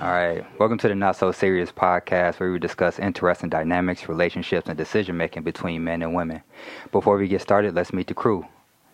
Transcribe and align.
All 0.00 0.08
right. 0.10 0.44
Welcome 0.58 0.78
to 0.78 0.88
the 0.88 0.94
Not 0.94 1.16
So 1.16 1.30
Serious 1.30 1.70
podcast 1.70 2.40
where 2.40 2.50
we 2.50 2.58
discuss 2.58 2.98
interesting 2.98 3.50
dynamics, 3.50 4.08
relationships, 4.08 4.68
and 4.68 4.76
decision 4.78 5.16
making 5.16 5.42
between 5.42 5.84
men 5.84 6.00
and 6.02 6.14
women. 6.14 6.42
Before 6.90 7.16
we 7.18 7.28
get 7.28 7.42
started, 7.42 7.74
let's 7.74 7.92
meet 7.92 8.06
the 8.06 8.14
crew. 8.14 8.46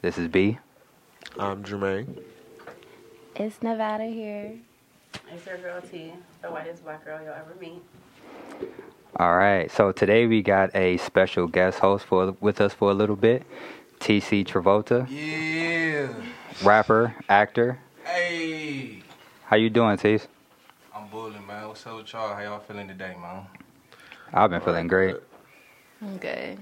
This 0.02 0.18
is 0.18 0.26
B. 0.28 0.58
I'm 1.38 1.62
Jermaine. 1.62 2.20
It's 3.36 3.62
Nevada 3.62 4.04
here. 4.06 4.54
It's 5.32 5.46
your 5.46 5.58
girl 5.58 5.80
T, 5.80 6.12
the 6.42 6.48
whitest 6.50 6.82
black 6.82 7.04
girl 7.04 7.20
you'll 7.22 7.34
ever 7.34 7.54
meet. 7.60 7.82
All 9.16 9.36
right. 9.36 9.70
So 9.70 9.92
today 9.92 10.26
we 10.26 10.42
got 10.42 10.74
a 10.74 10.96
special 10.96 11.46
guest 11.46 11.78
host 11.78 12.04
for 12.04 12.32
with 12.40 12.60
us 12.60 12.74
for 12.74 12.90
a 12.90 12.94
little 12.94 13.16
bit. 13.16 13.44
TC 14.00 14.44
Travolta, 14.44 15.06
Yeah. 15.08 16.08
rapper, 16.66 17.14
actor. 17.28 17.78
Hey. 18.04 19.02
How 19.44 19.56
you 19.56 19.70
doing, 19.70 19.96
Tease? 19.96 20.26
I'm 21.06 21.12
bullying, 21.12 21.46
man. 21.46 21.68
What's 21.68 21.86
up 21.86 21.98
with 21.98 22.12
y'all? 22.12 22.34
How 22.34 22.42
y'all 22.42 22.58
feeling 22.58 22.88
today, 22.88 23.14
man? 23.22 23.46
I've 24.34 24.50
been 24.50 24.60
feeling 24.60 24.88
great. 24.88 25.14
I'm 26.02 26.16
good. 26.18 26.58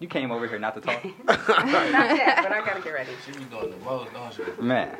You 0.00 0.08
came 0.08 0.32
over 0.32 0.48
here 0.48 0.58
not 0.58 0.74
to 0.74 0.80
talk? 0.80 1.04
Not 1.26 2.16
yet, 2.16 2.42
but 2.42 2.52
I 2.52 2.60
gotta 2.64 2.80
get 2.80 2.92
ready. 2.92 3.10
She 3.24 3.32
be 3.38 3.44
doing 3.44 3.70
the 3.70 3.76
most, 3.84 4.12
don't 4.12 4.32
she? 4.34 4.42
Man. 4.60 4.96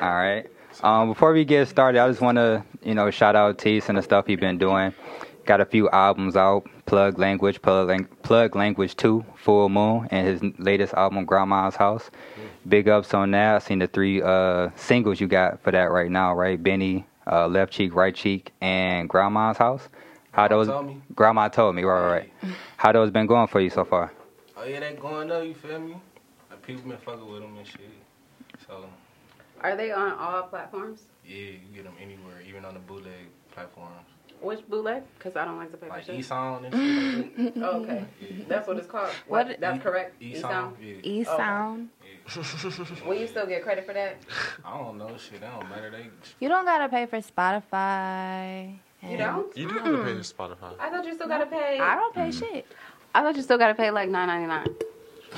All 0.00 0.14
right. 0.14 0.46
Um, 0.82 1.10
before 1.10 1.32
we 1.32 1.44
get 1.44 1.68
started, 1.68 2.00
I 2.00 2.08
just 2.08 2.20
want 2.20 2.36
to, 2.36 2.64
you 2.82 2.94
know, 2.94 3.08
shout 3.12 3.36
out 3.36 3.58
Tease 3.58 3.88
and 3.88 3.98
the 3.98 4.02
stuff 4.02 4.26
he's 4.26 4.40
been 4.40 4.58
doing. 4.58 4.94
Got 5.44 5.60
a 5.60 5.64
few 5.64 5.88
albums 5.90 6.36
out. 6.36 6.68
Plug 6.86 7.18
Language, 7.18 7.60
Plug, 7.62 7.88
Lang- 7.88 8.04
Plug 8.22 8.54
Language 8.56 8.96
2, 8.96 9.24
Full 9.36 9.68
Moon, 9.68 10.06
and 10.10 10.26
his 10.26 10.58
latest 10.58 10.94
album, 10.94 11.24
Grandma's 11.24 11.74
House. 11.76 12.10
Big 12.68 12.88
ups 12.88 13.12
on 13.12 13.32
that. 13.32 13.56
I've 13.56 13.62
seen 13.64 13.80
the 13.80 13.86
three 13.88 14.22
uh, 14.22 14.70
singles 14.76 15.20
you 15.20 15.26
got 15.26 15.60
for 15.62 15.72
that 15.72 15.90
right 15.90 16.10
now, 16.10 16.34
right? 16.34 16.60
Benny, 16.62 17.06
uh, 17.30 17.48
Left 17.48 17.72
Cheek, 17.72 17.94
Right 17.94 18.14
Cheek, 18.14 18.52
and 18.60 19.08
Grandma's 19.08 19.56
House. 19.56 19.88
How 20.32 20.46
Grandma 20.48 20.56
those? 20.64 20.66
told 20.68 20.86
me? 20.86 21.02
Grandma 21.14 21.48
told 21.48 21.74
me, 21.74 21.82
right, 21.84 22.00
right, 22.02 22.30
right. 22.42 22.54
How 22.76 22.92
those 22.92 23.10
been 23.10 23.26
going 23.26 23.48
for 23.48 23.60
you 23.60 23.70
so 23.70 23.84
far? 23.84 24.12
Oh, 24.56 24.64
yeah, 24.64 24.80
they 24.80 24.94
going 24.94 25.30
up, 25.30 25.44
you 25.44 25.54
feel 25.54 25.78
me? 25.80 25.96
Like, 26.50 26.62
people 26.62 26.82
been 26.88 26.98
fucking 26.98 27.28
with 27.30 27.42
them 27.42 27.56
and 27.56 27.66
shit. 27.66 27.80
So, 28.66 28.86
Are 29.60 29.76
they 29.76 29.90
on 29.90 30.12
all 30.12 30.42
platforms? 30.44 31.02
yeah, 31.26 31.34
you 31.36 31.58
get 31.74 31.84
them 31.84 31.94
anywhere, 32.00 32.40
even 32.48 32.64
on 32.64 32.74
the 32.74 32.80
bootleg 32.80 33.12
platforms. 33.50 34.06
Which 34.40 34.66
bootleg? 34.68 35.02
Because 35.18 35.34
I 35.36 35.44
don't 35.44 35.56
like 35.58 35.70
the 35.72 35.76
pay 35.78 35.86
for 35.88 35.92
Like 35.94 36.04
shit. 36.04 36.14
E-Sound 36.16 36.66
and 36.66 36.74
shit. 37.36 37.52
Oh, 37.62 37.82
okay. 37.82 38.04
Yeah. 38.20 38.44
That's 38.48 38.68
what 38.68 38.76
it's 38.76 38.86
called. 38.86 39.08
What- 39.26 39.46
What? 39.48 39.60
That's 39.60 39.82
correct. 39.82 40.20
E-Sound? 40.22 40.76
Yeah. 40.80 40.94
E 41.02 41.24
Oh. 41.28 41.36
Sound. 41.36 41.88
yeah. 42.04 43.06
Will 43.06 43.14
you 43.14 43.26
still 43.26 43.46
get 43.46 43.62
credit 43.62 43.86
for 43.86 43.92
that? 43.94 44.16
I 44.64 44.76
don't 44.78 44.98
know, 44.98 45.16
shit. 45.16 45.40
That 45.40 45.58
don't 45.58 45.68
matter. 45.70 45.90
They, 45.90 46.08
You 46.40 46.48
don't 46.48 46.64
gotta 46.64 46.88
pay 46.88 47.06
for 47.06 47.18
Spotify. 47.18 48.74
You 49.02 49.16
don't? 49.16 49.56
You 49.56 49.68
do 49.68 49.74
have 49.74 49.84
to 49.84 50.04
pay 50.04 50.12
to 50.14 50.20
Spotify. 50.20 50.74
I 50.80 50.90
thought 50.90 51.04
you 51.06 51.14
still 51.14 51.28
gotta 51.28 51.46
pay. 51.46 51.78
I 51.80 51.94
don't 51.94 52.14
pay 52.14 52.30
shit. 52.30 52.66
Mm. 52.68 52.72
I 53.14 53.22
thought 53.22 53.36
you 53.36 53.42
still 53.42 53.58
gotta 53.58 53.74
pay 53.74 53.90
like 53.90 54.08
nine 54.08 54.26
ninety 54.28 54.46
nine. 54.48 54.66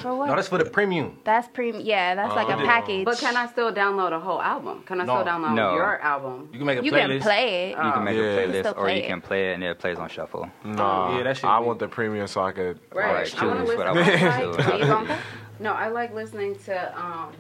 For 0.01 0.15
what? 0.15 0.27
no, 0.29 0.35
that's 0.37 0.49
for 0.49 0.59
the 0.59 0.65
premium. 0.65 1.19
that's 1.25 1.49
premium. 1.49 1.85
Yeah, 1.85 2.15
that's 2.15 2.35
like 2.35 2.49
a 2.49 2.57
Oh. 2.61 2.65
package. 2.65 3.05
But 3.05 3.19
can 3.19 3.37
I 3.37 3.47
still 3.47 3.73
download 3.73 4.13
a 4.13 4.21
whole 4.21 4.41
album? 4.41 4.83
Can 4.87 5.01
I 5.01 5.05
No. 5.05 5.15
still 5.23 5.27
download 5.33 5.55
No. 5.55 5.75
your 5.75 5.99
album? 6.01 6.49
You 6.53 6.59
can 6.59 6.67
make 6.67 6.79
a 6.81 6.85
You 6.85 6.93
playlist. 6.93 7.09
can 7.09 7.21
play 7.21 7.65
it. 7.73 7.77
You 7.85 7.93
can 7.93 8.05
make 8.05 8.17
Yeah. 8.17 8.23
a 8.23 8.39
playlist, 8.49 8.61
still 8.61 8.75
or 8.77 8.89
you 8.91 8.97
it. 9.03 9.07
can 9.07 9.21
play 9.21 9.51
it 9.51 9.55
and 9.55 9.65
it 9.65 9.79
plays 9.79 9.99
on 9.99 10.09
shuffle. 10.09 10.49
Nah, 10.65 11.17
Yeah, 11.17 11.23
that 11.25 11.37
shit 11.37 11.45
I 11.45 11.59
be- 11.61 11.67
want 11.67 11.79
the 11.79 11.89
premium 11.89 12.27
so 12.27 12.41
I 12.43 12.53
could. 12.53 12.79
Right. 12.95 13.07
Alright, 13.09 13.43
I 13.43 13.47
wanna 13.47 13.61
choose 13.61 13.69
listen. 13.69 13.79
what 13.79 13.87
I 13.87 13.91
I 13.91 13.93
want 13.95 14.57
like- 14.59 14.67
to 14.67 14.73
Are 14.73 14.79
you 14.79 14.85
gonna 14.87 15.07
pay? 15.07 15.17
No, 15.61 15.73
I 15.73 15.89
like 15.89 16.15
listening 16.15 16.57
to 16.67 16.99
um 16.99 17.33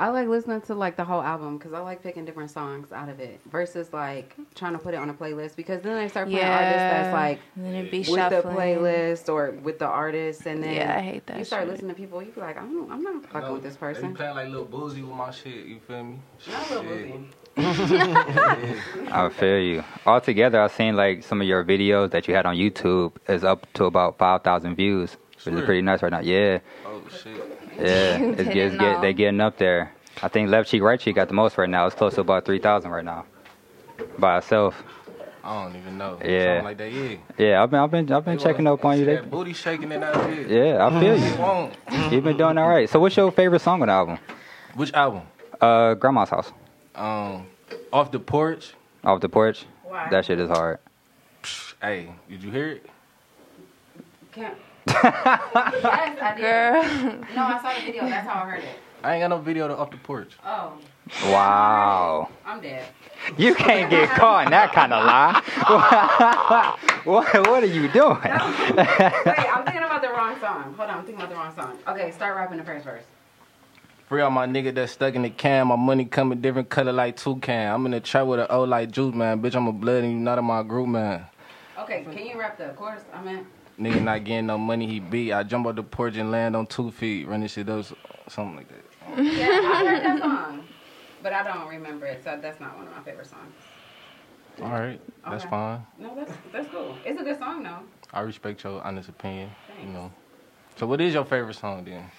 I 0.00 0.10
like 0.10 0.28
listening 0.28 0.60
to 0.62 0.74
like 0.76 0.96
the 0.96 1.02
whole 1.04 1.20
album 1.22 1.58
because 1.58 1.72
I 1.72 1.80
like 1.80 2.04
picking 2.04 2.24
different 2.24 2.52
songs 2.52 2.92
out 2.92 3.08
of 3.08 3.18
it 3.18 3.40
versus 3.50 3.92
like 3.92 4.36
trying 4.54 4.74
to 4.74 4.78
put 4.78 4.94
it 4.94 4.98
on 4.98 5.10
a 5.10 5.14
playlist 5.14 5.56
because 5.56 5.82
then 5.82 5.96
they 5.96 6.06
start 6.08 6.28
playing 6.30 6.46
artists 6.46 6.82
that's 6.88 7.12
like 7.12 7.40
and 7.56 7.64
then 7.64 7.74
it'd 7.74 7.90
be 7.90 7.98
with 7.98 8.06
shuffling. 8.08 8.54
the 8.54 8.60
playlist 8.60 9.28
or 9.28 9.50
with 9.60 9.80
the 9.80 9.86
artists 9.86 10.46
and 10.46 10.62
then 10.62 10.74
Yeah, 10.74 10.96
I 10.96 11.00
hate 11.02 11.26
that 11.26 11.38
you 11.38 11.44
start 11.44 11.62
shit. 11.62 11.70
listening 11.72 11.88
to 11.90 11.94
people 12.00 12.22
you 12.22 12.30
be 12.30 12.40
like 12.40 12.56
I'm, 12.56 12.90
I'm 12.92 13.02
not 13.02 13.24
fucking 13.26 13.48
No, 13.48 13.54
with 13.54 13.64
this 13.64 13.76
person. 13.76 14.02
be 14.12 14.14
person. 14.14 14.16
playing 14.16 14.34
like 14.36 14.48
little 14.48 14.66
boozy 14.66 15.02
with 15.02 15.16
my 15.16 15.32
shit, 15.32 15.66
you 15.66 15.80
feel 15.80 16.04
me? 16.04 16.20
Not 16.48 16.70
a 16.70 16.74
little 16.80 16.96
Shit. 16.96 17.10
boozy. 17.56 18.78
I 19.10 19.28
feel 19.30 19.58
you. 19.58 19.84
Altogether, 20.06 20.60
I've 20.60 20.70
seen 20.70 20.94
like 20.94 21.24
some 21.24 21.40
of 21.40 21.46
your 21.48 21.64
videos 21.64 22.12
that 22.12 22.28
you 22.28 22.34
had 22.36 22.46
on 22.46 22.54
YouTube 22.54 23.14
is 23.28 23.42
up 23.42 23.66
to 23.74 23.86
about 23.86 24.16
five 24.16 24.42
thousand 24.44 24.76
views, 24.76 25.16
which 25.44 25.56
is 25.56 25.64
pretty 25.64 25.82
nice 25.82 26.00
right 26.00 26.12
now. 26.12 26.20
Yeah, 26.20 26.60
Oh, 26.86 27.02
shit. 27.10 27.57
Yeah, 27.78 28.18
You 28.18 28.28
it's, 28.30 28.36
didn't 28.44 28.56
it's 28.58 28.76
get, 28.78 29.00
they're 29.00 29.12
getting 29.12 29.40
up 29.40 29.56
there. 29.58 29.92
I 30.22 30.28
think 30.28 30.50
left 30.50 30.68
cheek, 30.68 30.82
right 30.82 30.98
cheek 30.98 31.14
got 31.16 31.28
the 31.28 31.34
most 31.34 31.56
right 31.58 31.68
now. 31.68 31.86
It's 31.86 31.94
close 31.94 32.14
to 32.16 32.22
about 32.22 32.44
three 32.44 32.58
thousand 32.58 32.90
right 32.90 33.04
now 33.04 33.24
by 34.18 34.38
itself. 34.38 34.82
I 35.44 35.64
don't 35.64 35.76
even 35.76 35.96
know. 35.96 36.18
Yeah. 36.22 36.44
Something 36.58 36.64
like 36.64 36.76
that, 36.78 36.92
yeah. 36.92 37.16
Yeah, 37.38 37.62
I've 37.62 37.70
been, 37.70 37.80
I've 37.80 37.90
been, 37.90 38.12
I've 38.12 38.24
been 38.24 38.38
checking 38.38 38.66
up 38.66 38.84
on 38.84 38.98
you. 38.98 39.04
They, 39.06 39.14
That 39.16 39.30
booty 39.30 39.52
shaking 39.54 39.90
and 39.92 40.02
that 40.02 40.14
shit. 40.14 40.48
yeah, 40.50 40.84
I 40.86 41.00
feel 41.00 41.16
you. 41.16 42.10
You've 42.16 42.24
been 42.24 42.36
doing 42.36 42.58
all 42.58 42.68
right. 42.68 42.88
So, 42.90 42.98
what's 43.00 43.16
your 43.16 43.30
favorite 43.32 43.60
song 43.60 43.80
on 43.80 43.88
the 43.88 43.94
album? 43.94 44.18
Which 44.74 44.92
album? 44.92 45.22
Uh, 45.60 45.94
Grandma's 45.94 46.28
House, 46.28 46.52
Um, 46.94 47.46
off 47.92 48.10
the 48.10 48.18
porch. 48.18 48.74
off 49.04 49.20
the 49.20 49.28
porch. 49.28 49.64
Why? 49.84 50.08
That 50.10 50.24
shit 50.26 50.38
is 50.38 50.50
hard. 50.50 50.78
Hey, 51.80 52.10
did 52.28 52.42
you 52.42 52.50
hear 52.50 52.68
it? 52.72 52.86
Can't. 54.32 54.54
Yes, 54.88 56.18
I 56.20 56.34
did. 56.36 56.42
Girl. 56.42 57.24
No, 57.34 57.42
I 57.44 57.60
saw 57.62 57.74
the 57.78 57.86
video. 57.86 58.02
That's 58.08 58.26
how 58.26 58.42
I 58.42 58.48
heard 58.50 58.64
it. 58.64 58.78
I 59.02 59.14
ain't 59.14 59.22
got 59.22 59.28
no 59.28 59.38
video 59.38 59.68
to 59.68 59.76
off 59.76 59.90
the 59.90 59.96
porch. 59.98 60.32
Oh, 60.44 60.72
Wow. 61.24 62.28
I'm 62.44 62.60
dead. 62.60 62.84
You 63.36 63.54
can't 63.54 63.90
get 63.90 64.10
caught 64.10 64.46
in 64.46 64.50
that 64.50 64.72
kind 64.72 64.92
of 64.92 65.04
lie. 65.04 65.42
what, 67.04 67.26
what 67.48 67.62
are 67.62 67.66
you 67.66 67.88
doing? 67.88 68.18
Wait, 68.20 68.30
I'm 68.30 69.64
thinking 69.64 69.82
about 69.82 70.02
the 70.02 70.08
wrong 70.10 70.38
song. 70.40 70.74
Hold 70.76 70.90
on, 70.90 70.98
I'm 70.98 71.04
thinking 71.04 71.16
about 71.16 71.30
the 71.30 71.36
wrong 71.36 71.54
song. 71.54 71.78
Okay, 71.88 72.10
start 72.10 72.36
rapping 72.36 72.58
the 72.58 72.64
first 72.64 72.84
verse. 72.84 73.04
Free 74.08 74.22
all 74.22 74.30
my 74.30 74.46
nigga 74.46 74.74
that's 74.74 74.92
stuck 74.92 75.14
in 75.14 75.22
the 75.22 75.30
can. 75.30 75.66
My 75.68 75.76
money 75.76 76.04
coming 76.06 76.40
different 76.40 76.68
color 76.70 76.92
like 76.92 77.16
toucan. 77.16 77.72
I'm 77.72 77.84
in 77.86 77.92
the 77.92 78.00
trap 78.00 78.26
with 78.26 78.40
an 78.40 78.46
O 78.50 78.64
like 78.64 78.90
juice, 78.90 79.14
man. 79.14 79.40
Bitch, 79.42 79.54
I'm 79.54 79.66
a 79.66 79.72
blood 79.72 80.02
and 80.04 80.12
you 80.12 80.18
not 80.18 80.38
in 80.38 80.44
my 80.44 80.62
group, 80.62 80.88
man. 80.88 81.26
Okay, 81.78 82.04
can 82.10 82.26
you 82.26 82.38
rap 82.38 82.56
the 82.58 82.68
chorus? 82.76 83.02
I 83.12 83.22
mean, 83.22 83.46
Nigga 83.78 84.02
not 84.02 84.24
getting 84.24 84.46
no 84.46 84.58
money, 84.58 84.86
he 84.88 84.98
beat. 84.98 85.32
I 85.32 85.42
jump 85.44 85.66
off 85.66 85.76
the 85.76 85.82
porch 85.84 86.16
and 86.16 86.30
land 86.32 86.56
on 86.56 86.66
two 86.66 86.90
feet. 86.90 87.28
Running 87.28 87.46
shit 87.48 87.68
up, 87.68 87.84
something 88.28 88.56
like 88.56 88.68
that. 88.68 88.84
yeah, 89.24 89.48
I 89.72 89.84
heard 89.86 90.02
that 90.02 90.18
song, 90.20 90.64
but 91.22 91.32
I 91.32 91.42
don't 91.44 91.68
remember 91.68 92.06
it, 92.06 92.22
so 92.24 92.38
that's 92.42 92.58
not 92.60 92.76
one 92.76 92.88
of 92.88 92.96
my 92.96 93.02
favorite 93.02 93.26
songs. 93.28 93.54
All 94.60 94.70
right, 94.70 95.00
that's 95.30 95.44
Okay. 95.44 95.50
fine. 95.50 95.86
No, 95.98 96.14
that's 96.16 96.32
that's 96.52 96.68
cool. 96.70 96.96
It's 97.04 97.20
a 97.20 97.24
good 97.24 97.38
song 97.38 97.62
though. 97.62 97.78
I 98.12 98.20
respect 98.22 98.64
your 98.64 98.82
honest 98.82 99.08
opinion, 99.08 99.50
you 99.80 99.86
know. 99.90 100.10
So 100.76 100.86
what 100.86 101.00
is 101.00 101.14
your 101.14 101.24
favorite 101.24 101.54
song 101.54 101.84
then? 101.84 102.04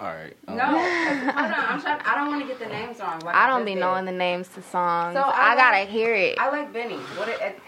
All 0.00 0.06
right. 0.06 0.34
um, 0.46 0.56
No, 0.56 0.64
'cause- 0.64 1.18
hold 1.18 1.36
on, 1.36 1.54
I'm 1.54 1.80
trying. 1.82 2.00
I 2.06 2.14
don't 2.14 2.28
want 2.28 2.40
to 2.42 2.46
get 2.48 2.58
the 2.60 2.66
names 2.66 3.00
wrong. 3.00 3.18
Like 3.20 3.34
I 3.34 3.46
don't 3.48 3.60
just 3.60 3.66
be 3.66 3.74
did. 3.74 3.80
knowing 3.80 4.04
the 4.06 4.12
names 4.12 4.48
to 4.48 4.62
songs. 4.62 5.14
So 5.14 5.20
I 5.20 5.52
I, 5.52 5.56
gotta 5.56 5.84
hear 5.90 6.14
it. 6.14 6.38
I 6.38 6.48
like 6.50 6.72
Benny. 6.72 6.96
What 6.96 7.28
it, 7.28 7.40
it, 7.40 7.58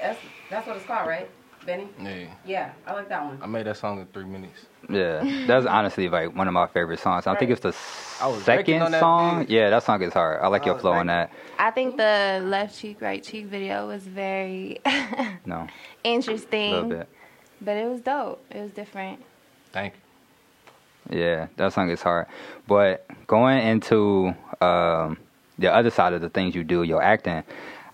that's 0.51 0.67
that's 0.67 0.67
what 0.67 0.77
it's 0.77 0.87
called, 0.87 1.07
right? 1.09 1.29
Benny. 1.67 1.89
Yeah, 2.03 2.27
Yeah, 2.47 2.73
I 2.87 2.95
like 2.95 3.09
that 3.11 3.23
one. 3.25 3.39
I 3.43 3.47
made 3.47 3.67
that 3.67 3.77
song 3.77 4.01
in 4.01 4.07
three 4.07 4.25
minutes. 4.25 4.59
Yeah, 4.89 5.45
that's 5.47 5.67
honestly 5.67 6.09
like 6.09 6.35
one 6.35 6.49
of 6.49 6.55
my 6.55 6.67
favorite 6.67 6.99
songs. 7.01 7.27
I 7.27 7.35
think 7.37 7.51
it's 7.51 7.61
the 7.61 7.77
I 8.21 8.27
was 8.29 8.47
wrecking 8.49 8.81
second 8.81 8.99
song. 8.99 9.41
beat. 9.41 9.51
Yeah, 9.51 9.69
that 9.71 9.83
song 9.83 10.03
is 10.03 10.13
hard. 10.15 10.41
I 10.43 10.49
like 10.49 10.63
I 10.63 10.67
your 10.67 10.79
flow 10.79 10.93
on 10.93 11.07
that. 11.09 11.31
I 11.59 11.71
think 11.71 11.97
the 11.99 12.41
left 12.45 12.79
cheek, 12.79 13.01
right 13.03 13.23
cheek 13.23 13.47
video 13.47 13.87
was 13.89 14.03
very 14.05 14.81
No, 15.45 15.67
interesting. 16.03 16.03
a 16.05 16.05
interesting. 16.05 16.71
little 16.73 16.89
bit. 16.89 17.09
But 17.61 17.77
it 17.77 17.89
was 17.91 18.01
dope. 18.01 18.43
It 18.51 18.63
was 18.63 18.71
different. 18.71 19.23
Thank 19.71 19.93
you. 21.13 21.19
Yeah, 21.21 21.49
that 21.57 21.75
song 21.75 21.91
is 21.91 22.01
hard. 22.01 22.27
But 22.67 23.07
going 23.27 23.59
into 23.59 24.35
um, 24.63 25.19
the 25.59 25.73
other 25.73 25.91
side 25.91 26.15
of 26.15 26.23
the 26.23 26.31
things 26.31 26.55
you 26.55 26.65
do, 26.65 26.83
your 26.85 27.03
acting, 27.03 27.43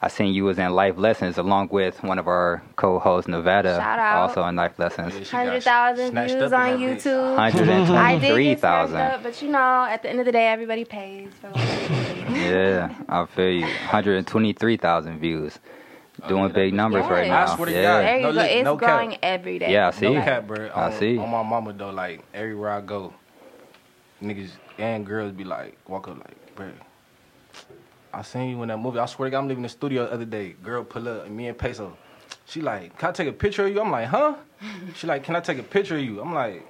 I 0.02 0.08
seen 0.08 0.34
you 0.34 0.44
was 0.44 0.58
in 0.58 0.70
Life 0.74 0.98
Lessons 0.98 1.38
along 1.38 1.68
with 1.72 2.02
one 2.02 2.18
of 2.18 2.26
our 2.28 2.62
co-hosts, 2.76 3.28
Nevada, 3.28 3.76
Shout 3.76 3.98
out. 3.98 4.28
also 4.28 4.44
in 4.46 4.54
Life 4.56 4.78
Lessons. 4.78 5.14
Yeah, 5.14 5.22
she 5.24 5.36
100,000 5.36 6.10
views 6.12 6.52
on. 6.52 6.78
YouTube. 6.78 7.36
Hundred 7.36 7.68
and 7.70 7.90
I 7.96 8.18
did 8.18 8.20
twenty-three 8.20 8.44
get 8.44 8.58
snatched 8.60 8.90
thousand. 8.92 9.00
up, 9.00 9.22
but 9.22 9.40
you 9.42 9.48
know, 9.48 9.86
at 9.88 10.02
the 10.02 10.10
end 10.10 10.20
of 10.20 10.26
the 10.26 10.32
day, 10.32 10.48
everybody 10.48 10.84
pays 10.84 11.30
for 11.40 11.48
what 11.48 11.56
they 11.56 12.24
do. 12.28 12.34
Yeah, 12.40 12.94
I 13.08 13.24
feel 13.26 13.50
you. 13.50 13.66
Hundred 13.66 14.16
and 14.18 14.26
twenty-three 14.26 14.76
thousand 14.76 15.18
views, 15.18 15.58
oh, 16.22 16.28
doing 16.28 16.42
yeah, 16.48 16.48
big 16.52 16.74
numbers 16.74 17.02
Yes. 17.04 17.10
right 17.10 17.28
now. 17.28 17.52
I 17.52 17.56
swear 17.56 17.66
to 17.66 17.72
yeah. 17.72 17.82
God. 17.82 18.00
There 18.04 18.16
you 18.18 18.22
No 18.22 18.32
go. 18.32 18.40
It's 18.42 18.64
no 18.64 18.76
cap. 18.76 18.88
growing 19.00 19.18
every 19.22 19.58
day. 19.58 19.72
Yeah, 19.72 19.88
I 19.88 19.90
see. 19.92 20.06
No 20.06 20.12
Yeah. 20.12 20.24
cap, 20.24 20.46
bro. 20.46 20.66
I 20.74 20.86
um, 20.86 20.92
see. 20.92 21.16
On 21.18 21.30
my 21.30 21.42
mama 21.42 21.72
though, 21.72 21.90
like 21.90 22.22
everywhere 22.34 22.70
I 22.70 22.80
go, 22.82 23.14
niggas 24.22 24.50
and 24.78 25.06
girls 25.06 25.32
be 25.32 25.44
like, 25.44 25.78
walk 25.88 26.06
up 26.08 26.18
like, 26.18 26.54
bro. 26.54 26.70
I 28.16 28.22
seen 28.22 28.48
you 28.50 28.62
in 28.62 28.68
that 28.68 28.78
movie. 28.78 28.98
I 28.98 29.04
swear 29.06 29.26
to 29.26 29.30
God, 29.30 29.40
I'm 29.40 29.48
leaving 29.48 29.62
the 29.62 29.68
studio 29.68 30.06
the 30.06 30.12
other 30.12 30.24
day. 30.24 30.54
Girl 30.62 30.82
pull 30.82 31.06
up, 31.06 31.26
and 31.26 31.36
me 31.36 31.48
and 31.48 31.58
Peso. 31.58 31.96
She 32.46 32.62
like, 32.62 32.96
can 32.98 33.10
I 33.10 33.12
take 33.12 33.28
a 33.28 33.32
picture 33.32 33.66
of 33.66 33.72
you? 33.74 33.80
I'm 33.80 33.90
like, 33.90 34.06
huh? 34.08 34.36
She 34.94 35.06
like, 35.06 35.22
can 35.22 35.36
I 35.36 35.40
take 35.40 35.58
a 35.58 35.62
picture 35.62 35.96
of 35.96 36.02
you? 36.02 36.20
I'm 36.22 36.32
like, 36.32 36.66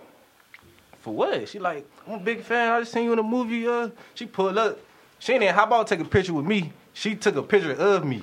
for 1.01 1.15
what? 1.15 1.49
She 1.49 1.61
like, 1.61 1.87
I'm 2.07 2.15
a 2.15 2.19
big 2.19 2.43
fan. 2.43 2.73
I 2.73 2.81
just 2.81 2.93
seen 2.93 3.05
you 3.05 3.13
in 3.13 3.19
a 3.21 3.23
movie. 3.23 3.67
Uh, 3.67 3.91
she 4.15 4.27
pulled 4.27 4.59
up. 4.59 4.79
She 5.21 5.33
ain't 5.35 5.43
even 5.45 5.55
how 5.55 5.65
about 5.65 5.87
take 5.87 6.01
a 6.01 6.05
picture 6.05 6.35
with 6.35 6.47
me? 6.47 6.73
She 6.95 7.15
took 7.15 7.37
a 7.37 7.43
picture 7.43 7.73
of 7.73 8.05
me 8.05 8.23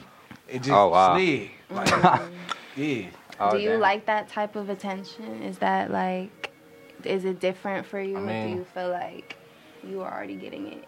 and 0.49 0.61
just 0.61 0.73
Oh, 0.73 0.89
wow. 0.89 1.15
slid. 1.15 1.49
Like, 1.69 1.89
yeah. 2.75 3.05
Oh, 3.39 3.51
Do 3.51 3.57
you 3.59 3.69
damn. 3.69 3.79
like 3.79 4.05
that 4.07 4.27
type 4.27 4.55
of 4.57 4.69
attention? 4.69 5.41
Is 5.43 5.59
that 5.59 5.91
like, 5.91 6.51
is 7.05 7.23
it 7.23 7.39
different 7.39 7.85
for 7.85 8.01
you? 8.01 8.17
I 8.17 8.19
mean- 8.19 8.49
do 8.49 8.55
you 8.57 8.65
feel 8.65 8.89
like 8.89 9.37
you 9.87 10.01
are 10.01 10.11
already 10.13 10.35
getting 10.35 10.67
it? 10.67 10.83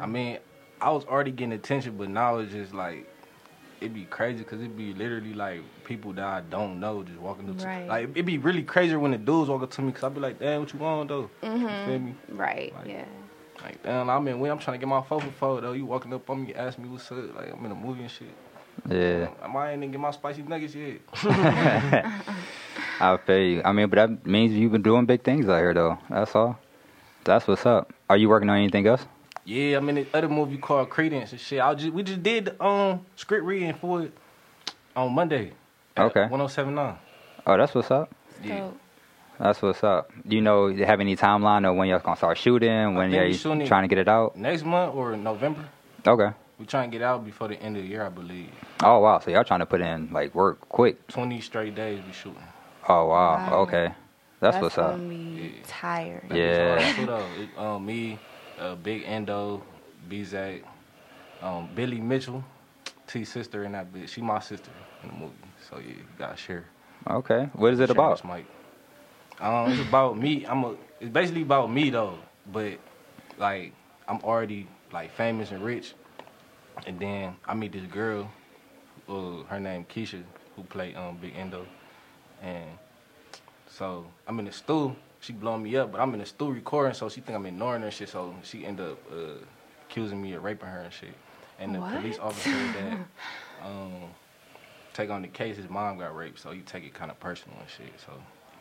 I 0.00 0.06
mean, 0.06 0.38
I 0.80 0.90
was 0.90 1.04
already 1.04 1.30
getting 1.30 1.52
attention, 1.52 1.96
but 1.96 2.08
now 2.08 2.38
it's 2.38 2.52
just 2.52 2.74
like 2.74 3.08
it'd 3.80 3.94
be 3.94 4.04
crazy 4.04 4.38
because 4.38 4.60
it'd 4.60 4.76
be 4.76 4.94
literally 4.94 5.34
like 5.34 5.60
people 5.84 6.12
that 6.14 6.24
I 6.24 6.40
don't 6.40 6.80
know 6.80 7.02
just 7.02 7.18
walking 7.18 7.50
up 7.50 7.58
to 7.58 7.66
Right. 7.66 7.86
Like 7.86 8.10
it'd 8.10 8.26
be 8.26 8.38
really 8.38 8.62
crazy 8.62 8.96
when 8.96 9.10
the 9.10 9.18
dudes 9.18 9.50
walk 9.50 9.62
up 9.62 9.70
to 9.72 9.82
me 9.82 9.88
because 9.88 10.04
I'd 10.04 10.14
be 10.14 10.20
like, 10.20 10.38
damn, 10.38 10.60
what 10.60 10.72
you 10.72 10.78
want 10.78 11.08
though? 11.08 11.30
You 11.42 11.50
feel 11.50 11.58
mm-hmm. 11.58 12.04
me? 12.06 12.14
Right. 12.30 12.74
Like- 12.74 12.86
yeah. 12.86 13.04
Like, 13.62 13.82
damn, 13.82 14.10
I'm 14.10 14.28
in 14.28 14.40
when 14.40 14.50
I'm 14.50 14.58
trying 14.58 14.78
to 14.78 14.78
get 14.78 14.88
my 14.88 15.00
phone 15.00 15.20
photo 15.40 15.60
though. 15.60 15.72
You 15.72 15.86
walking 15.86 16.12
up 16.12 16.28
on 16.28 16.44
me, 16.44 16.54
asking 16.54 16.84
me 16.84 16.90
what's 16.90 17.10
up. 17.10 17.34
Like 17.34 17.50
I'm 17.52 17.64
in 17.64 17.72
a 17.72 17.74
movie 17.74 18.02
and 18.02 18.10
shit. 18.10 18.28
Yeah, 18.90 19.28
I 19.42 19.46
might 19.46 19.72
ain't 19.72 19.78
even 19.78 19.92
get 19.92 20.00
my 20.00 20.10
spicy 20.10 20.42
nuggets 20.42 20.74
yet. 20.74 21.00
I 23.00 23.16
feel 23.24 23.38
you. 23.38 23.62
I 23.64 23.72
mean, 23.72 23.88
but 23.88 23.96
that 23.96 24.26
means 24.26 24.52
you've 24.52 24.72
been 24.72 24.82
doing 24.82 25.06
big 25.06 25.22
things 25.22 25.48
out 25.48 25.58
here, 25.58 25.72
though. 25.72 25.98
That's 26.10 26.34
all. 26.34 26.58
That's 27.24 27.46
what's 27.46 27.64
up. 27.64 27.92
Are 28.10 28.16
you 28.16 28.28
working 28.28 28.50
on 28.50 28.58
anything 28.58 28.86
else? 28.86 29.06
Yeah, 29.44 29.76
I'm 29.76 29.88
in 29.90 29.96
this 29.96 30.08
other 30.14 30.28
movie 30.28 30.56
called 30.56 30.88
Credence 30.90 31.32
and 31.32 31.40
shit. 31.40 31.60
I 31.60 31.74
just 31.74 31.92
we 31.92 32.02
just 32.02 32.22
did 32.22 32.46
the 32.46 32.64
um 32.64 33.04
script 33.16 33.44
reading 33.44 33.74
for 33.74 34.02
it 34.02 34.12
on 34.96 35.12
Monday. 35.12 35.52
at 35.96 36.04
Okay. 36.06 36.22
1079. 36.28 36.96
Oh, 37.46 37.56
that's 37.58 37.74
what's 37.74 37.90
up. 37.90 38.10
Yeah. 38.42 38.70
That's 39.38 39.60
what's 39.60 39.82
up. 39.84 40.10
Do 40.26 40.34
you 40.36 40.42
know 40.42 40.68
you 40.68 40.86
have 40.86 41.00
any 41.00 41.16
timeline 41.16 41.68
of 41.68 41.76
when 41.76 41.88
y'all 41.88 41.98
gonna 41.98 42.16
start 42.16 42.38
shooting? 42.38 42.94
When 42.94 43.10
think 43.10 43.14
you're 43.20 43.26
we 43.26 43.34
shooting 43.36 43.66
trying 43.66 43.82
to 43.82 43.88
get 43.88 43.98
it 43.98 44.08
out? 44.08 44.36
Next 44.36 44.64
month 44.64 44.94
or 44.94 45.16
November. 45.16 45.64
Okay. 46.06 46.30
We 46.58 46.66
trying 46.66 46.90
to 46.90 46.96
get 46.96 47.04
out 47.04 47.24
before 47.24 47.48
the 47.48 47.60
end 47.60 47.76
of 47.76 47.82
the 47.82 47.88
year, 47.88 48.06
I 48.06 48.08
believe. 48.08 48.50
Oh 48.82 49.00
wow. 49.00 49.18
So 49.18 49.30
y'all 49.30 49.44
trying 49.44 49.60
to 49.60 49.66
put 49.66 49.80
in 49.80 50.10
like 50.12 50.34
work 50.34 50.66
quick. 50.68 51.06
20 51.08 51.40
straight 51.40 51.74
days 51.74 52.00
we 52.06 52.12
shooting. 52.12 52.38
Oh 52.88 53.06
wow. 53.08 53.34
Wow. 53.50 53.58
Okay. 53.62 53.92
That's, 54.40 54.60
what's 54.62 54.78
up. 54.78 54.92
gonna 54.96 55.08
be 55.08 55.54
tired. 55.66 56.24
That 56.28 56.36
Yeah. 56.36 56.76
bitch 56.78 56.82
hard 56.82 56.96
too, 56.96 57.06
though. 57.06 57.26
It, 57.42 57.58
um, 57.58 57.86
me, 57.86 58.18
uh, 58.58 58.74
Big 58.76 59.04
Endo, 59.06 59.62
B-Zach, 60.08 60.62
um, 61.42 61.68
Billy 61.74 62.00
Mitchell, 62.00 62.44
T 63.06 63.24
sister 63.24 63.64
in 63.64 63.72
that 63.72 63.92
bitch. 63.92 64.08
She 64.08 64.20
my 64.20 64.40
sister 64.40 64.70
in 65.02 65.08
the 65.10 65.14
movie. 65.14 65.34
So 65.68 65.78
yeah, 65.78 65.88
you 65.88 66.04
gotta 66.18 66.36
share. 66.36 66.64
Okay. 67.08 67.48
What 67.54 67.72
is 67.72 67.80
it 67.80 67.88
Share 67.88 67.92
about? 67.92 68.24
mic. 68.24 68.46
Um, 69.40 69.70
it's 69.70 69.86
about 69.88 70.16
me. 70.16 70.46
I'm 70.46 70.64
a. 70.64 70.76
It's 71.00 71.10
basically 71.10 71.42
about 71.42 71.70
me 71.70 71.90
though, 71.90 72.18
but 72.52 72.78
like 73.36 73.72
I'm 74.08 74.20
already 74.20 74.66
like 74.92 75.12
famous 75.12 75.50
and 75.50 75.62
rich, 75.62 75.94
and 76.86 76.98
then 76.98 77.36
I 77.46 77.54
meet 77.54 77.72
this 77.72 77.84
girl, 77.86 78.30
uh, 79.08 79.42
her 79.48 79.60
name 79.60 79.84
Keisha, 79.84 80.22
who 80.56 80.62
play 80.62 80.94
um 80.94 81.18
Big 81.20 81.34
Endo, 81.36 81.66
and 82.42 82.70
so 83.68 84.06
I'm 84.26 84.38
in 84.38 84.44
the 84.46 84.52
stool. 84.52 84.96
She 85.24 85.32
blowing 85.32 85.62
me 85.62 85.74
up, 85.76 85.90
but 85.90 86.02
I'm 86.02 86.12
in 86.12 86.20
the 86.20 86.26
stool 86.26 86.52
recording, 86.52 86.92
so 86.92 87.08
she 87.08 87.22
think 87.22 87.34
I'm 87.36 87.46
ignoring 87.46 87.80
her 87.80 87.86
and 87.86 87.94
shit. 87.96 88.10
So 88.10 88.34
she 88.42 88.66
end 88.66 88.78
up 88.78 88.98
uh, 89.10 89.42
accusing 89.88 90.20
me 90.20 90.34
of 90.34 90.44
raping 90.44 90.68
her 90.68 90.80
and 90.80 90.92
shit. 90.92 91.14
And 91.58 91.74
the 91.74 91.80
What? 91.80 91.94
police 91.96 92.18
officer 92.18 92.50
that 92.50 92.98
um, 93.66 93.92
take 94.92 95.08
on 95.08 95.22
the 95.22 95.28
case, 95.28 95.56
his 95.56 95.70
mom 95.70 95.96
got 95.98 96.14
raped, 96.14 96.40
so 96.40 96.50
you 96.50 96.60
take 96.60 96.84
it 96.84 96.92
kind 96.92 97.10
of 97.10 97.18
personal 97.20 97.56
and 97.58 97.68
shit. 97.70 97.92
So 98.04 98.12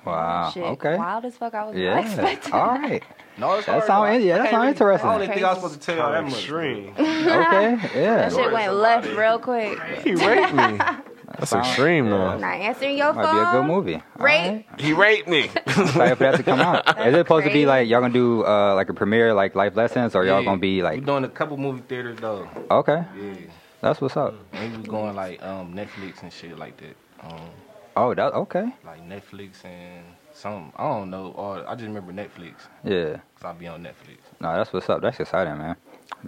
Wow. 0.06 0.52
Shit, 0.54 0.64
Okay. 0.64 0.98
Wild 0.98 1.26
as 1.26 1.36
fuck. 1.36 1.54
I 1.54 1.64
was 1.66 1.76
not 1.76 1.82
Yeah. 1.82 2.00
expecting. 2.00 2.54
All 2.54 2.68
right. 2.68 3.04
no, 3.38 3.56
it's 3.56 3.66
That 3.66 3.72
hard, 3.72 3.86
sound- 3.88 4.24
yeah, 4.24 4.36
I 4.36 4.38
that 4.40 4.50
can't 4.52 4.70
interesting. 4.70 5.10
I 5.10 5.14
don't 5.14 5.24
even 5.24 5.34
think 5.34 5.46
I 5.46 5.50
was 5.50 5.58
supposed 5.58 5.82
to 5.82 5.86
tell 5.86 5.96
y'all 5.98 6.12
that 6.14 6.24
much. 6.24 6.34
extreme. 6.34 6.94
Okay. 6.98 8.02
Yeah. 8.02 8.16
That 8.30 8.32
shit 8.34 8.52
went 8.54 8.74
left 8.74 9.08
real 9.18 9.40
quick. 9.40 9.80
he 10.04 10.16
raped 10.16 10.54
me. 10.54 10.80
That's 11.38 11.50
Sound- 11.52 11.66
extreme, 11.66 12.06
yeah. 12.06 12.12
though. 12.12 12.38
Not 12.38 12.56
answering 12.56 12.98
your 12.98 13.14
Might 13.14 13.24
phone. 13.24 13.36
Might 13.36 13.52
be 13.52 13.58
a 13.58 13.62
good 13.62 13.68
movie. 13.68 13.94
Rape. 13.94 14.04
right. 14.18 14.66
He 14.78 14.94
raped 14.94 15.28
me. 15.28 15.50
Excited 15.66 16.18
for 16.18 16.24
that 16.24 16.36
to 16.38 16.44
come 16.44 16.60
out. 16.60 16.88
Is 17.08 17.14
it 17.14 17.18
supposed 17.18 17.46
to 17.48 17.54
be 17.54 17.66
like 17.66 17.88
y'all 17.90 18.02
gonna 18.02 18.14
do 18.14 18.46
uh, 18.46 18.76
like 18.76 18.90
a 18.90 18.94
premiere, 18.94 19.34
like 19.34 19.56
life 19.56 19.76
lessons, 19.76 20.16
or 20.16 20.26
y'all 20.26 20.40
Yeah. 20.40 20.46
gonna 20.46 20.58
be 20.62 20.78
we 20.78 20.84
like 20.84 21.06
doing 21.06 21.24
a 21.24 21.30
couple 21.30 21.58
movie 21.58 21.82
theaters 21.88 22.18
though. 22.20 22.48
okay? 22.72 23.04
Yeah, 23.18 23.34
That's 23.82 24.00
what's 24.00 24.16
up. 24.16 24.36
maybe 24.54 24.78
we're 24.78 24.84
going 24.84 25.16
like 25.16 25.42
um 25.44 25.74
Netflix 25.74 26.22
and 26.24 26.32
shit 26.32 26.58
like 26.58 26.78
that. 26.78 26.96
Um, 27.26 27.50
Oh, 27.96 28.14
that 28.16 28.34
okay. 28.34 28.66
like 28.86 29.08
Netflix 29.08 29.64
and 29.66 30.04
some 30.34 30.72
I 30.76 30.84
don't 30.84 31.10
know. 31.10 31.32
Or 31.36 31.68
I 31.68 31.74
just 31.76 31.88
remember 31.88 32.12
Netflix 32.14 32.54
Yeah. 32.84 33.18
because 33.34 33.44
I'll 33.44 33.54
be 33.54 33.68
on 33.68 33.84
Netflix. 33.84 34.18
No, 34.40 34.54
that's 34.56 34.72
what's 34.74 34.90
up. 34.90 35.02
That's 35.02 35.20
exciting, 35.20 35.58
man. 35.58 35.76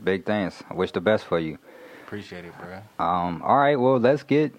Big 0.03 0.25
things. 0.25 0.61
I 0.69 0.73
wish 0.73 0.91
the 0.91 1.01
best 1.01 1.25
for 1.25 1.39
you. 1.39 1.57
Appreciate 2.05 2.45
it, 2.45 2.53
bro. 2.59 2.81
Um, 3.03 3.41
all 3.43 3.57
right, 3.57 3.77
well, 3.79 3.97
let's 3.99 4.21
get 4.23 4.53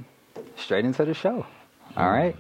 straight 0.57 0.85
into 0.85 1.05
the 1.05 1.15
show. 1.15 1.47
All 1.97 2.11
right. 2.11 2.37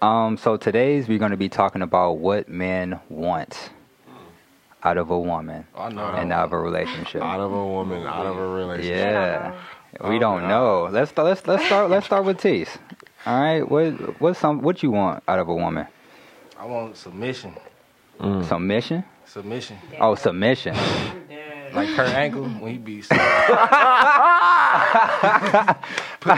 Um, 0.00 0.36
so 0.36 0.56
today's 0.56 1.06
we're 1.08 1.18
gonna 1.18 1.36
be 1.36 1.48
talking 1.48 1.82
about 1.82 2.18
what 2.18 2.48
men 2.48 2.98
want 3.08 3.70
out 4.82 4.96
of 4.98 5.10
a 5.10 5.18
woman 5.18 5.64
Oh, 5.76 5.84
and 5.84 6.32
out 6.32 6.46
of 6.46 6.52
a 6.52 6.58
relationship. 6.58 7.22
out 7.22 7.38
of 7.40 7.52
a 7.52 7.66
woman, 7.66 8.04
out 8.06 8.26
of 8.26 8.36
a 8.36 8.46
relationship. 8.48 8.96
Yeah, 8.96 9.54
we 10.08 10.16
Oh, 10.16 10.18
don't 10.18 10.40
God. 10.40 10.48
know. 10.48 10.88
Let's 10.90 11.10
start. 11.12 11.28
Let's 11.28 11.46
let's 11.46 11.64
start. 11.66 11.88
Let's 11.90 12.06
start 12.06 12.24
with 12.24 12.38
Tease. 12.40 12.76
All 13.26 13.40
right. 13.40 13.62
What 13.70 14.20
what's 14.20 14.38
some 14.40 14.60
what 14.62 14.82
you 14.82 14.90
want 14.90 15.22
out 15.28 15.38
of 15.38 15.48
a 15.48 15.54
woman? 15.54 15.86
I 16.58 16.66
want 16.66 16.96
submission. 16.96 17.54
Mm. 18.20 18.44
Submission. 18.44 19.04
Submission. 19.26 19.78
Oh, 20.00 20.14
submission. 20.16 20.74
Like 21.74 21.88
her 21.90 22.04
ankle 22.04 22.44
when 22.60 22.72
he 22.72 22.78
be. 22.78 23.02
Put 23.02 23.08
the 23.08 23.14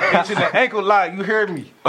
bitch 0.07 0.31
in 0.31 0.39
the 0.39 0.57
ankle 0.57 0.83
lock. 0.83 1.13
You 1.13 1.23
heard 1.23 1.51
me. 1.51 1.71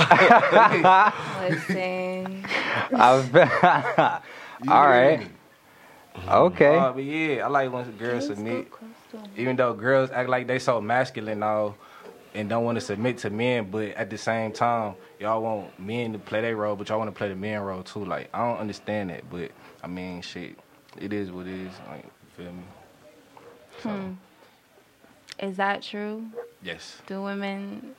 Listen. 1.41 2.45
I've 2.93 3.33
You 4.63 4.71
All 4.71 4.83
heard 4.83 4.89
right. 4.89 5.19
me. 5.19 5.27
okay. 6.29 6.77
Uh, 6.77 6.91
but 6.93 7.03
yeah, 7.03 7.45
I 7.45 7.49
like 7.49 7.71
when 7.71 7.91
girls 7.97 8.27
submit. 8.27 8.67
Even 9.37 9.55
though 9.55 9.73
girls 9.73 10.09
act 10.11 10.29
like 10.29 10.47
they 10.47 10.59
so 10.59 10.81
masculine 10.81 11.39
now 11.39 11.75
and 12.33 12.49
don't 12.49 12.63
want 12.63 12.77
to 12.77 12.81
submit 12.81 13.17
to 13.19 13.29
men, 13.29 13.69
but 13.69 13.89
at 13.89 14.09
the 14.09 14.17
same 14.17 14.51
time, 14.51 14.95
y'all 15.19 15.41
want 15.41 15.77
men 15.79 16.13
to 16.13 16.19
play 16.19 16.41
their 16.41 16.55
role, 16.55 16.75
but 16.75 16.89
y'all 16.89 16.97
want 16.99 17.09
to 17.09 17.15
play 17.17 17.29
the 17.29 17.35
man 17.35 17.61
role 17.61 17.83
too. 17.83 18.05
Like 18.05 18.29
I 18.33 18.39
don't 18.47 18.59
understand 18.59 19.09
that, 19.09 19.29
but 19.29 19.51
I 19.83 19.87
mean, 19.87 20.21
shit, 20.21 20.57
it 20.99 21.13
is 21.13 21.31
what 21.31 21.47
it 21.47 21.53
is. 21.53 21.71
Like, 21.89 22.03
you 22.03 22.43
feel 22.43 22.51
me? 22.53 22.63
So, 23.85 23.91
Hmm. 23.91 24.13
Is 25.39 25.57
that 25.57 25.81
true? 25.83 26.25
yes. 26.63 27.01
Do 27.07 27.21
women 27.21 27.93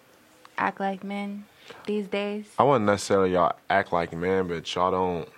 act 0.59 0.81
like 0.81 1.05
men 1.05 1.45
these 1.87 2.09
days? 2.09 2.47
I 2.59 2.65
wouldn't 2.65 2.87
necessarily 2.87 3.33
y'all 3.35 3.55
act 3.71 3.93
like 3.93 4.13
men, 4.13 4.49
but 4.49 4.75
y'all 4.75 4.91
don't 4.91 5.29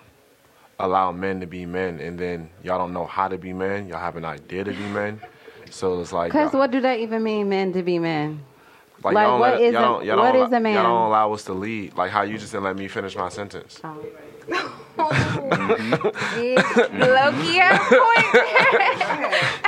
allow 0.78 1.12
men 1.12 1.40
to 1.40 1.47
be 1.47 1.67
men, 1.67 2.00
and 2.00 2.19
then 2.19 2.49
y'all 2.62 2.78
don't 2.78 2.93
know 2.95 3.05
how 3.05 3.28
to 3.28 3.37
be 3.37 3.52
men. 3.52 3.88
Y'all 3.88 3.99
have 3.99 4.17
an 4.17 4.25
idea 4.25 4.64
to 4.64 4.71
be 4.73 4.87
men, 4.87 5.21
so 5.71 6.00
it's 6.00 6.12
like 6.12 6.33
Because 6.33 6.52
what 6.55 6.71
do 6.71 6.81
that 6.81 6.99
even 6.99 7.23
mean, 7.23 7.49
men 7.50 7.73
to 7.75 7.83
be 7.83 7.99
men? 7.99 8.40
like, 9.05 9.14
like, 9.14 9.26
y'all 9.26 9.38
what 9.40 9.52
let- 9.55 9.61
is 9.61 9.73
y'all 9.75 9.83
a- 9.83 9.87
don't- 9.99 10.05
y'all 10.07 10.17
what 10.19 10.33
don't 10.33 10.47
is 10.47 10.52
a 10.52 10.61
man? 10.61 10.75
Y'all 10.75 10.83
don't 10.85 11.07
allow 11.09 11.33
us 11.35 11.45
to 11.45 11.52
lead, 11.52 11.95
like 11.95 12.11
how 12.11 12.23
you 12.23 12.38
just 12.38 12.52
didn't 12.52 12.64
let 12.64 12.76
me 12.76 12.88
finish 12.88 13.14
my 13.17 13.28
sentence. 13.28 13.81
Oh. 13.85 13.97
Loki 16.99 17.61
at 17.61 17.78
point. 17.90 18.26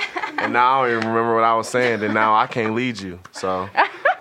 And 0.41 0.53
now 0.53 0.83
I 0.83 0.89
don't 0.89 0.97
even 0.99 1.09
remember 1.13 1.35
what 1.35 1.45
I 1.45 1.55
was 1.55 1.69
saying, 1.69 2.03
and 2.03 2.15
now 2.15 2.35
I 2.35 2.47
can't 2.47 2.75
lead 2.75 2.99
you. 2.99 3.21
So 3.33 3.69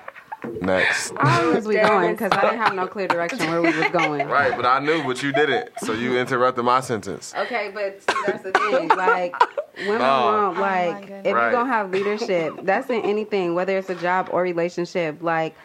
next. 0.62 1.12
Where 1.12 1.54
was 1.54 1.66
we 1.66 1.76
going? 1.76 2.12
Because 2.14 2.32
I 2.34 2.42
didn't 2.42 2.60
have 2.60 2.76
no 2.76 2.88
clear 2.88 3.08
direction 3.08 3.40
where 3.50 3.62
we 3.62 3.72
was 3.76 3.90
going. 3.92 4.28
Right, 4.28 4.56
but 4.56 4.66
I 4.66 4.80
knew, 4.80 5.04
but 5.04 5.22
you 5.24 5.32
didn't. 5.32 5.70
So 5.80 5.94
you 5.94 6.18
interrupted 6.18 6.66
my 6.66 6.82
sentence. 6.82 7.34
Okay, 7.38 7.72
but 7.74 8.02
see, 8.02 8.22
that's 8.26 8.44
the 8.44 8.52
thing. 8.52 8.90
Like, 9.00 9.34
women 9.78 10.00
No. 10.00 10.26
want, 10.26 10.58
oh 10.58 10.62
like, 10.62 11.02
goodness. 11.08 11.22
if 11.26 11.34
Right. 11.34 11.42
you're 11.44 11.52
going 11.52 11.68
to 11.68 11.72
have 11.74 11.92
leadership, 11.92 12.54
that's 12.64 12.90
in 12.90 13.02
anything, 13.02 13.54
whether 13.56 13.78
it's 13.78 13.90
a 13.90 13.96
job 13.96 14.30
or 14.34 14.42
relationship. 14.42 15.22
Like, 15.22 15.56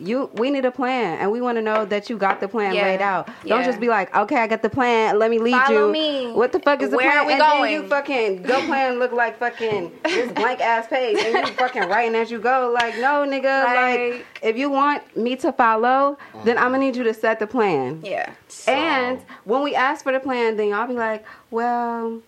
you, 0.00 0.30
we 0.34 0.50
need 0.50 0.64
a 0.64 0.70
plan, 0.70 1.18
and 1.18 1.30
we 1.30 1.40
want 1.40 1.56
to 1.58 1.62
know 1.62 1.84
that 1.84 2.08
you 2.08 2.16
got 2.16 2.40
the 2.40 2.48
plan 2.48 2.74
Yeah. 2.74 2.82
laid 2.84 3.00
out. 3.02 3.28
Don't 3.46 3.64
just 3.64 3.78
be 3.80 3.88
like, 3.88 4.14
okay, 4.16 4.36
I 4.36 4.46
got 4.46 4.62
the 4.62 4.70
plan. 4.70 5.18
Let 5.18 5.30
me 5.30 5.38
lead 5.38 5.52
Follow 5.66 5.86
you. 5.88 5.92
me. 5.92 6.32
What 6.32 6.52
the 6.52 6.58
fuck 6.60 6.82
is 6.82 6.90
the 6.90 6.96
Where 6.96 7.10
plan? 7.10 7.18
are 7.22 7.26
we 7.26 7.32
and 7.34 7.40
going? 7.40 7.62
then 7.72 7.82
you 7.82 7.88
fucking 7.88 8.46
your 8.46 8.60
plan 8.62 8.98
look 8.98 9.12
like 9.12 9.38
fucking 9.38 9.92
this 10.04 10.32
blank 10.32 10.60
ass 10.60 10.86
page, 10.88 11.18
and 11.18 11.46
you 11.46 11.52
fucking 11.54 11.82
writing 11.82 12.14
as 12.14 12.30
you 12.30 12.38
go. 12.38 12.70
Like, 12.74 12.94
no, 12.96 13.26
nigga. 13.26 13.64
Like, 13.64 14.00
Like- 14.12 14.26
if 14.42 14.56
you 14.56 14.70
want 14.70 15.16
me 15.16 15.36
to 15.36 15.52
follow, 15.52 16.16
then 16.44 16.56
I'm 16.56 16.70
gonna 16.72 16.78
need 16.78 16.96
you 16.96 17.04
to 17.04 17.14
set 17.14 17.38
the 17.38 17.46
plan. 17.46 18.00
yeah. 18.02 18.30
And 18.66 19.20
when 19.44 19.62
we 19.62 19.74
ask 19.74 20.02
for 20.02 20.12
the 20.12 20.20
plan, 20.20 20.56
then 20.56 20.68
y'all 20.68 20.86
be 20.86 20.94
like, 20.94 21.24
well, 21.50 22.20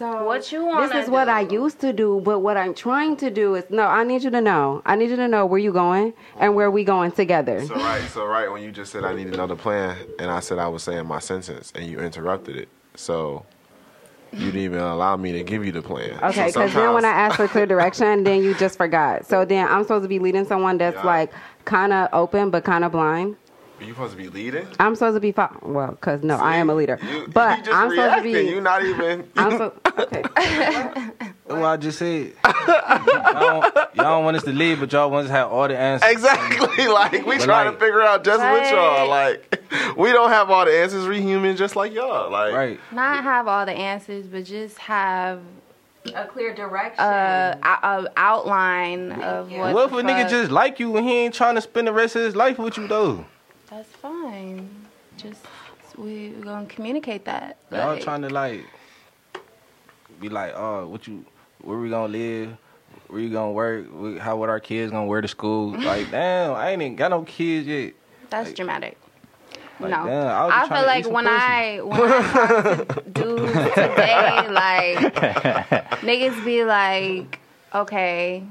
so 0.00 0.24
What 0.24 0.50
you 0.50 0.60
This 0.60 0.66
wanna 0.66 0.96
is 0.96 1.10
what 1.10 1.28
I 1.28 1.40
used 1.42 1.78
to 1.80 1.92
do, 1.92 2.22
but 2.24 2.38
what 2.38 2.56
I'm 2.56 2.72
trying 2.72 3.18
to 3.18 3.30
do 3.30 3.54
is 3.54 3.64
no. 3.68 3.82
I 3.82 4.02
need 4.02 4.22
you 4.22 4.30
to 4.30 4.40
know. 4.40 4.80
I 4.86 4.96
need 4.96 5.10
you 5.10 5.16
to 5.16 5.28
know 5.28 5.44
where 5.44 5.58
you 5.58 5.72
going 5.74 6.14
and 6.38 6.54
where 6.54 6.70
we 6.70 6.84
going 6.84 7.12
together. 7.12 7.62
So 7.66 7.74
right, 7.74 8.00
so 8.08 8.24
right 8.24 8.50
when 8.50 8.62
you 8.62 8.72
just 8.72 8.92
said 8.92 9.04
I 9.04 9.12
need 9.12 9.26
another 9.26 9.56
plan, 9.56 9.94
and 10.18 10.30
I 10.30 10.40
said 10.40 10.58
I 10.58 10.68
was 10.68 10.82
saying 10.82 11.06
my 11.06 11.18
sentence, 11.18 11.70
and 11.74 11.84
you 11.86 12.00
interrupted 12.00 12.56
it. 12.56 12.68
So 12.94 13.44
you 14.32 14.46
didn't 14.46 14.60
even 14.62 14.78
allow 14.78 15.18
me 15.18 15.32
to 15.32 15.42
give 15.42 15.66
you 15.66 15.72
the 15.72 15.82
plan. 15.82 16.12
Okay, 16.22 16.50
So 16.50 16.60
because 16.60 16.72
then 16.72 16.94
when 16.94 17.04
I 17.04 17.10
sometimes- 17.10 17.32
asked 17.32 17.36
for 17.36 17.48
clear 17.48 17.66
direction, 17.66 18.24
then 18.24 18.42
you 18.42 18.54
just 18.54 18.78
forgot. 18.78 19.26
So 19.26 19.44
then 19.44 19.68
I'm 19.68 19.82
supposed 19.82 20.04
to 20.04 20.08
be 20.08 20.18
leading 20.18 20.46
someone 20.46 20.78
that's 20.78 20.96
Yeah. 20.96 21.04
like 21.04 21.30
kind 21.66 21.92
of 21.92 22.08
open 22.14 22.48
but 22.48 22.64
kind 22.64 22.84
of 22.84 22.92
blind. 22.92 23.36
You 23.80 23.88
supposed 23.94 24.12
to 24.12 24.18
be 24.18 24.28
leading. 24.28 24.66
I'm 24.78 24.94
supposed 24.94 25.16
to 25.16 25.20
be 25.20 25.32
fo- 25.32 25.56
well, 25.62 25.92
because 25.92 26.22
no, 26.22 26.36
I 26.36 26.56
am 26.56 26.68
a 26.70 26.74
leader, 26.74 26.98
You, 27.02 27.28
but 27.32 27.58
you 27.58 27.64
just 27.64 27.76
I'm 27.76 27.90
supposed 27.90 27.96
to 28.16 28.22
reacting. 28.22 28.32
be. 28.46 28.52
You 28.52 28.60
not 28.60 28.84
even. 28.84 29.28
I'm 29.36 29.50
so, 29.58 29.72
okay. 29.98 30.22
That's 30.34 31.58
what 31.58 31.64
I 31.64 31.76
just 31.78 31.98
said. 31.98 32.32
y'all, 32.44 32.54
don't, 32.62 33.74
y'all 33.74 33.90
don't 33.96 34.24
want 34.24 34.36
us 34.36 34.44
to 34.44 34.52
leave, 34.52 34.80
but 34.80 34.92
y'all 34.92 35.10
want 35.10 35.24
us 35.24 35.30
to 35.30 35.36
have 35.36 35.50
all 35.50 35.66
the 35.68 35.76
answers. 35.76 36.10
Exactly. 36.10 36.86
Like 36.90 37.12
we 37.26 37.38
But 37.38 37.44
trying 37.44 37.72
to 37.72 37.78
figure 37.78 38.02
out 38.02 38.24
just 38.24 38.40
with 38.42 38.70
y'all. 38.72 39.08
Right. 39.10 39.40
Like 39.52 39.96
we 39.96 40.12
don't 40.12 40.30
have 40.30 40.50
all 40.50 40.64
the 40.64 40.72
answers. 40.72 41.06
We 41.06 41.20
human 41.20 41.56
just 41.56 41.76
like 41.76 41.92
y'all. 41.92 42.30
Like 42.30 42.52
Right. 42.54 42.80
Not 42.92 43.22
have 43.24 43.46
all 43.48 43.64
the 43.66 43.72
answers, 43.72 44.26
but 44.26 44.44
just 44.44 44.78
have 44.78 45.40
A 46.14 46.24
clear 46.26 46.54
direction. 46.54 47.00
a, 47.04 47.58
a, 47.62 47.68
a 47.82 48.06
outline 48.16 49.12
of 49.12 49.50
what. 49.52 49.74
What 49.74 49.84
if 49.86 49.90
the 49.90 49.98
a 49.98 50.02
nigga 50.02 50.28
just 50.30 50.50
like 50.50 50.80
you 50.80 50.96
and 50.96 51.06
he 51.06 51.12
ain't 51.18 51.34
trying 51.34 51.54
to 51.56 51.60
spend 51.60 51.86
the 51.86 51.92
rest 51.92 52.16
of 52.16 52.22
his 52.22 52.34
life 52.36 52.58
with 52.58 52.76
you 52.76 52.86
though? 52.86 53.24
That's 53.70 53.88
fine. 53.90 54.68
Just 55.16 55.40
we 55.96 56.30
we 56.30 56.42
gonna 56.42 56.66
communicate 56.66 57.24
that. 57.26 57.56
Y'all 57.70 57.94
Like, 57.94 58.02
trying 58.02 58.22
to 58.22 58.30
like 58.30 58.64
be 60.20 60.28
like, 60.28 60.52
oh, 60.56 60.86
what 60.86 61.06
you, 61.06 61.24
where 61.62 61.78
we 61.78 61.88
gonna 61.90 62.12
live? 62.12 62.56
Where 63.08 63.20
you 63.20 63.30
gonna 63.30 63.52
work? 63.52 64.18
How 64.18 64.36
what 64.36 64.48
our 64.48 64.60
kids 64.60 64.90
gonna 64.92 65.06
wear 65.06 65.20
to 65.20 65.28
school? 65.28 65.70
Like, 65.78 66.10
damn, 66.10 66.52
I 66.54 66.70
ain't 66.70 66.82
even 66.82 66.96
got 66.96 67.10
no 67.10 67.22
kids 67.22 67.66
yet. 67.66 67.94
That's 68.28 68.48
like- 68.48 68.56
dramatic. 68.56 68.98
Like, 69.78 69.92
no, 69.92 70.04
damn, 70.06 70.26
I 70.26 70.62
I 70.64 70.68
feel 70.68 70.84
like 70.86 71.08
when 71.08 71.24
pussy. 71.24 71.36
I 71.36 71.80
when 71.80 72.00
I 72.02 72.22
talk 72.84 72.86
to 73.04 73.10
dudes 73.12 73.52
today, 73.52 74.48
like 74.50 74.98
niggas 76.02 76.44
be 76.44 76.64
like, 76.64 77.38
okay, 77.74 78.42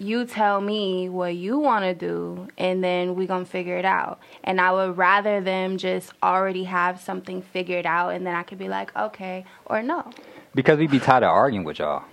you 0.00 0.24
tell 0.24 0.60
me 0.60 1.08
what 1.08 1.36
you 1.36 1.58
want 1.58 1.84
to 1.84 1.94
do, 1.94 2.48
and 2.56 2.82
then 2.82 3.14
we 3.14 3.26
gonna 3.26 3.44
figure 3.44 3.76
it 3.76 3.84
out. 3.84 4.20
And 4.44 4.60
I 4.60 4.72
would 4.72 4.96
rather 4.96 5.40
them 5.40 5.78
just 5.78 6.12
already 6.22 6.64
have 6.64 7.00
something 7.00 7.42
figured 7.42 7.86
out, 7.86 8.10
and 8.10 8.26
then 8.26 8.34
I 8.34 8.42
could 8.42 8.58
be 8.58 8.68
like, 8.68 8.94
okay, 8.96 9.44
or 9.66 9.82
no. 9.82 10.10
Because 10.54 10.78
we'd 10.78 10.90
be 10.90 11.00
tired 11.00 11.22
of 11.22 11.30
arguing 11.30 11.64
with 11.64 11.78
y'all. 11.78 12.04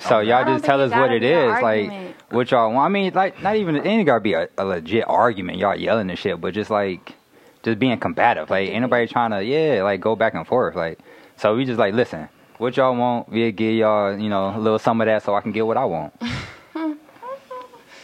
So 0.00 0.20
y'all 0.20 0.44
just 0.44 0.64
tell 0.64 0.80
us 0.80 0.92
what 0.92 1.12
it 1.12 1.22
is, 1.22 1.50
like 1.62 2.14
what 2.30 2.50
y'all 2.50 2.72
want. 2.72 2.86
I 2.86 2.88
mean, 2.88 3.12
like 3.14 3.42
not 3.42 3.56
even 3.56 3.76
it 3.76 3.84
ain't 3.84 4.06
gotta 4.06 4.20
be 4.20 4.34
a, 4.34 4.48
a 4.56 4.64
legit 4.64 5.04
argument. 5.08 5.58
Y'all 5.58 5.76
yelling 5.76 6.08
and 6.08 6.18
shit, 6.18 6.40
but 6.40 6.54
just 6.54 6.70
like 6.70 7.14
just 7.62 7.78
being 7.78 7.98
combative. 7.98 8.48
Like 8.50 8.70
anybody 8.70 9.06
trying 9.06 9.30
to 9.32 9.44
yeah, 9.44 9.82
like 9.82 10.00
go 10.00 10.14
back 10.14 10.34
and 10.34 10.46
forth. 10.46 10.76
Like 10.76 11.00
so 11.36 11.56
we 11.56 11.64
just 11.64 11.78
like 11.78 11.94
listen. 11.94 12.28
What 12.58 12.76
y'all 12.76 12.96
want? 12.96 13.28
We'll 13.28 13.52
give 13.52 13.74
y'all 13.74 14.16
you 14.16 14.28
know 14.28 14.56
a 14.56 14.58
little 14.58 14.78
some 14.78 15.00
of 15.00 15.06
that 15.06 15.22
so 15.22 15.34
I 15.34 15.40
can 15.40 15.52
get 15.52 15.66
what 15.66 15.76
I 15.76 15.84
want. 15.84 16.14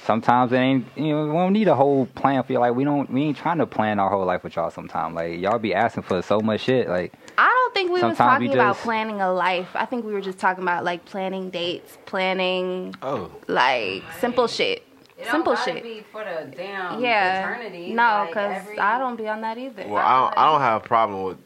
Sometimes 0.04 0.52
it 0.52 0.56
ain't 0.56 0.86
you 0.96 1.08
know 1.14 1.26
we 1.26 1.32
don't 1.32 1.52
need 1.54 1.66
a 1.68 1.74
whole 1.74 2.04
plan 2.06 2.42
for 2.42 2.52
you. 2.52 2.58
Like 2.58 2.74
we 2.74 2.84
don't 2.84 3.10
we 3.10 3.22
ain't 3.22 3.36
trying 3.38 3.58
to 3.58 3.66
plan 3.66 3.98
our 3.98 4.10
whole 4.10 4.24
life 4.26 4.44
with 4.44 4.54
y'all. 4.56 4.70
Sometimes 4.70 5.14
like 5.14 5.38
y'all 5.40 5.58
be 5.58 5.74
asking 5.74 6.02
for 6.02 6.20
so 6.20 6.40
much 6.40 6.60
shit. 6.62 6.88
Like 6.88 7.14
I 7.38 7.46
don't 7.46 7.74
think 7.74 7.88
we 7.88 7.94
was 7.94 8.00
Sometimes 8.02 8.40
we 8.40 8.46
talking 8.48 8.60
about 8.60 8.76
planning 8.76 9.20
a 9.22 9.32
life. 9.32 9.68
I 9.74 9.86
think 9.86 10.04
we 10.04 10.12
were 10.12 10.20
just 10.20 10.38
talking 10.38 10.62
about 10.62 10.84
like 10.84 11.06
planning 11.06 11.48
dates, 11.48 11.96
planning 12.04 12.94
Oh, 13.02 13.30
like 13.48 14.02
simple 14.20 14.46
shit. 14.46 14.84
It 15.16 15.26
Simple 15.30 15.54
don't 15.54 15.64
shit. 15.64 15.82
Be 15.82 16.04
for 16.12 16.22
the 16.24 16.54
damn 16.54 17.00
yeah. 17.00 17.48
eternity. 17.54 17.94
No, 17.94 18.02
like, 18.02 18.28
because 18.30 18.56
every- 18.56 18.78
I 18.78 18.98
don't 18.98 19.16
be 19.16 19.28
on 19.28 19.40
that 19.42 19.56
either. 19.56 19.86
Well, 19.86 20.04
I 20.04 20.20
don't, 20.20 20.38
I 20.38 20.52
don't 20.52 20.60
have 20.60 20.82
a 20.84 20.86
problem 20.86 21.22
with 21.22 21.38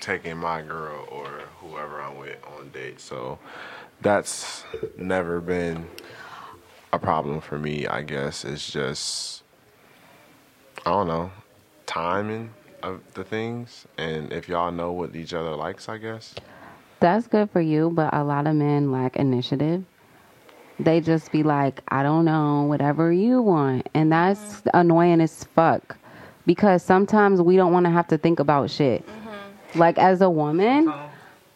taking 0.00 0.36
my 0.38 0.62
girl 0.62 1.06
or 1.12 1.28
whoever 1.60 2.00
I'm 2.00 2.16
with 2.18 2.38
on 2.58 2.70
dates. 2.70 3.04
So 3.04 3.38
that's 4.00 4.64
never 4.96 5.40
been 5.40 5.86
a 6.92 6.98
problem 6.98 7.40
for 7.40 7.58
me. 7.58 7.86
I 7.86 8.02
guess 8.02 8.44
is 8.44 8.66
just 8.66 9.42
I 10.84 10.90
don't 10.90 11.08
know 11.08 11.30
timing 11.86 12.50
of 12.82 13.00
the 13.14 13.24
things, 13.24 13.86
and 13.98 14.32
if 14.32 14.48
y'all 14.48 14.72
know 14.72 14.92
what 14.92 15.14
each 15.14 15.34
other 15.34 15.54
likes, 15.56 15.88
I 15.88 15.98
guess. 15.98 16.34
That's 17.00 17.26
good 17.26 17.50
for 17.50 17.60
you, 17.60 17.90
but 17.90 18.14
a 18.14 18.22
lot 18.22 18.46
of 18.46 18.54
men 18.54 18.92
lack 18.92 19.16
initiative. 19.16 19.84
They 20.78 21.00
just 21.00 21.32
be 21.32 21.42
like, 21.42 21.82
I 21.88 22.02
don't 22.02 22.24
know, 22.24 22.62
whatever 22.62 23.12
you 23.12 23.42
want. 23.42 23.88
And 23.92 24.12
that's 24.12 24.62
annoying 24.72 25.20
as 25.20 25.44
fuck. 25.44 25.96
Because 26.46 26.82
sometimes 26.82 27.42
we 27.42 27.56
don't 27.56 27.72
want 27.72 27.84
to 27.86 27.90
have 27.90 28.08
to 28.08 28.18
think 28.18 28.38
about 28.38 28.70
shit. 28.70 29.06
Mm-hmm. 29.06 29.78
Like, 29.78 29.98
as 29.98 30.20
a 30.20 30.30
woman 30.30 30.88
oh. 30.88 31.10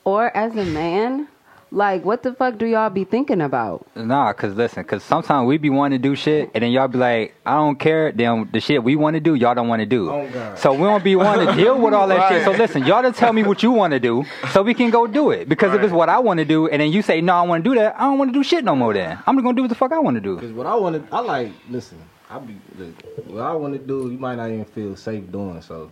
or 0.05 0.37
as 0.37 0.57
a 0.57 0.65
man, 0.65 1.29
like, 1.71 2.05
what 2.05 2.23
the 2.23 2.33
fuck 2.35 2.59
do 2.59 2.67
y'all 2.67 2.91
be 2.91 3.05
thinking 3.05 3.41
about? 3.41 3.87
Nah, 3.97 4.33
cause 4.33 4.55
listen, 4.55 4.85
cause 4.85 5.03
sometimes 5.03 5.47
we 5.47 5.59
be 5.59 5.71
wanting 5.71 6.01
to 6.01 6.09
do 6.09 6.15
shit, 6.15 6.51
and 6.55 6.63
then 6.63 6.71
y'all 6.71 6.89
be 6.89 6.99
like, 6.99 7.35
I 7.45 7.55
don't 7.55 7.79
care. 7.79 8.13
Then 8.13 8.49
the 8.53 8.61
shit 8.61 8.83
we 8.83 8.97
want 8.97 9.15
to 9.15 9.21
do, 9.21 9.35
y'all 9.35 9.55
don't 9.55 9.69
want 9.69 9.81
to 9.81 9.87
do. 9.87 10.11
Oh, 10.11 10.29
God. 10.33 10.59
So 10.59 10.73
we 10.73 10.81
don't 10.83 11.03
be 11.03 11.17
wanting 11.17 11.47
to 11.47 11.55
deal 11.57 11.79
with 11.79 11.95
all 11.95 12.09
that 12.09 12.29
shit. 12.31 12.45
So 12.45 12.53
listen, 12.53 12.85
y'all 12.85 13.03
just 13.03 13.19
tell 13.19 13.33
me 13.33 13.43
what 13.43 13.63
you 13.63 13.71
want 13.73 13.93
to 13.93 14.01
do, 14.01 14.25
so 14.53 14.63
we 14.63 14.75
can 14.75 14.91
go 14.91 15.07
do 15.07 15.31
it. 15.31 15.49
Because 15.49 15.75
if 15.75 15.83
it's 15.83 15.93
what 15.93 16.09
I 16.09 16.19
want 16.19 16.39
to 16.39 16.45
do, 16.45 16.69
and 16.69 16.81
then 16.81 16.93
you 16.93 17.03
say 17.03 17.21
no, 17.21 17.35
I 17.35 17.43
want 17.43 17.65
to 17.65 17.71
do 17.71 17.75
that, 17.77 17.97
I 17.97 18.01
don't 18.01 18.19
want 18.19 18.33
to 18.33 18.39
do 18.39 18.43
shit 18.45 18.65
no 18.65 18.77
more. 18.77 18.95
Then 18.95 19.19
I'm 19.27 19.37
just 19.37 19.45
gonna 19.45 19.57
do 19.57 19.63
what 19.63 19.69
the 19.69 19.75
fuck 19.75 19.93
I 19.93 19.99
want 19.99 20.17
to 20.17 20.21
do. 20.21 20.39
Cause 20.39 20.53
what 20.53 20.67
I 20.67 20.75
want 20.75 21.09
to, 21.09 21.15
I 21.15 21.21
like. 21.21 21.53
Listen, 21.69 21.99
I 22.31 22.39
be 22.39 22.57
look, 22.79 22.95
what 23.27 23.43
I 23.43 23.53
want 23.55 23.75
to 23.75 23.79
do. 23.79 24.11
You 24.11 24.19
might 24.19 24.37
not 24.37 24.51
even 24.51 24.65
feel 24.65 24.97
safe 24.97 25.31
doing. 25.31 25.61
So, 25.63 25.91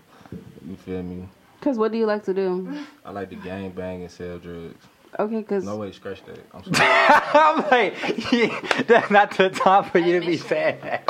you 0.66 0.76
feel 0.76 1.02
me? 1.02 1.28
Because 1.58 1.78
what 1.78 1.92
do 1.92 1.98
you 1.98 2.06
like 2.06 2.24
to 2.24 2.34
do? 2.34 2.84
I 3.04 3.10
like 3.12 3.30
to 3.30 3.36
gang 3.36 3.70
bang 3.70 4.02
and 4.02 4.10
sell 4.10 4.38
drugs. 4.38 4.84
Okay, 5.18 5.36
because 5.40 5.64
No 5.64 5.76
way, 5.76 5.92
scratch 5.92 6.22
that. 6.24 6.38
I'm 6.54 6.64
sorry. 6.74 6.88
I'm 7.34 7.56
like, 7.70 8.32
yeah, 8.32 8.82
that's 8.86 9.10
not 9.10 9.36
the 9.36 9.50
time 9.50 9.84
for 9.90 9.98
you 9.98 10.18
to 10.20 10.26
be 10.26 10.36
saying 10.38 10.78
that. 10.82 11.04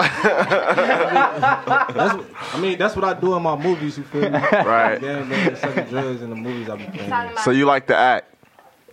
I 2.53 2.59
mean, 2.61 2.79
that's 2.79 2.97
what 2.97 3.05
I 3.05 3.15
do 3.15 3.35
in 3.37 3.43
my 3.43 3.57
movies. 3.57 3.99
You 3.99 4.05
feel 4.05 4.29
me? 4.31 4.39
Right. 4.53 5.01
Gang 5.01 5.29
bang 5.29 5.57
and 5.63 5.89
drugs 5.91 6.23
in 6.23 6.31
the 6.31 6.37
movies 6.37 6.69
I 6.69 6.77
be 6.77 6.85
playing. 6.85 7.11
Talking 7.11 7.27
in. 7.29 7.33
about- 7.33 7.45
So 7.45 7.51
you 7.53 7.65
like 7.67 7.87
to 7.89 7.97
act? 7.97 8.29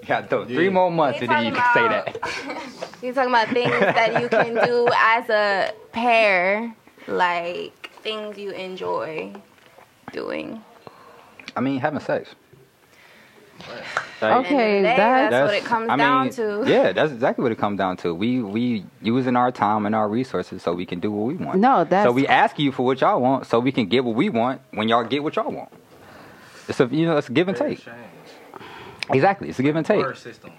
Got 0.06 0.30
those 0.30 0.48
three 0.48 0.70
more 0.70 0.90
months, 0.90 1.20
and 1.22 1.30
then 1.30 1.46
you 1.48 1.52
can 1.52 1.74
say 1.74 1.88
that. 1.90 2.18
You're 3.02 3.14
talking 3.16 3.32
about 3.32 3.50
things 3.50 3.70
that 3.80 4.22
you 4.22 4.30
can 4.30 4.54
do 4.66 4.88
as 4.96 5.30
a 5.30 5.74
pair, 5.92 6.74
like 7.08 7.90
things 8.02 8.38
you 8.38 8.52
enjoy 8.52 9.34
doing. 10.14 10.64
I 11.58 11.60
mean, 11.62 11.80
having 11.82 12.00
sex. 12.00 12.34
Like, 13.60 13.70
At 13.80 14.20
the 14.20 14.26
end 14.28 14.38
of 14.38 14.44
the 14.44 14.56
Okay, 14.56 14.82
day, 14.82 14.82
that's- 14.84 15.32
that's, 15.32 15.48
what 15.48 15.56
it 15.58 15.66
comes 15.66 15.90
I 15.90 15.96
down 15.98 16.24
mean, 16.26 16.34
to. 16.34 16.64
Yeah, 16.68 16.92
that's 16.92 17.12
exactly 17.12 17.44
what 17.44 17.52
it 17.52 17.58
comes 17.58 17.78
down 17.78 17.98
to. 17.98 18.14
We 18.14 18.42
we 18.42 18.86
using 19.02 19.36
our 19.36 19.52
time 19.52 19.86
and 19.86 19.96
our 19.96 20.10
resources 20.10 20.62
so 20.62 20.74
we 20.74 20.86
can 20.86 21.00
do 21.00 21.12
what 21.12 21.26
we 21.28 21.36
want. 21.36 21.60
No, 21.60 21.84
that's- 21.84 22.04
so 22.06 22.12
we 22.12 22.28
ask 22.28 22.60
you 22.60 22.72
for 22.72 22.86
what 22.86 23.00
y'all 23.02 23.22
want 23.22 23.46
so 23.48 23.60
we 23.60 23.72
can 23.72 23.88
get 23.88 24.04
what 24.04 24.16
we 24.16 24.30
want 24.30 24.62
when 24.72 24.90
y'all 24.90 25.04
get 25.04 25.24
what 25.24 25.36
y'all 25.36 25.52
want. 25.52 25.70
It's 26.68 26.80
a 26.80 26.86
you 26.88 27.06
know 27.06 27.18
it's 27.18 27.30
a 27.30 27.32
give 27.32 27.48
and 27.48 27.58
take. 27.58 27.84
Exactly, 29.12 29.50
it's 29.50 29.60
a 29.60 29.64
give 29.64 29.76
and 29.76 29.86
take. 29.86 30.16
System. 30.16 30.52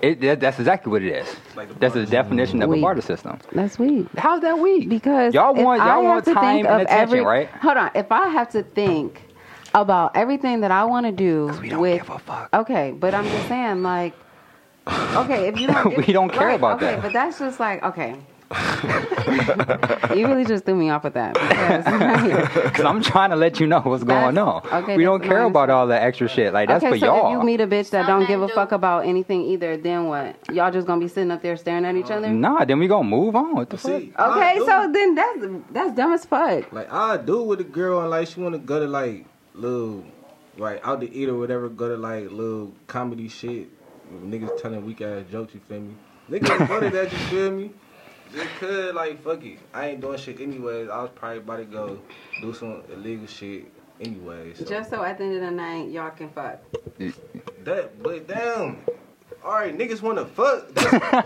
It, 0.00 0.20
that, 0.20 0.40
that's 0.40 0.58
exactly 0.58 0.90
what 0.90 1.02
it 1.02 1.12
is. 1.12 1.36
Like 1.56 1.68
That's 1.78 1.94
the 1.94 2.00
barter 2.00 2.10
definition 2.10 2.62
of 2.62 2.72
a 2.72 2.80
barter 2.80 3.00
system. 3.00 3.38
that's 3.52 3.78
weak. 3.78 4.06
How's 4.16 4.40
that 4.40 4.58
weak? 4.58 4.88
Because 4.88 5.34
y'all 5.34 5.54
want 5.54 5.82
y'all 5.82 6.02
want 6.04 6.24
to 6.24 6.34
time 6.34 6.42
think 6.44 6.66
and 6.66 6.74
of 6.74 6.80
attention, 6.82 7.02
every, 7.02 7.20
right? 7.20 7.48
Hold 7.48 7.76
on. 7.76 7.90
If 7.94 8.10
I 8.10 8.28
have 8.28 8.50
to 8.50 8.62
think 8.62 9.22
about 9.74 10.16
everything 10.16 10.60
that 10.60 10.70
I 10.70 10.84
want 10.84 11.06
to 11.06 11.12
do 11.12 11.46
We 11.60 11.68
don't 11.70 11.80
with 11.80 12.00
give 12.02 12.10
a 12.10 12.18
fuck. 12.18 12.48
Okay, 12.54 12.92
but 12.92 13.14
I'm 13.14 13.24
just 13.24 13.48
saying, 13.48 13.82
like, 13.82 14.14
okay, 14.88 15.48
if 15.48 15.58
you 15.58 15.66
don't, 15.68 15.96
We 16.06 16.12
don't 16.12 16.30
care 16.32 16.48
right, 16.48 16.54
about 16.54 16.76
okay, 16.76 16.86
that. 16.86 16.92
Okay, 16.98 17.02
but 17.08 17.12
that's 17.12 17.38
just 17.38 17.58
like, 17.60 17.82
okay, 17.82 18.16
you 20.14 20.26
really 20.26 20.44
just 20.44 20.66
threw 20.66 20.74
me 20.74 20.90
off 20.90 21.04
with 21.04 21.14
that. 21.14 21.32
Because, 21.34 22.62
Because 22.64 22.84
I'm 22.84 23.02
trying 23.02 23.30
to 23.30 23.36
let 23.36 23.58
you 23.60 23.66
know 23.66 23.80
what's 23.80 24.04
going 24.04 24.34
That's- 24.34 24.64
on. 24.70 24.82
okay, 24.82 24.96
we 24.96 25.04
don't 25.04 25.22
care 25.22 25.44
about 25.44 25.70
all 25.70 25.86
that 25.86 26.02
extra 26.02 26.28
shit. 26.28 26.52
Like 26.52 26.68
that's 26.68 26.84
okay, 26.84 26.92
for 26.92 26.98
so 26.98 27.06
y'all. 27.06 27.32
if 27.34 27.38
you 27.38 27.46
meet 27.46 27.60
a 27.62 27.66
bitch 27.66 27.88
that 27.90 28.06
Some 28.06 28.20
don't 28.20 28.26
give 28.28 28.42
a 28.42 28.46
men 28.48 28.54
fuck 28.54 28.72
about 28.72 29.06
anything 29.06 29.42
either, 29.42 29.78
then 29.78 30.04
what? 30.06 30.36
Y'all 30.52 30.70
just 30.70 30.86
gonna 30.86 31.00
be 31.00 31.08
sitting 31.08 31.30
up 31.30 31.40
there 31.42 31.56
staring 31.56 31.86
at 31.86 31.96
each 31.96 32.10
other? 32.10 32.28
Nah, 32.28 32.64
then 32.66 32.78
we 32.78 32.88
gonna 32.88 33.08
move 33.08 33.34
on. 33.36 33.54
What 33.54 33.70
the 33.70 33.78
fuck? 33.78 34.00
See, 34.02 34.12
I 34.16 34.30
Okay, 34.30 34.58
so 34.66 34.90
then 34.92 35.14
that's 35.14 35.38
that's 35.70 35.96
dumb 35.96 36.12
as 36.12 36.24
fuck. 36.26 36.70
Like 36.72 36.92
I 36.92 37.16
do 37.16 37.42
with 37.42 37.60
a 37.60 37.64
girl 37.64 38.00
and 38.02 38.10
like 38.10 38.28
she 38.28 38.40
wanna 38.40 38.58
go 38.58 38.80
to 38.80 38.86
like 38.86 39.24
little 39.54 40.04
like 40.56 40.86
out 40.86 41.00
to 41.00 41.12
eat 41.12 41.28
or 41.28 41.38
whatever, 41.38 41.68
go 41.68 41.88
to 41.88 41.96
like 41.96 42.30
little 42.30 42.72
comedy 42.86 43.28
shit. 43.28 43.68
Niggas 44.12 44.60
telling 44.60 44.84
weak 44.84 45.00
ass 45.00 45.24
jokes, 45.30 45.54
you 45.54 45.60
feel 45.60 45.80
me? 45.80 45.94
Niggas 46.30 46.68
funny 46.68 46.88
that, 46.90 47.10
you 47.10 47.18
feel 47.18 47.50
me? 47.50 47.70
Just 48.34 48.48
cause 48.60 48.94
like 48.94 49.22
fuck 49.22 49.44
it. 49.44 49.58
I 49.74 49.88
ain't 49.88 50.00
doing 50.00 50.18
shit 50.18 50.40
anyways. 50.40 50.88
I 50.88 51.02
was 51.02 51.10
probably 51.14 51.38
about 51.38 51.56
to 51.56 51.64
go 51.64 51.98
do 52.40 52.54
some 52.54 52.82
illegal 52.92 53.26
shit 53.26 53.66
anyways. 54.00 54.58
So. 54.58 54.64
Just 54.64 54.90
so 54.90 55.02
at 55.02 55.18
the 55.18 55.24
end 55.24 55.36
of 55.36 55.42
the 55.42 55.50
night, 55.50 55.90
y'all 55.90 56.10
can 56.10 56.30
fuck. 56.30 56.60
that 57.64 58.02
but 58.02 58.26
damn. 58.26 58.78
All 59.44 59.52
right, 59.52 59.76
niggas 59.76 60.00
want 60.02 60.18
to 60.18 60.24
fuck. 60.26 60.66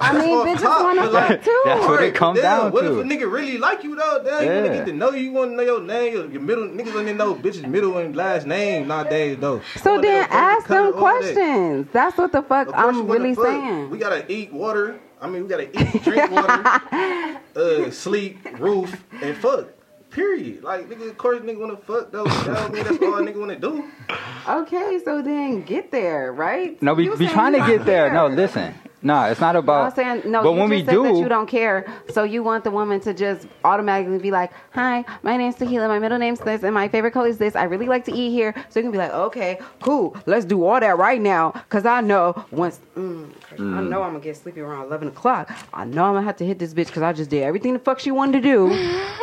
I 0.01 0.19
mean, 0.19 0.39
off 0.39 0.47
bitches 0.47 0.65
want 0.83 0.99
to 0.99 1.05
but, 1.05 1.13
like, 1.13 1.29
fuck 1.29 1.45
too. 1.45 1.63
That's 1.67 1.87
what 1.87 2.03
it 2.03 2.15
comes 2.15 2.41
damn, 2.41 2.61
down 2.63 2.73
what 2.73 2.83
to. 2.83 2.99
if 3.01 3.05
a 3.05 3.09
nigga 3.09 3.31
really 3.31 3.59
like 3.59 3.85
you 3.85 3.95
though? 3.95 4.23
Damn, 4.25 4.43
you 4.43 4.49
Yeah. 4.51 4.63
wanna 4.63 4.75
get 4.75 4.87
to 4.87 4.93
know 4.93 5.11
you. 5.11 5.25
You 5.25 5.33
wanna 5.33 5.51
know 5.57 5.63
your 5.63 5.81
name, 5.83 6.13
your, 6.15 6.31
your 6.31 6.41
middle. 6.41 6.65
Niggas 6.65 6.93
don't 6.93 7.03
even 7.03 7.17
know 7.17 7.35
bitches' 7.35 7.69
middle 7.69 7.99
and 7.99 8.17
last 8.17 8.47
name 8.47 8.89
nowadays 8.89 9.37
though. 9.39 9.61
So 9.77 9.93
Wanna 9.97 10.03
then 10.03 10.27
ask 10.31 10.67
them 10.67 10.87
all 10.87 10.93
that. 10.93 10.99
questions. 10.99 11.89
That's 11.93 12.17
what 12.17 12.33
the 12.33 12.43
fuck 12.43 12.69
Of 12.69 12.75
course 12.75 12.95
you 12.95 13.01
I'm 13.03 13.09
really 13.11 13.35
fuck. 13.35 13.45
saying. 13.47 13.91
We 13.91 13.99
gotta 13.99 14.31
eat 14.33 14.53
water. 14.53 14.99
I 15.21 15.29
mean, 15.29 15.43
we 15.45 15.49
gotta 15.49 15.69
eat, 15.79 16.03
drink 16.05 16.31
water, 16.31 16.63
uh, 17.57 17.91
sleep, 17.91 18.39
roof, 18.59 19.03
and 19.23 19.35
fuck. 19.39 19.69
Period. 20.17 20.63
Like, 20.65 20.89
nigga, 20.89 21.11
of 21.11 21.19
course, 21.19 21.41
nigga 21.41 21.61
wanna 21.61 21.77
fuck 21.77 22.11
though. 22.11 22.25
That 22.25 22.47
don't 22.47 22.73
mean 22.73 22.85
that's 22.85 23.03
all 23.03 23.19
a 23.19 23.23
nigga 23.23 23.39
wanna 23.39 23.59
do. 23.59 23.85
Okay, 24.49 24.99
so 25.05 25.21
then 25.21 25.61
get 25.61 25.93
there, 25.93 26.33
right? 26.33 26.81
No, 26.81 26.95
we 26.95 27.05
You 27.05 27.15
we 27.17 27.29
trying 27.29 27.53
to 27.53 27.59
get 27.59 27.79
don't 27.79 27.85
there. 27.87 28.11
No, 28.11 28.27
listen. 28.27 28.73
No, 29.03 29.25
it's 29.25 29.41
not 29.41 29.57
about. 29.57 29.75
I'm 29.75 29.93
about. 29.93 29.95
saying 29.95 30.33
no. 30.33 30.43
But 30.43 30.53
you 30.53 30.59
when 30.59 30.71
just 30.71 30.71
we 30.71 30.79
said 30.87 31.05
that 31.05 31.13
do, 31.13 31.19
you 31.21 31.29
don't 31.29 31.47
care, 31.47 31.87
so 32.09 32.25
you 32.25 32.43
want 32.43 32.65
the 32.65 32.71
woman 32.71 32.99
to 33.01 33.13
just 33.13 33.47
automatically 33.63 34.19
be 34.19 34.31
like, 34.31 34.53
"Hi, 34.71 35.05
my 35.23 35.37
name's 35.37 35.57
Tahila. 35.57 35.87
My 35.87 35.99
middle 35.99 36.19
name's 36.19 36.41
this, 36.41 36.63
and 36.63 36.73
my 36.73 36.89
favorite 36.89 37.13
color 37.13 37.29
is 37.29 37.37
this. 37.37 37.55
I 37.55 37.65
really 37.65 37.87
like 37.87 38.07
to 38.07 38.13
eat 38.13 38.31
here." 38.31 38.55
So 38.71 38.81
you 38.81 38.85
can 38.85 38.93
be 38.93 38.99
like, 38.99 39.13
"Okay, 39.13 39.61
cool. 39.83 40.17
Let's 40.25 40.47
do 40.47 40.65
all 40.65 40.81
that 40.81 40.97
right 40.97 41.21
now, 41.21 41.51
cause 41.69 41.85
I 41.85 42.01
know 42.01 42.47
once 42.51 42.81
mm, 42.97 43.31
I 43.53 43.83
know 43.83 44.03
I'm 44.03 44.13
gonna 44.13 44.21
get 44.21 44.39
sleepy 44.39 44.61
around 44.61 44.87
eleven 44.87 45.09
o'clock. 45.09 45.53
I 45.75 45.85
know 45.85 46.05
I'm 46.05 46.15
gonna 46.15 46.23
have 46.23 46.37
to 46.39 46.47
hit 46.47 46.59
this 46.59 46.73
bitch, 46.73 46.91
cause 46.91 47.03
I 47.03 47.13
just 47.13 47.29
did 47.29 47.43
everything 47.43 47.75
the 47.75 47.79
fuck 47.79 48.01
she 48.01 48.11
wanted 48.11 48.43
to 48.43 48.49
do. 48.49 49.13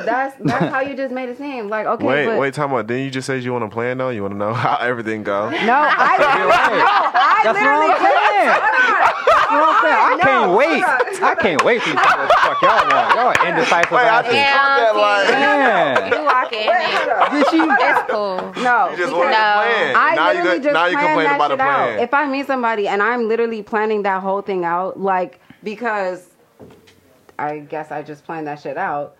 God. 0.00 0.06
That's 0.06 0.36
that's 0.40 0.72
how 0.72 0.80
you 0.80 0.94
just 0.96 1.12
made 1.14 1.28
it 1.28 1.38
seem 1.38 1.68
like 1.68 1.86
okay, 1.86 2.04
Wait, 2.04 2.26
but 2.26 2.38
wait, 2.38 2.54
time 2.54 2.72
out. 2.72 2.86
Didn't 2.86 3.04
you 3.04 3.10
just 3.10 3.26
say 3.26 3.38
you 3.38 3.52
want 3.52 3.64
to 3.64 3.70
plan 3.70 3.98
though? 3.98 4.10
You 4.10 4.22
want 4.22 4.32
to 4.34 4.38
know 4.38 4.52
how 4.66 4.76
everything 4.84 5.22
go? 5.22 5.50
no, 5.50 5.56
I 5.58 6.16
literally, 6.18 6.48
no, 6.48 6.54
I 6.54 7.40
That's 7.44 7.58
what 7.58 7.62
literally 7.62 7.92
I'm 7.92 8.00
saying. 8.00 8.48
That's 8.50 9.50
what 9.50 9.66
I'm 9.66 9.82
saying. 9.82 10.00
I 10.00 10.14
No, 10.14 10.22
can't 10.22 10.52
wait. 10.56 10.82
hold 10.82 11.22
on. 11.22 11.24
I 11.30 11.34
can't 11.34 11.64
wait 11.64 11.82
for 11.82 11.88
you 11.90 11.94
to 11.94 12.00
know 12.00 12.16
what 12.16 12.28
the 12.28 12.36
fuck 12.40 12.62
y'all 12.62 12.88
want. 12.90 13.14
Y'all 13.14 13.28
are 13.30 13.48
indecisive. 13.48 13.90
Wait, 13.90 14.00
I 14.00 14.08
ass 14.08 14.24
just 14.24 14.36
bitches. 14.36 14.80
that 14.80 14.96
line. 14.96 15.26
Yeah. 15.30 16.06
You 16.10 16.24
walk 16.24 16.52
in. 16.52 16.70
Did 17.34 17.46
she? 17.50 17.60
It's 17.60 18.02
cool. 18.10 18.62
No, 18.62 18.90
You 18.90 18.96
just 18.96 19.10
because- 19.10 19.12
wanted 19.12 19.34
plan. 19.34 19.96
I 19.96 20.14
now 20.14 20.30
you 20.30 20.38
literally 20.38 20.58
got, 20.58 20.62
just 20.64 20.74
now 20.74 20.86
you 20.86 20.96
plan 20.96 21.06
complain 21.06 21.26
that 21.26 21.36
about 21.36 21.50
a 21.50 21.54
shit 21.54 21.60
out. 21.60 22.02
If 22.02 22.14
I 22.14 22.26
meet 22.26 22.46
somebody 22.46 22.88
and 22.88 23.02
I'm 23.02 23.28
literally 23.28 23.62
planning 23.62 24.02
that 24.02 24.22
whole 24.22 24.42
thing 24.42 24.64
out, 24.64 24.98
like 25.00 25.40
because 25.62 26.26
I 27.38 27.58
guess 27.58 27.90
I 27.90 28.02
just 28.02 28.24
planned 28.24 28.46
that 28.46 28.60
shit 28.60 28.76
out. 28.76 29.16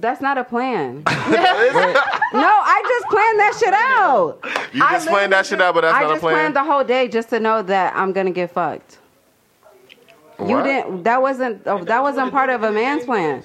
That's 0.00 0.20
not 0.20 0.38
a 0.38 0.44
plan. 0.44 1.02
no, 1.06 1.12
I 1.12 2.82
just 2.88 3.06
planned 3.08 3.38
that 3.38 3.56
shit 3.58 3.74
out. 3.74 4.38
you 4.72 4.82
I 4.82 4.92
just 4.92 5.08
planned 5.08 5.32
that 5.32 5.46
shit 5.46 5.60
out, 5.60 5.74
but 5.74 5.82
that's 5.82 5.94
I 5.94 6.00
not 6.02 6.04
a 6.04 6.06
plan. 6.06 6.10
I 6.10 6.14
just 6.14 6.20
plan. 6.22 6.34
planned 6.34 6.56
the 6.56 6.64
whole 6.64 6.84
day 6.84 7.08
just 7.08 7.28
to 7.30 7.40
know 7.40 7.62
that 7.62 7.94
I'm 7.94 8.12
gonna 8.12 8.30
get 8.30 8.50
fucked. 8.52 8.98
You 10.38 10.62
didn't. 10.62 11.02
That 11.02 11.20
wasn't. 11.20 11.62
Oh, 11.66 11.84
that 11.84 12.02
wasn't 12.02 12.30
part 12.32 12.48
of 12.48 12.62
a 12.62 12.72
man's 12.72 13.04
plan. 13.04 13.42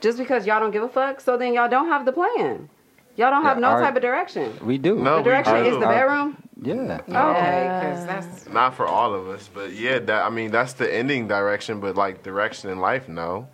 Just 0.00 0.16
because 0.16 0.46
y'all 0.46 0.60
don't 0.60 0.70
give 0.70 0.82
a 0.82 0.88
fuck, 0.88 1.20
so 1.20 1.36
then 1.36 1.52
y'all 1.52 1.68
don't 1.68 1.88
have 1.88 2.04
the 2.06 2.12
plan. 2.12 2.68
Y'all 3.16 3.30
don't 3.30 3.42
have 3.42 3.56
Yeah, 3.56 3.62
no 3.62 3.68
our- 3.68 3.80
type 3.80 3.96
of 3.96 4.02
direction. 4.02 4.56
We 4.62 4.78
do. 4.78 4.94
No, 4.94 5.18
The 5.18 5.24
direction 5.24 5.56
is 5.66 5.74
do. 5.74 5.80
the 5.80 5.86
bedroom. 5.86 6.36
Yeah. 6.62 6.72
Okay, 6.74 6.92
oh. 7.08 7.80
because 7.80 8.06
that's 8.06 8.48
Not 8.48 8.74
for 8.74 8.86
all 8.86 9.12
of 9.12 9.28
us, 9.28 9.48
but 9.52 9.72
yeah, 9.72 9.98
that 9.98 10.24
I 10.24 10.30
mean 10.30 10.50
that's 10.50 10.72
the 10.72 10.92
ending 10.92 11.28
direction. 11.28 11.80
But 11.80 11.96
like 11.96 12.22
direction 12.22 12.70
in 12.70 12.78
life, 12.78 13.08
no. 13.08 13.48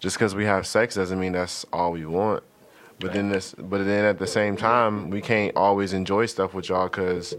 Just 0.00 0.16
because 0.16 0.34
we 0.34 0.44
have 0.44 0.66
sex 0.66 0.94
doesn't 0.94 1.18
mean 1.18 1.32
that's 1.32 1.64
all 1.72 1.92
we 1.92 2.06
want. 2.06 2.42
But 3.00 3.12
then 3.12 3.28
this, 3.28 3.54
but 3.56 3.78
then 3.84 4.04
at 4.04 4.18
the 4.18 4.26
same 4.26 4.56
time, 4.56 5.08
we 5.08 5.20
can't 5.20 5.54
always 5.56 5.92
enjoy 5.92 6.26
stuff 6.26 6.52
with 6.52 6.68
y'all 6.68 6.88
because 6.88 7.32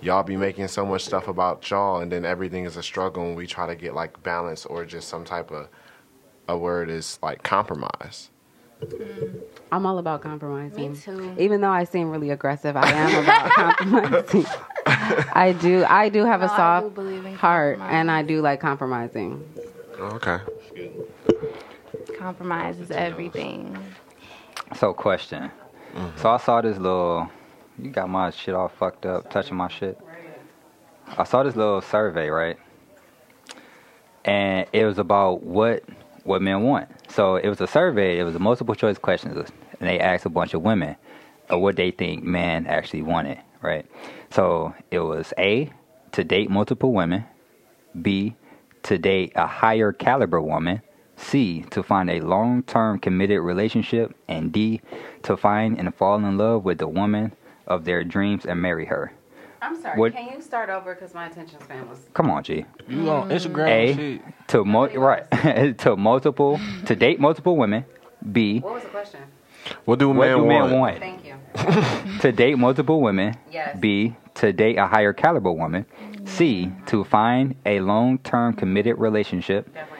y'all 0.00 0.22
be 0.22 0.36
making 0.36 0.68
so 0.68 0.86
much 0.86 1.04
stuff 1.04 1.26
about 1.26 1.68
y'all, 1.68 2.00
and 2.00 2.12
then 2.12 2.24
everything 2.24 2.64
is 2.64 2.76
a 2.76 2.82
struggle, 2.82 3.24
and 3.24 3.36
we 3.36 3.46
try 3.48 3.66
to 3.66 3.74
get 3.74 3.92
like 3.94 4.22
balance 4.22 4.64
or 4.66 4.84
just 4.84 5.08
some 5.08 5.24
type 5.24 5.50
of 5.50 5.68
a 6.48 6.56
word 6.56 6.90
is 6.90 7.18
like 7.22 7.42
compromise. 7.42 8.30
Mm. 8.82 9.40
I'm 9.72 9.84
all 9.84 9.98
about 9.98 10.22
compromising. 10.22 10.92
Me 10.92 10.98
too. 10.98 11.34
Even 11.38 11.60
though 11.60 11.70
I 11.70 11.84
seem 11.84 12.10
really 12.10 12.30
aggressive, 12.30 12.76
I 12.76 12.88
am 12.90 13.24
about 13.24 13.50
compromising. 13.78 14.46
I 14.86 15.52
do. 15.60 15.84
I 15.88 16.08
do 16.08 16.24
have 16.24 16.40
No, 16.40 16.46
a 16.46 16.50
I 16.50 16.56
soft 16.56 16.86
do 16.86 16.90
believe 16.90 17.26
in 17.26 17.34
heart, 17.34 17.78
and 17.80 18.10
I 18.10 18.22
do 18.22 18.40
like 18.42 18.60
compromising. 18.60 19.44
Okay. 19.98 20.38
Compromise 22.18 22.78
is 22.78 22.90
everything. 22.90 23.78
So, 24.76 24.92
question. 24.92 25.50
So 26.16 26.30
I 26.30 26.36
saw 26.36 26.60
this 26.60 26.78
little. 26.78 27.28
You 27.78 27.90
got 27.90 28.08
my 28.08 28.30
shit 28.30 28.54
all 28.54 28.68
fucked 28.68 29.06
up, 29.06 29.30
touching 29.30 29.56
my 29.56 29.68
shit. 29.68 29.98
I 31.16 31.24
saw 31.24 31.42
this 31.42 31.56
little 31.56 31.80
survey, 31.80 32.28
right? 32.28 32.58
And 34.24 34.66
it 34.72 34.84
was 34.84 34.98
about 34.98 35.42
what 35.42 35.82
what 36.24 36.42
men 36.42 36.62
want. 36.62 36.88
So 37.10 37.36
it 37.36 37.48
was 37.48 37.60
a 37.60 37.66
survey. 37.66 38.18
It 38.18 38.24
was 38.24 38.34
a 38.34 38.38
multiple 38.38 38.74
choice 38.74 38.98
questions, 38.98 39.36
and 39.36 39.88
they 39.88 39.98
asked 39.98 40.26
a 40.26 40.28
bunch 40.28 40.54
of 40.54 40.62
women 40.62 40.96
uh, 41.52 41.58
what 41.58 41.76
they 41.76 41.90
think 41.90 42.22
men 42.22 42.66
actually 42.66 43.02
wanted, 43.02 43.38
right? 43.62 43.86
So 44.30 44.74
it 44.90 45.00
was 45.00 45.32
A 45.38 45.70
to 46.12 46.24
date 46.24 46.50
multiple 46.50 46.92
women, 46.92 47.24
B 48.00 48.36
to 48.84 48.98
date 48.98 49.32
a 49.34 49.46
higher 49.46 49.92
caliber 49.92 50.40
woman, 50.40 50.82
C 51.20 51.64
to 51.70 51.82
find 51.82 52.10
a 52.10 52.20
long 52.20 52.62
term 52.62 52.98
committed 52.98 53.40
relationship, 53.40 54.14
and 54.26 54.52
D 54.52 54.80
to 55.22 55.36
find 55.36 55.78
and 55.78 55.94
fall 55.94 56.16
in 56.16 56.36
love 56.38 56.64
with 56.64 56.78
the 56.78 56.88
woman 56.88 57.32
of 57.66 57.84
their 57.84 58.02
dreams 58.02 58.46
and 58.46 58.60
marry 58.60 58.86
her. 58.86 59.12
I'm 59.62 59.80
sorry. 59.80 59.98
What- 59.98 60.12
Can 60.14 60.32
you 60.34 60.40
start 60.40 60.70
over? 60.70 60.94
Because 60.94 61.14
my 61.14 61.26
attention 61.26 61.60
span 61.60 61.88
was. 61.88 61.98
Come 62.14 62.30
on, 62.30 62.42
G. 62.42 62.64
You 62.88 63.10
on 63.10 63.28
mm. 63.28 63.34
Instagram 63.34 63.68
A 63.68 63.88
and 63.90 63.96
shit. 63.96 64.22
to 64.48 64.64
mo- 64.64 64.88
right 64.88 65.78
to 65.78 65.96
multiple 65.96 66.58
to 66.86 66.96
date 66.96 67.20
multiple 67.20 67.56
women. 67.56 67.84
B 68.32 68.60
What 68.60 68.74
was 68.74 68.82
the 68.82 68.88
question? 68.88 69.20
What 69.84 69.98
do 69.98 70.08
what 70.08 70.26
men 70.26 70.36
do 70.38 70.44
want? 70.44 70.70
men 70.70 70.80
want? 70.80 70.98
Thank 70.98 71.24
you. 71.26 72.18
to 72.20 72.32
date 72.32 72.56
multiple 72.58 73.00
women. 73.02 73.34
Yes. 73.52 73.78
B 73.78 74.16
to 74.34 74.52
date 74.52 74.76
a 74.78 74.86
higher 74.86 75.12
caliber 75.12 75.52
woman. 75.52 75.84
C 76.24 76.72
to 76.86 77.04
find 77.04 77.54
a 77.66 77.80
long 77.80 78.18
term 78.18 78.54
committed 78.54 78.98
relationship. 78.98 79.72
Definitely 79.74 79.99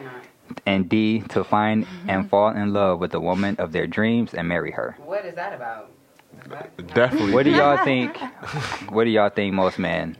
And 0.65 0.89
D 0.89 1.21
to 1.29 1.43
find 1.43 1.85
and 2.07 2.21
mm-hmm. 2.21 2.29
fall 2.29 2.49
in 2.49 2.73
love 2.73 2.99
with 2.99 3.11
the 3.11 3.19
woman 3.19 3.55
of 3.57 3.71
their 3.71 3.87
dreams 3.87 4.33
and 4.33 4.47
marry 4.47 4.71
her. 4.71 4.97
What 5.03 5.25
is 5.25 5.35
that 5.35 5.53
about? 5.53 5.91
Definitely. 6.93 7.33
What 7.33 7.43
do 7.43 7.51
y'all 7.51 7.77
think? 7.83 8.17
What 8.89 9.03
do 9.05 9.09
y'all 9.09 9.29
think 9.29 9.53
most 9.53 9.79
men? 9.79 10.17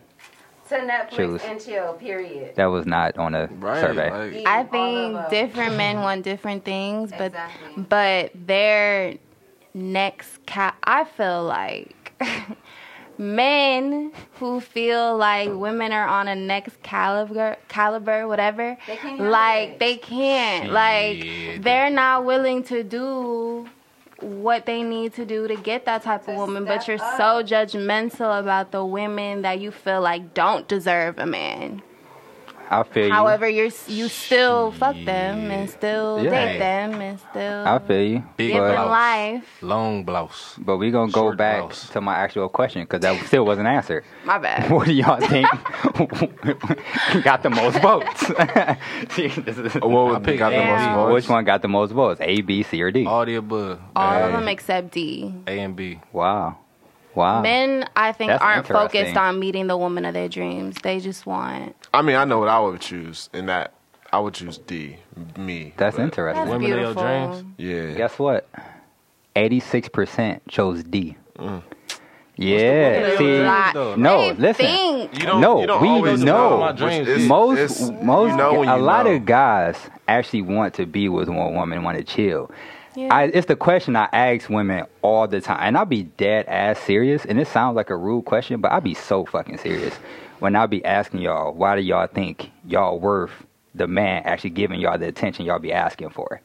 To 0.70 0.76
Netflix 0.78 1.10
Choose. 1.16 1.42
and 1.44 1.60
chill. 1.60 1.94
Period. 1.94 2.56
That 2.56 2.68
was 2.68 2.86
not 2.86 3.18
on 3.18 3.36
a 3.36 3.48
Right. 3.60 3.82
survey. 3.82 4.10
Like, 4.10 4.48
I 4.48 4.64
think 4.64 5.30
different 5.30 5.76
men 5.76 6.00
want 6.02 6.24
different 6.24 6.64
things, 6.64 7.12
but 7.12 7.28
Exactly. 7.34 7.84
but 7.90 8.32
their 8.36 9.16
next 9.74 10.46
cap. 10.46 10.78
I 10.84 11.04
feel 11.04 11.44
like 11.44 12.14
men 13.22 14.12
who 14.40 14.60
feel 14.60 15.16
like 15.16 15.50
women 15.54 15.92
are 15.92 16.08
on 16.08 16.28
a 16.28 16.36
next 16.36 16.82
caliber, 16.82 17.56
caliber, 17.68 18.28
whatever. 18.28 18.76
They 18.88 18.98
can't 18.98 19.22
like 19.22 19.80
they 19.80 19.98
can't. 19.98 20.66
Shit. 20.66 20.74
Like 20.74 21.64
they're 21.64 21.92
not 21.92 22.26
willing 22.26 22.64
to 22.64 22.84
do 22.84 23.70
what 24.20 24.66
they 24.66 24.84
need 24.84 25.14
to 25.14 25.26
do 25.26 25.48
to 25.48 25.56
get 25.56 25.86
that 25.86 26.04
type 26.04 26.28
of 26.28 26.36
woman, 26.36 26.66
but 26.66 26.88
you're 26.88 27.02
up. 27.02 27.18
so 27.18 27.44
judgmental 27.44 28.40
about 28.40 28.72
the 28.72 28.84
women 28.84 29.44
that 29.44 29.60
you 29.60 29.72
feel 29.72 30.02
like 30.02 30.34
don't 30.34 30.68
deserve 30.68 31.18
a 31.18 31.26
man. 31.26 31.82
I 32.74 32.84
feel 32.84 33.08
you. 33.08 33.12
However, 33.14 33.50
you're 33.50 33.70
you 33.88 34.08
still 34.08 34.72
fuck 34.72 34.96
them 35.04 35.52
and 35.52 35.70
still 35.70 36.24
Yeah. 36.24 36.30
date 36.32 36.60
them 36.60 37.02
and 37.02 37.20
still 37.20 37.68
I 37.68 37.80
feel 37.80 38.02
you. 38.02 38.24
Big 38.38 38.54
give 38.54 38.62
But, 38.64 38.72
blouse. 38.72 38.90
life. 38.90 39.58
long 39.62 40.04
blouse. 40.06 40.56
but 40.58 40.78
we 40.78 40.90
gonna 40.90 41.12
go 41.12 41.22
Short 41.28 41.38
back 41.38 41.60
blouse. 41.60 41.90
to 41.90 42.00
my 42.00 42.16
actual 42.16 42.48
question 42.48 42.84
because 42.84 43.02
that 43.02 43.22
still 43.28 43.46
wasn't 43.46 43.68
answered. 43.68 44.06
My 44.24 44.38
bad. 44.38 44.72
What 44.72 44.86
do 44.88 44.94
y'all 44.94 45.20
think 45.20 45.48
got 47.24 47.44
the 47.44 47.50
most 47.50 47.78
votes? 47.82 48.22
See, 49.16 49.28
this 49.28 49.58
is- 49.58 49.76
What 49.76 49.90
would 50.08 50.16
I 50.16 50.20
picked 50.20 50.40
got 50.40 50.52
the 50.52 50.64
most 50.64 50.86
votes? 50.96 51.14
Which 51.14 51.30
one 51.30 51.44
got 51.44 51.62
the 51.62 51.68
most 51.68 51.92
votes? 51.92 52.22
A, 52.24 52.42
B, 52.42 52.64
C, 52.64 52.82
or 52.82 52.92
D? 52.92 53.06
All 53.06 53.26
the 53.26 53.36
above. 53.36 53.80
All 53.96 54.14
of 54.24 54.32
them 54.32 54.48
except 54.48 54.92
D. 54.92 55.34
A 55.48 55.60
and 55.60 55.76
B. 55.76 56.00
Wow. 56.14 56.58
Wow. 57.16 57.42
Men, 57.42 57.90
I 57.96 58.12
think, 58.14 58.30
That's 58.30 58.42
aren't 58.44 58.68
focused 58.68 59.18
on 59.18 59.40
meeting 59.40 59.68
the 59.68 59.78
woman 59.78 60.06
of 60.06 60.14
their 60.14 60.30
dreams. 60.30 60.76
They 60.82 61.00
just 61.00 61.26
want. 61.26 61.76
I 61.94 62.02
mean, 62.02 62.16
I 62.16 62.26
know 62.26 62.40
what 62.40 62.48
I 62.50 62.60
would 62.60 62.80
choose. 62.82 63.30
In 63.34 63.48
that, 63.48 63.74
I 64.14 64.20
would 64.20 64.34
choose 64.34 64.58
D. 64.58 64.98
Me. 65.38 65.74
That's 65.78 65.98
but- 65.98 66.04
interesting. 66.04 66.46
That's 66.46 66.50
Women 66.52 66.72
of 66.72 66.80
your 66.80 66.94
dreams? 66.94 67.44
Yeah. 67.58 67.92
Guess 67.98 68.18
what? 68.20 68.48
86% 69.36 70.42
chose 70.50 70.84
D. 70.84 71.16
Mm. 71.38 71.64
Yeah. 72.38 73.18
See, 73.18 73.24
women 73.24 73.46
Like, 73.48 73.74
though? 73.74 73.96
no, 73.96 74.32
listen. 74.38 74.66
You 74.66 75.08
don't, 75.26 75.42
no, 75.42 75.62
you 75.62 75.68
don't 75.68 75.82
we 76.02 76.24
know. 76.24 76.58
My 76.58 76.72
which 76.72 76.78
dreams 76.80 77.08
is- 77.08 77.22
is- 77.24 77.28
most 77.28 77.58
it's- 77.60 78.04
most 78.04 78.32
you 78.32 78.38
know 78.38 78.64
a 78.64 78.78
lot 78.78 79.06
know. 79.06 79.14
of 79.14 79.26
guys 79.26 79.78
actually 80.08 80.42
want 80.42 80.74
to 80.76 80.86
be 80.86 81.08
with 81.10 81.30
one 81.30 81.54
woman, 81.54 81.84
want 81.84 81.98
to 81.98 82.04
chill. 82.04 82.50
Yeah. 82.96 83.14
I, 83.14 83.24
it's 83.26 83.48
the 83.48 83.56
question 83.56 83.96
I 83.96 84.10
ask 84.12 84.50
women 84.50 84.86
all 85.02 85.28
the 85.28 85.42
time, 85.42 85.60
and 85.62 85.78
I'll 85.78 85.86
be 85.86 86.04
dead 86.04 86.46
ass 86.48 86.80
serious. 86.80 87.26
And 87.26 87.40
it 87.40 87.48
sounds 87.48 87.76
like 87.76 87.90
a 87.90 87.96
rude 87.96 88.26
question, 88.26 88.60
but 88.62 88.72
I'll 88.72 88.82
be 88.82 88.94
so 88.94 89.26
fucking 89.26 89.58
serious 89.60 89.96
when 90.40 90.56
I'll 90.56 90.68
be 90.68 90.84
asking 90.84 91.22
y'all, 91.22 91.54
why 91.54 91.76
do 91.76 91.82
y'all 91.82 92.08
think 92.08 92.52
y'all 92.66 93.00
worth 93.00 93.32
the 93.76 93.88
man 93.88 94.24
actually 94.26 94.50
giving 94.50 94.80
y'all 94.82 94.98
the 94.98 95.08
attention 95.08 95.46
y'all 95.46 95.60
be 95.60 95.72
asking 95.74 96.10
for? 96.10 96.42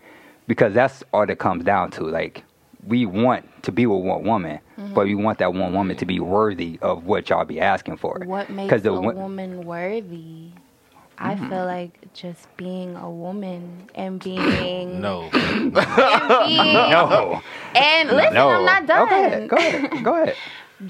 Because 0.47 0.75
that's 0.75 1.03
all 1.13 1.27
that 1.27 1.39
comes 1.39 1.65
down 1.65 1.91
to. 1.93 2.05
Like, 2.05 2.45
we 2.87 3.07
want 3.07 3.65
to 3.65 3.73
be 3.73 3.87
with 3.87 4.03
one 4.05 4.25
woman, 4.25 4.61
Mm-hmm. 4.79 4.93
but 4.93 5.07
we 5.07 5.15
want 5.15 5.39
that 5.39 5.55
one 5.55 5.73
woman 5.73 5.97
to 5.97 6.05
be 6.05 6.21
worthy 6.21 6.79
of 6.83 7.07
what 7.07 7.31
y'all 7.31 7.47
be 7.47 7.59
asking 7.59 7.97
for. 7.97 8.21
What 8.27 8.51
makes 8.51 8.83
the 8.83 8.93
a 8.93 9.01
wo- 9.01 9.13
woman 9.13 9.65
worthy? 9.65 10.51
I 11.19 11.35
Mm-hmm. 11.35 11.49
feel 11.49 11.65
like 11.65 12.13
just 12.13 12.55
being 12.57 12.97
a 12.97 13.11
woman 13.11 13.89
and 13.95 14.21
being 14.25 15.01
No. 15.01 15.31
and 15.33 15.73
being, 15.73 16.73
No, 16.91 17.43
and 17.75 18.11
listen, 18.11 18.35
no. 18.35 18.49
I'm 18.51 18.65
not 18.65 18.87
done. 18.87 19.09
Go 19.09 19.15
ahead, 19.15 19.49
go 19.49 19.57
ahead, 19.57 20.05
go 20.05 20.15
ahead. 20.23 20.37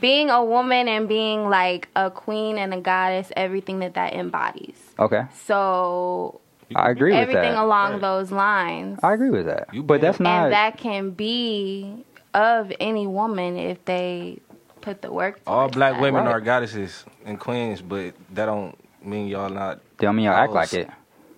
Being 0.01 0.31
a 0.31 0.45
woman 0.45 0.89
and 0.89 1.09
being 1.09 1.49
like 1.49 1.89
a 1.95 2.11
queen 2.11 2.59
and 2.59 2.75
a 2.75 2.81
goddess, 2.81 3.31
everything 3.37 3.79
that 3.81 3.95
that 3.95 4.15
embodies. 4.15 4.77
Okay, 4.99 5.23
So 5.45 6.41
I 6.75 6.91
agree 6.91 7.13
with 7.13 7.19
that. 7.19 7.23
everything 7.23 7.53
that. 7.53 7.63
along 7.65 7.93
Right. 7.93 8.01
those 8.01 8.33
lines. 8.33 8.99
I 9.05 9.13
agree 9.13 9.31
with 9.31 9.47
that. 9.47 9.69
You 9.73 9.85
but 9.85 10.01
that's 10.01 10.19
not. 10.19 10.47
and 10.47 10.53
that 10.53 10.77
can 10.79 11.11
be 11.11 12.05
of 12.35 12.73
any 12.81 13.07
woman 13.07 13.57
if 13.57 13.85
they 13.85 14.41
put 14.81 15.03
the 15.03 15.13
work. 15.13 15.39
All 15.47 15.69
black 15.69 15.95
that. 15.95 16.01
women 16.03 16.25
Right. 16.25 16.33
are 16.33 16.41
goddesses 16.41 17.05
and 17.25 17.39
queens, 17.39 17.81
but 17.81 18.15
that 18.35 18.47
don't 18.47 18.77
mean 19.05 19.29
y'all 19.29 19.49
not. 19.51 19.81
Don't 19.99 20.17
mean 20.17 20.27
y'all 20.27 20.35
act 20.35 20.53
like 20.53 20.71
hoes. 20.71 20.81
it. 20.81 20.89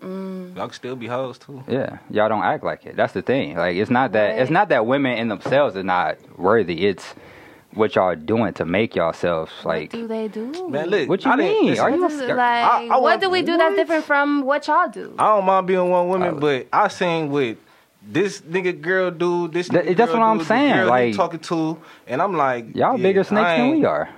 Mm. 0.00 0.56
Y'all 0.56 0.66
can 0.68 0.74
still 0.74 0.96
be 0.96 1.06
hoes 1.06 1.38
too. 1.38 1.62
Yeah, 1.68 1.98
y'all 2.10 2.28
don't 2.28 2.42
act 2.44 2.62
like 2.64 2.86
it. 2.86 2.96
That's 2.96 3.12
the 3.12 3.22
thing. 3.22 3.56
Like 3.56 3.76
it's 3.76 3.90
not 3.90 4.12
that 4.12 4.38
it's 4.38 4.50
not 4.50 4.68
that 4.68 4.86
women 4.86 5.18
in 5.18 5.28
themselves 5.28 5.76
are 5.76 5.82
not 5.82 6.16
worthy. 6.38 6.86
It's 6.86 7.14
what 7.74 7.94
y'all 7.96 8.14
doing 8.14 8.52
to 8.54 8.64
make 8.64 8.94
yourselves 8.96 9.52
like. 9.64 9.92
What 9.92 10.00
do 10.00 10.06
they 10.08 10.28
do? 10.28 10.68
Man, 10.70 10.88
look. 10.88 11.08
What 11.08 11.24
you 11.24 11.30
I 11.30 11.36
didn't- 11.36 11.52
mean? 11.52 11.66
listen, 11.66 11.84
Are 11.84 11.90
you 11.90 12.00
What, 12.02 12.10
a 12.12 12.14
is 12.14 12.20
like, 12.22 12.38
I- 12.38 12.84
I 12.84 12.88
what 12.92 13.02
want- 13.02 13.20
do 13.20 13.30
we 13.30 13.42
do 13.42 13.56
that's 13.56 13.76
different 13.76 14.04
from 14.04 14.42
what 14.42 14.66
y'all 14.68 14.88
do? 14.88 15.14
I 15.18 15.26
don't 15.36 15.44
mind 15.44 15.66
being 15.66 15.88
one 15.90 16.08
woman, 16.08 16.34
Oh. 16.36 16.40
but 16.40 16.66
I 16.72 16.88
seen 16.88 17.30
with 17.30 17.58
this 18.02 18.40
nigga 18.40 18.80
girl 18.80 19.10
dude, 19.10 19.52
this 19.52 19.68
That- 19.68 19.84
nigga 19.84 19.96
that's 19.96 20.10
girl 20.12 20.20
what 20.20 20.26
I'm 20.26 20.38
dude, 20.38 20.46
saying, 20.46 20.68
The 20.70 20.74
girl 20.76 20.84
he 20.84 20.90
like- 21.08 21.14
talking 21.16 21.40
to, 21.40 21.78
and 22.06 22.22
I'm 22.22 22.36
like, 22.36 22.74
Y'all 22.74 22.96
yeah, 22.96 23.02
bigger 23.02 23.22
snakes 23.24 23.58
than 23.58 23.70
we 23.80 23.84
are. 23.84 24.08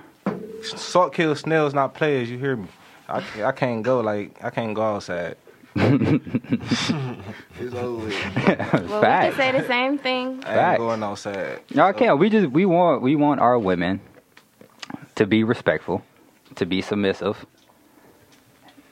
Salt 0.63 1.13
kill 1.13 1.35
snails, 1.35 1.73
not 1.73 1.93
players. 1.93 2.29
You 2.29 2.37
hear 2.37 2.55
me? 2.55 2.67
I, 3.11 3.43
I 3.45 3.51
can't 3.51 3.83
go 3.83 3.99
like 3.99 4.43
I 4.43 4.49
can't 4.49 4.73
go 4.73 4.81
outside. 4.81 5.35
it's 5.75 6.91
over. 7.73 8.05
with. 8.05 8.35
well, 8.89 8.99
we 8.99 9.07
can 9.07 9.33
say 9.35 9.51
the 9.53 9.65
same 9.67 9.97
thing. 9.97 10.39
I 10.43 10.53
Facts. 10.53 10.71
ain't 10.71 10.79
going 10.79 11.03
outside. 11.03 11.61
Y'all 11.69 11.93
can't. 11.93 12.19
We 12.19 12.29
just 12.29 12.47
we 12.47 12.65
want 12.65 13.01
we 13.01 13.15
want 13.15 13.39
our 13.39 13.57
women 13.57 14.01
to 15.15 15.25
be 15.25 15.43
respectful, 15.43 16.03
to 16.55 16.65
be 16.65 16.81
submissive, 16.81 17.45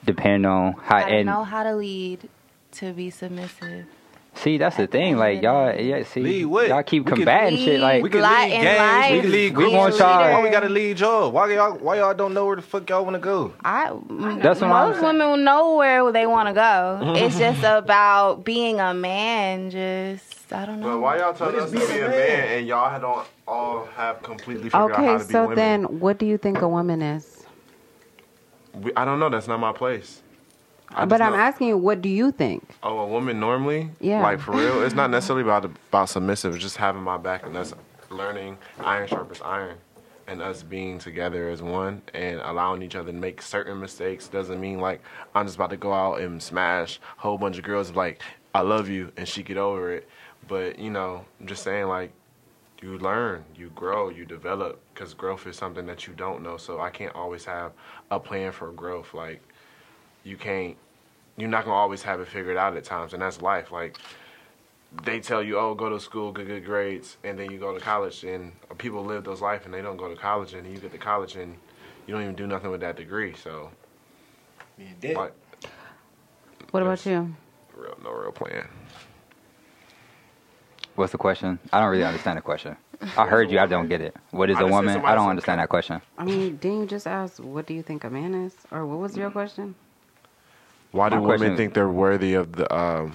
depending 0.04 0.46
on 0.46 0.72
how 0.74 1.00
Gotta 1.00 1.14
and 1.14 1.26
know 1.26 1.44
how 1.44 1.62
to 1.62 1.74
lead 1.74 2.28
to 2.72 2.92
be 2.92 3.10
submissive. 3.10 3.86
See 4.40 4.58
that's 4.58 4.76
the 4.76 4.86
thing. 4.86 5.16
Like 5.16 5.42
y'all, 5.42 5.74
yeah. 5.78 6.02
See, 6.04 6.44
Lead 6.44 6.68
y'all 6.68 6.82
keep 6.82 7.04
We 7.04 7.10
can 7.10 7.16
combating 7.18 7.58
shit. 7.58 7.80
Like 7.80 8.02
We 8.02 8.10
can 8.10 8.20
Light 8.22 8.50
lead 8.50 8.60
games. 8.62 8.78
life, 8.78 9.12
We 9.12 9.20
can 9.20 9.30
lead 9.32 9.56
We 9.56 9.68
want 9.74 9.98
y'all- 9.98 10.32
Why 10.32 10.42
we 10.42 10.50
gotta 10.50 10.68
lead 10.68 11.00
y'all? 11.00 11.30
Why 11.30 11.52
y'all? 11.52 11.72
Why 11.78 11.96
y'all 11.98 12.14
don't 12.14 12.34
know 12.34 12.46
where 12.46 12.56
the 12.56 12.62
fuck 12.62 12.88
y'all 12.90 13.04
wanna 13.04 13.18
go? 13.18 13.52
I 13.64 13.90
That's 14.42 14.60
what 14.60 14.70
I'm 14.70 14.90
most 14.90 15.02
women 15.02 15.44
know 15.44 15.76
where 15.76 16.10
they 16.12 16.26
want 16.26 16.48
to 16.48 16.54
go. 16.54 17.14
it's 17.16 17.38
just 17.38 17.62
about 17.62 18.44
being 18.44 18.80
a 18.80 18.92
man. 18.94 19.70
Just 19.70 20.52
I 20.52 20.66
don't 20.66 20.80
know. 20.80 20.88
But 20.94 20.98
why 21.00 21.18
y'all 21.18 21.32
telling 21.32 21.54
What 21.54 21.64
us 21.64 21.70
to 21.72 21.78
be 21.78 21.86
being 21.86 22.02
a 22.02 22.06
a 22.06 22.08
man 22.08 22.18
man? 22.18 22.58
and 22.58 22.66
y'all 22.66 23.00
don't 23.00 23.26
all 23.46 23.86
have 23.96 24.22
completely 24.22 24.64
figured 24.70 24.90
out 24.92 24.96
how 24.96 25.04
Okay, 25.04 25.18
to 25.22 25.26
be 25.28 25.32
so 25.32 25.54
then 25.54 25.84
what 26.00 26.18
do 26.18 26.26
you 26.26 26.38
think 26.38 26.60
a 26.60 26.68
woman 26.68 27.02
is? 27.02 27.44
We- 28.74 28.92
I 28.96 29.04
don't 29.04 29.18
know. 29.20 29.28
That's 29.28 29.48
not 29.48 29.60
my 29.60 29.72
place. 29.72 30.22
But 30.94 31.20
I'm 31.20 31.32
know- 31.32 31.38
asking 31.38 31.82
what 31.82 32.02
do 32.02 32.08
you 32.08 32.32
think? 32.32 32.62
Oh, 32.82 32.98
a 32.98 33.06
woman 33.06 33.38
normally? 33.40 33.90
Yeah. 34.00 34.22
Like 34.22 34.40
for 34.40 34.52
real? 34.52 34.82
It's 34.82 34.94
not 34.94 35.10
necessarily 35.10 35.42
about 35.42 35.64
about 35.64 36.08
submissive. 36.08 36.54
It's 36.54 36.62
just 36.62 36.76
having 36.76 37.02
my 37.02 37.16
back 37.16 37.44
and 37.44 37.56
us 37.56 37.72
learning 38.10 38.58
iron 38.80 39.06
sharpens 39.06 39.40
iron, 39.40 39.76
and 40.26 40.42
us 40.42 40.62
being 40.64 40.98
together 40.98 41.48
as 41.48 41.62
one 41.62 42.02
and 42.12 42.40
allowing 42.40 42.82
each 42.82 42.96
other 42.96 43.12
to 43.12 43.16
make 43.18 43.40
certain 43.40 43.78
mistakes 43.80 44.26
doesn't 44.28 44.60
mean 44.60 44.80
like 44.80 45.00
I'm 45.34 45.46
just 45.46 45.56
about 45.56 45.70
to 45.70 45.76
go 45.76 45.92
out 45.92 46.20
and 46.20 46.42
smash 46.42 46.98
a 47.18 47.20
whole 47.20 47.38
bunch 47.38 47.56
of 47.58 47.64
girls 47.64 47.92
like 47.92 48.20
I 48.54 48.62
love 48.62 48.88
you 48.88 49.12
and 49.16 49.28
she 49.28 49.42
get 49.44 49.56
over 49.56 49.92
it. 49.92 50.08
But 50.48 50.78
you 50.78 50.90
know, 50.90 51.24
I'm 51.40 51.46
just 51.46 51.62
saying 51.62 51.86
like 51.86 52.12
you 52.82 52.98
learn, 52.98 53.44
you 53.54 53.70
grow, 53.76 54.08
you 54.08 54.24
develop 54.24 54.80
because 54.92 55.14
growth 55.14 55.46
is 55.46 55.54
something 55.56 55.86
that 55.86 56.06
you 56.06 56.14
don't 56.14 56.42
know. 56.42 56.56
So 56.56 56.80
I 56.80 56.90
can't 56.90 57.14
always 57.14 57.44
have 57.44 57.72
a 58.10 58.18
plan 58.18 58.50
for 58.52 58.72
growth. 58.72 59.14
Like 59.14 59.40
you 60.24 60.36
can't 60.36 60.76
you're 61.36 61.48
not 61.48 61.64
gonna 61.64 61.76
always 61.76 62.02
have 62.02 62.20
it 62.20 62.28
figured 62.28 62.56
out 62.56 62.76
at 62.76 62.84
times, 62.84 63.12
and 63.12 63.22
that's 63.22 63.40
life. 63.40 63.72
Like 63.72 63.98
they 65.04 65.20
tell 65.20 65.42
you, 65.42 65.58
oh, 65.58 65.74
go 65.74 65.88
to 65.88 66.00
school, 66.00 66.32
get 66.32 66.46
good 66.46 66.64
grades, 66.64 67.16
and 67.24 67.38
then 67.38 67.50
you 67.50 67.58
go 67.58 67.72
to 67.72 67.80
college, 67.80 68.24
and 68.24 68.52
people 68.78 69.04
live 69.04 69.24
those 69.24 69.40
life, 69.40 69.64
and 69.64 69.72
they 69.72 69.82
don't 69.82 69.96
go 69.96 70.08
to 70.08 70.16
college, 70.16 70.54
and 70.54 70.66
you 70.66 70.78
get 70.78 70.92
to 70.92 70.98
college, 70.98 71.36
and 71.36 71.56
you 72.06 72.14
don't 72.14 72.22
even 72.22 72.34
do 72.34 72.46
nothing 72.46 72.70
with 72.70 72.80
that 72.80 72.96
degree. 72.96 73.34
So, 73.34 73.70
like, 75.02 75.32
What 76.70 76.82
about 76.82 77.04
you? 77.06 77.34
real, 77.76 77.98
no 78.02 78.10
real 78.10 78.32
plan. 78.32 78.68
What's 80.96 81.12
the 81.12 81.18
question? 81.18 81.58
I 81.72 81.80
don't 81.80 81.90
really 81.90 82.04
understand 82.04 82.36
the 82.36 82.42
question. 82.42 82.76
I 83.16 83.26
heard 83.26 83.50
you. 83.50 83.58
I 83.58 83.66
don't 83.66 83.88
get 83.88 84.02
it. 84.02 84.14
What 84.32 84.50
is 84.50 84.56
I 84.56 84.60
a 84.60 84.62
just 84.64 84.72
said 84.72 84.86
woman? 84.86 85.04
I 85.06 85.14
don't 85.14 85.30
understand 85.30 85.60
that 85.60 85.70
question. 85.70 86.02
I 86.18 86.24
mean, 86.24 86.56
didn't 86.56 86.80
you 86.80 86.86
just 86.86 87.06
ask 87.06 87.38
what 87.38 87.66
do 87.66 87.72
you 87.72 87.82
think 87.82 88.04
a 88.04 88.10
man 88.10 88.34
is? 88.34 88.54
Or 88.70 88.84
what 88.84 88.98
was 88.98 89.16
your 89.16 89.30
mm. 89.30 89.32
question? 89.32 89.74
Why 90.92 91.08
do 91.08 91.16
My 91.16 91.20
women 91.20 91.38
question- 91.38 91.56
think 91.56 91.74
they're 91.74 91.88
worthy 91.88 92.34
of 92.34 92.52
the? 92.52 92.74
Um, 92.74 93.14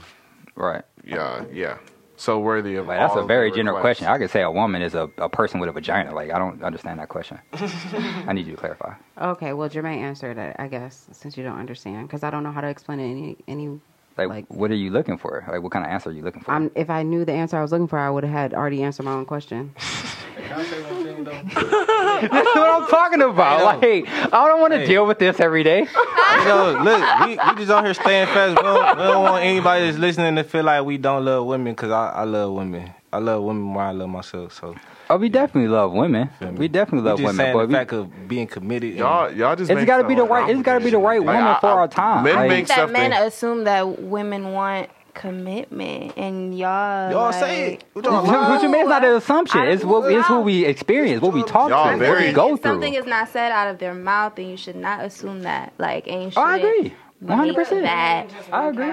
Right. 0.56 0.84
yeah, 1.04 1.44
yeah. 1.52 1.78
So 2.18 2.40
worthy 2.40 2.78
of. 2.78 2.88
Like, 2.88 2.98
that's 3.00 3.12
all 3.12 3.20
a 3.20 3.22
of 3.24 3.28
very 3.28 3.50
the 3.50 3.58
general 3.58 3.76
requests. 3.76 4.00
question. 4.00 4.08
I 4.14 4.18
could 4.18 4.30
say 4.30 4.42
a 4.42 4.50
woman 4.50 4.82
is 4.82 4.96
a, 4.96 5.10
a 5.18 5.28
person 5.28 5.60
with 5.60 5.68
a 5.68 5.74
vagina. 5.74 6.14
Like 6.16 6.32
I 6.32 6.40
don't 6.40 6.64
understand 6.64 7.00
that 7.00 7.10
question. 7.10 7.40
I 7.54 8.32
need 8.32 8.48
you 8.48 8.54
to 8.54 8.58
clarify. 8.58 8.94
Okay, 9.22 9.52
well, 9.52 9.70
Jermaine 9.70 9.98
answered 9.98 10.38
it, 10.38 10.56
I 10.58 10.68
guess, 10.70 11.08
since 11.12 11.36
you 11.38 11.44
don't 11.44 11.60
understand, 11.60 12.08
because 12.08 12.24
I 12.24 12.30
don't 12.30 12.44
know 12.44 12.54
how 12.54 12.62
to 12.62 12.68
explain 12.70 13.00
it 13.02 13.10
any 13.12 13.38
any. 13.50 13.80
Like, 14.18 14.30
Like- 14.30 14.46
what 14.48 14.72
are 14.72 14.76
you 14.76 14.92
looking 14.92 15.18
for? 15.18 15.44
Like 15.46 15.62
what 15.62 15.74
kind 15.74 15.84
of 15.84 15.92
answer 15.92 16.10
are 16.10 16.14
you 16.14 16.22
looking 16.24 16.42
for? 16.42 16.52
I'm, 16.52 16.72
if 16.74 16.90
I 16.90 17.04
knew 17.04 17.26
the 17.26 17.34
answer 17.34 17.58
I 17.58 17.62
was 17.62 17.74
looking 17.74 17.88
for, 17.90 18.00
I 18.00 18.10
would 18.10 18.24
have 18.24 18.32
had 18.32 18.54
already 18.54 18.82
answered 18.82 19.04
my 19.04 19.12
own 19.12 19.26
question. 19.26 19.74
Can 20.38 20.60
I 20.60 20.64
say 20.64 20.82
one 20.84 21.04
thing 21.04 21.24
though? 21.26 21.86
That's 22.21 22.56
what 22.56 22.69
I'm 22.84 22.88
talking 22.88 23.21
about. 23.21 23.80
Hey, 23.82 24.01
Like 24.04 24.34
I 24.34 24.47
don't 24.47 24.62
want 24.62 24.73
to 24.73 24.80
Hey. 24.80 24.86
deal 24.88 25.06
with 25.06 25.19
this 25.19 25.39
every 25.39 25.63
day. 25.63 25.80
you 26.39 26.45
know, 26.45 26.80
look, 26.84 27.19
we, 27.21 27.30
we 27.32 27.56
just 27.58 27.71
on 27.71 27.84
here 27.86 27.93
staying 27.93 28.28
fast. 28.28 28.58
We 28.58 28.63
don't, 28.63 28.97
we 28.97 29.04
don't 29.04 29.23
want 29.23 29.43
anybody 29.43 29.86
that's 29.86 29.97
listening 29.97 30.36
to 30.36 30.43
feel 30.43 30.63
like 30.63 30.84
we 30.86 30.97
don't 30.97 31.23
love 31.25 31.45
women 31.45 31.73
because 31.73 31.91
I, 31.91 32.10
I 32.10 32.23
love 32.23 32.54
women. 32.54 32.91
I 33.13 33.19
love 33.19 33.43
women 33.43 33.62
more 33.63 33.84
than 33.84 33.95
I 33.95 33.99
love 33.99 34.10
myself. 34.10 34.54
So 34.54 34.75
Oh, 35.08 35.17
we 35.17 35.30
definitely 35.30 35.69
love 35.69 35.91
women. 35.93 36.30
We 36.58 36.67
definitely 36.67 37.08
love 37.08 37.19
we 37.19 37.25
just 37.25 37.34
women. 37.38 37.45
saying 37.45 37.54
But 37.56 37.62
the 37.62 37.67
we, 37.67 37.73
fact 37.75 37.93
of 37.93 38.28
being 38.28 38.47
committed. 38.47 38.95
Y'all, 38.95 39.32
y'all 39.32 39.56
just. 39.56 39.69
it's 39.69 39.78
make 39.78 39.86
got 39.86 39.97
to 40.01 40.08
be 40.08 40.15
the 40.15 40.23
right. 40.23 40.49
It's 40.49 40.63
got 40.63 40.80
to 40.80 40.84
be 40.84 40.89
the 40.89 40.97
right 40.97 41.17
complicated. 41.19 41.25
woman 41.28 41.45
Like, 41.51 41.62
for 41.62 41.67
I- 41.67 41.71
I- 41.71 41.75
our 41.75 41.88
time. 41.88 42.23
Men 42.23 42.36
Like, 42.36 42.49
make 42.49 42.67
that 42.67 42.73
stuff 42.73 42.91
men 42.91 43.13
assume 43.13 43.63
that 43.65 44.01
women 44.01 44.51
want 44.51 44.89
commitment, 45.15 46.13
and 46.17 46.58
y'all 46.58 47.10
Y'all 47.12 47.21
like, 47.32 47.34
say 47.36 47.73
it. 47.73 47.84
What 47.93 48.04
what, 48.06 48.25
y'all 48.25 48.49
what 48.49 48.62
you 48.62 48.69
mean? 48.69 48.82
It's 48.82 48.89
not 48.89 49.04
an 49.04 49.15
assumption. 49.15 49.62
I- 49.62 49.67
It's 49.71 49.84
what 49.84 50.12
it's 50.12 50.28
who 50.28 50.41
we 50.41 50.65
experience, 50.65 51.21
what 51.21 51.34
we 51.34 51.41
talk 51.43 51.69
Y'all 51.69 51.97
to, 51.97 51.97
what 51.97 52.19
we 52.19 52.32
go 52.32 52.54
if 52.56 52.62
something 52.62 52.93
is 52.93 53.06
not 53.06 53.30
said 53.30 53.51
out 53.51 53.67
of 53.69 53.80
their 53.80 53.93
mouth, 53.95 54.36
then 54.36 54.47
you 54.49 54.58
should 54.58 54.75
not 54.75 55.04
assume 55.04 55.41
that. 55.43 55.73
Like, 55.80 56.08
and 56.08 56.32
Oh, 56.38 56.41
I 56.41 56.58
agree. 56.58 56.93
One 57.21 57.38
hundred 57.38 57.56
percent. 57.56 57.84
That 57.84 58.30
I 58.51 58.67
agree. 58.67 58.91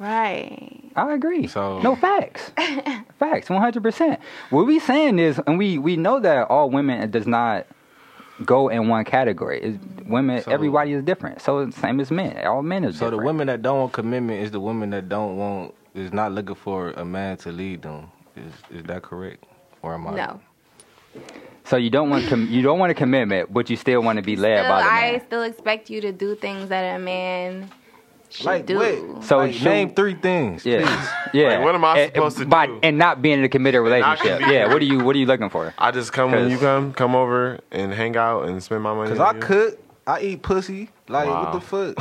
right. 0.00 0.80
I 0.96 1.12
agree. 1.14 1.46
So- 1.46 1.80
no 1.80 1.94
facts, 1.94 2.50
facts, 3.18 3.48
one 3.48 3.60
hundred 3.60 3.82
percent. 3.82 4.18
What 4.50 4.66
we 4.66 4.78
saying 4.80 5.18
is, 5.18 5.40
and 5.46 5.58
we 5.58 5.78
we 5.78 5.96
know 5.96 6.18
that 6.20 6.48
all 6.48 6.70
women 6.70 7.10
does 7.10 7.26
not 7.26 7.66
go 8.44 8.68
in 8.68 8.88
one 8.88 9.04
category. 9.04 9.60
It's, 9.60 9.78
women, 10.06 10.42
So- 10.42 10.50
everybody 10.52 10.92
is 10.92 11.02
different. 11.02 11.40
So 11.40 11.68
same 11.70 12.00
as 12.00 12.10
men. 12.10 12.44
All 12.46 12.62
men 12.62 12.84
is 12.84 12.98
So 12.98 13.10
the 13.10 13.18
women 13.18 13.46
that 13.48 13.62
don't 13.62 13.78
want 13.78 13.92
commitment 13.92 14.42
is 14.42 14.50
the 14.50 14.60
women 14.60 14.90
that 14.90 15.08
don't 15.08 15.36
want 15.36 15.74
is 15.94 16.12
not 16.12 16.32
looking 16.32 16.54
for 16.54 16.90
a 16.92 17.04
man 17.04 17.36
to 17.38 17.52
lead 17.52 17.82
them. 17.82 18.10
Is 18.36 18.52
is 18.78 18.84
that 18.84 19.02
correct? 19.02 19.44
Or 19.82 19.94
am 19.94 20.06
I? 20.06 20.14
No. 20.14 20.40
So 21.64 21.76
you 21.76 21.90
don't 21.90 22.10
want 22.10 22.26
com- 22.28 22.48
you 22.48 22.62
don't 22.62 22.78
want 22.78 22.90
a 22.90 22.94
commitment, 22.94 23.52
but 23.52 23.70
you 23.70 23.76
still 23.76 24.02
want 24.02 24.16
to 24.16 24.22
be 24.22 24.36
led 24.36 24.58
Still, 24.58 24.68
by 24.68 24.82
the 24.82 24.88
man. 24.90 25.14
I 25.14 25.18
still 25.18 25.42
expect 25.42 25.90
you 25.90 26.00
to 26.00 26.12
do 26.12 26.34
things 26.34 26.68
that 26.68 26.96
a 26.96 26.98
man 26.98 27.70
should 28.30 28.46
Like 28.46 28.66
do. 28.66 28.76
what? 28.76 29.24
So 29.24 29.38
Like, 29.38 29.60
name 29.62 29.94
three 29.94 30.14
things. 30.14 30.64
Yeah, 30.64 30.78
please. 30.86 31.08
yeah. 31.42 31.48
Like, 31.56 31.64
what 31.64 31.74
am 31.74 31.84
I 31.84 31.98
And- 31.98 32.14
supposed 32.14 32.38
to 32.38 32.46
by- 32.46 32.66
do? 32.66 32.78
And 32.82 32.96
not 32.98 33.20
being 33.22 33.38
in 33.40 33.44
a 33.44 33.48
committed 33.48 33.82
relationship. 33.82 34.40
Yeah. 34.40 34.66
What 34.72 34.80
are 34.80 34.84
you 34.84 35.00
What 35.00 35.14
are 35.16 35.18
you 35.18 35.26
looking 35.26 35.50
for? 35.50 35.74
I 35.78 35.90
just 35.90 36.12
come 36.12 36.30
when 36.32 36.48
you 36.48 36.56
'Cause- 36.56 36.62
come, 36.62 36.92
come 36.94 37.14
over 37.14 37.58
and 37.70 37.92
hang 37.92 38.16
out 38.16 38.44
and 38.48 38.62
spend 38.62 38.82
my 38.82 38.94
money. 38.94 39.10
Cause 39.10 39.20
I 39.20 39.32
you. 39.34 39.40
cook, 39.40 39.78
I 40.06 40.20
eat 40.20 40.42
pussy. 40.42 40.90
Like 41.08 41.26
Wow. 41.28 41.52
what 41.52 41.52
the 41.52 41.94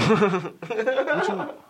fuck? 0.69 1.55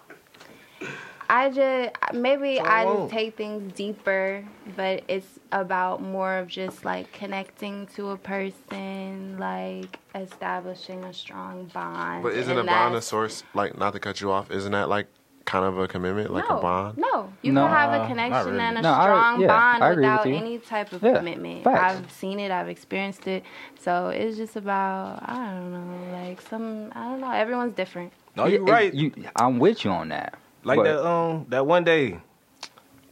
I 1.32 1.50
just 1.52 1.92
maybe 2.14 2.58
So 2.58 2.64
I 2.64 2.82
I 2.82 2.86
just 2.86 3.12
take 3.12 3.38
things 3.38 3.72
deeper, 3.74 4.44
but 4.76 5.04
it's 5.08 5.40
about 5.52 6.02
more 6.02 6.38
of 6.38 6.48
just 6.48 6.84
like 6.86 7.12
connecting 7.14 7.86
to 7.96 8.10
a 8.10 8.18
person, 8.18 9.38
like 9.40 10.00
establishing 10.16 11.04
a 11.04 11.14
strong 11.14 11.66
bond. 11.74 12.24
But 12.24 12.34
isn't 12.34 12.58
and 12.58 12.68
a 12.68 12.72
bond 12.72 12.96
a 12.96 13.02
source 13.02 13.44
like 13.54 13.78
not 13.78 13.94
to 13.94 14.00
cut 14.00 14.22
you 14.22 14.32
off? 14.32 14.50
Isn't 14.50 14.72
that 14.72 14.90
like 14.90 15.08
kind 15.46 15.66
of 15.66 15.78
a 15.78 15.88
commitment, 15.88 16.32
like 16.34 16.50
no, 16.50 16.58
a 16.58 16.62
bond? 16.62 16.98
No, 16.98 17.32
you 17.44 17.52
No, 17.52 17.68
can 17.68 17.76
have 17.76 18.02
a 18.02 18.08
connection 18.08 18.54
really. 18.54 18.60
and 18.62 18.78
a 18.80 18.82
No, 18.82 18.92
I- 18.94 19.04
strong 19.04 19.42
yeah, 19.42 19.48
bond 19.48 19.84
I 19.84 19.92
agree 19.92 20.04
with 20.10 20.20
without 20.26 20.28
any 20.36 20.58
type 20.60 20.94
of 20.94 21.04
Yeah, 21.04 21.18
commitment. 21.18 21.64
facts. 21.64 21.96
I've 21.96 22.12
seen 22.12 22.40
it, 22.40 22.52
I've 22.52 22.70
experienced 22.70 23.28
it. 23.28 23.44
So 23.80 24.10
it's 24.10 24.36
just 24.38 24.56
about 24.56 25.22
I 25.28 25.36
don't 25.54 25.72
know, 25.74 26.12
like 26.18 26.42
some 26.42 26.92
I 26.96 27.04
don't 27.04 27.22
know. 27.22 27.32
Everyone's 27.32 27.74
different. 27.76 28.14
No, 28.36 28.46
you're 28.48 28.66
Yeah, 28.66 28.74
right. 28.74 28.94
You, 28.94 29.12
I'm 29.36 29.60
with 29.60 29.86
you 29.86 29.92
on 29.92 30.10
that. 30.10 30.38
Like 30.64 30.78
But- 30.78 30.84
that 30.86 31.06
um 31.08 31.46
that 31.50 31.66
one 31.66 31.84
day 31.84 32.20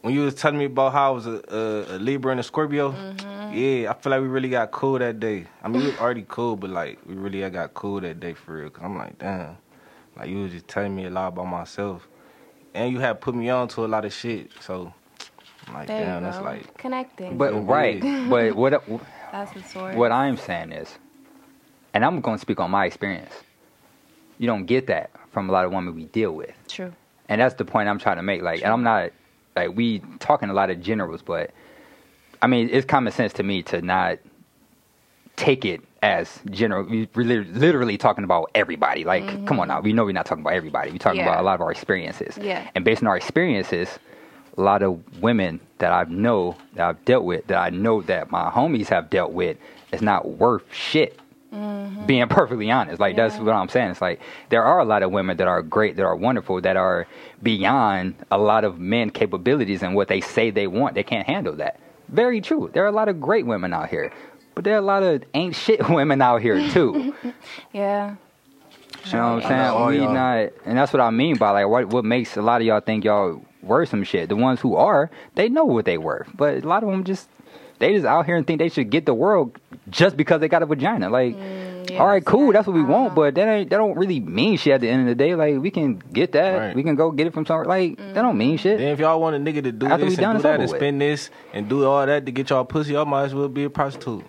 when 0.02 0.14
you 0.14 0.22
was 0.22 0.36
telling 0.36 0.58
me 0.60 0.66
about 0.66 0.94
how 0.94 1.12
I 1.12 1.16
was 1.16 1.26
a, 1.28 1.42
a, 1.50 1.96
a 1.96 2.00
Libra 2.00 2.32
and 2.32 2.40
a 2.40 2.44
Scorpio. 2.44 2.96
Yeah, 3.54 3.90
I 3.90 3.94
feel 3.94 4.12
like 4.12 4.22
we 4.22 4.28
really 4.28 4.50
got 4.50 4.72
cool 4.72 5.00
that 5.00 5.20
day. 5.22 5.48
I 5.64 5.70
mean, 5.70 5.82
we 5.82 5.88
was 5.88 5.98
already 6.00 6.26
cool, 6.28 6.58
but 6.58 6.70
like 6.70 7.00
we 7.06 7.16
really 7.16 7.44
I 7.46 7.50
got 7.50 7.74
cool 7.74 8.02
that 8.02 8.20
day 8.20 8.34
for 8.34 8.56
real. 8.58 8.70
Cause 8.70 8.84
I'm 8.84 8.98
like, 8.98 9.18
damn, 9.18 9.58
like 10.18 10.30
you 10.30 10.44
was 10.44 10.52
just 10.52 10.68
telling 10.68 10.94
me 10.94 11.06
a 11.06 11.10
lot 11.10 11.30
about 11.30 11.46
myself, 11.48 12.08
and 12.74 12.92
you 12.92 13.00
had 13.00 13.22
put 13.22 13.34
me 13.36 13.50
on 13.50 13.70
to 13.70 13.86
a 13.86 13.88
lot 13.88 14.04
of 14.04 14.12
shit. 14.14 14.52
So, 14.60 14.94
I'm 15.66 15.74
like, 15.74 15.88
There 15.88 16.06
damn, 16.06 16.24
you 16.24 16.30
that's 16.30 16.44
like, 16.44 16.78
connecting. 16.78 17.38
But 17.38 17.54
right, 17.66 18.02
but 18.30 18.54
what 18.54 18.84
that's 19.32 19.52
the 19.54 19.64
source. 19.64 19.96
what 19.96 20.12
I'm 20.12 20.36
saying 20.36 20.74
is, 20.74 20.98
and 21.94 22.04
I'm 22.04 22.20
going 22.20 22.36
to 22.38 22.42
speak 22.42 22.60
on 22.60 22.70
my 22.70 22.86
experience. 22.86 23.34
You 24.40 24.48
don't 24.48 24.66
get 24.66 24.88
that 24.88 25.10
from 25.32 25.50
a 25.50 25.54
lot 25.54 25.64
of 25.66 25.72
women 25.72 25.96
we 25.96 26.04
deal 26.06 26.34
with, 26.34 26.54
True. 26.68 26.92
And 27.30 27.42
that's 27.42 27.56
the 27.56 27.66
point 27.66 27.90
I'm 27.90 28.00
trying 28.00 28.18
to 28.18 28.24
make. 28.24 28.42
Like, 28.42 28.62
and 28.64 28.72
I'm 28.72 28.84
not 28.84 29.12
like 29.56 29.76
we 29.76 30.00
talking 30.20 30.50
a 30.50 30.54
lot 30.54 30.70
of 30.70 30.82
generals, 30.82 31.22
but 31.22 31.52
I 32.42 32.48
mean 32.48 32.70
it's 32.72 32.86
common 32.86 33.12
sense 33.14 33.34
to 33.34 33.44
me 33.44 33.64
to 33.64 33.82
not 33.82 34.20
take 35.36 35.66
it 35.66 35.82
as 36.02 36.40
general. 36.50 36.84
We- 36.84 37.08
We're 37.16 37.44
literally 37.44 37.98
talking 37.98 38.24
about 38.24 38.50
everybody. 38.56 39.04
Like, 39.04 39.24
come 39.46 39.60
on 39.60 39.68
now, 39.68 39.82
we 39.82 39.94
know 39.94 40.06
we're 40.06 40.12
not 40.12 40.26
talking 40.26 40.44
about 40.44 40.54
everybody. 40.54 40.92
We're 40.92 40.98
talking 40.98 41.20
Mm-hmm. 41.22 41.28
Yeah. 41.28 41.34
about 41.34 41.42
a 41.42 41.46
lot 41.46 41.56
of 41.56 41.62
our 41.62 41.72
experiences. 41.72 42.38
Yeah. 42.42 42.68
And 42.76 42.84
based 42.86 43.02
on 43.04 43.08
our 43.08 43.18
experiences, 43.18 44.00
a 44.58 44.62
lot 44.62 44.82
of 44.82 45.22
women 45.22 45.60
that 45.78 45.92
I 45.92 46.04
know 46.10 46.56
that 46.74 46.88
I've 46.88 47.06
dealt 47.06 47.24
with, 47.24 47.46
that 47.48 47.58
I 47.60 47.70
know 47.70 48.02
that 48.04 48.32
my 48.32 48.50
homies 48.50 48.88
have 48.88 49.10
dealt 49.12 49.32
with, 49.32 49.58
is 49.92 50.02
not 50.02 50.28
worth 50.28 50.64
shit. 50.74 51.20
Being 52.06 52.28
perfectly 52.28 52.72
honest, 52.72 53.00
like 53.00 53.16
that's 53.16 53.36
Mm-hmm. 53.36 53.46
What 53.46 53.56
I'm 53.56 53.70
saying. 53.70 53.92
It's 53.92 54.02
like 54.02 54.22
there 54.50 54.64
are 54.64 54.80
a 54.80 54.86
lot 54.86 55.04
of 55.04 55.12
women 55.12 55.38
that 55.38 55.48
are 55.48 55.62
great, 55.62 55.96
that 55.98 56.04
are 56.04 56.16
wonderful, 56.16 56.62
that 56.62 56.78
are 56.78 57.08
beyond 57.44 58.16
a 58.32 58.38
lot 58.38 58.64
of 58.64 58.80
men 58.80 59.10
capabilities 59.10 59.84
and 59.84 59.96
what 59.96 60.08
they 60.08 60.22
say 60.22 60.50
they 60.52 60.68
want. 60.68 60.96
They 60.96 61.04
can't 61.04 61.28
handle 61.28 61.56
that. 61.58 61.80
Very 62.10 62.40
true. 62.42 62.70
There 62.74 62.84
are 62.84 62.88
a 62.88 62.92
lot 62.92 63.10
of 63.10 63.20
great 63.20 63.46
women 63.46 63.74
out 63.74 63.90
here, 63.90 64.12
but 64.56 64.64
there 64.64 64.76
are 64.76 64.80
a 64.80 64.82
lot 64.82 65.04
of 65.04 65.24
ain't 65.34 65.56
shit 65.56 65.88
women 65.90 66.22
out 66.22 66.42
here 66.42 66.70
too. 66.70 67.14
Yeah. 67.74 68.16
You 69.06 69.14
know 69.14 69.36
what 69.36 69.46
I'm 69.46 69.88
saying? 69.92 70.00
we 70.08 70.14
not, 70.14 70.50
and 70.66 70.78
that's 70.78 70.92
what 70.92 71.02
I 71.02 71.10
mean 71.12 71.38
by 71.38 71.52
like 71.52 71.68
what 71.68 71.88
what 71.88 72.04
makes 72.04 72.36
a 72.36 72.42
lot 72.42 72.62
of 72.62 72.68
y'all 72.68 72.82
think 72.82 73.06
y'all 73.06 73.42
worth 73.62 73.90
some 73.90 74.04
shit. 74.04 74.28
The 74.30 74.36
ones 74.36 74.60
who 74.60 74.76
are, 74.76 75.10
they 75.36 75.50
know 75.50 75.66
what 75.66 75.86
they 75.86 75.98
worth, 75.98 76.30
but 76.36 76.64
a 76.64 76.68
lot 76.68 76.84
of 76.84 76.90
them 76.90 77.04
just 77.04 77.30
they 77.80 77.94
just 77.94 78.06
out 78.06 78.26
here 78.26 78.36
and 78.36 78.46
think 78.48 78.60
they 78.60 78.70
should 78.70 78.90
get 78.90 79.06
the 79.06 79.14
world 79.14 79.58
just 79.90 80.18
because 80.18 80.42
they 80.42 80.48
got 80.48 80.64
a 80.64 80.66
vagina. 80.66 81.10
Like, 81.10 81.36
Mm, 81.36 81.90
yeah, 81.92 82.00
all 82.00 82.08
right, 82.08 82.26
cool, 82.26 82.52
that's 82.52 82.68
what 82.68 82.74
we 82.76 82.82
I 82.82 82.86
want, 82.86 83.16
but 83.16 83.36
that 83.36 83.48
ain't 83.48 83.70
that 83.70 83.78
don't 83.78 83.96
really 83.98 84.20
mean 84.20 84.58
shit 84.58 84.74
at 84.74 84.82
the 84.82 84.90
end 84.90 85.02
of 85.04 85.08
the 85.08 85.16
day. 85.16 85.36
Like, 85.36 85.60
we 85.62 85.72
can 85.72 86.02
get 86.12 86.34
that, 86.34 86.58
Right. 86.58 86.76
we 86.76 86.84
can 86.84 86.96
go 86.96 87.12
get 87.12 87.28
it 87.28 87.34
from 87.34 87.46
somewhere. 87.46 87.66
Like, 87.66 87.96
that 87.98 88.16
don't 88.22 88.38
mean 88.38 88.58
shit. 88.58 88.80
then 88.80 88.90
if 88.90 89.00
y'all 89.00 89.22
want 89.22 89.36
a 89.38 89.40
nigga 89.40 89.64
to 89.64 89.72
do 89.72 89.86
After 89.86 90.04
this 90.06 90.18
and 90.18 90.18
it's 90.18 90.18
do 90.18 90.22
that 90.22 90.36
over 90.36 90.50
and 90.50 90.62
with. 90.64 90.70
spend 90.80 91.00
this 91.00 91.30
and 91.54 91.70
do 91.70 91.86
all 91.86 92.06
that 92.06 92.26
to 92.26 92.32
get 92.34 92.50
y'all 92.50 92.66
pussy, 92.66 92.92
y'all 92.94 93.06
might 93.06 93.24
as 93.26 93.34
well 93.36 93.48
be 93.48 93.64
a 93.64 93.70
prostitute. 93.70 94.24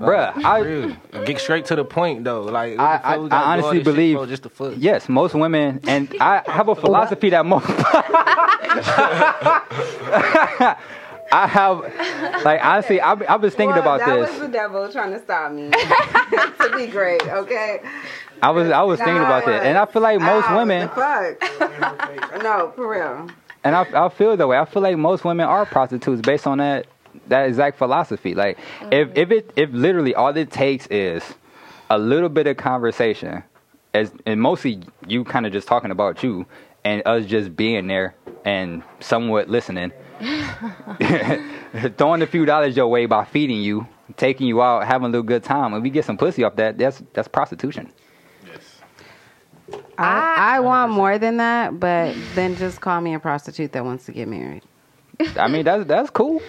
Bruh, 0.00 0.32
I, 0.44 0.58
Real. 0.58 0.96
Get 1.24 1.38
straight 1.38 1.64
to 1.66 1.76
the 1.76 1.84
point 1.84 2.24
though. 2.24 2.42
Like, 2.42 2.76
I- 2.76 2.84
I- 2.84 3.12
I 3.12 3.16
gotta 3.16 3.28
do 3.28 3.34
all 3.36 3.42
honestly 3.44 3.78
this 3.78 3.86
shit 3.86 3.94
believe- 3.94 4.16
for 4.18 4.26
just 4.26 4.42
to 4.42 4.48
fuck. 4.48 4.72
Yes, 4.76 5.08
most 5.08 5.34
women, 5.36 5.78
and 5.86 6.12
I 6.20 6.42
have 6.46 6.68
a 6.68 6.74
philosophy 6.84 7.30
that 7.30 7.46
most. 7.46 7.66
I 11.34 11.46
have, 11.46 12.44
like, 12.44 12.62
honestly, 12.62 13.00
I've, 13.00 13.22
I've 13.28 13.40
been 13.40 13.50
thinking 13.50 13.68
Well, 13.70 13.80
about 13.80 14.00
that 14.00 14.20
this. 14.20 14.30
was 14.32 14.40
the 14.40 14.48
devil 14.48 14.86
trying 14.92 15.12
to 15.12 15.18
stop 15.22 15.50
me 15.50 15.70
to 15.70 16.72
be 16.76 16.86
great. 16.88 17.26
Okay. 17.26 17.80
I 18.42 18.50
was, 18.50 18.70
I 18.70 18.82
was 18.82 18.98
thinking 18.98 19.16
about 19.22 19.46
that, 19.46 19.64
and 19.64 19.78
I 19.78 19.86
feel 19.86 20.02
like 20.02 20.20
most 20.20 20.46
Ow, 20.48 20.58
women, 20.58 20.88
fuck? 20.90 21.40
no, 22.42 22.72
for 22.76 22.88
real. 22.90 23.28
and 23.64 23.74
I, 23.74 24.06
I 24.06 24.08
feel 24.10 24.36
that 24.36 24.46
way. 24.46 24.58
I 24.58 24.64
feel 24.66 24.82
like 24.82 24.96
most 24.98 25.24
women 25.24 25.46
are 25.46 25.64
prostitutes 25.64 26.20
based 26.20 26.46
on 26.46 26.58
that, 26.58 26.86
that 27.28 27.46
exact 27.48 27.78
philosophy. 27.78 28.34
Like, 28.34 28.58
if 28.90 29.16
if 29.16 29.30
it, 29.30 29.50
if 29.56 29.70
literally 29.72 30.14
all 30.14 30.36
it 30.36 30.50
takes 30.50 30.86
is 30.88 31.22
a 31.88 31.98
little 31.98 32.28
bit 32.28 32.46
of 32.46 32.56
conversation, 32.58 33.42
as 33.94 34.12
and 34.26 34.40
mostly 34.40 34.80
you 35.06 35.24
kind 35.24 35.46
of 35.46 35.52
just 35.52 35.66
talking 35.68 35.90
about 35.92 36.22
you, 36.22 36.44
and 36.84 37.00
us 37.06 37.24
just 37.26 37.54
being 37.56 37.86
there 37.86 38.14
and 38.44 38.82
somewhat 39.00 39.48
listening. 39.48 39.92
throwing 41.96 42.22
a 42.22 42.26
few 42.26 42.44
dollars 42.44 42.76
your 42.76 42.88
way 42.88 43.06
by 43.06 43.24
feeding 43.24 43.60
you, 43.60 43.86
taking 44.16 44.46
you 44.46 44.62
out, 44.62 44.86
having 44.86 45.06
a 45.06 45.08
little 45.08 45.22
good 45.22 45.42
time, 45.42 45.74
and 45.74 45.82
we 45.82 45.90
get 45.90 46.04
some 46.04 46.16
pussy 46.16 46.44
off 46.44 46.56
that. 46.56 46.78
That's 46.78 47.02
that's 47.12 47.28
prostitution. 47.28 47.92
Yes. 48.46 48.80
I, 49.98 50.56
I 50.56 50.60
want 50.60 50.92
more 50.92 51.18
than 51.18 51.38
that, 51.38 51.78
but 51.80 52.14
then 52.34 52.56
just 52.56 52.80
call 52.80 53.00
me 53.00 53.14
a 53.14 53.18
prostitute 53.18 53.72
that 53.72 53.84
wants 53.84 54.06
to 54.06 54.12
get 54.12 54.28
married. 54.28 54.62
I 55.36 55.48
mean, 55.48 55.64
that's 55.64 55.86
that's 55.86 56.10
cool. 56.10 56.40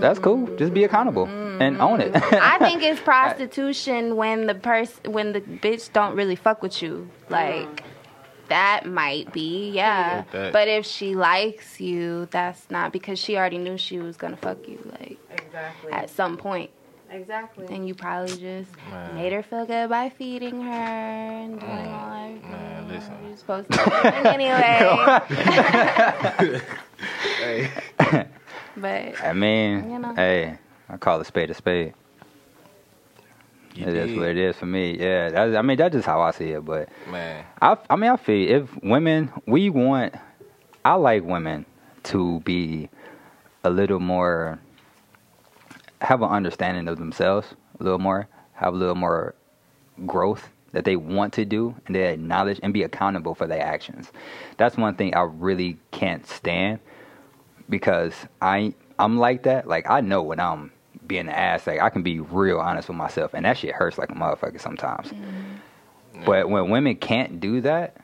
That's 0.00 0.18
cool. 0.18 0.46
Mm. 0.46 0.58
Just 0.58 0.74
be 0.74 0.84
accountable 0.84 1.26
and 1.26 1.80
own 1.80 2.00
it. 2.00 2.12
Mm-hmm. 2.12 2.36
I 2.40 2.58
think 2.58 2.82
it's 2.82 3.00
prostitution 3.04 4.16
when 4.16 4.46
the 4.46 4.54
person 4.54 5.12
when 5.12 5.32
the 5.32 5.40
bitch 5.40 5.92
don't 5.92 6.16
really 6.16 6.36
fuck 6.36 6.62
with 6.62 6.82
you. 6.82 7.08
Like 7.30 7.82
that 8.48 8.86
might 8.86 9.32
be, 9.32 9.70
yeah. 9.70 10.24
Like. 10.32 10.52
But 10.52 10.68
if 10.68 10.86
she 10.86 11.14
likes 11.14 11.80
you, 11.80 12.26
that's 12.30 12.70
not 12.70 12.92
because 12.92 13.18
she 13.18 13.36
already 13.36 13.58
knew 13.58 13.76
she 13.78 13.98
was 13.98 14.16
gonna 14.16 14.36
fuck 14.36 14.68
you 14.68 14.78
like 15.00 15.18
Exactly. 15.30 15.92
at 15.92 16.10
some 16.10 16.36
point. 16.36 16.70
Exactly. 17.10 17.66
And 17.70 17.86
you 17.86 17.94
probably 17.94 18.36
just 18.36 18.70
Man. 18.90 19.14
made 19.14 19.32
her 19.32 19.42
feel 19.42 19.64
good 19.66 19.88
by 19.88 20.08
feeding 20.10 20.60
her 20.62 20.70
and 20.70 21.60
doing 21.60 21.72
mm. 21.72 21.92
all 21.92 22.24
everything. 22.24 22.50
Man, 22.50 22.88
listen. 22.88 23.14
You're 23.26 23.36
supposed 23.36 23.70
to 23.70 23.78
be 23.78 24.28
anyway. 26.58 26.60
Hey. 27.38 27.70
but 28.76 29.22
I 29.22 29.32
mean, 29.34 29.90
You 29.90 29.98
know. 29.98 30.14
hey, 30.14 30.56
I 30.88 30.96
call 30.96 31.20
a 31.20 31.24
spade 31.24 31.50
a 31.50 31.54
spade. 31.54 31.92
You 33.74 33.86
It 33.86 33.94
is 33.94 34.08
did. 34.10 34.18
what 34.18 34.28
it 34.28 34.36
is 34.38 34.56
for 34.56 34.66
me. 34.66 34.96
Yeah, 34.98 35.54
I 35.58 35.62
mean 35.62 35.76
that's 35.76 35.92
just 35.94 36.06
how 36.06 36.20
I 36.20 36.30
see 36.30 36.50
it. 36.50 36.64
But 36.64 36.88
Man. 37.10 37.44
I, 37.60 37.76
I 37.90 37.96
mean, 37.96 38.10
I 38.10 38.16
feel 38.16 38.50
if 38.62 38.82
women, 38.82 39.32
we 39.46 39.68
want, 39.70 40.14
I 40.84 40.94
like 40.94 41.24
women 41.24 41.66
to 42.04 42.40
be 42.40 42.88
a 43.64 43.70
little 43.70 44.00
more, 44.00 44.60
have 46.00 46.22
an 46.22 46.28
understanding 46.28 46.86
of 46.88 46.98
themselves 46.98 47.54
a 47.80 47.82
little 47.82 47.98
more, 47.98 48.28
have 48.52 48.74
a 48.74 48.76
little 48.76 48.94
more 48.94 49.34
growth 50.06 50.48
that 50.72 50.84
they 50.84 50.96
want 50.96 51.32
to 51.34 51.44
do, 51.44 51.74
and 51.86 51.94
they 51.96 52.12
acknowledge 52.12 52.60
and 52.62 52.72
be 52.74 52.82
accountable 52.82 53.34
for 53.34 53.46
their 53.46 53.62
actions. 53.62 54.12
That's 54.56 54.76
one 54.76 54.94
thing 54.96 55.14
I 55.14 55.22
really 55.22 55.78
can't 55.92 56.26
stand 56.26 56.80
because 57.68 58.12
I 58.42 58.74
I'm 58.98 59.16
like 59.18 59.44
that. 59.44 59.66
Like 59.66 59.88
I 59.90 60.00
know 60.00 60.22
when 60.22 60.38
I'm 60.40 60.70
being 61.06 61.22
an 61.22 61.30
ass, 61.30 61.66
like 61.66 61.80
I 61.80 61.90
can 61.90 62.02
be 62.02 62.20
real 62.20 62.58
honest 62.58 62.88
with 62.88 62.96
myself, 62.96 63.34
and 63.34 63.44
that 63.44 63.58
shit 63.58 63.74
hurts 63.74 63.98
like 63.98 64.10
a 64.10 64.14
motherfucker 64.14 64.60
sometimes. 64.60 65.08
Mm-hmm. 65.08 66.24
But 66.24 66.48
when 66.48 66.70
women 66.70 66.96
can't 66.96 67.40
do 67.40 67.60
that, 67.62 67.96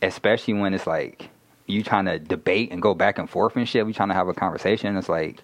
especially 0.00 0.54
when 0.54 0.74
it's 0.74 0.86
like 0.86 1.30
you 1.66 1.82
trying 1.82 2.06
to 2.06 2.18
debate 2.18 2.72
and 2.72 2.82
go 2.82 2.94
back 2.94 3.18
and 3.18 3.28
forth 3.28 3.56
and 3.56 3.68
shit, 3.68 3.86
we 3.86 3.92
trying 3.92 4.08
to 4.08 4.14
have 4.14 4.28
a 4.28 4.34
conversation. 4.34 4.96
It's 4.96 5.08
like, 5.08 5.42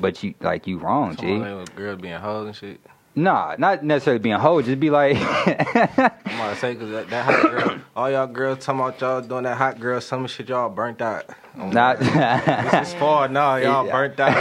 but 0.00 0.22
you 0.22 0.34
like 0.40 0.66
you 0.66 0.78
wrong, 0.78 1.16
Come 1.16 1.26
G. 1.26 1.32
on, 1.34 1.58
like, 1.58 1.74
girls 1.76 2.00
being 2.00 2.14
hugged 2.14 2.46
and 2.46 2.56
shit. 2.56 2.80
Nah, 3.16 3.56
not 3.58 3.82
necessarily 3.84 4.20
being 4.20 4.36
hoe. 4.36 4.62
Just 4.62 4.78
be 4.78 4.88
like, 4.88 5.16
I'm 5.20 5.24
about 6.36 6.54
to 6.54 6.56
say, 6.56 6.74
cause 6.76 6.90
that, 6.90 7.10
that 7.10 7.24
hot 7.24 7.50
girl, 7.50 7.80
all 7.96 8.10
y'all 8.10 8.26
girls 8.28 8.64
talking 8.64 8.80
about 8.80 9.00
y'all 9.00 9.20
doing 9.20 9.42
that 9.44 9.56
hot 9.56 9.80
girl 9.80 10.00
summer 10.00 10.28
shit, 10.28 10.48
y'all 10.48 10.70
burnt 10.70 11.02
out. 11.02 11.24
Oh, 11.58 11.68
not. 11.70 11.98
This 11.98 12.88
is 12.88 12.94
fall 13.00 13.28
now, 13.28 13.56
y'all 13.56 13.84
Yeah. 13.84 13.92
burnt 13.92 14.20
out. 14.20 14.32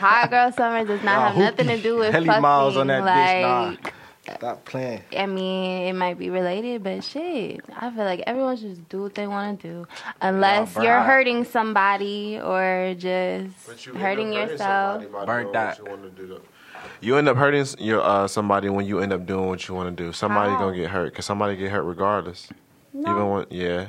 hot 0.00 0.30
girl 0.30 0.50
summer 0.52 0.84
does 0.86 1.02
not 1.04 1.34
Y'all 1.34 1.42
have 1.44 1.56
nothing 1.58 1.66
to 1.76 1.82
do 1.82 1.96
with 1.98 2.12
Heli 2.12 2.26
fucking. 2.26 2.42
miles 2.42 2.76
on 2.78 2.86
that 2.86 3.02
bitch, 3.02 3.42
like, 3.74 3.82
nah. 3.84 3.90
Stop 4.36 4.64
playing. 4.64 5.02
I 5.16 5.26
mean, 5.26 5.88
it 5.88 5.92
might 5.94 6.16
be 6.16 6.30
related, 6.30 6.82
but 6.84 7.02
shit, 7.02 7.60
I 7.76 7.90
feel 7.90 8.04
like 8.04 8.22
everyone 8.26 8.56
should 8.56 8.70
just 8.76 8.88
do 8.88 9.02
what 9.02 9.14
they 9.14 9.26
want 9.26 9.60
to 9.60 9.68
do, 9.68 9.86
unless 10.22 10.74
burn 10.74 10.84
you're 10.84 10.98
out. 10.98 11.06
hurting 11.06 11.44
somebody 11.44 12.38
or 12.40 12.94
just 12.96 13.86
you 13.86 13.94
hurting 13.94 13.96
up 13.96 14.00
hurting 14.00 14.32
yourself. 14.32 15.02
somebody 15.02 15.06
by 15.06 15.24
Burnt 15.26 15.52
doing 15.52 15.54
what 15.54 16.36
out. 16.36 16.44
You, 16.80 16.88
wanna 16.88 16.92
do, 16.92 17.00
though. 17.00 17.06
You 17.06 17.16
end 17.16 17.28
up 17.28 17.36
hurting 17.36 17.66
your 17.78 18.00
uh, 18.02 18.28
somebody 18.28 18.68
when 18.70 18.86
you 18.86 19.00
end 19.00 19.12
up 19.12 19.26
doing 19.26 19.48
what 19.48 19.66
you 19.68 19.74
want 19.74 19.96
to 19.96 20.04
do. 20.04 20.12
Somebody 20.12 20.52
How? 20.52 20.58
gonna 20.58 20.76
get 20.76 20.90
hurt 20.90 21.10
because 21.12 21.24
somebody 21.26 21.56
get 21.56 21.70
hurt 21.70 21.82
regardless. 21.82 22.48
No. 22.92 23.10
Even 23.10 23.28
when 23.30 23.46
yeah, 23.50 23.86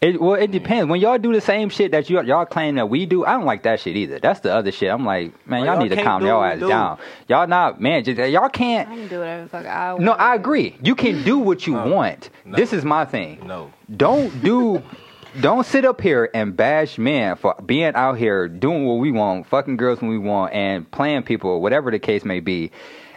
It, 0.00 0.20
well, 0.20 0.34
it 0.34 0.50
depends. 0.50 0.88
When 0.90 1.00
y'all 1.00 1.18
do 1.18 1.32
the 1.32 1.40
same 1.40 1.68
shit 1.68 1.92
that 1.92 2.08
you 2.10 2.20
y'all 2.22 2.44
claim 2.46 2.74
that 2.76 2.88
we 2.88 3.06
do, 3.06 3.24
I 3.24 3.32
don't 3.32 3.44
like 3.44 3.62
that 3.64 3.80
shit 3.80 3.96
either. 3.96 4.18
That's 4.18 4.40
the 4.40 4.52
other 4.52 4.72
shit. 4.72 4.90
I'm 4.90 5.04
like, 5.04 5.32
man, 5.46 5.60
Well, 5.60 5.66
y'all, 5.66 5.74
y'all 5.74 5.82
need 5.84 5.96
to 5.96 6.02
calm 6.02 6.22
do 6.22 6.26
y'all 6.28 6.40
what 6.40 6.52
ass 6.54 6.58
do. 6.60 6.68
down. 6.68 6.98
Y'all 7.28 7.46
not, 7.46 7.80
man. 7.80 8.02
Just, 8.02 8.18
y'all 8.18 8.48
can't. 8.48 8.88
I 8.88 8.94
can 8.96 9.08
do 9.08 9.18
whatever 9.20 9.42
the 9.44 9.48
fuck 9.48 9.66
I 9.66 9.92
want. 9.92 10.04
No, 10.04 10.12
I 10.12 10.34
agree. 10.34 10.76
You 10.82 10.94
can 10.94 11.22
do 11.22 11.38
what 11.38 11.66
you 11.66 11.74
want. 11.74 12.30
no. 12.44 12.56
This 12.56 12.72
is 12.72 12.84
my 12.84 13.04
thing. 13.04 13.46
No. 13.46 13.72
Don't 13.96 14.42
do. 14.42 14.82
Don't 15.40 15.64
sit 15.64 15.84
up 15.84 16.00
here 16.00 16.28
and 16.34 16.54
bash 16.56 16.98
men 16.98 17.36
for 17.36 17.54
being 17.64 17.94
out 17.94 18.18
here 18.18 18.48
doing 18.48 18.84
what 18.86 18.94
we 18.94 19.10
want, 19.10 19.46
fucking 19.46 19.76
girls 19.78 20.00
when 20.02 20.10
we 20.10 20.18
want, 20.18 20.52
and 20.52 20.90
playing 20.90 21.22
people, 21.22 21.62
whatever 21.62 21.90
the 21.90 21.98
case 21.98 22.24
may 22.24 22.40
be, 22.40 22.70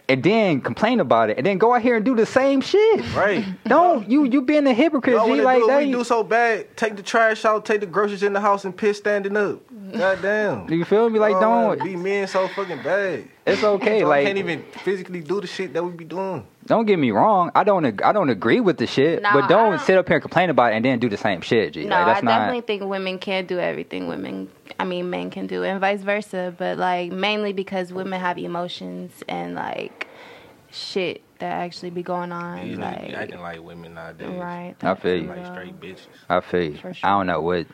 and 0.08 0.24
then 0.24 0.62
complain 0.62 1.02
about 1.02 1.30
it, 1.30 1.38
and 1.38 1.46
then 1.46 1.58
go 1.58 1.74
out 1.74 1.82
here 1.82 1.98
and 1.98 2.06
do 2.06 2.16
the 2.16 2.26
same 2.26 2.62
shit. 2.62 3.14
Right. 3.14 3.44
Don't 3.66 4.10
you 4.10 4.24
you 4.24 4.42
being 4.42 4.66
a 4.66 4.74
hypocrite? 4.74 5.20
G, 5.26 5.42
like 5.42 5.60
do 5.60 5.68
that 5.68 5.80
we 5.80 5.92
do 5.92 6.04
so 6.06 6.24
bad? 6.24 6.78
Take 6.78 6.96
the 6.96 7.04
trash 7.04 7.44
out, 7.44 7.66
take 7.66 7.82
the 7.82 7.86
groceries 7.88 8.24
in 8.24 8.32
the 8.32 8.40
house, 8.40 8.64
and 8.64 8.76
piss 8.76 8.98
standing 8.98 9.36
up. 9.36 9.60
God 9.92 10.22
damn. 10.22 10.70
You 10.72 10.86
feel 10.86 11.10
me? 11.10 11.20
Like, 11.20 11.36
Oh, 11.36 11.42
don't. 11.76 11.84
be 11.84 11.96
men 11.98 12.28
so 12.28 12.48
fucking 12.50 12.82
bad. 12.82 13.28
It's 13.46 13.64
okay. 13.64 14.00
Y'all 14.00 14.10
like, 14.10 14.26
can't 14.26 14.40
even 14.40 14.64
physically 14.84 15.22
do 15.22 15.40
the 15.40 15.46
shit 15.48 15.72
that 15.74 15.84
we 15.84 15.92
be 15.92 16.04
doing. 16.06 16.48
don't 16.66 16.86
get 16.86 16.98
me 16.98 17.12
wrong. 17.12 17.52
I 17.54 17.64
don't. 17.64 17.86
ag- 17.86 18.02
I 18.02 18.12
don't 18.12 18.30
agree 18.32 18.60
with 18.60 18.78
the 18.78 18.88
shit, 18.88 19.22
No, 19.22 19.30
but 19.34 19.48
don't 19.48 19.72
don't- 19.74 19.82
sit 19.82 19.98
up 19.98 20.08
here 20.08 20.16
and 20.18 20.22
complain 20.24 20.50
about 20.50 20.74
it 20.74 20.78
and 20.78 20.86
then 20.86 20.98
do 20.98 21.10
the 21.10 21.18
same 21.18 21.42
shit. 21.42 21.74
G. 21.74 21.84
No, 21.86 21.96
like, 21.98 22.06
that's 22.08 22.20
I 22.24 22.26
not. 22.26 22.40
definitely 22.40 22.62
think 22.62 22.90
women 22.90 23.20
can't 23.20 23.48
do 23.48 23.60
everything 23.60 24.08
women, 24.08 24.50
I 24.80 24.84
mean, 24.86 25.12
men 25.12 25.30
can 25.30 25.46
do, 25.46 25.64
and 25.64 25.80
vice 25.80 26.02
versa. 26.02 26.56
But 26.58 26.80
like 26.80 27.12
mainly 27.12 27.54
because 27.54 27.94
women 27.94 28.20
have 28.20 28.40
emotions 28.40 29.12
and 29.30 29.54
like 29.54 30.08
shit 30.72 31.22
that 31.40 31.52
actually 31.52 31.92
be 31.92 32.02
going 32.02 32.32
on. 32.32 32.68
These 32.68 32.78
niggas 32.78 33.06
be 33.06 33.12
like, 33.12 33.22
acting 33.22 33.42
like 33.42 33.62
women 33.62 33.94
nowadays. 33.94 34.28
right. 34.30 34.76
I 34.82 34.96
feel 34.96 35.16
you. 35.22 35.28
Like 35.28 35.46
straight 35.46 35.80
bitches. 35.80 36.08
I 36.30 36.40
feel 36.42 36.64
you. 36.72 36.78
Sure. 36.78 36.94
I 37.04 37.10
don't 37.10 37.28
know 37.28 37.42
what 37.42 37.68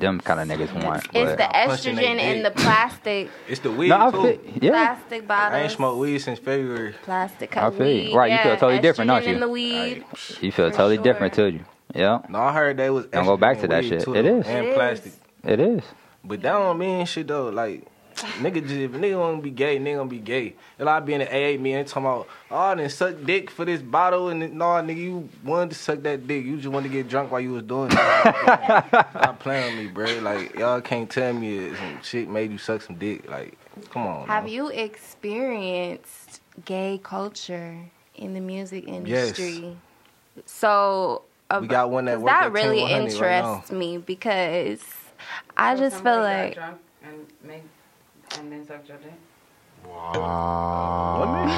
them 0.00 0.20
kind 0.20 0.40
of 0.40 0.48
niggas 0.48 0.72
want. 0.84 1.04
It's 1.12 1.12
but- 1.12 1.36
the 1.38 1.44
estrogen 1.44 2.18
in 2.18 2.42
the 2.42 2.50
plastic, 2.50 3.30
It's 3.48 3.60
the 3.60 3.70
weed 3.70 3.88
no, 3.88 4.10
too. 4.10 4.22
feel, 4.22 4.62
yeah. 4.62 4.70
plastic 4.70 5.26
bottles. 5.28 5.58
I 5.58 5.62
ain't 5.62 5.72
smoked 5.72 5.98
weed 5.98 6.18
since 6.18 6.38
February. 6.38 6.94
Plastic 7.02 7.56
I 7.56 7.70
feel 7.70 7.86
you. 7.86 7.94
weed. 8.10 8.14
Right, 8.16 8.32
you 8.32 8.38
feel 8.38 8.56
totally 8.56 8.78
different, 8.80 9.08
don't 9.08 9.26
you? 9.26 9.34
In 9.34 9.40
the 9.40 9.48
weed. 9.48 10.04
You 10.40 10.52
feel 10.52 10.70
For 10.70 10.76
totally 10.76 10.96
sure. 10.96 11.04
different 11.04 11.34
too. 11.34 11.46
You. 11.48 11.64
Yeah, 11.94 12.18
No, 12.28 12.38
I 12.40 12.52
heard 12.52 12.76
that 12.76 12.92
was. 12.92 13.06
Don't 13.06 13.24
go 13.24 13.38
back 13.38 13.60
to 13.60 13.68
that 13.68 13.82
shit. 13.84 14.02
Too, 14.02 14.14
It. 14.14 14.26
And 14.26 14.36
It 14.46 14.64
is. 14.68 14.74
plastic. 14.74 15.12
it 15.44 15.58
is. 15.58 15.82
But 16.22 16.42
that 16.42 16.52
don't 16.52 16.76
mean 16.78 17.06
shit 17.06 17.26
though. 17.28 17.48
Like, 17.48 17.86
nigga 18.22 18.62
just 18.62 18.74
if 18.74 18.94
a 18.94 18.98
nigga 18.98 19.18
wanna 19.18 19.40
be 19.42 19.50
gay, 19.50 19.78
nigga 19.78 19.96
gonna 19.96 20.10
be 20.10 20.18
gay. 20.18 20.54
And 20.78 20.88
I 20.88 21.00
be 21.00 21.14
in 21.14 21.20
the 21.20 21.26
AA 21.28 21.58
meeting 21.58 21.84
talking 21.84 22.04
about, 22.04 22.28
oh, 22.50 22.56
I 22.56 22.74
done 22.74 22.88
suck 22.88 23.14
dick 23.24 23.50
for 23.50 23.64
this 23.64 23.82
bottle, 23.82 24.28
and 24.28 24.54
no, 24.54 24.64
nigga, 24.64 24.96
you 24.96 25.28
wanted 25.44 25.70
to 25.70 25.76
suck 25.76 26.02
that 26.02 26.26
dick. 26.26 26.44
You 26.44 26.56
just 26.56 26.68
wanted 26.68 26.88
to 26.88 26.92
get 26.94 27.08
drunk 27.08 27.30
while 27.30 27.40
you 27.40 27.52
was 27.52 27.62
doing 27.62 27.90
it. 27.90 27.92
Stop 27.94 29.38
playing 29.40 29.76
with 29.76 29.84
me, 29.86 29.90
bro. 29.90 30.18
Like, 30.20 30.54
y'all 30.54 30.80
can't 30.80 31.08
tell 31.10 31.32
me 31.32 31.74
some 31.74 32.02
shit 32.02 32.28
made 32.28 32.50
you 32.50 32.58
suck 32.58 32.82
some 32.82 32.96
dick. 32.96 33.28
Like, 33.28 33.56
come 33.90 34.06
on. 34.06 34.26
Have 34.26 34.44
man. 34.44 34.52
you 34.52 34.68
experienced 34.68 36.40
gay 36.64 37.00
culture 37.02 37.76
in 38.14 38.34
the 38.34 38.40
music 38.40 38.86
industry? 38.86 39.76
Yes. 40.36 40.44
So 40.46 41.22
uh, 41.50 41.58
We 41.60 41.68
got 41.68 41.90
one 41.90 42.04
that 42.06 42.14
'cause 42.16 42.22
work 42.22 42.30
that 42.30 42.52
really 42.52 42.80
10-100 42.80 42.90
right 42.90 43.02
interests 43.02 43.72
me 43.72 43.98
because 43.98 44.84
I 45.56 45.76
just 45.76 46.02
feel 46.02 46.20
like 46.20 46.58
and 47.02 47.26
make 47.42 47.62
and 48.36 48.52
then 48.52 48.66
suck 48.66 48.86
your 48.88 48.98
dick. 48.98 49.12
Women? 49.84 51.48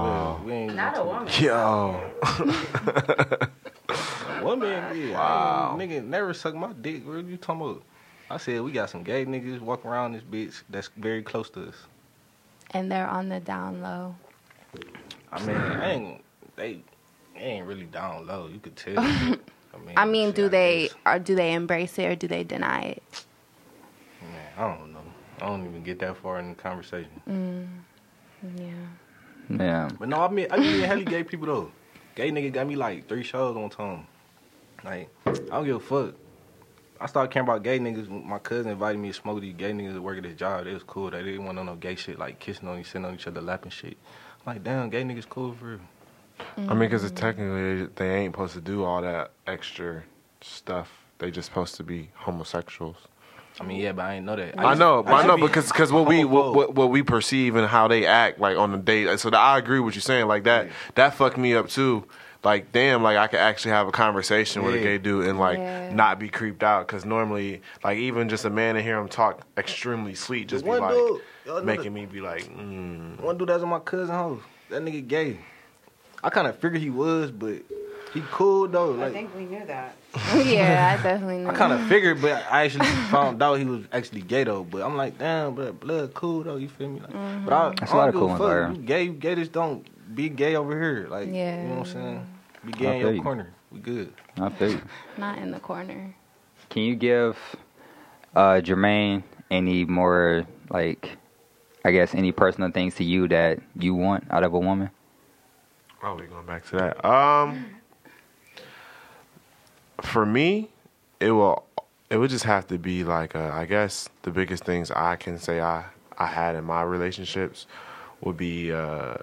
Well, 0.00 0.38
oh. 0.40 0.42
we 0.44 0.52
ain't 0.52 0.74
Not 0.76 0.98
a 0.98 1.04
woman. 1.04 1.28
Yo. 1.40 2.10
Woman, 4.42 4.96
yeah. 4.96 5.12
Wow. 5.12 5.76
Nigga 5.78 6.04
never 6.04 6.32
suck 6.34 6.54
my 6.54 6.72
dick. 6.72 7.06
What 7.06 7.16
are 7.16 7.20
you 7.20 7.36
talking 7.36 7.62
about? 7.62 7.82
I 8.30 8.38
said 8.38 8.62
we 8.62 8.72
got 8.72 8.90
some 8.90 9.02
gay 9.02 9.24
niggas 9.26 9.60
walking 9.60 9.90
around 9.90 10.12
this 10.12 10.22
bitch 10.22 10.62
that's 10.70 10.88
very 10.96 11.22
close 11.22 11.50
to 11.50 11.68
us. 11.68 11.74
and 12.72 12.90
they're 12.90 13.06
on 13.08 13.28
the 13.28 13.40
down 13.40 13.82
low. 13.82 14.14
I 15.32 15.44
mean, 15.44 15.56
I 15.56 15.90
ain't 15.92 16.24
they, 16.56 16.80
they 17.34 17.40
ain't 17.40 17.66
really 17.66 17.84
down 17.86 18.26
low. 18.26 18.48
You 18.48 18.58
could 18.58 18.76
tell. 18.76 18.98
I 18.98 19.78
mean, 19.78 19.94
I 19.96 20.04
mean, 20.06 20.32
do 20.32 20.46
I 20.46 20.48
they 20.48 20.82
guess. 20.88 20.96
or 21.06 21.18
do 21.18 21.34
they 21.34 21.52
embrace 21.54 21.98
it 21.98 22.04
or 22.06 22.14
do 22.16 22.28
they 22.28 22.44
deny 22.44 22.82
it? 22.82 23.02
Man, 24.22 24.52
I 24.58 24.76
don't 24.76 24.91
know. 24.91 24.91
I 25.42 25.46
don't 25.46 25.66
even 25.66 25.82
get 25.82 25.98
that 25.98 26.16
far 26.16 26.38
in 26.38 26.50
the 26.50 26.54
conversation. 26.54 27.20
Mm, 27.28 27.68
yeah. 28.56 29.58
Yeah. 29.58 29.90
But 29.98 30.08
no, 30.08 30.20
I 30.20 30.28
mean, 30.28 30.46
I 30.50 30.56
mean, 30.56 30.80
hella 30.82 31.02
gay 31.02 31.24
people 31.24 31.46
though. 31.46 31.72
Gay 32.14 32.30
nigga 32.30 32.52
got 32.52 32.66
me 32.68 32.76
like 32.76 33.08
three 33.08 33.24
shows 33.24 33.56
on 33.56 33.68
time. 33.68 34.06
Like, 34.84 35.08
I 35.26 35.32
don't 35.32 35.64
give 35.64 35.76
a 35.76 35.80
fuck. 35.80 36.14
I 37.00 37.06
started 37.06 37.32
caring 37.32 37.48
about 37.48 37.64
gay 37.64 37.80
niggas. 37.80 38.08
when 38.08 38.24
My 38.26 38.38
cousin 38.38 38.70
invited 38.70 39.00
me 39.00 39.08
to 39.08 39.14
smoke 39.14 39.34
with 39.34 39.42
these 39.42 39.56
gay 39.56 39.72
niggas 39.72 39.94
that 39.94 40.02
work 40.02 40.18
at 40.18 40.24
his 40.24 40.36
job. 40.36 40.66
It 40.68 40.74
was 40.74 40.84
cool. 40.84 41.10
They 41.10 41.24
didn't 41.24 41.44
want 41.44 41.56
no 41.56 41.74
gay 41.74 41.96
shit 41.96 42.20
like 42.20 42.38
kissing 42.38 42.68
on 42.68 42.78
each, 42.78 42.86
sitting 42.86 43.04
on 43.04 43.14
each 43.14 43.26
other, 43.26 43.40
lapping 43.40 43.72
shit. 43.72 43.96
I'm 44.46 44.54
like, 44.54 44.62
damn, 44.62 44.90
gay 44.90 45.02
niggas 45.02 45.28
cool 45.28 45.54
for 45.54 45.64
real. 45.64 45.80
I 46.56 46.74
mean, 46.74 46.78
because 46.88 47.10
technically 47.10 47.86
they 47.96 48.14
ain't 48.16 48.34
supposed 48.34 48.54
to 48.54 48.60
do 48.60 48.84
all 48.84 49.02
that 49.02 49.32
extra 49.48 50.04
stuff. 50.40 51.04
They 51.18 51.32
just 51.32 51.48
supposed 51.48 51.74
to 51.76 51.82
be 51.82 52.10
homosexuals. 52.14 52.96
I 53.60 53.64
mean, 53.64 53.80
yeah, 53.80 53.92
but 53.92 54.02
I 54.06 54.14
ain't 54.14 54.24
know 54.26 54.36
that. 54.36 54.58
I 54.58 54.70
used- 54.70 54.80
know, 54.80 55.02
but 55.02 55.12
I 55.12 55.16
used 55.18 55.28
know 55.28 55.36
be 55.36 55.42
because 55.42 55.68
because 55.68 55.92
what 55.92 56.06
we 56.06 56.24
what, 56.24 56.54
what 56.54 56.74
what 56.74 56.90
we 56.90 57.02
perceive 57.02 57.54
and 57.56 57.66
how 57.66 57.86
they 57.88 58.06
act 58.06 58.38
like 58.40 58.56
on 58.56 58.72
the 58.72 58.78
date. 58.78 59.18
So 59.20 59.30
that 59.30 59.38
I 59.38 59.58
agree 59.58 59.80
with 59.80 59.94
you 59.94 60.00
saying 60.00 60.26
like 60.26 60.44
that. 60.44 60.68
That 60.94 61.14
fucked 61.14 61.36
me 61.36 61.54
up 61.54 61.68
too. 61.68 62.04
Like 62.44 62.72
damn, 62.72 63.02
like 63.04 63.16
I 63.18 63.28
could 63.28 63.38
actually 63.38 63.70
have 63.72 63.86
a 63.86 63.92
conversation 63.92 64.64
with 64.64 64.74
a 64.74 64.78
gay 64.80 64.98
dude 64.98 65.26
and 65.28 65.38
like 65.38 65.58
Yeah. 65.58 65.92
not 65.92 66.18
be 66.18 66.28
creeped 66.28 66.62
out. 66.64 66.86
Because 66.86 67.04
normally, 67.04 67.62
like 67.84 67.98
even 67.98 68.28
just 68.28 68.44
a 68.44 68.50
man 68.50 68.74
to 68.74 68.82
hear 68.82 68.98
him 68.98 69.08
talk 69.08 69.42
extremely 69.56 70.14
sweet, 70.14 70.48
just 70.48 70.64
be 70.64 70.70
like 70.70 70.92
dude, 70.92 71.64
making 71.64 71.84
that- 71.84 71.90
me 71.90 72.06
be 72.06 72.20
like, 72.20 72.44
mm. 72.44 73.20
One 73.20 73.36
dude 73.38 73.48
that 73.48 73.54
was 73.54 73.62
in 73.62 73.68
my 73.68 73.78
cousin 73.78 74.08
house. 74.14 74.40
That 74.70 74.82
nigga 74.82 75.06
gay. 75.06 75.38
I 76.24 76.30
kind 76.30 76.46
of 76.48 76.56
figured 76.56 76.80
he 76.80 76.90
was, 76.90 77.30
but 77.30 77.62
he 78.12 78.22
cool 78.30 78.68
though. 78.68 79.02
I 79.02 79.10
think 79.10 79.34
we 79.34 79.44
knew 79.46 79.64
that. 79.66 79.96
yeah, 80.44 80.96
I 80.98 81.02
definitely 81.02 81.38
know. 81.38 81.50
I 81.50 81.54
kind 81.54 81.72
of 81.72 81.86
figured, 81.88 82.20
but 82.20 82.44
I 82.50 82.64
actually 82.64 82.86
found 83.10 83.42
out 83.42 83.54
he 83.58 83.64
was 83.64 83.84
actually 83.92 84.20
gay 84.22 84.44
though. 84.44 84.64
But 84.64 84.82
I'm 84.82 84.96
like, 84.96 85.18
damn, 85.18 85.54
but 85.54 85.80
blood 85.80 86.12
cool 86.14 86.42
though. 86.42 86.56
You 86.56 86.68
feel 86.68 86.88
me? 86.90 87.00
Like, 87.00 87.44
but 87.44 87.52
I, 87.54 87.68
That's 87.78 87.92
I 87.92 87.94
a 87.94 87.98
lot 87.98 88.04
don't 88.06 88.08
of 88.08 88.14
cool 88.20 88.28
ones 88.28 88.38
fuck. 88.40 88.48
there. 88.48 88.72
You 88.72 88.82
gay, 88.82 89.02
you 89.04 89.12
gay. 89.12 89.34
Just 89.34 89.52
don't 89.52 90.14
be 90.14 90.28
gay 90.28 90.56
over 90.56 90.78
here. 90.78 91.06
Like, 91.08 91.28
Yeah. 91.28 91.62
you 91.62 91.68
know 91.68 91.74
what 91.76 91.86
I'm 91.88 91.92
saying? 91.92 92.26
Be 92.66 92.72
gay 92.72 92.94
in 92.96 93.00
your 93.00 93.12
you. 93.14 93.22
corner. 93.22 93.50
We 93.70 93.80
good. 93.80 94.12
I 94.38 94.48
feel 94.50 94.70
you. 94.72 94.80
Not 95.16 95.38
in 95.38 95.50
the 95.50 95.60
corner. 95.60 96.14
Can 96.68 96.82
you 96.82 96.94
give 96.94 97.38
uh, 98.36 98.60
Jermaine 98.62 99.22
any 99.50 99.84
more 99.86 100.46
like, 100.70 101.16
I 101.84 101.90
guess, 101.92 102.14
any 102.14 102.32
personal 102.32 102.70
things 102.70 102.94
to 102.96 103.04
you 103.04 103.26
that 103.28 103.58
you 103.78 103.94
want 103.94 104.24
out 104.30 104.42
of 104.44 104.52
a 104.54 104.58
woman? 104.58 104.90
Oh, 106.02 106.14
we 106.16 106.26
going 106.26 106.44
back 106.46 106.66
to 106.66 106.76
that. 106.76 107.04
Um, 107.04 107.64
for 110.00 110.24
me, 110.26 110.70
it 111.20 111.30
will. 111.32 111.64
It 112.10 112.18
would 112.18 112.30
just 112.30 112.44
have 112.44 112.66
to 112.66 112.76
be 112.78 113.04
like, 113.04 113.34
uh, 113.34 113.50
I 113.54 113.64
guess 113.64 114.08
the 114.22 114.30
biggest 114.30 114.64
things 114.64 114.90
I 114.90 115.16
can 115.16 115.38
say 115.38 115.60
I 115.60 115.84
I 116.18 116.26
had 116.26 116.54
in 116.56 116.64
my 116.64 116.82
relationships 116.82 117.66
would 118.20 118.36
be 118.36 118.70
uh, 118.72 119.14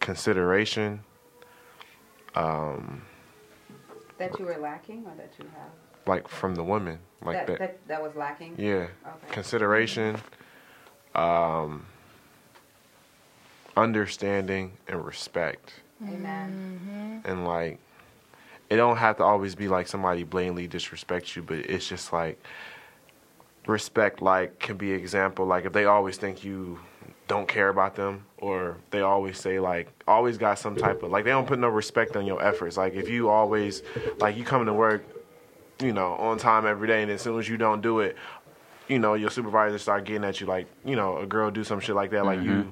consideration. 0.00 1.00
Um, 2.34 3.02
That 4.18 4.38
you 4.38 4.44
were 4.46 4.58
lacking 4.58 5.04
or 5.06 5.14
that 5.16 5.32
you 5.38 5.44
have? 5.56 5.70
like 6.06 6.28
from 6.28 6.54
the 6.54 6.62
women, 6.62 6.98
like 7.22 7.38
that, 7.38 7.46
that. 7.46 7.58
that, 7.58 7.88
that 7.88 8.02
was 8.02 8.14
lacking? 8.14 8.54
Yeah, 8.58 8.86
Okay. 9.04 9.32
consideration, 9.32 10.18
um, 11.16 11.86
understanding, 13.76 14.72
and 14.88 15.04
respect. 15.04 15.72
Amen. 16.02 17.22
and 17.24 17.44
like 17.46 17.78
it 18.68 18.76
don't 18.76 18.96
have 18.96 19.16
to 19.18 19.22
always 19.22 19.54
be 19.54 19.68
like 19.68 19.86
somebody 19.86 20.24
blatantly 20.24 20.68
disrespects 20.68 21.36
you 21.36 21.42
but 21.42 21.58
it's 21.58 21.88
just 21.88 22.12
like 22.12 22.40
respect 23.66 24.22
like 24.22 24.58
can 24.58 24.76
be 24.76 24.92
example. 24.92 25.46
Like 25.46 25.64
if 25.64 25.72
they 25.72 25.84
always 25.84 26.16
think 26.16 26.44
you 26.44 26.78
don't 27.28 27.48
care 27.48 27.68
about 27.68 27.96
them 27.96 28.24
or 28.38 28.76
they 28.90 29.00
always 29.00 29.38
say 29.38 29.58
like 29.58 29.88
always 30.06 30.38
got 30.38 30.58
some 30.58 30.76
type 30.76 31.02
of 31.02 31.10
like 31.10 31.24
they 31.24 31.30
don't 31.30 31.46
put 31.46 31.58
no 31.58 31.68
respect 31.68 32.16
on 32.16 32.26
your 32.26 32.42
efforts. 32.42 32.76
Like 32.76 32.94
if 32.94 33.08
you 33.08 33.28
always 33.28 33.82
like 34.18 34.36
you 34.36 34.44
coming 34.44 34.66
to 34.66 34.72
work 34.72 35.04
you 35.80 35.92
know 35.92 36.14
on 36.14 36.38
time 36.38 36.66
every 36.66 36.88
day 36.88 37.02
and 37.02 37.10
as 37.10 37.20
soon 37.20 37.38
as 37.38 37.48
you 37.48 37.56
don't 37.56 37.82
do 37.82 38.00
it 38.00 38.16
you 38.88 38.98
know 38.98 39.12
your 39.12 39.28
supervisor 39.28 39.76
start 39.76 40.04
getting 40.04 40.24
at 40.24 40.40
you 40.40 40.46
like 40.46 40.66
you 40.86 40.96
know 40.96 41.18
a 41.18 41.26
girl 41.26 41.50
do 41.50 41.62
some 41.62 41.80
shit 41.80 41.94
like 41.94 42.10
that 42.10 42.24
like 42.24 42.40
you 42.40 42.50
mm-hmm. 42.50 42.70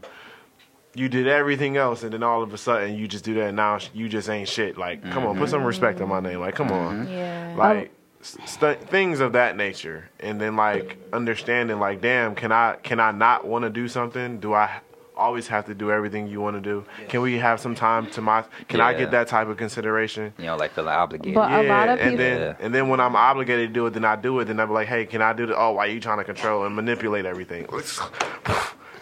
You 0.95 1.09
did 1.09 1.27
everything 1.27 1.77
else 1.77 2.03
and 2.03 2.13
then 2.13 2.23
all 2.23 2.43
of 2.43 2.53
a 2.55 2.59
sudden 2.59 2.95
you 2.97 3.09
just 3.09 3.25
do 3.25 3.35
that 3.35 3.49
and 3.49 3.57
now 3.57 3.79
you 3.93 4.09
just 4.09 4.29
ain't 4.29 4.49
shit 4.49 4.79
like 4.79 5.03
come 5.11 5.27
on 5.27 5.37
put 5.37 5.45
mm-hmm. 5.45 5.51
some 5.51 5.65
respect 5.65 6.01
on 6.01 6.09
my 6.09 6.21
name 6.21 6.41
like 6.41 6.55
come 6.55 6.71
on 6.71 7.07
mm-hmm. 7.07 7.13
Yeah. 7.13 7.55
like 7.57 7.91
st- 8.23 8.81
things 8.89 9.21
of 9.21 9.33
that 9.33 9.57
nature 9.57 10.09
and 10.21 10.41
then 10.41 10.57
like 10.57 10.99
understanding 11.13 11.79
like 11.79 12.01
damn 12.01 12.35
can 12.35 12.53
i 12.53 12.77
can 12.83 13.01
i 13.01 13.11
not 13.11 13.47
want 13.47 13.65
to 13.65 13.71
do 13.71 13.89
something 13.89 14.39
do 14.39 14.55
i 14.55 14.81
always 15.17 15.47
have 15.49 15.67
to 15.67 15.75
do 15.75 15.91
everything 15.91 16.27
you 16.27 16.41
want 16.41 16.57
to 16.57 16.61
do? 16.61 16.85
Can 17.09 17.21
we 17.21 17.39
have 17.39 17.61
some 17.61 17.75
time 17.75 18.11
to 18.11 18.21
my? 18.21 18.45
Can 18.69 18.81
I 18.81 18.95
get 18.95 19.11
that 19.13 19.29
type 19.29 19.49
of 19.49 19.57
consideration? 19.57 20.33
You 20.39 20.47
know, 20.47 20.57
like 20.57 20.73
feeling 20.73 20.93
obligated. 20.93 21.35
But- 21.35 21.53
A 21.53 21.63
lot 21.63 21.89
of 21.89 22.01
and 22.01 22.11
people- 22.11 22.17
then 22.19 22.41
Yeah. 22.41 22.55
and 22.59 22.75
then 22.75 22.89
when 22.89 23.01
I'm 23.01 23.17
obligated 23.17 23.69
to 23.69 23.73
do 23.73 23.87
it, 23.87 23.91
then 23.95 24.05
I 24.05 24.17
do 24.17 24.39
it. 24.41 24.47
Then 24.47 24.61
I'm 24.61 24.73
like, 24.73 24.89
hey, 24.89 25.07
can 25.07 25.23
I 25.23 25.33
do 25.33 25.45
it? 25.45 25.55
Oh, 25.57 25.73
why 25.73 25.87
you 25.87 26.01
trying 26.01 26.19
to 26.19 26.25
control 26.25 26.65
and 26.65 26.75
manipulate 26.75 27.27
everything? 27.27 27.67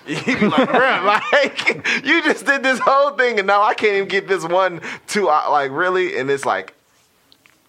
You 0.06 0.36
be 0.36 0.46
like, 0.48 0.68
bruh, 0.68 1.04
like 1.32 2.04
you 2.04 2.22
just 2.24 2.44
did 2.46 2.62
this 2.62 2.78
whole 2.80 3.12
thing, 3.12 3.38
and 3.38 3.46
now 3.46 3.62
I 3.62 3.74
can't 3.74 3.94
even 3.94 4.08
get 4.08 4.26
this 4.28 4.44
one 4.44 4.80
two. 5.06 5.28
uh, 5.28 5.48
Like 5.50 5.70
really, 5.70 6.18
and 6.18 6.30
it's 6.30 6.44
like 6.44 6.74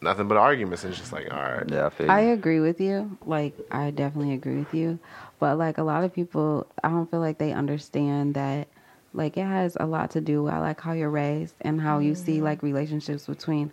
nothing 0.01 0.27
but 0.27 0.37
arguments. 0.37 0.83
And 0.83 0.91
it's 0.91 0.99
just 0.99 1.13
like, 1.13 1.31
all 1.33 1.39
right, 1.41 1.63
yeah, 1.69 1.85
I 1.85 1.89
feel 1.89 2.11
I 2.11 2.19
agree 2.21 2.59
with 2.59 2.81
you. 2.81 3.17
Like, 3.25 3.53
I 3.71 3.91
definitely 3.91 4.33
agree 4.33 4.57
with 4.57 4.73
you. 4.73 4.99
But 5.39 5.57
like 5.57 5.77
a 5.77 5.83
lot 5.83 6.03
of 6.03 6.13
people, 6.13 6.67
I 6.83 6.89
don't 6.89 7.09
feel 7.09 7.19
like 7.19 7.37
they 7.37 7.51
understand 7.53 8.33
that. 8.35 8.67
Like, 9.15 9.37
it 9.37 9.45
has 9.45 9.77
a 9.79 9.85
lot 9.85 10.09
to 10.11 10.21
do 10.21 10.47
I 10.47 10.57
like 10.57 10.81
how 10.81 10.93
you're 10.93 11.09
raised 11.09 11.53
and 11.61 11.79
how 11.79 11.99
you 11.99 12.15
see 12.15 12.41
like 12.41 12.63
relationships 12.63 13.27
between 13.27 13.69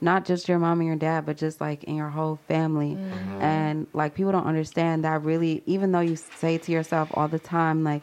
not 0.00 0.24
just 0.24 0.48
your 0.48 0.58
mom 0.58 0.80
and 0.80 0.86
your 0.86 0.96
dad, 0.96 1.26
but 1.26 1.36
just 1.36 1.60
like 1.60 1.84
in 1.84 1.96
your 1.96 2.08
whole 2.08 2.38
family. 2.48 2.90
Mm-hmm. 2.94 3.12
Mm-hmm. 3.12 3.42
And 3.42 3.86
like 3.92 4.14
people 4.14 4.32
don't 4.32 4.46
understand 4.46 5.04
that 5.04 5.22
really. 5.22 5.62
Even 5.66 5.92
though 5.92 6.00
you 6.00 6.16
say 6.16 6.58
to 6.58 6.72
yourself 6.72 7.10
all 7.14 7.28
the 7.28 7.38
time, 7.38 7.84
like. 7.84 8.02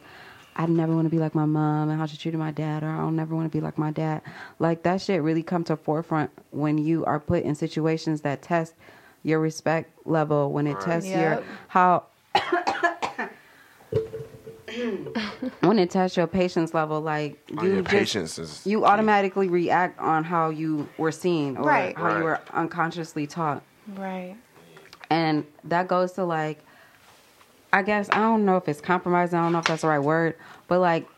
I 0.53 0.65
never 0.65 0.93
want 0.93 1.05
to 1.05 1.09
be 1.09 1.17
like 1.17 1.33
my 1.33 1.45
mom 1.45 1.89
and 1.89 1.97
how 1.97 2.05
she 2.05 2.17
treated 2.17 2.37
my 2.37 2.51
dad, 2.51 2.83
or 2.83 2.89
I 2.89 2.97
don't 2.97 3.15
never 3.15 3.33
want 3.33 3.49
to 3.49 3.57
be 3.57 3.61
like 3.61 3.77
my 3.77 3.89
dad. 3.89 4.21
Like 4.59 4.83
that 4.83 4.99
shit 4.99 5.21
really 5.21 5.43
come 5.43 5.63
to 5.63 5.77
forefront 5.77 6.29
when 6.51 6.77
you 6.77 7.05
are 7.05 7.21
put 7.21 7.43
in 7.43 7.55
situations 7.55 8.19
that 8.21 8.41
test 8.41 8.73
your 9.23 9.39
respect 9.39 10.05
level, 10.05 10.51
when 10.51 10.67
it 10.67 10.77
tests 10.81 11.09
your 11.09 11.41
how 11.69 12.03
when 15.61 15.79
it 15.79 15.89
tests 15.89 16.17
your 16.17 16.27
patience 16.27 16.73
level, 16.73 17.01
like 17.01 17.39
Oh, 17.57 17.63
you 17.63 17.69
yeah, 17.75 17.81
just 17.81 17.91
patience 17.91 18.39
is 18.39 18.65
you 18.65 18.85
automatically 18.85 19.47
react 19.47 19.99
on 19.99 20.23
how 20.23 20.49
you 20.49 20.89
were 20.97 21.11
seen 21.11 21.57
or 21.57 21.65
Right. 21.65 21.95
how 21.95 22.05
Right. 22.05 22.17
you 22.17 22.23
were 22.23 22.41
unconsciously 22.53 23.27
taught. 23.27 23.63
Right. 23.87 24.37
And 25.09 25.45
that 25.65 25.87
goes 25.87 26.13
to 26.13 26.23
like, 26.23 26.63
I 27.73 27.81
guess, 27.83 28.09
I 28.09 28.19
don't 28.19 28.45
know 28.45 28.57
if 28.57 28.67
it's 28.67 28.81
compromising, 28.81 29.39
I 29.39 29.43
don't 29.43 29.53
know 29.53 29.59
if 29.59 29.67
that's 29.67 29.81
the 29.81 29.87
right 29.87 29.99
word, 29.99 30.35
but 30.67 30.79
like, 30.79 31.09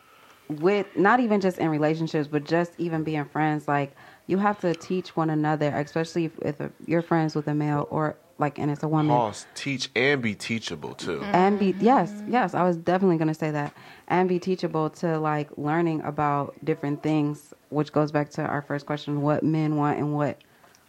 with 0.50 0.96
not 0.96 1.20
even 1.20 1.42
just 1.42 1.58
in 1.58 1.70
relationships, 1.70 2.28
but 2.28 2.44
just 2.44 2.74
even 2.78 3.04
being 3.04 3.26
friends, 3.26 3.68
like, 3.68 3.96
you 4.28 4.38
have 4.38 4.60
to 4.60 4.76
teach 4.76 5.16
one 5.16 5.30
another, 5.30 5.68
especially 5.76 6.26
if, 6.26 6.38
if 6.40 6.56
you're 6.86 7.02
friends 7.02 7.34
with 7.36 7.48
a 7.48 7.54
male 7.56 7.88
or 7.90 8.18
like, 8.40 8.58
and 8.60 8.72
it's 8.72 8.84
a 8.84 8.88
woman. 8.88 9.08
pause, 9.08 9.46
teach 9.56 9.90
and 9.96 10.22
be 10.22 10.34
teachable 10.36 10.96
too. 10.96 11.20
Mm-hmm. 11.20 11.36
And 11.36 11.60
be, 11.60 11.76
yes, 11.80 12.12
yes, 12.28 12.54
I 12.54 12.64
was 12.64 12.78
definitely 12.78 13.18
going 13.18 13.28
to 13.28 13.34
say 13.34 13.52
that. 13.52 13.74
And 14.08 14.28
be 14.28 14.40
teachable 14.40 14.90
to 14.92 15.20
like 15.20 15.50
learning 15.58 16.02
about 16.02 16.54
different 16.64 17.04
things, 17.04 17.54
which 17.70 17.92
goes 17.92 18.12
back 18.12 18.30
to 18.32 18.42
our 18.44 18.62
first 18.62 18.86
question 18.86 19.22
what 19.22 19.44
men 19.44 19.76
want 19.76 20.00
and 20.00 20.14
what 20.14 20.38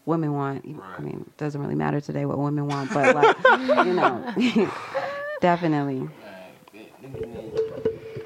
women 0.07 0.33
want. 0.33 0.65
I 0.97 1.01
mean, 1.01 1.25
it 1.27 1.37
doesn't 1.37 1.61
really 1.61 1.75
matter 1.75 2.01
today 2.01 2.25
what 2.25 2.39
women 2.39 2.67
want, 2.67 2.93
but 2.93 3.15
like, 3.15 3.37
you 3.87 3.93
know, 3.93 4.71
definitely. 5.41 6.09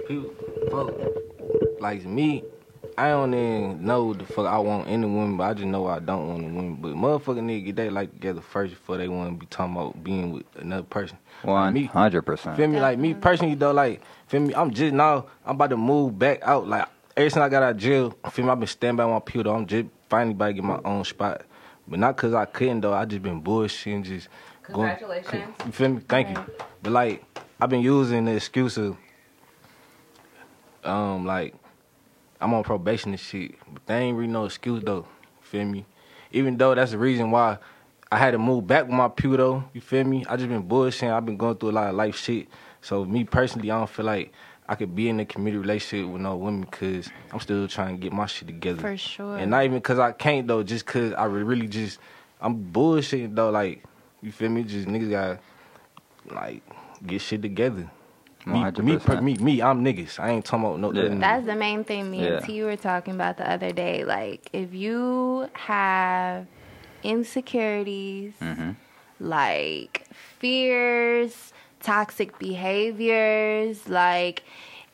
People, 0.07 0.31
fuck, 0.71 1.81
like 1.81 2.05
me, 2.05 2.45
I 2.99 3.11
don't 3.11 3.33
even 3.33 3.85
know 3.87 4.13
the 4.13 4.25
fuck 4.25 4.47
I 4.47 4.59
want 4.59 4.89
any 4.89 5.05
a 5.05 5.09
woman, 5.09 5.37
but 5.37 5.45
I 5.45 5.55
just 5.55 5.67
know 5.67 5.87
I 5.87 6.01
don't 6.01 6.29
want 6.29 6.41
a 6.43 6.49
woman. 6.49 6.75
But 6.81 6.95
motherfucking 6.95 7.45
nigga 7.45 7.67
get 7.67 7.77
they 7.77 7.91
like 7.91 8.11
together 8.11 8.41
first 8.41 8.75
before 8.75 8.97
they 8.97 9.07
want 9.07 9.33
to 9.33 9.39
be 9.39 9.47
talking 9.47 9.77
about 9.77 10.03
being 10.03 10.33
with 10.33 10.43
another 10.57 10.83
person. 10.83 11.17
Like 11.45 11.75
me, 11.75 11.85
hundred 11.85 12.23
percent. 12.23 12.57
Feel 12.57 12.67
me? 12.67 12.81
Like 12.81 12.99
me 12.99 13.15
personally 13.15 13.55
though, 13.55 13.71
like 13.71 14.03
feel 14.27 14.41
me? 14.41 14.53
I'm 14.53 14.73
just 14.73 14.93
now 14.93 15.27
I'm 15.47 15.55
about 15.55 15.71
to 15.71 15.77
move 15.77 16.19
back 16.19 16.41
out. 16.43 16.67
Like 16.67 16.89
ever 17.17 17.31
since 17.31 17.41
I 17.41 17.49
got 17.49 17.63
out 17.63 17.71
of 17.71 17.77
jail, 17.77 18.17
feel 18.33 18.45
me? 18.45 18.51
I've 18.51 18.59
been 18.59 18.67
standing 18.67 18.97
by 18.97 19.07
my 19.07 19.21
pew 19.21 19.45
though. 19.45 19.55
I'm 19.55 19.69
just 19.69 19.87
finally 20.09 20.33
about 20.33 20.47
to 20.49 20.53
get 20.55 20.65
my 20.65 20.81
own 20.85 21.05
spot. 21.05 21.43
But 21.87 22.01
not 22.01 22.17
cause 22.17 22.35
I 22.35 22.47
couldn't 22.47 22.81
though. 22.81 22.95
I 22.95 23.05
just 23.05 23.23
been 23.23 23.41
bullshitting, 23.41 24.07
just 24.07 24.29
going. 24.73 24.97
Congratulations. 24.97 25.55
You 25.65 25.71
feel 25.71 25.89
me? 25.91 26.01
Thank 26.09 26.37
you. 26.37 26.45
But 26.83 26.93
like 26.93 27.25
I've 27.61 27.71
been 27.71 27.81
using 27.81 28.25
the 28.25 28.35
excuse 28.35 28.77
of 28.77 28.97
um 30.83 31.25
like 31.25 31.55
I'm 32.41 32.55
on 32.55 32.63
probation 32.63 33.11
and 33.13 33.21
shit. 33.21 33.55
But 33.73 33.87
they 33.87 33.99
ain't 33.99 34.17
really 34.17 34.33
no 34.33 34.45
excuse 34.45 34.83
though. 34.83 35.07
Feel 35.41 35.65
me? 35.65 35.85
Even 36.33 36.57
though 36.57 36.75
that's 36.75 36.93
the 36.93 36.99
reason 36.99 37.31
why 37.31 37.59
I 38.11 38.19
had 38.19 38.33
to 38.33 38.39
move 38.39 38.67
back 38.67 38.85
with 38.85 38.95
my 38.95 39.09
pew 39.09 39.37
though. 39.37 39.65
You 39.73 39.81
feel 39.81 40.05
me? 40.05 40.25
I 40.29 40.37
just 40.37 40.49
been 40.49 40.69
bullshitting. 40.69 41.13
I've 41.13 41.27
been 41.27 41.37
going 41.37 41.57
through 41.57 41.71
a 41.71 41.73
lot 41.73 41.89
of 41.89 41.95
life 41.95 42.17
shit. 42.17 42.49
So 42.81 43.05
me 43.05 43.25
personally, 43.25 43.71
I 43.71 43.79
don't 43.79 43.91
feel 43.91 44.07
like 44.07 44.33
I 44.69 44.75
could 44.75 44.95
be 44.95 45.09
in 45.09 45.19
a 45.21 45.25
committed 45.25 45.61
relationship 45.61 46.11
with 46.11 46.21
no 46.21 46.37
women 46.37 46.63
because 46.63 47.09
I'm 47.33 47.41
still 47.41 47.67
trying 47.67 47.97
to 47.97 48.03
get 48.03 48.13
my 48.13 48.27
shit 48.27 48.49
together. 48.49 48.81
For 48.81 48.97
sure. 48.97 49.37
And 49.37 49.51
not 49.51 49.65
even 49.65 49.79
because 49.79 49.99
I 49.99 50.13
can't 50.13 50.47
though, 50.47 50.63
just 50.63 50.87
because 50.87 51.13
I 51.15 51.25
really 51.25 51.67
just 51.67 51.99
I'm 52.41 52.71
bullshitting 52.73 53.35
though. 53.35 53.51
Like 53.51 53.83
you 54.23 54.33
feel 54.33 54.51
me? 54.51 54.65
Just 54.65 54.87
niggas 54.87 55.11
got 55.11 55.41
like 56.33 56.63
get 57.07 57.21
shit 57.21 57.43
together. 57.43 57.91
Me, 58.49 58.71
me, 58.83 58.99
per- 58.99 59.21
me, 59.21 59.35
me, 59.37 59.63
I'm 59.63 59.85
niggas. 59.85 60.19
I 60.19 60.31
ain't 60.31 60.45
talking 60.45 60.65
about 60.65 60.81
no. 60.81 60.93
Yeah. 60.93 61.15
That's 61.15 61.47
the 61.47 61.55
main 61.55 61.85
thing 61.85 62.11
me 62.11 62.23
Yeah. 62.25 62.37
and 62.39 62.45
T 62.47 62.63
were 62.63 62.77
talking 62.77 63.15
about 63.15 63.37
the 63.37 63.51
other 63.51 63.73
day. 63.73 64.05
Like, 64.05 64.49
if 64.53 64.73
you 64.75 65.49
have 65.55 66.47
insecurities, 67.05 68.33
Mm-hmm. 68.41 68.71
like 69.21 70.07
fears, 70.39 71.53
toxic 71.81 72.39
behaviors, 72.39 73.89
like 73.89 74.43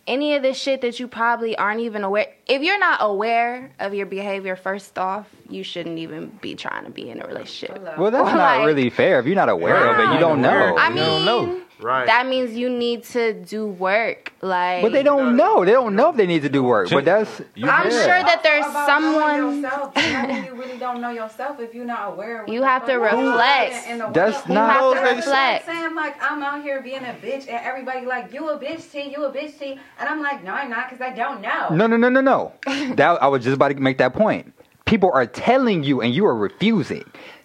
any 0.07 0.35
of 0.35 0.43
the 0.43 0.53
shit 0.53 0.83
that 0.83 1.01
you 1.01 1.09
probably 1.09 1.57
aren't 1.57 1.81
even 1.81 2.05
aware. 2.05 2.27
If 2.47 2.61
you're 2.63 2.79
not 2.79 2.99
aware 3.01 3.71
of 3.81 3.95
your 3.95 4.05
behavior, 4.07 4.55
first 4.55 4.99
off, 4.99 5.27
you 5.49 5.63
shouldn't 5.63 5.99
even 5.99 6.27
be 6.43 6.55
trying 6.55 6.85
to 6.85 6.91
be 6.91 7.09
in 7.09 7.23
a 7.23 7.27
relationship. 7.27 7.83
Well, 7.97 8.11
that's 8.11 8.29
Or, 8.29 8.37
not 8.37 8.59
like- 8.59 8.67
really 8.67 8.91
fair. 8.91 9.19
If 9.21 9.27
you're 9.27 9.35
not 9.35 9.49
aware 9.49 9.77
of 9.89 9.99
it, 9.99 10.13
you 10.13 10.21
don't 10.21 10.43
know. 10.43 10.77
I 10.77 10.89
You 10.89 10.95
mean, 10.95 11.05
don't 11.05 11.25
know. 11.25 11.61
Right. 11.85 12.07
that 12.07 12.27
means 12.27 12.57
you 12.57 12.71
need 12.71 13.05
to 13.13 13.35
do 13.35 13.67
work. 13.67 14.33
Like, 14.41 14.81
But 14.81 14.93
they 14.93 15.03
don't 15.03 15.37
know. 15.37 15.65
They 15.67 15.73
don't 15.73 15.95
know 15.95 16.09
if 16.09 16.17
they 16.17 16.27
need 16.27 16.41
to 16.43 16.49
do 16.49 16.63
work. 16.65 16.89
But 16.89 17.05
that's 17.05 17.41
I'm 17.41 17.47
Yeah. 17.55 17.91
sure 17.91 18.23
that 18.25 18.41
there's 18.43 18.65
About 18.65 18.87
someone. 18.87 19.41
knowing 19.41 19.63
yourself. 19.63 19.93
I 19.97 20.27
mean, 20.27 20.45
you 20.47 20.55
really 20.55 20.79
don't 20.79 21.03
know 21.03 21.11
yourself 21.11 21.61
if 21.61 21.75
you're 21.75 21.85
not 21.85 22.13
aware. 22.13 22.41
of 22.41 22.49
what 22.49 22.55
You 22.55 22.61
the 22.61 22.67
have 22.67 22.83
fuck 22.83 22.91
to 22.91 22.99
goes 22.99 23.13
on 23.13 23.27
reflect. 23.27 23.87
in 23.89 23.99
the 23.99 24.07
That's 24.09 24.37
world. 24.37 24.49
You 24.49 24.55
not- 24.55 24.71
have 24.71 24.81
to 24.81 24.85
Those 24.85 24.97
niggas- 24.97 25.17
reflect. 25.17 25.67
saying 25.67 25.95
like 25.95 26.15
I'm 26.23 26.43
out 26.43 26.63
here 26.63 26.81
being 26.81 27.05
a 27.05 27.15
bitch 27.23 27.49
and 27.49 27.61
everybody 27.65 28.07
like 28.07 28.33
you 28.33 28.49
a 28.49 28.59
bitch 28.59 28.91
T, 28.91 29.03
you 29.15 29.23
a 29.27 29.31
bitch 29.31 29.59
T, 29.59 29.79
and 30.01 30.09
I'm 30.09 30.23
like 30.23 30.43
no 30.43 30.53
I'm 30.55 30.71
not 30.71 30.89
because 30.89 31.05
I 31.07 31.11
don't 31.15 31.43
know. 31.43 31.69
no, 31.71 31.87
no, 31.87 31.97
no, 31.99 32.09
no, 32.09 32.23
no. 32.23 32.53
that 32.95 33.23
I 33.23 33.27
was 33.29 33.45
just 33.45 33.57
about 33.57 33.69
to 33.69 33.75
make 33.77 33.99
that 33.99 34.15
point. 34.15 34.53
People 34.87 35.11
are 35.15 35.25
telling 35.27 35.83
you, 35.83 36.03
and 36.03 36.15
you 36.15 36.27
are 36.27 36.35
refusing. 36.37 37.05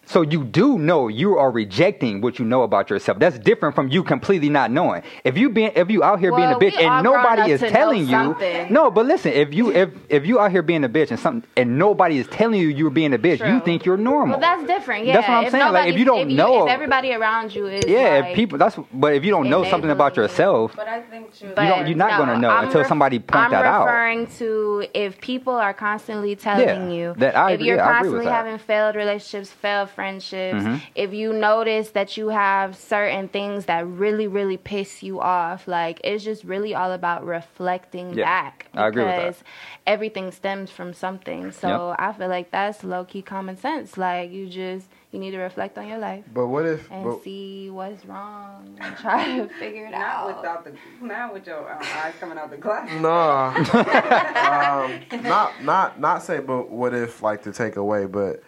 So 0.10 0.24
you 0.24 0.43
do 0.43 0.80
know 0.80 1.07
you 1.07 1.38
are 1.38 1.51
rejecting 1.51 2.20
what 2.20 2.39
you 2.39 2.45
know 2.45 2.64
about 2.64 2.89
yourself. 2.89 3.20
That's 3.20 3.38
different 3.38 3.76
from 3.76 3.89
you 3.89 4.03
completely 4.03 4.49
not 4.49 4.72
knowing. 4.72 5.03
If 5.24 5.38
you 5.38 5.51
being 5.51 5.72
if 5.76 5.91
you 5.91 6.03
out 6.03 6.20
here 6.20 6.36
being 6.36 6.49
a 6.51 6.55
bitch 6.55 6.76
and 6.82 7.03
nobody 7.03 7.51
is 7.51 7.62
telling 7.62 8.01
you, 8.01 8.07
something. 8.10 8.74
no. 8.74 8.89
But 8.89 9.05
listen, 9.05 9.34
if 9.34 9.53
you 9.53 9.72
if 9.72 9.91
if 10.10 10.26
you 10.26 10.39
out 10.39 10.49
here 10.49 10.64
being 10.64 10.84
a 10.84 10.89
bitch 10.89 11.12
and 11.12 11.20
something 11.20 11.47
and 11.55 11.78
nobody 11.78 12.18
is 12.18 12.26
telling 12.26 12.60
you 12.60 12.70
you're 12.70 12.89
being 12.89 13.14
a 13.14 13.20
bitch, 13.20 13.47
you 13.47 13.60
think 13.62 13.86
you're 13.86 13.97
normal. 13.97 14.39
Well, 14.39 14.39
that's 14.39 14.66
different. 14.66 15.05
Yeah, 15.05 15.14
That's 15.14 15.28
what 15.28 15.38
I'm 15.38 15.43
if 15.45 15.51
saying, 15.51 15.74
like, 15.74 15.89
if 15.93 15.99
you 15.99 16.05
don't 16.05 16.32
if 16.32 16.36
know- 16.36 16.66
if 16.66 16.72
everybody 16.72 17.14
around 17.14 17.53
you 17.53 17.68
is 17.68 17.86
yeah, 17.88 18.18
like, 18.22 18.30
if 18.32 18.36
people 18.36 18.57
that's 18.57 18.78
but 18.91 19.14
if 19.14 19.24
you 19.24 19.30
don't 19.30 19.47
know 19.47 19.64
something 19.64 19.91
about 19.91 20.18
yourself, 20.18 20.74
But 20.76 20.88
I 20.88 21.01
think 21.01 21.39
you 21.39 21.49
don't, 21.53 21.88
you're 21.88 21.95
not 21.95 22.12
no, 22.14 22.18
gonna 22.26 22.39
know 22.39 22.49
I'm 22.49 22.66
until 22.66 22.84
somebody 22.84 23.20
point 23.20 23.43
I'm 23.45 23.51
that 23.51 23.64
out. 23.66 23.86
referring 23.86 24.26
to 24.39 24.88
if 24.95 25.22
people 25.22 25.53
are 25.53 25.74
constantly 25.76 26.36
telling 26.36 26.89
Yeah, 26.89 26.89
you 26.97 27.14
that 27.18 27.38
I 27.38 27.51
if 27.51 27.62
you're 27.62 27.76
yeah, 27.78 27.88
I 27.88 27.97
agree 27.99 28.10
with 28.10 28.24
constantly 28.24 28.26
that. 28.26 28.32
having 28.32 28.57
failed 28.57 28.95
relationships, 28.95 29.51
failed 29.51 29.89
friendships, 30.00 30.64
Mhm. 30.64 30.82
if 30.95 31.14
you 31.14 31.34
notice 31.34 31.91
that 31.91 32.16
you 32.16 32.30
have 32.30 32.76
certain 32.78 33.28
things 33.28 33.66
that 33.66 33.86
really, 33.86 34.28
really 34.28 34.56
piss 34.56 35.04
you 35.04 35.20
off, 35.20 35.68
like 35.68 36.00
it's 36.06 36.24
just 36.24 36.43
really 36.45 36.74
all 36.74 36.91
about 36.93 37.26
reflecting 37.26 38.14
Yeah, 38.14 38.24
back. 38.26 38.68
I 38.74 38.88
agree 38.88 39.04
with 39.04 39.16
that. 39.16 39.22
because 39.28 39.43
everything 39.86 40.32
stems 40.32 40.72
from 40.72 40.93
something. 40.93 41.52
So 41.52 41.95
I 42.00 42.14
feel 42.14 42.30
like 42.30 42.50
that's 42.52 42.84
low 42.84 43.04
key 43.04 43.22
common 43.22 43.58
sense. 43.58 43.97
Like 43.97 44.32
you 44.32 44.47
just 44.47 44.88
you 45.12 45.20
need 45.20 45.32
to 45.32 45.39
reflect 45.39 45.76
on 45.78 45.88
your 45.88 45.97
life 45.97 46.24
But 46.34 46.47
what 46.47 46.66
if? 46.66 46.82
and 46.91 47.04
But, 47.04 47.24
see 47.24 47.70
what's 47.72 48.06
wrong 48.06 48.78
and 48.80 48.95
try 48.97 49.26
to 49.38 49.47
figure 49.60 49.86
it 49.88 49.93
out. 49.93 50.28
Without 50.28 50.64
the 50.64 50.72
not 51.06 51.34
with 51.34 51.45
your 51.47 51.70
um, 51.74 51.82
eyes 52.04 52.14
coming 52.22 52.38
out 52.38 52.50
the 52.52 52.58
glass. 52.58 52.88
Nah. 53.06 53.50
um, 54.84 55.24
not 55.24 55.64
not 55.64 56.00
not 56.00 56.24
say, 56.24 56.39
but 56.39 56.70
what 56.70 56.93
if 56.93 57.22
like 57.22 57.41
to 57.43 57.52
take 57.52 57.76
away, 57.76 58.06
but 58.06 58.41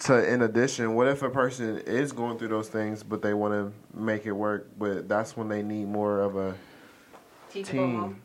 to 0.00 0.32
in 0.32 0.42
addition, 0.42 0.94
what 0.94 1.08
if 1.08 1.22
a 1.22 1.30
person 1.30 1.78
is 1.78 2.12
going 2.12 2.38
through 2.38 2.48
those 2.48 2.68
things, 2.68 3.02
but 3.02 3.22
they 3.22 3.34
want 3.34 3.52
to 3.54 3.98
make 4.00 4.26
it 4.26 4.32
work, 4.32 4.68
but 4.78 5.08
that's 5.08 5.36
when 5.36 5.48
they 5.48 5.62
need 5.62 5.88
more 5.88 6.20
of 6.20 6.36
a 6.36 6.54
team. 7.52 8.20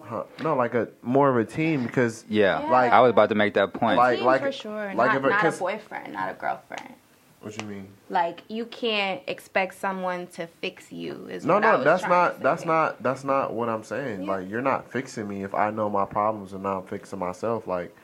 Huh. 0.00 0.24
No, 0.42 0.56
like 0.56 0.74
a 0.74 0.88
more 1.02 1.28
of 1.28 1.36
a 1.36 1.44
team 1.44 1.84
because 1.84 2.24
yeah, 2.28 2.60
Yeah. 2.60 2.70
like 2.70 2.92
I 2.92 3.00
was 3.00 3.10
about 3.10 3.28
to 3.28 3.36
make 3.36 3.54
that 3.54 3.72
point. 3.72 3.96
Like- 3.98 4.18
Team 4.18 4.26
like- 4.26 4.40
for 4.42 4.50
sure. 4.52 4.86
like 4.86 4.96
not, 4.96 5.16
if 5.16 5.24
a 5.24 5.28
not 5.28 5.44
a 5.54 5.58
boyfriend, 5.58 6.12
not 6.14 6.30
a 6.30 6.34
girlfriend. 6.34 6.94
What 7.40 7.60
you 7.60 7.66
mean? 7.68 7.88
Like 8.10 8.42
you 8.48 8.66
can't 8.66 9.20
expect 9.28 9.74
someone 9.74 10.26
to 10.28 10.46
fix 10.46 10.92
you. 10.92 11.26
Is 11.30 11.44
No, 11.44 11.54
what 11.54 11.64
I 11.64 11.70
no, 11.72 11.76
was 11.78 11.84
that's 11.84 12.02
not 12.04 12.40
that's 12.40 12.64
not 12.64 13.02
that's 13.02 13.24
not 13.24 13.52
what 13.52 13.68
I'm 13.68 13.82
saying. 13.84 14.22
Yeah. 14.22 14.30
Like 14.30 14.48
you're 14.50 14.60
not 14.62 14.90
fixing 14.90 15.28
me 15.28 15.44
if 15.44 15.54
I 15.54 15.70
know 15.70 15.88
my 15.88 16.04
problems 16.04 16.52
and 16.52 16.62
now 16.64 16.78
I'm 16.80 16.86
fixing 16.86 17.18
myself. 17.20 17.66
Like, 17.66 17.94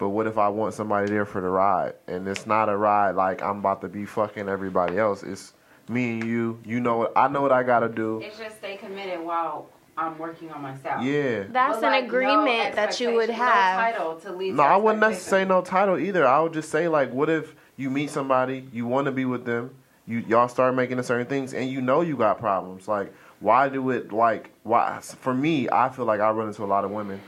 but 0.00 0.08
what 0.08 0.26
if 0.26 0.38
I 0.38 0.48
want 0.48 0.72
somebody 0.72 1.10
there 1.10 1.26
for 1.26 1.42
the 1.42 1.48
ride 1.48 1.92
and 2.08 2.26
it's 2.26 2.46
not 2.46 2.70
a 2.70 2.76
ride 2.76 3.14
like 3.16 3.42
I'm 3.42 3.58
about 3.58 3.82
to 3.82 3.88
be 3.88 4.06
fucking 4.06 4.48
everybody 4.48 4.98
else. 4.98 5.22
It's 5.22 5.52
me 5.88 6.12
and 6.14 6.24
you. 6.24 6.58
You 6.64 6.80
know 6.80 6.96
what 6.96 7.12
I 7.14 7.28
know 7.28 7.42
what 7.42 7.52
I 7.52 7.62
gotta 7.62 7.88
do. 7.88 8.20
It's 8.20 8.38
just 8.38 8.56
stay 8.56 8.78
committed 8.78 9.20
while 9.20 9.68
I'm 9.98 10.18
working 10.18 10.50
on 10.50 10.62
myself. 10.62 11.04
Yeah. 11.04 11.44
That's 11.50 11.80
But, 11.80 11.84
an 11.84 11.92
like, 11.92 12.04
no 12.04 12.08
agreement 12.08 12.76
that 12.76 12.98
you 12.98 13.12
would 13.12 13.28
have. 13.28 13.76
No 13.76 13.98
title 13.98 14.14
to 14.20 14.32
lead 14.32 14.54
No, 14.54 14.62
I 14.62 14.76
wouldn't 14.78 15.00
necessarily 15.00 15.44
say 15.44 15.48
no 15.48 15.60
title 15.60 15.98
either. 15.98 16.26
I 16.26 16.40
would 16.40 16.54
just 16.54 16.70
say 16.70 16.88
like, 16.88 17.12
what 17.12 17.28
if 17.28 17.54
you 17.76 17.90
meet 17.90 18.08
somebody, 18.08 18.66
you 18.72 18.86
want 18.86 19.04
to 19.04 19.12
be 19.12 19.26
with 19.26 19.44
them, 19.44 19.70
you 20.06 20.24
y'all 20.26 20.48
start 20.48 20.74
making 20.74 20.98
a 20.98 21.02
certain 21.02 21.26
things, 21.26 21.52
and 21.52 21.70
you 21.70 21.82
know 21.82 22.00
you 22.00 22.16
got 22.16 22.38
problems. 22.38 22.88
Like, 22.88 23.12
why 23.40 23.68
do 23.68 23.90
it? 23.90 24.12
Like, 24.12 24.50
why? 24.62 24.98
For 25.00 25.34
me, 25.34 25.68
I 25.70 25.90
feel 25.90 26.06
like 26.06 26.20
I 26.20 26.30
run 26.30 26.48
into 26.48 26.64
a 26.64 26.66
lot 26.66 26.86
of 26.86 26.90
women 26.90 27.20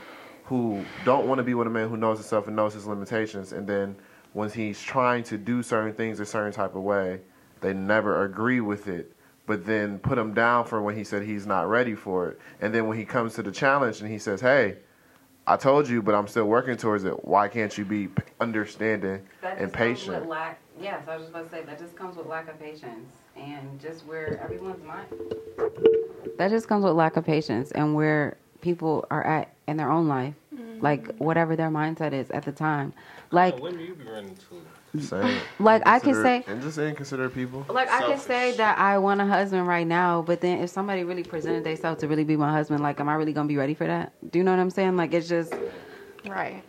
who 0.53 0.85
don't 1.03 1.25
want 1.25 1.39
to 1.39 1.43
be 1.43 1.55
with 1.55 1.65
a 1.65 1.69
man 1.71 1.89
who 1.89 1.97
knows 1.97 2.19
himself 2.19 2.45
and 2.45 2.55
knows 2.55 2.75
his 2.75 2.85
limitations, 2.85 3.53
and 3.53 3.65
then 3.65 3.95
when 4.33 4.51
he's 4.51 4.79
trying 4.79 5.23
to 5.23 5.35
do 5.35 5.63
certain 5.63 5.93
things 5.95 6.19
a 6.19 6.25
certain 6.27 6.53
type 6.53 6.75
of 6.75 6.83
way, 6.83 7.19
they 7.61 7.73
never 7.73 8.23
agree 8.23 8.61
with 8.61 8.87
it. 8.87 9.11
But 9.47 9.65
then 9.65 9.97
put 9.97 10.15
him 10.15 10.35
down 10.35 10.65
for 10.65 10.79
when 10.79 10.95
he 10.95 11.03
said 11.03 11.23
he's 11.23 11.47
not 11.47 11.67
ready 11.67 11.95
for 11.95 12.27
it, 12.29 12.39
and 12.61 12.71
then 12.71 12.87
when 12.87 12.99
he 12.99 13.03
comes 13.03 13.33
to 13.33 13.41
the 13.41 13.51
challenge 13.51 14.01
and 14.01 14.09
he 14.11 14.19
says, 14.19 14.41
"Hey." 14.41 14.77
I 15.45 15.57
told 15.57 15.89
you, 15.89 16.01
but 16.01 16.15
I'm 16.15 16.29
still 16.29 16.45
working 16.45 16.77
towards 16.77 17.03
it. 17.03 17.25
Why 17.25 17.49
can't 17.49 17.77
you 17.77 17.83
be 17.83 18.07
p- 18.07 18.23
understanding 18.39 19.27
That 19.41 19.57
and 19.57 19.67
just 19.67 19.73
comes 19.73 19.99
patient? 19.99 20.19
with 20.21 20.29
lack. 20.29 20.57
Yes, 20.79 21.05
I 21.05 21.17
was 21.17 21.23
just 21.23 21.31
about 21.31 21.43
to 21.43 21.49
say 21.49 21.63
that 21.65 21.77
just 21.77 21.97
comes 21.97 22.15
with 22.15 22.27
lack 22.27 22.47
of 22.47 22.57
patience 22.61 23.13
and 23.35 23.77
just 23.81 24.05
where 24.05 24.39
everyone's 24.41 24.81
mind. 24.85 25.05
That 26.37 26.49
just 26.49 26.69
comes 26.69 26.85
with 26.85 26.93
lack 26.93 27.17
of 27.17 27.25
patience 27.25 27.71
and 27.73 27.93
where 27.93 28.37
people 28.61 29.05
are 29.11 29.27
at 29.27 29.53
in 29.67 29.75
their 29.75 29.91
own 29.91 30.07
life, 30.07 30.33
like 30.83 31.15
whatever 31.17 31.55
their 31.55 31.69
mindset 31.69 32.11
is 32.13 32.29
at 32.31 32.43
the 32.43 32.51
time. 32.51 32.93
Like, 33.31 33.57
What 33.59 33.71
do 33.71 33.79
you 33.83 33.95
be 33.95 34.03
running 34.03 34.35
to? 34.35 34.99
Saying, 34.99 35.39
Like, 35.57 35.81
I 35.87 35.97
can 35.97 36.13
say- 36.13 36.43
and 36.45 36.61
just 36.61 36.75
say 36.75 36.89
inconsiderate 36.89 37.33
people. 37.33 37.65
like 37.69 37.89
I 37.89 38.01
can 38.05 38.19
say 38.19 38.51
that 38.57 38.77
I 38.77 38.99
want 38.99 39.21
a 39.21 39.25
husband 39.25 39.65
right 39.67 39.87
now, 39.87 40.21
but 40.21 40.39
then 40.41 40.59
if 40.59 40.69
somebody 40.69 41.03
really 41.03 41.23
presented 41.23 41.63
themselves 41.63 42.01
to 42.01 42.07
really 42.07 42.25
be 42.25 42.35
my 42.35 42.51
husband, 42.51 42.83
like, 42.83 42.99
am 42.99 43.09
I 43.09 43.15
really 43.15 43.33
gonna 43.33 43.47
be 43.47 43.57
ready 43.57 43.73
for 43.73 43.87
that? 43.87 44.11
Do 44.29 44.37
you 44.37 44.43
know 44.45 44.51
what 44.51 44.59
I'm 44.59 44.69
saying? 44.69 44.95
Like, 44.97 45.13
it's 45.15 45.27
just 45.27 45.51
Right. 46.27 46.61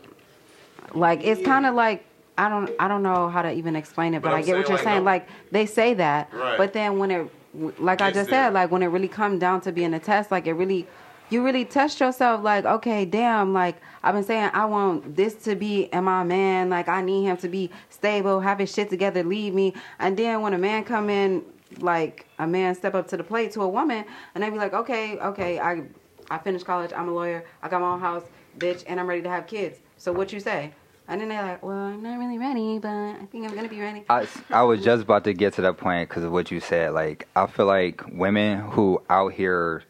like 0.94 1.22
it's 1.24 1.42
kind 1.44 1.66
of 1.66 1.74
like 1.74 2.04
I 2.38 2.48
don't 2.48 2.70
I 2.80 2.88
don't 2.88 3.02
know 3.02 3.28
how 3.28 3.42
to 3.42 3.52
even 3.52 3.76
explain 3.76 4.14
it, 4.14 4.22
but, 4.22 4.30
But 4.30 4.36
I 4.36 4.42
get 4.42 4.56
what 4.56 4.68
you're 4.68 4.76
like, 4.78 4.84
saying. 4.84 4.98
no- 5.04 5.10
Like 5.12 5.28
they 5.50 5.66
say 5.66 5.92
that, 5.94 6.32
Right. 6.32 6.56
but 6.56 6.72
then 6.72 6.98
when 6.98 7.10
it 7.10 7.30
like 7.78 8.00
I 8.00 8.10
just 8.10 8.30
there. 8.30 8.46
said, 8.46 8.54
like 8.54 8.70
when 8.70 8.82
it 8.82 8.86
really 8.88 9.06
comes 9.08 9.38
down 9.38 9.60
to 9.62 9.72
being 9.72 9.92
a 9.92 10.00
test, 10.00 10.30
like 10.30 10.46
it 10.46 10.54
really 10.54 10.86
you 11.34 11.44
really 11.44 11.64
test 11.64 12.00
yourself. 12.00 12.42
Like 12.42 12.64
okay, 12.64 13.04
damn, 13.04 13.52
like 13.52 13.76
I've 14.02 14.14
been 14.14 14.24
saying 14.24 14.50
I 14.54 14.64
want 14.64 15.16
this 15.16 15.34
to 15.44 15.56
be 15.56 15.92
and 15.92 16.06
my 16.06 16.22
man. 16.22 16.70
Like 16.70 16.88
I 16.88 17.02
need 17.02 17.24
him 17.24 17.36
to 17.38 17.48
be 17.48 17.70
stable, 17.90 18.40
have 18.40 18.60
his 18.60 18.72
shit 18.72 18.88
together, 18.88 19.22
leave 19.22 19.52
me. 19.52 19.74
And 19.98 20.16
then 20.16 20.40
when 20.40 20.54
a 20.54 20.58
man 20.58 20.84
come 20.84 21.10
in, 21.10 21.44
like 21.78 22.26
a 22.38 22.46
man 22.46 22.74
step 22.74 22.94
up 22.94 23.08
to 23.08 23.16
the 23.16 23.24
plate 23.24 23.52
to 23.52 23.62
a 23.62 23.68
woman, 23.68 24.04
and 24.34 24.42
they 24.42 24.48
be 24.48 24.56
like, 24.56 24.72
okay, 24.72 25.18
okay, 25.18 25.58
I 25.58 25.82
I 26.30 26.38
finished 26.38 26.64
college, 26.64 26.92
I'm 26.94 27.08
a 27.08 27.12
lawyer, 27.12 27.44
I 27.62 27.68
got 27.68 27.82
my 27.82 27.88
own 27.88 28.00
house, 28.00 28.24
bitch, 28.58 28.84
and 28.86 28.98
I'm 28.98 29.06
ready 29.06 29.22
to 29.22 29.28
have 29.28 29.46
kids. 29.46 29.80
So 29.98 30.12
what 30.12 30.32
you 30.32 30.40
say? 30.40 30.72
And 31.06 31.20
then 31.20 31.28
they're 31.28 31.42
like, 31.42 31.62
well, 31.62 31.76
I'm 31.76 32.02
not 32.02 32.18
really 32.18 32.38
ready, 32.38 32.78
but 32.78 32.88
I 32.88 33.26
think 33.30 33.46
I'm 33.46 33.54
gonna 33.54 33.68
be 33.68 33.80
ready. 33.80 34.04
I, 34.08 34.26
I 34.48 34.62
was 34.62 34.82
just 34.82 35.02
about 35.02 35.24
to 35.24 35.34
get 35.34 35.52
to 35.54 35.62
that 35.62 35.76
point 35.76 36.08
because 36.08 36.24
of 36.24 36.32
what 36.32 36.50
you 36.50 36.60
said. 36.60 36.94
Like, 36.94 37.28
I 37.36 37.46
feel 37.46 37.66
like 37.66 38.02
women 38.10 38.60
who 38.60 39.02
out 39.10 39.34
here 39.34 39.82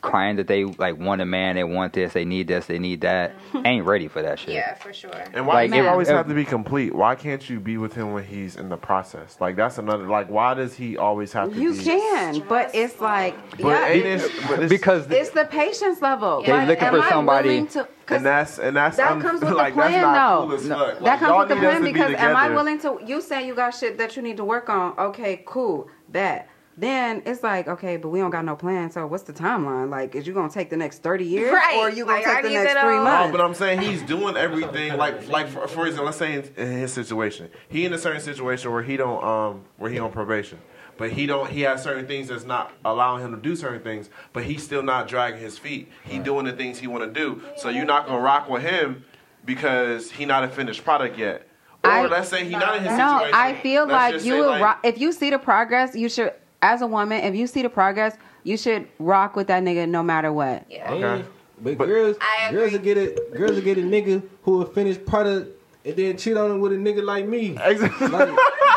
crying 0.00 0.36
that 0.36 0.46
they 0.46 0.64
like 0.64 0.98
want 0.98 1.20
a 1.20 1.24
man, 1.26 1.56
they 1.56 1.64
want 1.64 1.92
this, 1.92 2.12
they 2.12 2.24
need 2.24 2.48
this, 2.48 2.66
they 2.66 2.78
need 2.78 3.02
that, 3.02 3.34
ain't 3.64 3.84
ready 3.86 4.08
for 4.08 4.22
that 4.22 4.38
shit. 4.38 4.54
Yeah, 4.54 4.74
for 4.74 4.92
sure. 4.92 5.10
And 5.34 5.46
why 5.46 5.54
Like, 5.54 5.70
does 5.70 5.78
it 5.80 5.86
always 5.86 6.08
have 6.08 6.26
to 6.28 6.34
be 6.34 6.44
complete? 6.44 6.94
Why 6.94 7.14
can't 7.14 7.48
you 7.50 7.60
be 7.60 7.76
with 7.78 7.94
him 7.94 8.12
when 8.12 8.24
he's 8.24 8.56
in 8.56 8.68
the 8.68 8.76
process? 8.76 9.36
Like 9.40 9.56
that's 9.56 9.78
another. 9.78 10.06
Like 10.06 10.28
why 10.28 10.54
does 10.54 10.74
he 10.74 10.96
always 10.96 11.32
have 11.32 11.52
to? 11.52 11.60
You 11.60 11.74
be, 11.74 11.84
can, 11.84 12.40
but 12.48 12.74
it's 12.74 13.00
like, 13.00 13.36
But 13.58 13.66
yeah, 13.68 13.88
ain't 13.88 14.06
it, 14.06 14.32
but 14.48 14.60
it's, 14.62 14.70
Because 14.70 15.10
it's 15.10 15.30
the 15.30 15.44
patience 15.44 16.00
level. 16.02 16.42
They 16.42 16.52
Like, 16.52 16.68
looking 16.68 16.88
for 16.88 17.00
I 17.00 17.08
somebody- 17.08 17.66
to- 17.66 17.88
and 18.12 18.26
that's 18.26 18.58
and 18.58 18.76
that's 18.76 18.96
that 18.96 19.12
un- 19.12 19.22
comes 19.22 19.40
with 19.40 19.52
like, 19.52 19.72
the 19.74 19.82
plan, 19.82 19.92
that's 20.02 20.18
though. 20.18 20.48
cool 20.58 20.68
No. 20.68 20.76
fuck. 20.90 20.94
That 20.98 21.02
Like, 21.04 21.18
comes 21.20 21.28
y'all 21.30 21.38
with 21.38 21.48
the 21.48 21.54
need 21.54 21.60
plan 21.60 21.76
to 21.76 21.84
be 21.86 21.92
because 21.92 22.14
am 22.14 22.34
I 22.36 22.48
willing 22.48 22.80
to? 22.80 22.98
You 23.06 23.20
say 23.20 23.46
you 23.46 23.54
got 23.54 23.70
shit 23.70 23.98
that 23.98 24.16
you 24.16 24.22
need 24.22 24.36
to 24.38 24.44
work 24.44 24.68
on. 24.68 24.98
Okay, 24.98 25.42
cool, 25.46 25.88
bet. 26.08 26.48
Then 26.80 27.22
it's 27.26 27.42
like, 27.42 27.68
okay, 27.68 27.98
but 27.98 28.08
we 28.08 28.20
don't 28.20 28.30
got 28.30 28.44
no 28.46 28.56
plan. 28.56 28.90
So 28.90 29.06
what's 29.06 29.24
the 29.24 29.34
timeline? 29.34 29.90
Like, 29.90 30.14
is 30.14 30.26
you 30.26 30.32
gonna 30.32 30.48
take 30.50 30.70
the 30.70 30.78
next 30.78 31.02
thirty 31.02 31.24
years, 31.26 31.52
Right. 31.52 31.76
or 31.76 31.90
you 31.90 32.06
gonna 32.06 32.22
Like, 32.22 32.24
take 32.24 32.42
the 32.44 32.50
next 32.50 32.72
to 32.72 32.80
three 32.80 32.88
know. 32.96 33.04
No, 33.04 33.04
months? 33.04 33.32
but 33.32 33.40
I'm 33.42 33.52
saying 33.52 33.80
he's 33.82 34.00
doing 34.02 34.34
everything 34.36 34.96
like 34.96 35.28
like 35.28 35.48
for, 35.48 35.68
for 35.68 35.86
example, 35.86 36.06
let's 36.06 36.16
say 36.16 36.32
in, 36.36 36.44
in 36.56 36.72
his 36.78 36.90
situation, 36.92 37.50
he 37.68 37.84
in 37.84 37.92
a 37.92 37.98
certain 37.98 38.22
situation 38.22 38.72
where 38.72 38.82
he 38.82 38.96
don't 38.96 39.22
um 39.22 39.60
where 39.76 39.90
he 39.90 39.98
on 39.98 40.10
probation, 40.10 40.58
but 40.96 41.10
he 41.12 41.26
don't 41.26 41.50
he 41.50 41.60
has 41.62 41.82
certain 41.82 42.06
things 42.06 42.28
that's 42.28 42.46
not 42.46 42.72
allowing 42.82 43.22
him 43.22 43.32
to 43.34 43.40
do 43.40 43.54
certain 43.54 43.82
things, 43.82 44.08
but 44.32 44.44
he's 44.44 44.62
still 44.62 44.82
not 44.82 45.06
dragging 45.06 45.38
his 45.40 45.58
feet. 45.58 45.90
He 46.04 46.18
doing 46.18 46.46
the 46.46 46.52
things 46.52 46.78
he 46.78 46.86
want 46.86 47.04
to 47.04 47.20
do. 47.20 47.42
So 47.58 47.68
you're 47.68 47.84
not 47.84 48.06
gonna 48.06 48.22
rock 48.22 48.48
with 48.48 48.62
him 48.62 49.04
because 49.44 50.10
he 50.10 50.24
not 50.24 50.44
a 50.44 50.48
finished 50.48 50.82
product 50.82 51.18
yet. 51.18 51.46
Or 51.84 51.90
I- 51.90 52.06
let's 52.06 52.30
say 52.30 52.44
he 52.44 52.52
not 52.52 52.76
in 52.76 52.84
his 52.84 52.96
No, 52.96 53.18
situation. 53.18 53.34
I 53.34 53.54
feel 53.54 53.84
Let's 53.86 53.92
like 54.14 54.24
you 54.24 54.32
say, 54.32 54.40
will. 54.40 54.48
like, 54.48 54.62
rock, 54.62 54.80
if 54.82 54.98
you 54.98 55.12
see 55.12 55.28
the 55.30 55.38
progress, 55.38 55.94
you 55.94 56.08
should. 56.08 56.32
As 56.62 56.82
a 56.82 56.86
woman, 56.86 57.22
if 57.22 57.34
you 57.34 57.46
see 57.46 57.62
the 57.62 57.68
progress, 57.70 58.16
you 58.44 58.56
should 58.56 58.86
rock 58.98 59.36
with 59.36 59.46
that 59.48 59.62
nigga 59.62 59.88
no 59.88 60.02
matter 60.02 60.32
what. 60.32 60.64
Yeah. 60.70 60.90
Okay. 60.92 61.24
But, 61.62 61.78
But- 61.78 61.86
girls, 61.88 62.16
I 62.20 62.50
girls 62.52 62.72
will 62.72 62.78
get 62.80 62.96
it. 62.96 63.34
Girls 63.34 63.52
will 63.52 63.62
get 63.62 63.78
a 63.78 63.82
nigga 63.82 64.22
who 64.44 64.58
will 64.58 64.66
finish 64.66 65.02
product 65.04 65.56
and 65.84 65.96
then 65.96 66.16
cheat 66.18 66.36
on 66.36 66.50
him 66.50 66.60
with 66.60 66.72
a 66.72 66.76
nigga 66.76 67.02
like 67.02 67.26
me. 67.26 67.56
Exactly. 67.62 68.08
Like, 68.08 68.28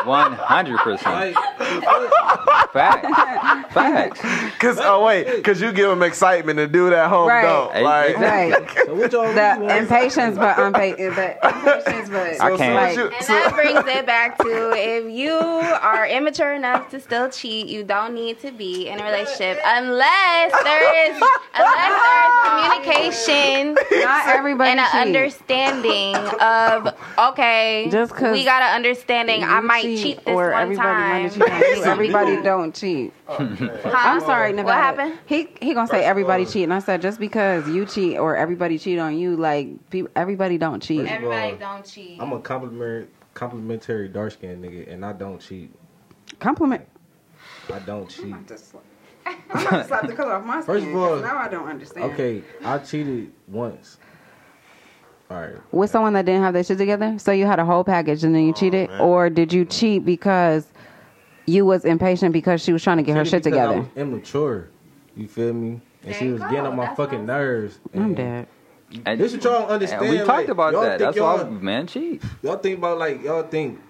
one 0.06 0.32
hundred 0.32 0.78
percent 0.80 1.34
like, 1.34 1.34
facts, 2.72 3.72
facts. 3.72 4.20
Cause 4.58 4.78
oh 4.80 5.04
wait, 5.04 5.42
cause 5.44 5.60
you 5.62 5.72
give 5.72 5.90
him 5.90 6.02
excitement 6.02 6.58
to 6.58 6.66
do 6.66 6.90
that 6.90 7.08
home 7.08 7.28
Right. 7.28 7.42
dump. 7.42 7.72
Hey, 7.72 7.82
Like, 7.82 8.18
Right. 8.18 8.70
so 8.86 8.94
what 8.94 9.12
y'all 9.12 9.32
The 9.32 9.56
really 9.60 9.78
impatience, 9.78 10.36
but 10.36 10.56
unpatient. 10.56 11.14
But 11.16 11.38
impatience, 11.54 12.08
but 12.10 12.40
I 12.40 12.56
can't- 12.56 12.74
like, 12.74 12.98
And 12.98 13.12
that 13.28 13.52
brings 13.54 13.86
it 13.96 14.06
back 14.14 14.36
to 14.38 14.72
if 14.76 15.10
you 15.10 15.32
are 15.32 16.06
immature 16.06 16.52
enough 16.54 16.90
to 16.90 17.00
still 17.00 17.30
cheat, 17.30 17.66
you 17.68 17.82
don't 17.84 18.14
need 18.14 18.40
to 18.40 18.52
be 18.52 18.88
in 18.88 19.00
a 19.00 19.04
relationship 19.04 19.58
unless 19.64 20.52
there 20.64 21.10
is 21.10 21.16
unless 21.54 21.88
there 21.88 22.26
is 22.26 22.84
communication 22.84 23.74
not 24.04 24.28
everybody 24.28 24.70
and 24.70 24.80
an 24.80 24.86
understanding 25.06 26.14
of 26.40 26.93
okay, 27.18 27.88
Just 27.90 28.14
'cause 28.14 28.32
we 28.32 28.44
got 28.44 28.62
an 28.62 28.74
understanding. 28.74 29.42
I 29.44 29.60
might 29.60 29.82
cheat 29.82 30.24
this 30.24 30.34
or 30.34 30.50
one 30.52 30.62
everybody 30.62 30.88
time. 30.88 31.22
might 31.22 31.32
cheat 31.32 31.42
on 31.42 31.60
you. 31.60 31.84
Everybody 31.84 32.36
don't 32.42 32.74
cheat. 32.74 33.12
Oh, 33.28 33.36
I'm 33.84 34.20
sorry, 34.20 34.52
Nevada. 34.52 34.66
What 34.66 34.76
happened? 34.76 35.18
He 35.26 35.48
he 35.60 35.74
gonna 35.74 35.86
say 35.88 36.04
everybody 36.04 36.44
cheat, 36.46 36.64
and 36.64 36.74
I 36.74 36.78
said 36.80 37.02
just 37.02 37.18
because 37.20 37.68
you 37.68 37.86
cheat 37.86 38.18
or 38.18 38.36
everybody 38.36 38.78
cheat 38.78 38.98
on 38.98 39.16
you, 39.18 39.36
like 39.36 39.68
pe- 39.90 40.02
everybody 40.16 40.58
don't 40.58 40.82
cheat. 40.82 41.06
Everybody 41.06 41.56
don't 41.56 41.84
cheat. 41.84 42.20
I'm 42.20 42.32
a 42.32 42.40
complimentary, 42.40 43.08
complimentary 43.34 44.08
dark 44.08 44.32
skinned 44.32 44.64
nigga, 44.64 44.92
and 44.92 45.04
I 45.04 45.12
don't 45.12 45.40
cheat. 45.40 45.70
Compliment. 46.40 46.86
I 47.72 47.78
don't 47.80 48.08
cheat. 48.08 48.34
I'm 49.26 49.36
about 49.50 49.70
to 49.70 49.84
slap 49.86 50.06
the 50.06 50.12
color 50.12 50.34
off 50.34 50.44
my 50.44 50.60
skin. 50.60 50.66
First 50.74 50.86
of 50.86 50.96
all- 50.96 51.08
'cause 51.14 51.22
now 51.22 51.38
I 51.38 51.48
don't 51.48 51.66
understand. 51.68 52.12
Okay, 52.12 52.42
I 52.64 52.76
cheated 52.78 53.32
once. 53.48 53.96
All 55.30 55.40
right. 55.40 55.54
With 55.72 55.90
someone 55.90 56.12
that 56.12 56.26
didn't 56.26 56.42
have 56.42 56.54
their 56.54 56.64
shit 56.64 56.78
together, 56.78 57.18
so 57.18 57.32
you 57.32 57.46
had 57.46 57.58
a 57.58 57.64
whole 57.64 57.82
package 57.84 58.24
and 58.24 58.34
then 58.34 58.42
you 58.44 58.50
oh, 58.50 58.54
cheated, 58.54 58.90
man. 58.90 59.00
or 59.00 59.30
did 59.30 59.52
you 59.52 59.64
cheat 59.64 60.04
because 60.04 60.66
you 61.46 61.64
was 61.66 61.84
impatient 61.84 62.32
because 62.32 62.62
she 62.62 62.72
was 62.72 62.82
trying 62.82 62.98
to 62.98 63.02
get 63.02 63.16
her 63.16 63.24
shit 63.24 63.42
because 63.44 63.58
I 63.58 63.62
together? 63.66 63.80
was 63.80 63.88
immature. 63.96 64.68
You 65.16 65.26
feel 65.28 65.52
me? 65.54 65.68
And 66.02 66.12
There 66.12 66.14
she 66.14 66.28
was 66.30 66.42
go. 66.42 66.50
getting 66.50 66.66
on 66.66 66.76
my 66.76 66.86
That's 66.86 66.96
fucking 66.98 67.18
what 67.20 67.26
nerves. 67.26 67.78
I'm 67.94 68.14
dead. 68.14 68.46
And, 69.06 69.18
This 69.20 69.32
what 69.32 69.42
y'all 69.44 69.60
don't 69.60 69.70
understand. 69.70 70.02
and 70.02 70.10
we 70.10 70.18
like, 70.18 70.26
talked 70.26 70.48
about 70.50 70.72
y'all 70.72 70.82
that. 70.82 70.98
That's 70.98 71.18
why 71.18 71.36
y'all- 71.36 71.50
men 71.50 71.86
cheat. 71.86 72.22
y'all 72.42 72.56
think 72.58 72.78
about 72.78 72.98
like 72.98 73.22
y'all 73.24 73.42
think 73.42 73.80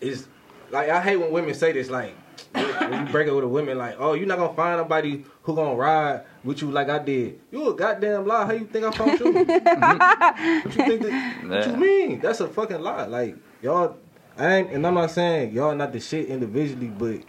it's 0.00 0.28
like 0.70 0.90
I 0.90 1.00
hate 1.00 1.16
when 1.16 1.32
women 1.32 1.54
say 1.54 1.72
this 1.72 1.88
like 1.90 2.14
when 2.52 3.06
you 3.06 3.10
break 3.12 3.26
up 3.28 3.34
with 3.34 3.44
a 3.44 3.48
woman 3.48 3.78
like 3.78 3.96
oh 3.98 4.12
you're 4.12 4.26
not 4.26 4.38
gonna 4.38 4.54
find 4.54 4.78
nobody 4.78 5.24
who 5.42 5.54
gonna 5.56 5.74
ride 5.74 6.22
with 6.44 6.62
you 6.62 6.70
like 6.70 6.88
I 6.88 6.98
did 6.98 7.40
you 7.50 7.68
a 7.68 7.74
goddamn 7.74 8.26
lie 8.26 8.46
how 8.46 8.52
you 8.52 8.66
think 8.66 8.84
I 8.84 8.90
found 8.90 9.20
you 9.20 9.32
what 9.32 9.36
you 9.46 10.70
think 10.70 11.02
that, 11.02 11.44
what 11.44 11.66
you 11.66 11.76
mean 11.76 12.20
that's 12.20 12.40
a 12.40 12.48
fucking 12.48 12.80
lie 12.80 13.06
like 13.06 13.36
y'all 13.62 13.96
I 14.36 14.56
ain't 14.56 14.70
and 14.70 14.86
I'm 14.86 14.94
not 14.94 15.10
saying 15.10 15.52
y'all 15.52 15.74
not 15.74 15.92
the 15.92 16.00
shit 16.00 16.28
individually 16.28 16.88
but 16.88 17.20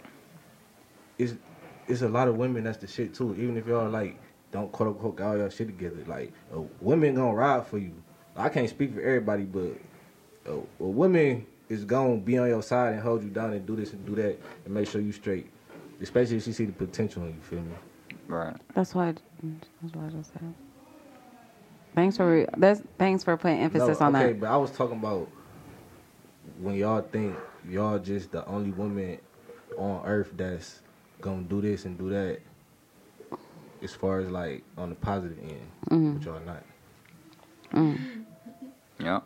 it's 1.18 1.34
it's 1.88 2.02
a 2.02 2.08
lot 2.08 2.28
of 2.28 2.36
women 2.36 2.64
that's 2.64 2.78
the 2.78 2.86
shit 2.86 3.14
too 3.14 3.34
even 3.36 3.56
if 3.56 3.66
y'all 3.66 3.88
like 3.88 4.18
don't 4.52 4.70
quote 4.72 4.90
unquote 4.90 5.16
got 5.16 5.28
all 5.28 5.38
y'all 5.38 5.48
shit 5.48 5.66
together 5.66 6.04
like 6.06 6.32
uh, 6.54 6.60
women 6.80 7.14
gonna 7.14 7.34
ride 7.34 7.66
for 7.66 7.78
you 7.78 7.94
I 8.36 8.48
can't 8.48 8.68
speak 8.68 8.94
for 8.94 9.00
everybody 9.00 9.44
but 9.44 9.76
uh, 10.48 10.56
well, 10.78 10.92
women 10.92 11.46
is 11.68 11.84
gonna 11.84 12.16
be 12.16 12.38
on 12.38 12.48
your 12.48 12.62
side 12.62 12.94
and 12.94 13.02
hold 13.02 13.22
you 13.22 13.30
down 13.30 13.52
and 13.52 13.66
do 13.66 13.76
this 13.76 13.92
and 13.92 14.04
do 14.04 14.14
that 14.16 14.38
and 14.64 14.74
make 14.74 14.88
sure 14.88 15.00
you 15.00 15.12
straight. 15.12 15.50
Especially 16.00 16.36
if 16.36 16.44
she 16.44 16.52
see 16.52 16.64
the 16.64 16.72
potential 16.72 17.22
in 17.24 17.34
you. 17.34 17.40
Feel 17.42 17.60
me? 17.60 17.72
Right. 18.30 18.56
That's 18.74 18.94
why. 18.94 19.14
That's 19.42 19.94
what 19.94 20.06
I 20.06 20.08
just 20.10 20.32
said. 20.32 20.54
Thanks 21.94 22.16
for 22.16 22.46
that's 22.56 22.82
thanks 22.98 23.24
for 23.24 23.36
putting 23.36 23.58
emphasis 23.58 23.98
no, 24.00 24.06
on 24.06 24.16
okay, 24.16 24.26
that. 24.28 24.40
but 24.40 24.48
I 24.50 24.56
was 24.56 24.70
talking 24.70 24.98
about 24.98 25.28
when 26.60 26.76
y'all 26.76 27.02
think 27.02 27.36
y'all 27.68 27.98
just 27.98 28.30
the 28.30 28.46
only 28.46 28.70
woman 28.70 29.18
on 29.76 30.04
earth 30.06 30.30
that's 30.36 30.80
gonna 31.20 31.42
do 31.42 31.60
this 31.60 31.84
and 31.86 31.98
do 31.98 32.08
that. 32.10 32.38
As 33.82 33.92
far 33.94 34.20
as 34.20 34.28
like 34.30 34.62
on 34.78 34.90
the 34.90 34.94
positive 34.94 35.38
end, 35.42 35.60
Mm-hmm. 35.90 36.12
but 36.18 36.24
y'all 36.24 36.40
not. 36.46 37.96
Yeah. 39.00 39.20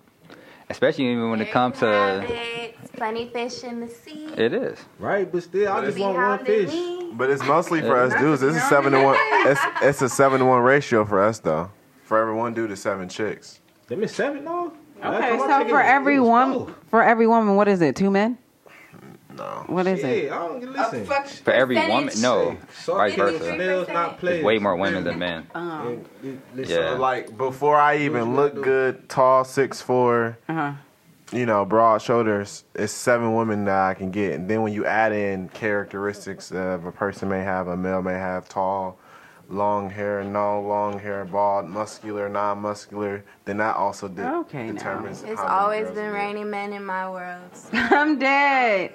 Especially 0.71 1.07
even 1.07 1.29
when 1.31 1.41
it 1.43 1.51
comes 1.51 1.81
to 1.81 1.87
Rabbits, 1.87 2.91
plenty 2.97 3.29
fish 3.29 3.65
in 3.65 3.81
the 3.81 3.89
sea. 3.89 4.27
it 4.37 4.55
is. 4.55 4.79
Right, 4.99 5.31
but 5.31 5.43
still, 5.43 5.71
I 5.73 5.85
just 5.85 5.99
want 5.99 6.15
one 6.15 6.25
hounding 6.25 6.47
fish. 6.47 6.71
Me. 7.15 7.19
But 7.19 7.31
it's 7.31 7.43
mostly 7.45 7.81
for 7.81 7.97
us 8.01 8.13
dudes. 8.21 8.43
It's 8.43 8.57
a 8.57 8.61
seven 8.61 8.93
to 8.93 9.03
one. 9.03 9.17
It's 9.19 9.61
it's 9.83 10.03
a 10.03 10.09
seven 10.09 10.41
to 10.41 10.45
one 10.47 10.63
ratio 10.63 11.05
for 11.05 11.23
us 11.23 11.39
though. 11.39 11.71
For 12.05 12.19
every 12.19 12.35
one 12.35 12.53
dude 12.55 12.71
to 12.71 12.77
seven 12.77 13.09
chicks. 13.09 13.61
Them 13.87 14.03
is 14.03 14.13
seven, 14.15 14.45
though. 14.45 14.73
Okay, 15.03 15.39
so 15.39 15.47
for 15.69 15.81
it- 15.81 15.85
it 15.85 15.89
every 15.89 16.19
was 16.21 16.29
woman, 16.29 16.75
for 16.89 17.03
every 17.03 17.27
woman, 17.27 17.57
what 17.57 17.69
is 17.69 17.81
it? 17.83 17.95
Two 17.97 18.11
men? 18.11 18.39
No. 19.37 19.65
What 19.67 19.87
is 19.89 20.03
it? 20.05 20.31
I 20.31 20.39
don't 20.39 20.61
get 20.61 20.69
listen. 20.71 21.05
For 21.45 21.51
every 21.53 21.75
woman, 21.77 22.11
no, 22.21 22.57
Salty 22.73 22.99
vice 22.99 23.15
versa. 23.17 23.55
snails, 23.55 23.89
not 23.89 24.19
players. 24.19 24.37
There's 24.37 24.45
way 24.45 24.59
more 24.59 24.77
women 24.77 25.03
than 25.05 25.19
men. 25.19 25.47
And, 25.55 26.07
and, 26.23 26.43
listen, 26.55 26.77
Yeah. 26.81 26.91
So 26.95 27.01
like 27.01 27.37
before 27.37 27.77
I 27.77 27.97
even 27.99 28.37
look 28.37 28.63
good, 28.63 29.09
tall, 29.09 29.45
six 29.45 29.81
four, 29.83 30.39
Uh 30.49 30.53
huh. 30.55 30.73
You 31.35 31.47
know, 31.47 31.65
broad 31.65 32.01
shoulders, 32.01 32.65
it's 32.75 32.93
seven 32.93 33.35
women 33.35 33.65
that 33.65 33.79
I 33.91 33.95
can 33.95 34.11
get. 34.11 34.35
And 34.35 34.49
then 34.49 34.63
when 34.63 34.73
you 34.73 34.87
add 34.87 35.13
in 35.13 35.49
characteristics 35.51 36.53
of 36.53 36.85
a 36.85 36.93
person 36.93 37.29
may 37.29 37.43
have, 37.43 37.69
a 37.69 37.77
male 37.77 38.03
may 38.03 38.15
have 38.15 38.49
tall, 38.49 38.99
long 39.49 39.91
hair, 39.91 40.23
no 40.25 40.61
long 40.63 40.99
hair, 40.99 41.25
bald, 41.25 41.67
muscular, 41.69 42.29
non-muscular, 42.29 43.25
then 43.45 43.57
that 43.59 43.77
also 43.77 44.09
de- 44.09 44.27
Okay, 44.41 44.69
now. 44.69 44.73
determines. 44.73 45.23
It's 45.23 45.41
how 45.41 45.47
many 45.47 45.57
always 45.57 45.83
girls 45.85 45.95
been 45.97 46.05
you 46.07 46.11
get. 46.13 46.17
raining 46.19 46.51
men 46.51 46.73
in 46.73 46.85
my 46.85 47.11
world. 47.11 47.43
I'm 47.73 48.19
dead. 48.19 48.93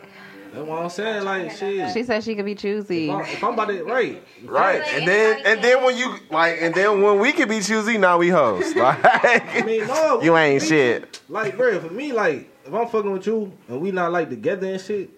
That's 0.53 0.67
what 0.67 0.81
I'm 0.81 0.89
saying. 0.89 1.23
Like 1.23 1.51
shit. 1.51 1.93
She 1.93 2.03
said 2.03 2.23
she 2.23 2.35
could 2.35 2.45
be 2.45 2.55
choosy. 2.55 3.09
if, 3.09 3.15
I'm, 3.15 3.21
if 3.21 3.43
I'm 3.43 3.53
about 3.53 3.67
to 3.67 3.83
right, 3.83 4.23
Right, 4.43 4.81
and 4.81 5.07
then 5.07 5.41
and 5.45 5.63
then 5.63 5.83
when 5.83 5.95
you 5.97 6.17
like, 6.31 6.57
and 6.61 6.73
then 6.73 7.01
when 7.01 7.19
we 7.19 7.31
can 7.31 7.47
be 7.47 7.59
choosy, 7.61 7.97
now 7.97 8.17
we 8.17 8.29
host. 8.29 8.75
Like, 8.75 8.99
I 9.03 9.61
mean, 9.65 9.85
no, 9.87 10.21
you 10.23 10.35
ain't 10.37 10.61
me- 10.63 10.67
shit. 10.69 11.21
Like, 11.29 11.55
bro, 11.57 11.79
for 11.79 11.93
me, 11.93 12.11
like, 12.13 12.49
if 12.65 12.73
I'm 12.73 12.87
fucking 12.87 13.11
with 13.11 13.27
you 13.27 13.51
and 13.67 13.81
we 13.81 13.91
not 13.91 14.11
like 14.11 14.29
together 14.29 14.67
and 14.67 14.81
shit, 14.81 15.09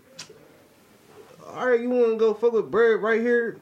all 1.48 1.70
right, 1.70 1.80
you 1.80 1.90
want 1.90 2.12
to 2.14 2.18
go 2.18 2.34
fuck 2.34 2.54
with 2.54 2.70
Bird 2.72 3.02
right 3.02 3.22
here? 3.22 3.60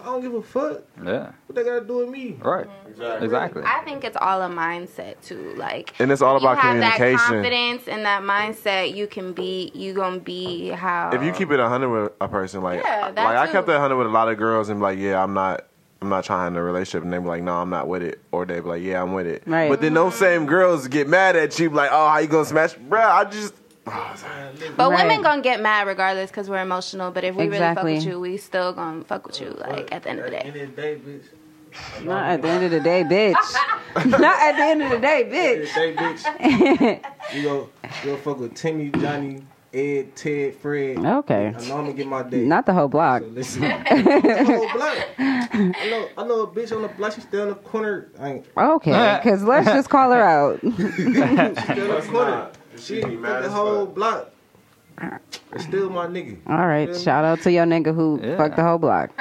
I 0.00 0.06
don't 0.06 0.20
give 0.22 0.34
a 0.34 0.42
fuck. 0.42 0.82
Yeah. 1.02 1.32
What 1.46 1.54
they 1.54 1.64
got 1.64 1.80
to 1.80 1.86
do 1.86 1.96
with 1.98 2.08
me? 2.08 2.36
Right. 2.42 2.66
Exactly. 3.20 3.62
I 3.64 3.80
think 3.84 4.04
it's 4.04 4.16
all 4.20 4.42
a 4.42 4.48
mindset 4.48 5.14
too. 5.22 5.54
Like, 5.56 5.94
And 5.98 6.12
it's 6.12 6.20
all 6.22 6.36
if 6.36 6.42
you 6.42 6.48
about 6.48 6.62
have 6.62 6.78
that 6.80 6.96
communication. 6.96 7.26
confidence 7.34 7.88
and 7.88 8.04
that 8.04 8.22
mindset, 8.22 8.94
you 8.94 9.06
can 9.06 9.32
be. 9.32 9.70
You 9.74 9.94
gonna 9.94 10.18
be 10.20 10.68
how. 10.68 11.10
If 11.12 11.22
you 11.22 11.32
keep 11.32 11.50
it 11.50 11.60
hundred 11.60 11.88
with 11.88 12.12
a 12.20 12.28
person, 12.28 12.62
like, 12.62 12.82
Yeah, 12.84 13.06
like 13.06 13.14
that 13.16 13.36
I 13.36 13.46
kept 13.46 13.68
it 13.68 13.76
hundred 13.78 13.96
with 13.96 14.06
a 14.06 14.10
lot 14.10 14.28
of 14.28 14.36
girls, 14.36 14.68
and 14.68 14.80
like, 14.80 14.98
yeah, 14.98 15.22
I'm 15.22 15.34
not. 15.34 15.66
I'm 16.02 16.10
not 16.10 16.24
trying 16.24 16.52
to 16.52 16.60
relationship, 16.60 17.02
and 17.02 17.10
they 17.10 17.16
be 17.16 17.24
like, 17.24 17.42
"No, 17.42 17.54
I'm 17.54 17.70
not 17.70 17.88
with 17.88 18.02
it," 18.02 18.20
or 18.30 18.44
they 18.44 18.60
be 18.60 18.68
like, 18.68 18.82
"Yeah, 18.82 19.00
I'm 19.00 19.14
with 19.14 19.26
it." 19.26 19.42
Right. 19.46 19.70
But 19.70 19.80
then 19.80 19.94
those 19.94 20.14
same 20.14 20.44
girls 20.44 20.86
get 20.86 21.08
mad 21.08 21.34
at 21.34 21.58
you, 21.58 21.70
like, 21.70 21.88
"Oh, 21.90 22.08
how 22.08 22.18
you 22.18 22.26
gonna 22.26 22.44
smash, 22.44 22.74
Bruh, 22.74 23.00
I 23.10 23.24
just 23.24 23.54
But 23.84 24.90
Right. 24.90 25.06
women 25.06 25.22
gonna 25.22 25.42
get 25.42 25.60
mad 25.60 25.86
regardless 25.86 26.30
because 26.30 26.48
we're 26.48 26.62
emotional. 26.62 27.10
But 27.10 27.24
if 27.24 27.34
we 27.34 27.44
Exactly. 27.44 27.92
really 27.92 27.96
fuck 27.96 28.04
with 28.04 28.12
you, 28.12 28.20
we 28.20 28.36
still 28.36 28.72
gonna 28.72 29.04
fuck 29.04 29.26
with 29.26 29.40
you. 29.40 29.54
Like 29.58 29.92
at 29.92 30.02
the 30.02 30.10
end 30.10 30.18
of 30.20 30.24
the 30.26 30.30
day. 30.30 30.38
the 30.42 30.46
end 30.46 30.56
of 30.56 30.74
the 30.76 30.82
day, 30.82 30.96
bitch. 30.96 32.04
Not 32.04 32.24
at 32.26 32.42
the 32.42 32.48
end 32.48 32.64
of 32.64 32.70
the 32.70 32.80
day, 32.80 33.04
bitch. 33.04 33.54
Not 34.18 34.40
at 34.40 34.56
the 34.56 34.62
end 34.62 34.82
of 34.82 34.90
the 34.90 34.98
day, 34.98 35.22
At 35.22 35.30
the 35.30 35.38
end 35.38 35.62
bitch. 35.62 35.74
day, 35.74 37.00
bitch. 37.02 37.36
you 37.36 37.42
go, 37.42 37.68
you 37.84 38.10
go 38.10 38.16
fuck 38.16 38.38
with 38.38 38.54
Timmy, 38.54 38.90
Johnny, 38.90 39.42
Ed, 39.72 40.16
Ted, 40.16 40.54
Fred. 40.56 40.98
Okay. 41.04 41.46
I 41.48 41.50
know 41.50 41.58
I'm 41.58 41.66
gonna 41.66 41.92
get 41.92 42.06
my 42.06 42.22
day. 42.22 42.44
Not 42.44 42.64
the 42.66 42.72
whole 42.72 42.88
block. 42.88 43.22
So 43.22 43.28
listen, 43.28 43.60
the 43.90 44.44
whole 44.46 44.72
block. 44.72 44.96
I 45.18 45.86
know, 45.90 46.10
I 46.16 46.24
know 46.26 46.42
a 46.42 46.46
bitch 46.46 46.74
on 46.74 46.82
the 46.82 46.88
block. 46.88 47.12
She 47.14 47.20
still 47.20 47.42
in 47.42 47.48
the 47.50 47.54
corner. 47.56 48.08
I 48.18 48.30
ain't 48.34 48.46
Okay, 48.56 49.20
because 49.22 49.42
let's 49.44 49.66
just 49.66 49.90
call 49.90 50.10
her 50.12 50.22
out. 50.22 50.60
still 50.60 50.76
in 50.78 51.54
the 51.54 52.08
corner. 52.10 52.50
She 52.78 53.02
be 53.04 53.16
mad 53.16 53.44
the 53.44 53.50
whole 53.50 53.86
fuck. 53.86 53.94
block. 53.94 54.30
It's 55.52 55.64
still 55.64 55.90
my 55.90 56.06
nigga. 56.06 56.36
All 56.48 56.66
right, 56.66 56.94
shout 56.96 57.24
out 57.24 57.40
to 57.42 57.50
your 57.52 57.64
nigga 57.66 57.94
who 57.94 58.20
Yeah. 58.22 58.36
fucked 58.36 58.56
the 58.56 58.62
whole 58.64 58.78
block. 58.78 59.10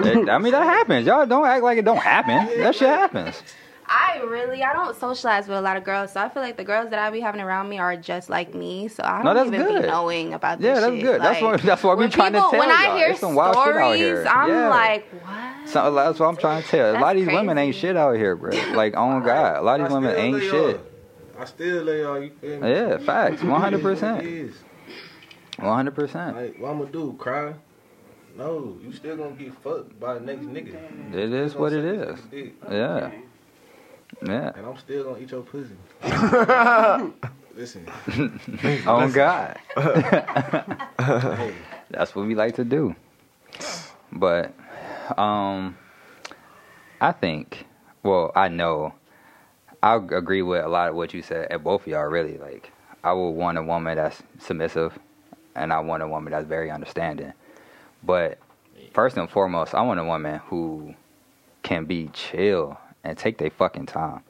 It- 0.00 0.28
I 0.28 0.36
mean, 0.38 0.52
that 0.52 0.62
happens. 0.62 1.06
Y'all 1.06 1.24
don't 1.26 1.46
act 1.46 1.62
like 1.62 1.78
it 1.78 1.84
don't 1.86 1.96
happen. 1.96 2.60
That 2.60 2.74
shit 2.74 2.88
happens. 2.88 3.42
I 3.88 4.20
really, 4.26 4.62
I 4.62 4.72
don't 4.74 4.94
socialize 4.98 5.46
with 5.48 5.56
a 5.56 5.60
lot 5.60 5.76
of 5.76 5.84
girls, 5.84 6.12
so 6.12 6.20
I 6.20 6.28
feel 6.28 6.42
like 6.42 6.56
the 6.56 6.64
girls 6.64 6.90
that 6.90 6.98
I 6.98 7.08
be 7.10 7.20
having 7.20 7.40
around 7.40 7.68
me 7.68 7.78
are 7.78 7.96
just 7.96 8.28
like 8.28 8.52
me. 8.54 8.88
So 8.88 9.02
I 9.04 9.22
No, 9.22 9.32
don't 9.32 9.50
that's 9.50 9.54
even 9.62 9.74
good. 9.74 9.82
be 9.82 9.88
knowing 9.88 10.34
about 10.34 10.58
this 10.58 10.66
Yeah, 10.66 10.80
that's 10.80 10.92
shit. 10.92 11.02
good. 11.04 11.20
That's 11.22 11.40
Like, 11.40 11.50
what- 11.52 11.62
that's 11.62 11.82
what 11.84 11.96
we 11.96 12.02
when 12.04 12.10
trying 12.10 12.32
to 12.32 12.38
people- 12.38 12.50
tell 12.50 12.60
When 12.60 12.70
I 12.70 12.84
y'all. 12.86 12.96
hear 12.96 13.06
There's 13.08 13.20
some 13.20 13.34
wild 13.36 13.54
shit 13.54 13.64
out 13.64 13.72
stories, 13.72 14.00
here. 14.00 14.26
I'm 14.28 14.48
Yeah. 14.50 14.68
like, 14.68 15.08
what? 15.24 15.68
So 15.68 15.94
that's 15.94 16.18
what 16.20 16.26
I'm 16.26 16.36
trying 16.36 16.62
to 16.62 16.68
tell. 16.68 16.90
A 16.90 16.92
lot 16.92 16.94
of 16.96 17.00
That's 17.00 17.14
these 17.16 17.26
women 17.28 17.58
ain't 17.58 17.74
shit 17.76 17.96
out 17.96 18.16
here, 18.16 18.36
bro. 18.36 18.50
Like, 18.74 18.94
oh 18.96 19.08
my 19.18 19.24
god, 19.24 19.56
a 19.56 19.62
lot 19.62 19.80
of 19.80 19.86
these 19.86 19.94
women 19.94 20.16
ain't 20.16 20.34
lay 20.36 20.48
shit. 20.48 20.80
I 21.38 21.44
still 21.44 21.82
lay 21.84 22.00
y'all. 22.02 22.20
You 22.22 22.30
feel 22.30 22.60
me? 22.60 22.70
Yeah, 22.70 22.98
facts. 22.98 23.42
One 23.42 23.60
hundred 23.60 23.82
percent. 23.82 24.24
One 25.58 25.74
hundred 25.74 25.94
percent. 25.94 26.36
Like, 26.36 26.58
what 26.58 26.70
I'm 26.70 26.78
gonna 26.78 26.90
do? 26.90 27.14
Cry? 27.18 27.54
No, 28.36 28.76
you 28.82 28.92
still 28.92 29.16
gonna 29.16 29.30
get 29.32 29.54
fucked 29.62 29.98
by 29.98 30.14
the 30.14 30.20
next 30.20 30.46
nigga. 30.46 31.14
It 31.14 31.32
is 31.32 31.54
what 31.54 31.72
it 31.72 31.84
is. 31.84 32.18
Yeah. 32.70 33.10
Yeah. 34.26 34.52
And 34.54 34.66
I'm 34.66 34.76
still 34.78 35.04
gonna 35.04 35.18
eat 35.18 35.30
your 35.30 35.42
pussy. 35.42 35.76
Listen, 37.54 37.86
Oh 38.86 39.10
God. 39.10 39.58
hey, 39.76 41.54
That's 41.90 42.14
what 42.14 42.26
we 42.26 42.34
like 42.34 42.56
to 42.56 42.64
do. 42.64 42.94
But 44.12 44.52
um 45.16 45.76
I 47.00 47.12
think 47.12 47.66
well, 48.02 48.30
I 48.36 48.48
know 48.48 48.92
I 49.86 49.94
agree 49.94 50.42
with 50.42 50.64
a 50.64 50.68
lot 50.68 50.88
of 50.88 50.96
what 50.96 51.14
you 51.14 51.22
said 51.22 51.46
and 51.48 51.62
both 51.62 51.82
of 51.82 51.86
y'all 51.86 52.06
really 52.06 52.38
like 52.38 52.72
I 53.04 53.12
would 53.12 53.30
want 53.30 53.56
a 53.56 53.62
woman 53.62 53.96
that's 53.96 54.20
submissive 54.40 54.98
and 55.54 55.72
I 55.72 55.78
want 55.78 56.02
a 56.02 56.08
woman 56.08 56.32
that's 56.32 56.46
very 56.46 56.72
understanding. 56.72 57.32
But 58.02 58.38
first 58.92 59.16
and 59.16 59.30
foremost, 59.30 59.76
I 59.76 59.82
want 59.82 60.00
a 60.00 60.04
woman 60.04 60.40
who 60.46 60.92
can 61.62 61.84
be 61.84 62.10
chill 62.12 62.76
and 63.04 63.16
take 63.16 63.38
their 63.38 63.50
fucking 63.50 63.86
time. 63.86 64.22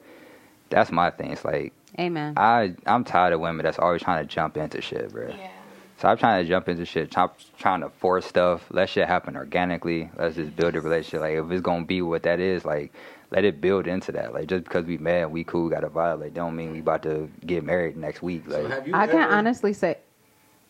That's 0.69 0.93
my 0.93 1.11
thing. 1.11 1.33
It's 1.33 1.45
like 1.45 1.73
Amen. 1.99 2.35
I 2.37 2.75
I'm 2.85 3.03
tired 3.03 3.33
of 3.33 3.41
women 3.41 3.65
that's 3.65 3.79
always 3.79 4.03
trying 4.03 4.27
to 4.27 4.31
jump 4.31 4.59
into 4.59 4.83
shit, 4.83 5.11
bro. 5.11 5.29
Yeah. 5.29 5.49
So 5.97 6.09
I'm 6.09 6.19
trying 6.19 6.45
to 6.45 6.49
jump 6.49 6.69
into 6.69 6.85
shit, 6.85 7.11
try, 7.11 7.29
trying 7.57 7.81
to 7.81 7.89
force 7.89 8.27
stuff. 8.27 8.67
Let 8.71 8.91
shit 8.91 9.09
happen 9.09 9.35
organically. 9.35 10.11
Let's 10.19 10.37
just 10.37 10.55
build 10.55 10.77
a 10.77 10.83
relationship. 10.83 11.21
Like 11.21 11.37
if 11.37 11.51
it's 11.51 11.63
gonna 11.63 11.87
be 11.87 12.03
what 12.03 12.25
that 12.25 12.41
is, 12.41 12.67
like 12.67 12.93
let 13.31 13.45
it 13.45 13.61
build 13.61 13.87
into 13.87 14.13
that. 14.13 14.33
Like 14.35 14.47
just 14.49 14.65
because 14.65 14.85
we 14.85 14.99
mad, 14.99 15.27
we 15.33 15.45
cool, 15.45 15.69
got 15.69 15.85
a 15.85 15.89
vibe. 15.91 16.21
Like 16.21 16.35
don't 16.35 16.55
mean 16.57 16.73
we 16.73 16.81
about 16.81 17.03
to 17.05 17.29
get 17.45 17.65
married 17.65 17.97
next 17.97 18.23
week. 18.23 18.45
so 18.49 18.61
Like 18.63 18.73
have 18.73 18.87
you 18.89 18.95
I 18.95 19.07
can 19.07 19.19
ever- 19.21 19.33
honestly 19.33 19.73
say 19.73 19.99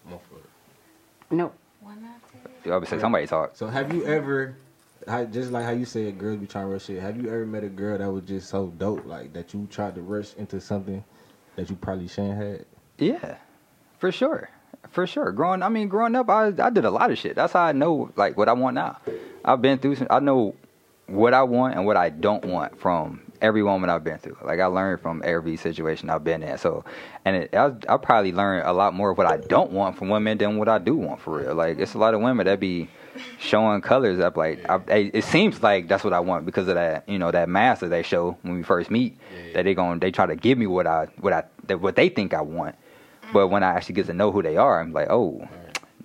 My 0.05 0.13
fault. 0.13 0.43
no. 1.31 1.53
you 2.65 2.73
obviously 2.73 2.99
somebody 3.01 3.27
talk. 3.27 3.57
So 3.57 3.67
have 3.69 3.93
you 3.95 4.05
ever, 4.07 4.57
how, 5.07 5.25
just 5.25 5.51
like 5.53 5.65
how 5.65 5.71
you 5.73 5.85
said, 5.85 6.19
girls 6.19 6.39
be 6.39 6.47
trying 6.47 6.67
to 6.67 6.73
rush 6.73 6.87
shit. 6.87 7.01
Have 7.01 7.17
you 7.21 7.29
ever 7.29 7.47
met 7.47 7.63
a 7.65 7.69
girl 7.69 7.97
that 7.99 8.11
was 8.11 8.25
just 8.25 8.49
so 8.49 8.69
dope, 8.79 9.05
like 9.07 9.33
that 9.35 9.55
you 9.55 9.67
tried 9.71 9.95
to 9.95 10.03
rush 10.03 10.35
into 10.35 10.61
something 10.61 11.05
that 11.57 11.71
you 11.71 11.77
probably 11.77 12.09
shouldn't 12.09 12.37
had? 12.43 12.65
Yeah, 12.99 13.37
for 13.99 14.11
sure, 14.11 14.49
for 14.91 15.07
sure. 15.07 15.31
Growing, 15.33 15.63
I 15.63 15.69
mean, 15.69 15.89
growing 15.89 16.17
up, 16.17 16.29
I 16.31 16.47
I 16.59 16.71
did 16.71 16.85
a 16.85 16.91
lot 16.91 17.11
of 17.11 17.19
shit. 17.19 17.37
That's 17.37 17.53
how 17.53 17.63
I 17.63 17.73
know 17.73 18.11
like 18.17 18.37
what 18.37 18.49
I 18.49 18.53
want 18.55 18.75
now. 18.75 18.99
I've 19.45 19.61
been 19.63 19.79
through. 19.79 19.97
Some, 19.97 20.07
I 20.11 20.19
know 20.19 20.55
what 21.07 21.35
I 21.35 21.43
want 21.43 21.75
and 21.75 21.87
what 21.87 21.97
I 21.97 22.11
don't 22.11 22.45
want 22.45 22.79
from 22.79 23.21
every 23.41 23.63
woman 23.63 23.91
I've 23.91 24.05
been 24.05 24.19
through. 24.19 24.37
Like 24.43 24.61
I 24.61 24.67
learned 24.67 25.01
from 25.01 25.23
every 25.25 25.57
situation 25.57 26.11
I've 26.11 26.25
been 26.25 26.43
in. 26.43 26.59
So, 26.59 26.85
and 27.25 27.37
it, 27.37 27.55
I 27.55 27.73
I 27.89 27.97
probably 27.97 28.33
learned 28.33 28.67
a 28.67 28.73
lot 28.73 28.95
more 28.95 29.11
of 29.11 29.19
what 29.19 29.27
I 29.27 29.37
don't 29.37 29.73
want 29.73 29.97
from 29.97 30.09
women 30.09 30.39
than 30.39 30.57
what 30.57 30.69
I 30.69 30.79
do 30.79 30.97
want 30.97 31.21
for 31.21 31.41
real. 31.41 31.55
Like 31.55 31.79
it's 31.79 31.95
a 31.95 31.99
lot 31.99 32.15
of 32.15 32.21
women 32.21 32.47
that 32.47 32.61
be 32.61 32.89
showing 33.39 33.81
colors 33.81 34.21
up 34.21 34.37
like 34.37 34.59
I, 34.69 35.11
it 35.13 35.25
seems 35.25 35.63
like 35.63 35.89
that's 35.89 36.05
what 36.05 36.13
I 36.13 36.21
want 36.21 36.45
because 36.45 36.69
of 36.69 36.75
that 36.75 37.09
you 37.09 37.19
know 37.19 37.31
that 37.31 37.49
mask 37.49 37.81
that 37.81 37.89
they 37.89 38.03
show 38.03 38.37
when 38.43 38.55
we 38.55 38.63
first 38.63 38.91
meet 38.91 39.19
that 39.55 39.65
they 39.65 39.75
going 39.75 40.01
they 40.01 40.11
try 40.11 40.27
to 40.27 40.37
give 40.37 40.59
me 40.59 40.67
what 40.67 40.87
I 40.87 41.09
what 41.21 41.33
I 41.33 41.45
that 41.67 41.81
what 41.81 41.97
they 41.97 42.11
think 42.11 42.35
I 42.35 42.43
want 42.43 42.75
but 43.33 43.49
when 43.49 43.63
I 43.63 43.69
actually 43.69 43.95
get 43.95 44.07
to 44.07 44.13
know 44.13 44.31
who 44.33 44.43
they 44.43 44.59
are 44.59 44.81
I'm 44.81 44.93
like 44.93 45.09
oh 45.09 45.49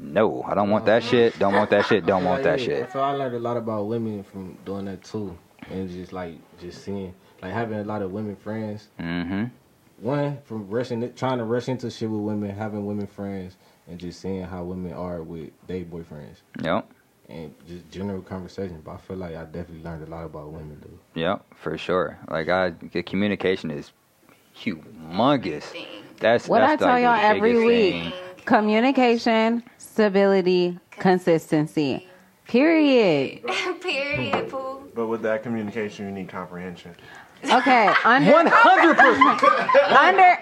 no 0.01 0.43
I 0.43 0.55
don't 0.55 0.69
want 0.69 0.85
that 0.85 1.03
shit 1.03 1.37
don't 1.39 1.53
want 1.53 1.69
that 1.69 1.85
shit 1.85 2.05
don't 2.05 2.25
want 2.25 2.43
that 2.43 2.59
Yeah, 2.59 2.65
shit 2.65 2.91
So 2.91 3.01
I 3.01 3.11
learned 3.11 3.35
a 3.35 3.39
lot 3.39 3.57
about 3.57 3.87
women 3.87 4.23
from 4.23 4.57
doing 4.65 4.85
that 4.85 5.03
too, 5.03 5.37
and 5.69 5.89
just 5.89 6.11
like 6.11 6.35
just 6.59 6.83
seeing, 6.83 7.13
like 7.41 7.53
having 7.53 7.79
a 7.79 7.83
lot 7.83 8.01
of 8.01 8.11
women 8.11 8.35
friends. 8.35 8.87
mhm 8.99 9.51
one 9.97 10.39
from 10.45 10.67
rushing, 10.67 11.13
trying 11.13 11.37
to 11.37 11.43
rush 11.43 11.69
into 11.69 11.89
shit 11.91 12.09
with 12.09 12.21
women, 12.21 12.49
having 12.55 12.85
women 12.87 13.05
friends, 13.05 13.55
and 13.87 13.99
just 13.99 14.19
seeing 14.19 14.41
how 14.43 14.63
women 14.63 14.93
are 14.93 15.21
with 15.21 15.51
their 15.67 15.85
boyfriends, 15.85 16.37
Yep. 16.63 16.89
and 17.29 17.53
just 17.67 17.87
general 17.91 18.23
conversation. 18.23 18.81
But 18.83 18.93
I 18.93 18.97
feel 18.97 19.17
like 19.17 19.35
I 19.35 19.43
definitely 19.43 19.83
learned 19.83 20.07
a 20.07 20.09
lot 20.09 20.25
about 20.25 20.51
women, 20.51 20.81
though. 20.81 21.21
Yep, 21.21 21.45
for 21.53 21.77
sure. 21.77 22.17
Like 22.29 22.49
I, 22.49 22.71
the 22.71 23.03
communication 23.03 23.69
is 23.69 23.91
humongous. 24.57 25.71
That's 26.19 26.47
What 26.47 26.59
that's 26.61 26.81
I 26.81 26.85
tell 26.85 26.93
like 26.93 27.03
y'all 27.03 27.35
every 27.37 27.57
week: 27.63 27.93
thing. 27.93 28.13
Communication, 28.51 29.63
stability, 29.77 30.77
consistency. 30.91 32.05
Period. 32.45 33.41
Period, 33.81 34.49
poo. 34.49 34.91
But 34.93 35.07
with 35.07 35.21
that 35.21 35.41
communication, 35.41 36.05
you 36.05 36.11
need 36.11 36.27
comprehension. 36.27 36.93
Okay, 37.43 37.91
under 38.05 38.31
One 38.31 38.47
hundred 38.47 38.97
percent. 38.97 39.43
under. 39.91 40.37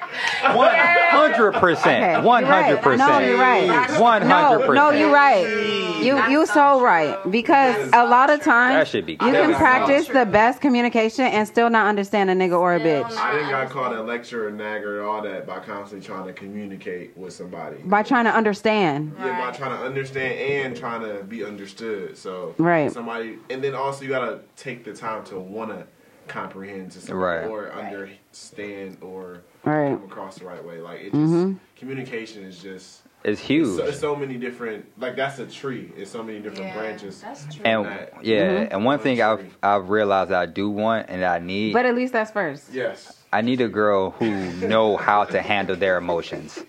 one 0.57 0.75
hundred 0.75 1.53
percent. 1.53 2.23
One 2.25 2.43
hundred 2.43 2.67
you're 2.69 2.81
right. 2.81 2.97
No, 2.97 3.19
you're 3.19 3.37
percent. 3.37 3.39
right. 3.39 3.99
One 4.01 4.21
hundred 4.21 4.29
No, 4.29 4.57
percent. 4.59 4.75
no, 4.75 4.89
you're 4.91 5.11
right. 5.13 6.03
You 6.03 6.29
you 6.29 6.45
so 6.45 6.81
right 6.81 7.17
because 7.29 7.89
a 7.93 8.05
lot 8.05 8.29
of 8.29 8.39
That 8.39 8.45
times 8.45 8.87
should 8.89 9.05
be 9.05 9.13
you 9.13 9.17
can 9.17 9.53
practice 9.55 10.07
the 10.07 10.25
best 10.25 10.61
communication 10.61 11.25
and 11.25 11.47
still 11.47 11.69
not 11.69 11.87
understand 11.87 12.29
a 12.29 12.33
nigga 12.35 12.57
or 12.57 12.75
a 12.75 12.79
bitch 12.79 13.03
I 13.17 13.33
think 13.33 13.47
I 13.47 13.63
got 13.63 13.69
called 13.69 13.95
a 13.95 14.01
lecturer, 14.03 14.49
nagger, 14.51 15.03
all 15.03 15.21
that 15.23 15.45
by 15.45 15.59
constantly 15.59 16.05
trying 16.05 16.25
to 16.27 16.33
communicate 16.33 17.17
with 17.17 17.33
somebody. 17.33 17.77
by 17.83 18.03
trying 18.03 18.25
to 18.25 18.31
understand. 18.35 19.13
Yeah, 19.19 19.37
by 19.39 19.55
trying 19.55 19.77
to 19.77 19.83
understand 19.85 20.39
and 20.39 20.75
trying 20.77 21.01
to 21.01 21.23
be 21.23 21.43
understood. 21.43 22.17
So 22.17 22.55
Right. 22.57 22.91
somebody, 22.91 23.37
and 23.49 23.61
then 23.63 23.75
also 23.75 24.03
you 24.03 24.09
gotta 24.09 24.39
take 24.55 24.83
the 24.85 24.93
time 24.93 25.23
to 25.25 25.39
wanna 25.39 25.85
comprehend 26.29 26.91
to 26.93 27.01
somebody 27.01 27.39
Right. 27.41 27.49
or 27.49 27.71
understand 27.73 28.97
or 29.01 29.41
Right. 29.65 29.89
come 29.89 30.03
across 30.05 30.37
the 30.37 30.45
right 30.45 30.63
way. 30.63 30.79
Like 30.79 31.01
it 31.01 31.11
just 31.11 31.15
Mhm. 31.33 31.57
communication 31.77 32.43
is 32.45 32.61
just 32.61 33.01
It's 33.23 33.41
it's 33.41 33.41
huge. 33.41 33.75
so, 33.75 33.83
it's 33.85 33.99
so 33.99 34.15
many 34.15 34.35
different. 34.37 34.85
Like 34.97 35.17
that's 35.17 35.39
a 35.39 35.45
tree. 35.45 35.91
It's 35.97 36.09
so 36.11 36.23
many 36.23 36.39
different 36.39 36.69
Yeah, 36.69 36.79
branches. 36.79 37.21
That's 37.21 37.43
true. 37.53 37.65
And 37.65 37.85
that. 37.85 38.13
yeah, 38.21 38.41
Mm-hmm. 38.43 38.73
and 38.73 38.85
one 38.85 38.99
thing 38.99 39.21
I've 39.21 39.43
I've 39.61 39.89
realized 39.89 40.31
I 40.31 40.45
do 40.45 40.69
want 40.69 41.07
and 41.09 41.25
I 41.25 41.39
need 41.39 41.73
But 41.73 41.85
at 41.85 41.95
least 41.95 42.13
that's 42.13 42.31
first. 42.31 42.71
Yes. 42.71 43.17
I 43.33 43.41
need 43.41 43.59
a 43.61 43.67
girl 43.67 44.11
who 44.11 44.31
know 44.67 44.95
how 44.97 45.25
to 45.25 45.41
handle 45.41 45.75
their 45.75 45.97
emotions 45.97 46.63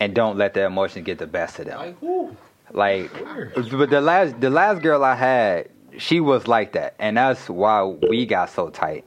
and 0.00 0.14
don't 0.14 0.38
let 0.38 0.54
their 0.54 0.66
emotions 0.66 1.04
get 1.04 1.18
the 1.18 1.26
best 1.26 1.58
of 1.58 1.66
them. 1.66 1.78
Like 1.78 1.98
who? 1.98 2.36
Like, 2.70 3.10
but 3.72 3.88
the 3.90 4.00
last 4.00 4.40
the 4.40 4.50
last 4.50 4.82
girl 4.82 5.02
I 5.02 5.14
had, 5.14 5.68
she 5.98 6.20
was 6.20 6.46
like 6.48 6.72
that, 6.72 6.94
and 6.98 7.16
that's 7.16 7.48
why 7.50 7.82
we 7.82 8.24
got 8.24 8.50
so 8.50 8.70
tight. 8.70 9.04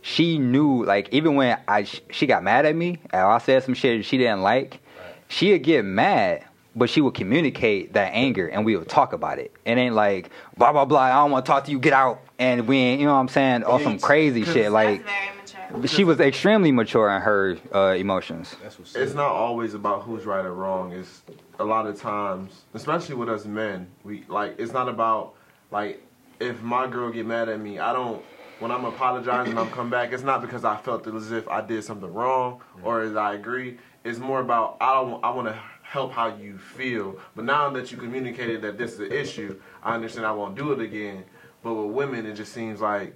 She 0.00 0.38
knew, 0.38 0.84
like, 0.84 1.12
even 1.12 1.34
when 1.34 1.58
I 1.66 1.84
she 1.84 2.26
got 2.26 2.42
mad 2.42 2.64
at 2.64 2.74
me, 2.74 2.98
and 3.10 3.22
I 3.22 3.38
said 3.38 3.62
some 3.64 3.74
shit 3.74 4.04
she 4.04 4.16
didn't 4.16 4.42
like, 4.42 4.80
she'd 5.28 5.58
get 5.58 5.84
mad, 5.84 6.44
but 6.74 6.88
she 6.88 7.00
would 7.00 7.14
communicate 7.14 7.92
that 7.94 8.12
anger, 8.14 8.46
and 8.46 8.64
we 8.64 8.76
would 8.76 8.88
talk 8.88 9.12
about 9.12 9.38
it. 9.38 9.52
It 9.64 9.76
ain't 9.76 9.94
like 9.94 10.30
blah 10.56 10.72
blah 10.72 10.84
blah. 10.84 11.00
I 11.00 11.14
don't 11.14 11.30
want 11.30 11.44
to 11.44 11.50
talk 11.50 11.64
to 11.64 11.70
you. 11.70 11.78
Get 11.78 11.92
out. 11.92 12.20
And 12.40 12.68
we, 12.68 12.76
ain't, 12.76 13.00
you 13.00 13.06
know 13.06 13.14
what 13.14 13.18
I'm 13.18 13.28
saying, 13.28 13.64
or 13.64 13.80
some 13.80 13.98
crazy 13.98 14.44
shit. 14.44 14.70
Like, 14.70 15.04
That's 15.04 15.56
very 15.60 15.74
mature. 15.74 15.88
she 15.88 16.04
was 16.04 16.20
extremely 16.20 16.70
mature 16.70 17.10
in 17.10 17.20
her 17.20 17.58
uh, 17.74 17.96
emotions. 17.98 18.54
That's 18.62 18.78
what's 18.78 18.94
It's 18.94 19.12
not 19.12 19.32
always 19.32 19.74
about 19.74 20.04
who's 20.04 20.24
right 20.24 20.44
or 20.44 20.54
wrong. 20.54 20.92
It's 20.92 21.22
a 21.58 21.64
lot 21.64 21.86
of 21.86 22.00
times, 22.00 22.62
especially 22.74 23.16
with 23.16 23.28
us 23.28 23.44
men, 23.44 23.88
we 24.04 24.22
like 24.28 24.54
it's 24.58 24.72
not 24.72 24.88
about 24.88 25.34
like 25.72 26.00
if 26.40 26.62
my 26.62 26.86
girl 26.86 27.10
get 27.10 27.26
mad 27.26 27.48
at 27.48 27.60
me, 27.60 27.78
I 27.78 27.92
don't 27.92 28.22
when 28.58 28.70
I'm 28.70 28.84
apologizing 28.84 29.52
and 29.52 29.60
I'm 29.60 29.70
come 29.70 29.88
back, 29.88 30.12
it's 30.12 30.24
not 30.24 30.40
because 30.40 30.64
I 30.64 30.76
felt 30.76 31.06
as 31.06 31.30
if 31.30 31.48
I 31.48 31.60
did 31.60 31.84
something 31.84 32.12
wrong 32.12 32.60
or 32.82 33.02
as 33.02 33.14
I 33.14 33.34
agree. 33.34 33.78
It's 34.04 34.18
more 34.18 34.40
about 34.40 34.76
I 34.80 34.94
don't 34.94 35.22
I 35.24 35.30
want 35.30 35.48
to 35.48 35.60
help 35.82 36.12
how 36.12 36.36
you 36.36 36.58
feel. 36.58 37.18
But 37.34 37.44
now 37.44 37.70
that 37.70 37.90
you 37.90 37.98
communicated 37.98 38.62
that 38.62 38.76
this 38.78 38.94
is 38.94 39.00
an 39.00 39.12
issue, 39.12 39.60
I 39.82 39.94
understand 39.94 40.26
I 40.26 40.32
won't 40.32 40.56
do 40.56 40.72
it 40.72 40.80
again. 40.80 41.24
But 41.62 41.74
with 41.74 41.94
women, 41.94 42.26
it 42.26 42.34
just 42.34 42.52
seems 42.52 42.80
like 42.80 43.14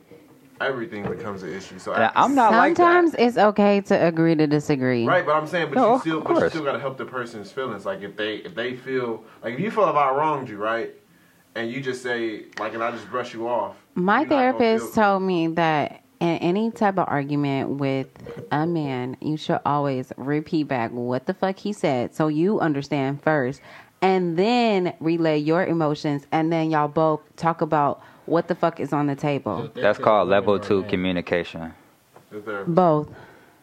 everything 0.60 1.08
becomes 1.08 1.42
an 1.42 1.52
issue. 1.52 1.78
So 1.78 1.92
And 1.92 2.10
I'm 2.14 2.34
not 2.34 2.52
like 2.52 2.76
that. 2.76 3.04
Sometimes 3.04 3.14
it's 3.18 3.36
okay 3.36 3.80
to 3.82 4.06
agree 4.06 4.34
to 4.34 4.46
disagree. 4.46 5.06
Right, 5.06 5.24
but 5.24 5.34
I'm 5.34 5.46
saying, 5.46 5.68
but 5.68 5.76
No, 5.76 5.94
you 5.94 6.00
still, 6.00 6.20
but 6.20 6.40
you 6.40 6.48
still 6.48 6.64
gotta 6.64 6.78
help 6.78 6.98
the 6.98 7.04
person's 7.04 7.50
feelings. 7.52 7.84
Like 7.84 8.02
if 8.02 8.16
they, 8.16 8.36
if 8.36 8.54
they 8.54 8.76
feel, 8.76 9.24
like 9.42 9.54
if 9.54 9.60
you 9.60 9.70
feel 9.70 9.88
if 9.88 9.96
I 9.96 10.10
wronged 10.10 10.48
you, 10.48 10.56
right, 10.56 10.94
and 11.54 11.70
you 11.70 11.80
just 11.80 12.02
say, 12.02 12.44
like, 12.58 12.74
and 12.74 12.82
I 12.82 12.90
just 12.90 13.08
brush 13.10 13.34
you 13.34 13.48
off. 13.48 13.76
My 13.94 14.20
you're 14.20 14.28
not 14.28 14.30
gonna 14.30 14.58
therapist 14.58 14.94
told 14.94 15.22
me 15.22 15.48
that 15.48 16.02
in 16.20 16.36
any 16.38 16.70
type 16.70 16.98
of 16.98 17.08
argument 17.08 17.70
with 17.70 18.08
a 18.52 18.66
man, 18.66 19.16
you 19.20 19.36
should 19.36 19.60
always 19.66 20.12
repeat 20.16 20.68
back 20.68 20.90
what 20.92 21.26
the 21.26 21.34
fuck 21.34 21.58
he 21.58 21.72
said 21.72 22.14
so 22.14 22.28
you 22.28 22.60
understand 22.60 23.22
first, 23.22 23.60
and 24.00 24.36
then 24.36 24.94
relay 25.00 25.38
your 25.38 25.66
emotions, 25.66 26.26
and 26.32 26.52
then 26.52 26.70
y'all 26.70 26.88
both 26.88 27.20
talk 27.36 27.60
about 27.60 28.02
what 28.26 28.48
the 28.48 28.54
fuck 28.54 28.78
is 28.78 28.92
on 28.92 29.08
the 29.08 29.16
table. 29.16 29.70
That's 29.74 29.98
called 29.98 30.28
level 30.28 30.58
two 30.58 30.84
communication. 30.84 31.74
Both. 32.66 33.10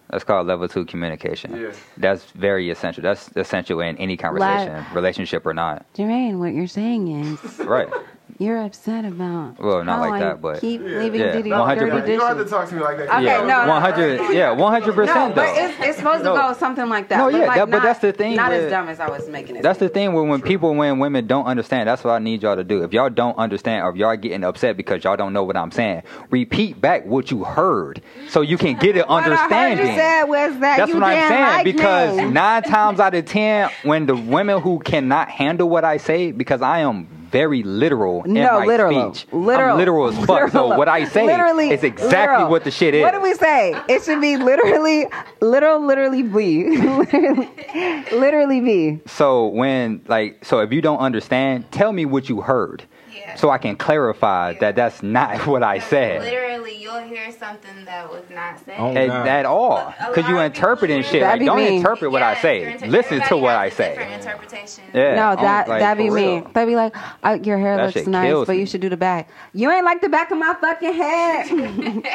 That's 0.09 0.23
called 0.23 0.47
level 0.47 0.67
two 0.67 0.85
communication. 0.85 1.55
Yeah. 1.55 1.71
That's 1.97 2.25
very 2.31 2.69
essential. 2.71 3.03
That's 3.03 3.29
essential 3.35 3.79
in 3.81 3.95
any 3.97 4.17
conversation, 4.17 4.83
relationship 4.93 5.45
or 5.45 5.53
not. 5.53 5.85
Jermaine, 5.93 6.39
what 6.39 6.53
you're 6.53 6.67
saying 6.67 7.07
is 7.09 7.59
Right. 7.59 7.89
You're 8.37 8.61
upset 8.63 9.05
about. 9.05 9.55
Well, 9.59 9.83
not 9.83 9.95
how 9.97 10.01
like 10.09 10.13
I 10.13 10.19
that, 10.19 10.41
but- 10.41 10.61
keep 10.61 10.81
Yeah. 10.81 10.99
leaving 10.99 11.21
Yeah, 11.21 11.31
Diddy 11.31 11.51
100 11.51 11.89
dirty 11.89 12.11
You 12.13 12.19
don't 12.19 12.27
have 12.27 12.37
to 12.37 12.45
talk 12.45 12.69
to 12.69 12.75
me 12.75 12.81
like 12.81 12.97
that. 12.97 13.09
Okay, 13.09 13.23
yeah, 13.25 13.41
no, 13.41 13.65
no. 13.65 13.67
100. 13.73 14.33
Yeah, 14.33 14.51
100 14.51 14.87
No, 14.87 14.93
percent 14.93 15.35
but 15.35 15.45
though. 15.55 15.61
it's, 15.65 15.73
it's 15.79 15.97
supposed 15.97 16.23
No. 16.23 16.35
to 16.35 16.41
go 16.41 16.53
something 16.53 16.87
like 16.89 17.09
that. 17.09 17.17
No, 17.17 17.25
but 17.31 17.33
yeah, 17.39 17.47
like 17.47 17.55
that- 17.57 17.69
but 17.71 17.81
that's 17.83 17.99
the 17.99 18.11
thing 18.11 18.35
Not 18.35 18.51
with- 18.51 18.65
as 18.65 18.71
dumb 18.71 18.87
as 18.89 18.99
I 18.99 19.09
was 19.09 19.27
making 19.29 19.55
it. 19.55 19.63
That's 19.63 19.79
the 19.79 19.87
seem. 19.87 19.93
thing 19.93 20.13
when 20.13 20.27
when 20.29 20.41
people 20.41 20.73
when 20.75 20.99
women 20.99 21.25
don't 21.27 21.45
understand. 21.45 21.89
That's 21.89 22.03
what 22.03 22.11
I 22.11 22.19
need 22.19 22.43
y'all 22.43 22.55
to 22.55 22.63
do. 22.63 22.83
If 22.83 22.93
y'all 22.93 23.09
don't 23.09 23.37
understand, 23.37 23.83
or 23.85 23.89
if 23.89 23.95
y'all 23.95 24.15
getting 24.15 24.43
upset 24.43 24.77
because 24.77 25.03
y'all 25.03 25.15
don't 25.17 25.33
know 25.33 25.43
what 25.43 25.57
I'm 25.57 25.71
saying, 25.71 26.03
repeat 26.29 26.79
back 26.79 27.05
what 27.05 27.31
you 27.31 27.43
heard 27.43 28.01
so 28.29 28.41
you 28.41 28.57
can 28.57 28.75
get 28.77 28.95
it 28.95 29.07
What 29.07 29.23
I 29.23 29.23
heard 29.23 29.31
understanding. 29.33 29.87
you 29.87 29.93
said 29.95 30.23
was 30.25 30.51
that 30.59 30.77
That's 30.77 30.89
you 30.89 30.95
what 30.99 31.03
I'm 31.03 31.27
saying 31.29 31.43
like 31.43 31.63
because 31.65 32.17
me. 32.17 32.25
nine 32.25 32.63
times 32.63 32.99
out 32.99 33.13
of 33.15 33.25
ten, 33.25 33.69
when 33.83 34.05
the 34.05 34.15
women 34.15 34.61
who 34.61 34.79
cannot 34.79 35.29
handle 35.29 35.67
what 35.69 35.83
I 35.83 35.97
say, 35.97 36.31
because 36.31 36.61
I 36.61 36.79
am 36.79 37.07
very 37.29 37.63
literal 37.63 38.23
in 38.23 38.33
no, 38.33 38.59
my 38.59 38.65
literal, 38.65 39.13
speech, 39.13 39.31
literal, 39.31 39.71
I'm 39.71 39.77
literal 39.77 40.07
as 40.07 40.15
fuck. 40.25 40.27
So 40.51 40.63
Literal. 40.63 40.77
what 40.77 40.89
I 40.89 41.05
say 41.05 41.25
literally, 41.25 41.71
is 41.71 41.83
exactly 41.83 42.17
literal. 42.17 42.49
what 42.49 42.63
the 42.63 42.71
shit 42.71 42.93
is. 42.93 43.01
What 43.01 43.13
do 43.13 43.21
we 43.21 43.33
say? 43.35 43.79
It 43.87 44.03
should 44.03 44.21
be 44.21 44.37
literally, 44.37 45.05
literal, 45.41 45.85
literally 45.85 46.23
be, 46.23 46.77
literally, 46.77 47.49
literally 48.11 48.61
be. 48.61 48.99
So 49.05 49.47
when 49.47 50.01
like 50.07 50.43
so 50.43 50.59
if 50.59 50.71
you 50.71 50.81
don't 50.81 50.99
understand, 50.99 51.71
tell 51.71 51.91
me 51.93 52.05
what 52.05 52.29
you 52.29 52.41
heard. 52.41 52.83
Yeah. 53.29 53.35
So 53.35 53.49
I 53.49 53.57
can 53.57 53.75
clarify 53.75 54.53
that 54.59 54.75
that's 54.75 55.03
not 55.03 55.45
what 55.47 55.63
I 55.63 55.79
said. 55.79 56.21
Literally, 56.21 56.75
you'll 56.81 57.01
hear 57.01 57.31
something 57.31 57.85
that 57.85 58.09
was 58.09 58.23
not 58.29 58.59
said. 58.65 58.75
Oh, 58.77 58.95
At, 58.95 59.07
God. 59.07 59.27
at 59.27 59.45
all, 59.45 59.93
because 60.07 60.27
you 60.27 60.35
lot 60.35 60.45
of 60.45 60.55
interpreting 60.55 61.03
shit. 61.03 61.21
That'd 61.21 61.41
Like, 61.41 61.45
don't 61.45 61.57
me. 61.57 61.77
interpret 61.77 62.11
what 62.11 62.21
I 62.23 62.41
say. 62.41 62.73
inter- 62.73 62.87
Listen 62.87 63.21
to 63.21 63.37
what 63.37 63.51
has 63.51 63.57
I 63.59 63.65
a 63.65 63.71
say. 63.71 63.89
Different 63.89 64.13
interpretation. 64.13 64.83
Yeah. 64.93 65.15
No, 65.15 65.21
I'm 65.29 65.43
that 65.43 65.67
like, 65.67 65.79
that'd 65.81 66.03
be 66.03 66.09
me. 66.09 66.21
real. 66.37 66.41
That'd 66.53 66.67
be 66.69 66.75
like, 66.75 66.95
uh, 67.23 67.37
your 67.43 67.57
hair 67.57 67.77
That 67.77 67.95
looks 67.95 68.07
nice, 68.07 68.33
but 68.45 68.49
me. 68.49 68.59
you 68.59 68.65
should 68.65 68.81
do 68.81 68.89
the 68.89 68.97
back. 68.97 69.29
You 69.53 69.69
ain't 69.71 69.85
like 69.85 70.01
the 70.01 70.09
back 70.09 70.31
of 70.31 70.37
my 70.37 70.55
fucking 70.59 70.93
head. 70.93 72.05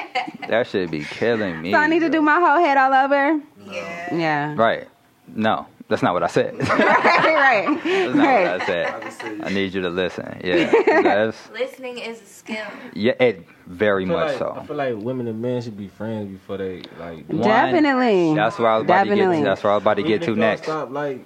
That 0.48 0.66
should 0.66 0.90
be 0.90 1.04
killing 1.04 1.62
me. 1.62 1.72
so 1.72 1.78
I 1.78 1.86
need 1.86 2.00
to 2.00 2.10
do 2.10 2.20
my 2.20 2.38
whole 2.38 2.58
head 2.62 2.76
all 2.76 2.92
over. 2.92 3.40
Yeah. 3.66 4.14
Yeah. 4.14 4.54
Right. 4.56 4.86
No, 5.26 5.66
that's 5.88 6.02
not 6.02 6.14
what 6.14 6.22
I 6.22 6.28
said. 6.28 6.58
right, 6.68 7.66
right. 7.66 7.84
that's 7.84 8.14
not 8.14 8.24
right, 8.24 8.44
right, 8.44 8.58
what. 8.58 8.62
I 8.62 8.66
said. 8.66 9.02
just 9.02 9.20
say 9.20 9.40
I 9.42 9.48
need 9.50 9.74
you 9.74 9.82
to 9.82 9.90
listen. 9.90 10.40
Yeah. 10.42 10.72
That's 11.02 11.50
Listening 11.52 11.98
is 11.98 12.22
a 12.22 12.26
skill. 12.26 12.66
yeah. 12.94 13.12
It 13.20 13.46
very 13.66 14.04
much 14.04 14.40
like, 14.40 14.56
I 14.58 14.66
feel 14.66 14.76
like 14.76 14.96
women 14.96 15.26
and 15.28 15.40
men 15.40 15.60
should 15.62 15.76
be 15.76 15.88
friends 15.88 16.30
before 16.32 16.56
they 16.58 16.82
like. 16.98 17.28
do 17.28 17.36
One, 17.36 17.48
Definitely. 17.48 18.34
That's 18.34 18.58
where 18.58 18.68
I 18.70 18.76
was 18.76 18.84
about 18.84 19.04
to 19.04 19.10
Definitely. 19.10 19.36
get. 19.38 19.44
That's 19.44 19.62
where 19.64 19.72
I 19.72 19.76
was 19.76 19.82
about 19.82 19.94
to 19.94 20.00
Even 20.00 20.12
get 20.12 20.22
to 20.22 20.36
next. 20.36 20.62
Stop, 20.64 20.90
like, 20.90 21.24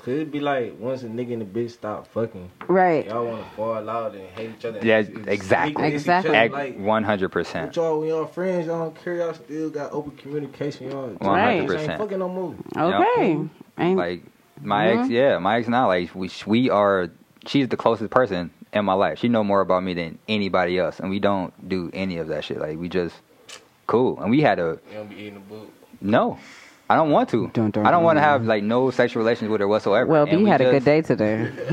could 0.00 0.18
it 0.18 0.32
be 0.32 0.40
like 0.40 0.74
once 0.78 1.02
a 1.02 1.06
nigga 1.06 1.34
and 1.34 1.42
a 1.42 1.44
bitch 1.46 1.70
stop 1.72 2.06
fucking, 2.08 2.50
Right. 2.68 3.06
y'all 3.06 3.26
want 3.26 3.44
to 3.44 3.50
fall 3.56 3.88
out 3.90 4.14
and 4.14 4.22
hate 4.30 4.50
each 4.58 4.64
other? 4.64 4.80
Yeah, 4.82 5.00
it's- 5.00 5.16
it's 5.16 5.28
exactly. 5.28 5.72
sneak 5.74 5.78
against 5.78 5.94
each 5.94 6.08
Exactly. 6.08 6.36
other, 6.36 6.48
Like, 6.50 6.78
One 6.78 7.04
hundred 7.04 7.28
But 7.28 7.32
percent. 7.32 7.76
y'all, 7.76 8.00
when 8.00 8.08
y'all 8.08 8.26
friends, 8.26 8.66
y'all 8.66 8.78
don't 8.80 9.04
care. 9.04 9.16
Y'all 9.16 9.34
still 9.34 9.70
got 9.70 9.92
open 9.92 10.12
communication. 10.16 10.90
Y'all, 10.90 11.08
One 11.08 11.18
Right. 11.20 11.58
hundred 11.58 11.60
Ain't 11.60 11.68
percent. 11.68 11.98
fucking 12.00 12.18
no 12.18 12.28
more. 12.28 12.54
Okay. 12.76 13.38
Ain't- 13.78 13.98
Like 13.98 14.22
my 14.62 14.88
ex, 14.88 14.98
mm-hmm. 15.02 15.12
yeah, 15.12 15.38
my 15.38 15.58
ex 15.58 15.68
now. 15.68 15.86
Like 15.88 16.14
we 16.14 16.30
we 16.46 16.70
are. 16.70 17.08
She's 17.46 17.68
the 17.68 17.76
closest 17.76 18.10
person 18.10 18.50
in 18.72 18.84
my 18.84 18.94
life. 18.94 19.18
She 19.18 19.28
know 19.28 19.44
more 19.44 19.60
about 19.60 19.82
me 19.82 19.92
than 19.94 20.18
anybody 20.28 20.78
else, 20.78 20.98
and 21.00 21.10
we 21.10 21.18
don't 21.18 21.52
do 21.68 21.90
any 21.92 22.16
of 22.18 22.28
that 22.28 22.44
shit. 22.44 22.58
Like 22.58 22.78
we 22.78 22.88
just 22.88 23.14
cool, 23.86 24.18
and 24.20 24.30
we 24.30 24.40
had 24.40 24.58
a 24.58 24.78
You 24.90 24.96
don't 24.98 25.08
be 25.10 25.16
eating 25.16 25.34
the 25.34 25.40
boot. 25.40 25.70
no. 26.00 26.38
I 26.88 26.96
don't 26.96 27.10
want 27.10 27.30
to. 27.30 27.48
Dun, 27.48 27.70
dun, 27.70 27.86
I 27.86 27.90
don't 27.90 28.04
want 28.04 28.18
to 28.18 28.20
have 28.22 28.44
like 28.44 28.62
no 28.62 28.90
sexual 28.90 29.22
relations 29.22 29.50
with 29.50 29.60
her 29.60 29.68
whatsoever. 29.68 30.06
well, 30.10 30.24
And 30.24 30.38
B 30.38 30.44
we 30.44 30.50
had 30.50 30.60
a 30.60 30.70
good 30.70 30.84
day 30.84 31.00
today. 31.00 31.50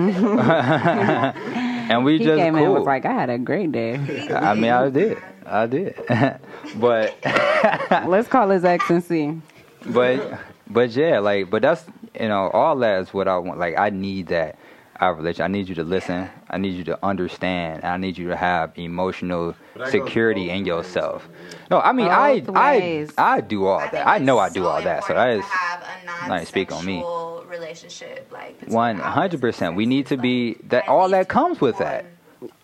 and 1.89 2.05
we 2.05 2.17
He 2.17 2.23
just 2.23 2.37
came 2.37 2.55
in 2.55 2.63
cool. 2.63 2.65
and 2.65 2.73
was 2.73 2.85
like, 2.85 3.05
I 3.05 3.13
had 3.13 3.29
a 3.29 3.37
great 3.37 3.71
day. 3.71 3.95
I 4.33 4.53
mean, 4.53 4.71
I 4.71 4.89
did, 4.89 5.17
I 5.45 5.65
did, 5.67 5.95
but 6.77 7.15
Let's 8.07 8.27
call 8.27 8.49
his 8.49 8.63
ex 8.65 8.89
and 8.89 9.03
see. 9.03 9.41
but 9.85 10.39
but 10.69 10.91
yeah, 10.91 11.19
like 11.19 11.49
but 11.49 11.61
that's 11.61 11.83
you 12.19 12.27
know 12.27 12.49
all 12.51 12.75
that 12.77 13.01
is 13.01 13.13
what 13.13 13.27
I 13.27 13.37
want. 13.37 13.59
Like 13.59 13.77
I 13.77 13.89
need 13.89 14.27
that 14.27 14.57
our 14.99 15.13
relation. 15.15 15.43
I 15.43 15.47
need 15.47 15.67
you 15.67 15.75
to 15.75 15.83
listen. 15.83 16.29
I 16.49 16.57
need 16.57 16.75
you 16.75 16.83
to 16.85 17.05
understand. 17.05 17.83
I 17.83 17.97
need 17.97 18.17
you 18.17 18.27
to 18.29 18.35
have 18.37 18.71
emotional 18.77 19.47
But 19.47 19.55
that 19.55 19.57
goes 19.57 19.60
security 19.89 20.49
in 20.49 20.65
yourself. 20.65 21.27
No, 21.69 21.79
I 21.79 21.91
mean 21.93 22.07
I 22.07 22.43
I. 22.53 23.07
I 23.17 23.41
do 23.41 23.65
all 23.65 23.79
think 23.79 23.91
that. 23.93 24.07
I 24.07 24.17
know 24.17 24.37
I 24.39 24.49
do 24.49 24.61
so 24.63 24.67
all 24.67 24.81
that. 24.81 25.03
So 25.05 25.13
important 25.13 25.17
that 25.17 25.29
is 25.39 25.45
to 25.45 25.51
have 25.51 26.27
not 26.29 26.39
to 26.39 26.45
speak 26.45 26.71
on 26.71 26.85
me. 26.85 27.03
relationship, 27.47 28.29
like 28.31 28.59
one 28.67 28.97
hundred 28.97 29.41
percent. 29.41 29.75
We 29.75 29.85
need 29.85 30.07
to 30.07 30.17
be 30.17 30.55
that. 30.67 30.87
All 30.87 31.09
that 31.09 31.27
comes 31.29 31.61
with 31.61 31.77
that. 31.77 32.05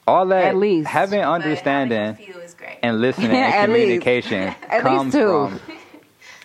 All 0.07 0.25
that 0.27 0.45
At 0.45 0.55
least. 0.55 0.87
having 0.87 1.19
But 1.19 1.25
having 1.25 1.43
understanding 1.43 2.17
is 2.43 2.53
great. 2.53 2.79
and 2.81 2.99
listening 3.01 3.31
and 3.31 3.65
communication 3.71 4.43
At 4.69 4.83
least 4.85 4.85
comes 4.85 5.13
two. 5.13 5.49
from 5.49 5.76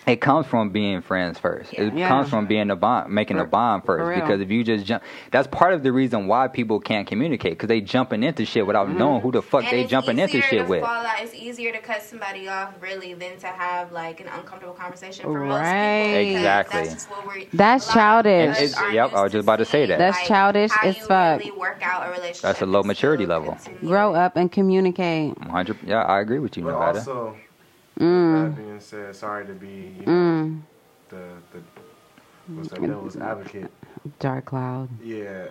it 0.05 0.17
comes 0.17 0.45
from 0.47 0.69
being 0.69 1.01
friends 1.01 1.39
first. 1.39 1.73
It 1.73 1.93
Yeah. 1.93 2.07
comes 2.07 2.29
from 2.29 2.45
being 2.45 2.69
a 2.71 2.75
bond, 2.75 3.11
making 3.13 3.39
a 3.39 3.45
bond 3.45 3.85
first. 3.85 4.19
Because 4.19 4.41
if 4.41 4.49
you 4.51 4.63
just 4.63 4.85
jump, 4.85 5.03
that's 5.31 5.47
part 5.47 5.73
of 5.73 5.83
the 5.83 5.91
reason 5.91 6.27
why 6.27 6.47
people 6.47 6.79
can't 6.79 7.07
communicate 7.07 7.53
because 7.53 7.67
they 7.69 7.81
jumping 7.81 8.23
into 8.23 8.45
shit 8.45 8.65
without 8.67 8.87
Mm-hmm. 8.87 8.97
knowing 8.97 9.21
who 9.21 9.31
the 9.31 9.41
fuck 9.41 9.63
and 9.63 9.71
they 9.73 9.81
it's 9.81 9.91
jumping 9.91 10.19
into 10.19 10.37
easier 10.37 10.49
shit 10.49 10.65
to 10.65 10.69
with. 10.69 10.81
Fall 10.81 11.05
out. 11.05 11.21
It's 11.21 11.33
easier 11.33 11.71
to 11.71 11.79
cut 11.79 12.01
somebody 12.01 12.47
off 12.47 12.73
really 12.81 13.13
than 13.13 13.37
to 13.37 13.47
have 13.47 13.91
like 13.91 14.19
an 14.19 14.27
uncomfortable 14.27 14.73
conversation 14.73 15.23
for 15.23 15.39
most 15.45 15.59
Right. 15.59 16.03
people. 16.25 16.35
Exactly. 16.37 16.79
That's 16.81 16.93
just 16.93 17.09
what 17.09 17.25
we're. 17.25 17.43
That's 17.53 17.85
a 17.85 17.97
lot 17.97 18.25
of 18.25 18.25
childish. 18.25 18.61
it's- 18.61 18.93
yep, 18.93 19.13
I 19.13 19.23
was 19.23 19.31
just 19.31 19.43
about 19.45 19.57
to 19.57 19.65
say 19.65 19.85
that. 19.85 19.97
That's 19.99 20.17
like, 20.17 20.27
childish 20.27 20.71
how 20.71 20.87
as 20.87 20.97
you 20.97 21.03
fuck. 21.03 21.39
Really 21.39 21.51
work 21.51 21.79
out 21.81 22.07
a 22.07 22.11
relationship. 22.11 22.41
That's 22.41 22.61
a 22.61 22.65
low 22.65 22.83
maturity 22.83 23.25
level. 23.25 23.53
continue. 23.53 23.87
Grow 23.89 24.13
up 24.15 24.35
and 24.35 24.51
communicate. 24.51 25.37
100. 25.39 25.77
Yeah, 25.85 26.01
I 26.03 26.19
agree 26.19 26.39
with 26.39 26.57
you, 26.57 26.63
But 26.63 26.71
Nevada. 26.73 26.99
also, 26.99 27.35
Mm. 27.99 28.55
that 28.55 28.57
being 28.57 28.79
said, 28.79 29.15
sorry 29.15 29.45
to 29.45 29.53
be 29.53 29.95
you 29.99 30.05
know, 30.05 30.11
Mm. 30.11 30.61
the 31.09 31.23
the 31.51 31.61
what's 32.53 32.69
that 32.69 32.81
devil's 32.81 33.15
advocate. 33.17 33.71
Dark 34.19 34.45
cloud. 34.45 34.89
Yeah, 35.01 35.47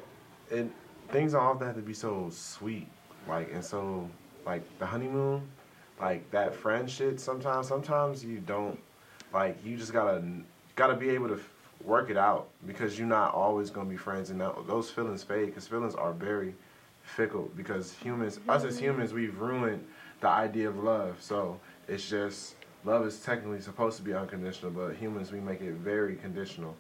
and 0.51 0.73
things 1.11 1.33
don't 1.33 1.43
often 1.43 1.67
have 1.67 1.77
to 1.77 1.83
be 1.83 1.95
so 1.95 2.29
sweet, 2.31 2.89
like 3.29 3.53
and 3.53 3.65
so 3.65 4.09
like 4.45 4.63
the 4.79 4.87
honeymoon, 4.87 5.43
like 6.01 6.29
that 6.33 6.55
friend 6.55 6.91
shit. 6.91 7.21
Sometimes, 7.21 7.69
sometimes 7.69 8.25
you 8.25 8.39
don't 8.41 8.79
like. 9.33 9.65
You 9.65 9.77
just 9.77 9.93
gotta 9.93 10.23
gotta 10.75 10.95
be 10.95 11.11
able 11.11 11.29
to 11.29 11.41
work 11.85 12.11
it 12.11 12.17
out 12.17 12.49
because 12.67 12.99
you're 12.99 13.09
not 13.09 13.35
always 13.35 13.71
gonna 13.71 13.89
be 13.89 13.97
friends, 13.97 14.31
and 14.31 14.41
that, 14.41 14.67
those 14.67 14.91
feelings 14.91 15.23
fade 15.23 15.47
because 15.47 15.67
feelings 15.69 15.95
are 15.95 16.13
very 16.13 16.55
fickle. 17.03 17.51
Because 17.57 17.93
humans, 17.93 18.41
us 18.49 18.65
as 18.65 18.79
humans, 18.79 19.13
we've 19.13 19.39
ruined 19.41 19.85
the 20.21 20.29
idea 20.29 20.69
of 20.69 20.77
love. 20.83 21.17
So 21.21 21.59
it's 21.89 22.09
just 22.09 22.55
love 22.85 23.07
is 23.07 23.21
technically 23.21 23.61
supposed 23.61 23.97
to 23.99 24.03
be 24.03 24.15
unconditional, 24.15 24.71
but 24.71 24.95
humans 24.95 25.33
we 25.33 25.41
make 25.41 25.61
it 25.61 25.75
very 25.75 26.17
conditional. 26.17 26.77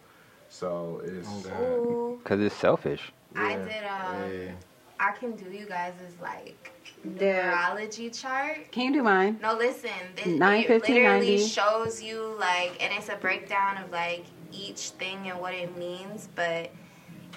So 0.49 1.01
it's 1.05 1.47
Oh, 1.47 2.19
Because 2.23 2.41
it's 2.41 2.55
selfish. 2.55 3.13
I 3.35 3.57
did. 3.57 3.85
Um, 3.85 4.31
Yeah. 4.31 4.53
I 5.01 5.11
can 5.13 5.33
do 5.33 5.51
you 5.51 5.67
guys' 5.67 5.95
is 6.07 6.21
like 6.21 6.73
Yeah. 7.19 7.53
numerology 7.75 8.13
chart. 8.21 8.71
Can 8.71 8.85
you 8.85 8.93
do 8.93 9.03
mine? 9.03 9.39
No, 9.43 9.55
listen. 9.55 9.91
This, 10.15 10.27
Nine, 10.27 10.61
it 10.61 10.67
15, 10.69 10.95
literally 10.95 11.37
90. 11.37 11.47
shows 11.49 12.03
you 12.03 12.37
like, 12.39 12.77
and 12.83 12.93
it's 12.97 13.09
a 13.09 13.17
breakdown 13.17 13.79
of 13.83 13.91
like 13.91 14.25
each 14.53 14.91
thing 14.91 15.29
and 15.31 15.41
what 15.41 15.55
it 15.55 15.77
means, 15.77 16.29
but 16.37 16.71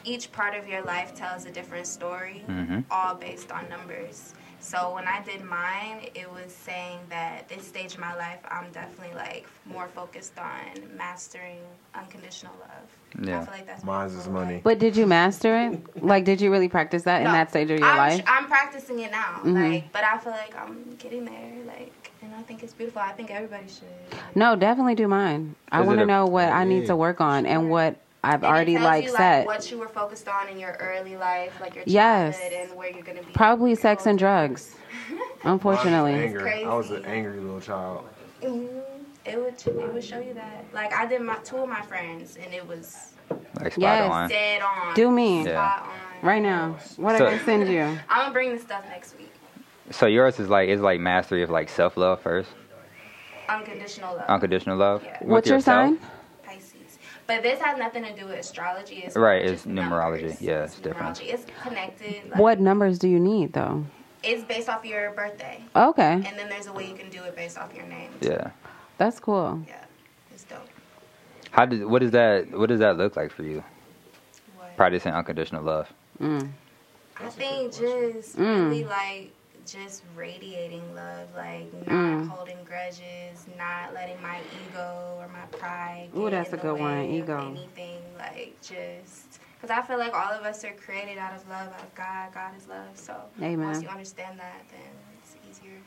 each 0.03 0.31
part 0.31 0.53
of 0.53 0.67
your 0.67 0.83
life 0.83 1.15
tells 1.15 1.45
a 1.45 1.51
different 1.51 1.87
story, 1.87 2.43
Mhm. 2.47 2.83
all 2.91 3.15
based 3.15 3.51
on 3.51 3.67
numbers. 3.69 4.35
So 4.65 4.95
when 4.95 5.07
I 5.07 5.21
did 5.21 5.43
mine, 5.43 6.07
it 6.15 6.27
was 6.31 6.51
saying 6.51 6.97
that 7.09 7.47
this 7.47 7.67
stage 7.67 7.93
of 7.93 7.99
my 7.99 8.15
life, 8.15 8.39
I'm 8.49 8.71
definitely 8.71 9.13
like 9.15 9.45
more 9.67 9.87
focused 9.87 10.39
on 10.39 10.97
mastering 10.97 11.59
unconditional 11.93 12.53
love. 12.59 13.27
Yeah. 13.27 13.41
I 13.41 13.45
feel 13.45 13.53
like 13.53 13.67
that's 13.67 13.83
Mine's 13.83 14.13
more 14.13 14.21
is 14.21 14.27
money. 14.27 14.53
like- 14.55 14.63
But 14.63 14.79
did 14.79 14.97
you 14.97 15.05
master 15.05 15.55
it? 15.55 16.03
Like, 16.03 16.25
did 16.25 16.41
you 16.41 16.51
really 16.51 16.67
practice 16.67 17.03
that 17.03 17.19
in 17.19 17.25
that 17.25 17.51
stage 17.51 17.69
of 17.69 17.77
your 17.79 17.87
I'm, 17.87 17.97
life? 17.97 18.23
I'm 18.27 18.47
practicing 18.47 18.99
it 18.99 19.11
now, 19.11 19.41
Mhm. 19.43 19.71
like, 19.73 19.91
but 19.91 20.03
I 20.03 20.17
feel 20.17 20.31
like 20.33 20.55
I'm 20.59 20.95
getting 20.97 21.25
there, 21.25 21.53
like, 21.67 22.11
and 22.23 22.33
I 22.33 22.41
think 22.41 22.63
it's 22.63 22.73
beautiful. 22.73 23.03
I 23.03 23.11
think 23.11 23.29
everybody 23.29 23.67
should. 23.67 23.83
like- 24.11 24.35
No, 24.35 24.55
definitely 24.55 24.95
do 24.95 25.07
mine. 25.07 25.55
I 25.71 25.81
want 25.81 25.99
to 25.99 26.07
know 26.07 26.25
what 26.25 26.51
I 26.51 26.63
need 26.63 26.87
to 26.87 26.95
work 26.95 27.21
on 27.21 27.45
and 27.45 27.69
what 27.69 27.97
I've 28.25 28.33
And 28.35 28.43
it 28.43 28.47
already 28.47 28.73
tells 28.73 28.85
like 28.85 29.03
you, 29.05 29.09
set. 29.11 29.45
what 29.45 29.69
you 29.71 29.77
were 29.77 29.87
focused 29.87 30.27
on 30.27 30.47
in 30.49 30.57
your 30.59 30.73
early 30.79 31.15
life, 31.15 31.53
like 31.61 31.75
your 31.75 31.83
Yes. 31.87 32.39
and 32.41 32.75
where 32.75 32.91
you're 32.91 33.03
gonna 33.03 33.21
be. 33.21 33.31
Probably 33.33 33.75
sex 33.75 34.05
and 34.07 34.17
drugs. 34.17 34.75
Unfortunately. 35.43 36.13
Anger. 36.13 36.47
I 36.47 36.73
was 36.75 36.89
an 36.91 37.03
crazy. 37.03 37.17
angry 37.17 37.39
little 37.39 37.61
child. 37.61 38.05
Mhm. 38.41 38.67
It 39.25 39.37
would 39.39 39.53
it 39.67 39.93
would 39.93 40.03
show 40.03 40.19
you 40.19 40.33
that. 40.33 40.65
Like 40.73 40.93
I 40.93 41.05
did 41.05 41.21
my 41.21 41.35
two 41.43 41.57
of 41.57 41.69
my 41.69 41.81
friends, 41.83 42.37
and 42.43 42.53
it 42.53 42.67
was 42.67 43.11
Like 43.59 43.73
spot 43.73 43.77
Yes. 43.81 44.11
on. 44.11 44.29
dead 44.29 44.61
on. 44.61 44.93
Do 44.95 45.09
me. 45.11 45.43
Spot 45.43 45.53
Yeah. 45.53 45.79
on. 45.83 46.27
Right 46.27 46.41
now. 46.41 46.75
What 46.97 47.17
So- 47.17 47.25
did 47.25 47.33
I 47.33 47.37
send 47.39 47.67
you? 47.67 47.81
I'm 48.09 48.21
gonna 48.21 48.33
bring 48.33 48.51
this 48.51 48.61
stuff 48.63 48.83
next 48.89 49.17
week. 49.17 49.31
So 49.91 50.05
yours 50.07 50.39
is 50.39 50.49
like 50.49 50.69
is 50.69 50.81
like 50.81 50.99
mastery 50.99 51.43
of 51.43 51.49
like 51.51 51.69
self 51.69 51.95
love 51.97 52.19
first, 52.21 52.49
Unconditional 53.49 54.15
love. 54.15 54.25
unconditional 54.27 54.77
love. 54.77 55.03
Yeah. 55.03 55.17
with 55.21 55.29
What's 55.29 55.49
your 55.49 55.59
sign? 55.59 55.99
Pisces. 57.27 57.41
But 57.41 57.43
this 57.43 57.59
has 57.61 57.77
nothing 57.77 58.03
to 58.03 58.13
do 58.15 58.25
with 58.27 58.39
astrology. 58.39 59.03
It's 59.05 59.15
Right, 59.15 59.43
it's 59.43 59.65
numerology. 59.65 60.21
numbers. 60.21 60.41
Yeah, 60.41 60.63
it's 60.63 60.79
different. 60.79 61.17
numerology. 61.17 61.33
It's 61.33 61.45
connected. 61.61 62.29
Like, 62.31 62.39
What 62.39 62.59
numbers 62.59 62.99
do 62.99 63.07
you 63.07 63.19
need 63.19 63.53
though? 63.53 63.85
It's 64.23 64.43
based 64.43 64.69
off 64.69 64.83
your 64.83 65.11
birthday, 65.11 65.63
Okay. 65.75 66.13
and 66.13 66.25
then 66.25 66.49
there's 66.49 66.65
a 66.67 66.73
way 66.73 66.87
you 66.89 66.95
can 66.95 67.09
do 67.11 67.23
it 67.23 67.35
based 67.35 67.57
off 67.59 67.73
your 67.75 67.85
name. 67.85 68.09
Yeah. 68.21 68.49
That's 68.97 69.19
cool. 69.19 69.61
Yeah, 69.67 69.75
it's 70.33 70.43
dope. 70.45 70.67
How 71.51 71.65
does 71.65 71.81
what 71.85 71.99
does 71.99 72.11
that 72.11 72.49
what 72.51 72.69
does 72.69 72.79
that 72.79 72.97
look 72.97 73.15
like 73.15 73.31
for 73.31 73.43
you? 73.43 73.63
What? 74.57 74.75
Practicing 74.77 75.13
unconditional 75.13 75.63
love. 75.63 75.91
Mm. 76.19 76.49
I 77.19 77.27
think 77.29 77.71
just 77.73 78.35
Mm. 78.37 78.69
really 78.69 78.83
like 78.85 79.31
just 79.65 80.03
radiating 80.15 80.83
love, 80.95 81.27
like 81.35 81.71
not 81.73 81.89
Mm. 81.89 82.29
holding 82.29 82.63
grudges, 82.63 83.47
not 83.57 83.93
letting 83.93 84.21
my 84.21 84.39
ego 84.67 85.17
or 85.19 85.27
my 85.27 85.45
pride. 85.57 86.09
Ooh, 86.15 86.29
that's 86.29 86.49
in 86.49 86.59
a 86.59 86.61
the 86.61 86.69
good 86.69 86.79
one, 86.79 87.05
ego. 87.05 87.47
Anything 87.47 88.01
like 88.17 88.55
just 88.61 89.39
because 89.59 89.69
I 89.71 89.81
feel 89.81 89.97
like 89.97 90.13
all 90.13 90.31
of 90.31 90.45
us 90.45 90.63
are 90.63 90.73
created 90.73 91.17
out 91.17 91.33
of 91.33 91.47
love, 91.49 91.71
out 91.73 91.81
of 91.81 91.95
God. 91.95 92.33
God 92.33 92.51
is 92.57 92.67
love. 92.67 92.95
So 92.95 93.13
Amen. 93.41 93.59
once 93.67 93.81
you 93.81 93.89
understand 93.89 94.39
that, 94.39 94.63
then 94.71 94.81
it's 95.19 95.35
easier. 95.49 95.77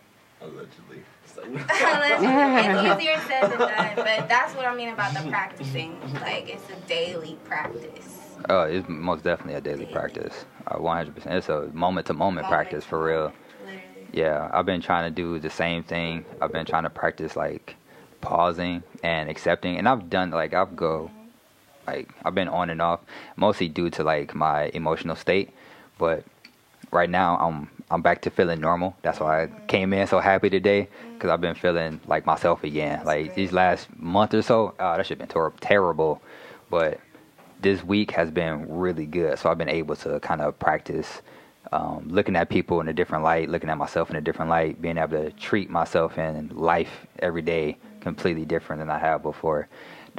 Allegedly. 0.40 1.02
it's 1.24 1.36
easier 3.00 3.20
said 3.26 3.50
than 3.50 3.58
done, 3.58 3.96
but 3.96 4.28
that's 4.28 4.54
what 4.54 4.66
I 4.66 4.74
mean 4.74 4.90
about 4.90 5.14
the 5.14 5.28
practicing. 5.30 6.00
Like 6.14 6.48
it's 6.48 6.68
a 6.70 6.76
daily 6.88 7.36
practice. 7.44 8.36
Oh, 8.48 8.62
it's 8.62 8.88
most 8.88 9.24
definitely 9.24 9.54
a 9.54 9.60
daily 9.60 9.86
practice. 9.86 10.46
Uh, 10.66 10.76
100%. 10.76 11.26
It's 11.26 11.48
a 11.48 11.68
moment 11.72 12.06
to 12.06 12.14
moment 12.14 12.46
practice 12.46 12.84
for 12.84 13.02
real. 13.02 13.32
Yeah, 14.12 14.50
I've 14.52 14.66
been 14.66 14.80
trying 14.80 15.12
to 15.12 15.14
do 15.14 15.38
the 15.38 15.50
same 15.50 15.82
thing. 15.82 16.24
I've 16.40 16.52
been 16.52 16.66
trying 16.66 16.84
to 16.84 16.90
practice 16.90 17.36
like 17.36 17.76
pausing 18.20 18.82
and 19.02 19.28
accepting, 19.28 19.76
and 19.76 19.88
I've 19.88 20.10
done 20.10 20.30
like 20.30 20.54
I've 20.54 20.76
go 20.76 21.10
like 21.86 22.10
I've 22.24 22.34
been 22.34 22.48
on 22.48 22.70
and 22.70 22.80
off, 22.80 23.00
mostly 23.36 23.68
due 23.68 23.90
to 23.90 24.04
like 24.04 24.34
my 24.34 24.64
emotional 24.74 25.16
state. 25.16 25.50
But 25.98 26.24
right 26.90 27.10
now 27.10 27.36
I'm 27.38 27.70
I'm 27.90 28.02
back 28.02 28.22
to 28.22 28.30
feeling 28.30 28.60
normal. 28.60 28.96
That's 29.02 29.20
why 29.20 29.44
I 29.44 29.48
came 29.66 29.92
in 29.92 30.06
so 30.06 30.20
happy 30.20 30.50
today 30.50 30.88
because 31.14 31.30
I've 31.30 31.40
been 31.40 31.54
feeling 31.54 32.00
like 32.06 32.26
myself 32.26 32.64
again. 32.64 33.02
Like 33.04 33.34
these 33.34 33.52
last 33.52 33.88
month 33.98 34.34
or 34.34 34.42
so, 34.42 34.74
oh, 34.78 34.96
that 34.96 35.06
should 35.06 35.18
have 35.20 35.28
been 35.28 35.32
tor- 35.32 35.52
terrible, 35.60 36.22
but 36.70 37.00
this 37.60 37.82
week 37.82 38.10
has 38.12 38.30
been 38.30 38.66
really 38.78 39.06
good. 39.06 39.38
So 39.38 39.50
I've 39.50 39.58
been 39.58 39.68
able 39.68 39.96
to 39.96 40.20
kind 40.20 40.40
of 40.40 40.58
practice 40.58 41.22
um, 41.72 42.08
looking 42.08 42.36
at 42.36 42.48
people 42.48 42.80
in 42.80 42.88
a 42.88 42.92
different 42.92 43.24
light, 43.24 43.48
looking 43.48 43.70
at 43.70 43.78
myself 43.78 44.10
in 44.10 44.16
a 44.16 44.20
different 44.20 44.50
light, 44.50 44.80
being 44.80 44.98
able 44.98 45.22
to 45.22 45.30
treat 45.32 45.70
myself 45.70 46.18
in 46.18 46.50
life 46.54 47.06
every 47.18 47.42
day 47.42 47.76
completely 48.00 48.44
different 48.44 48.80
than 48.80 48.90
I 48.90 48.98
have 48.98 49.22
before. 49.22 49.68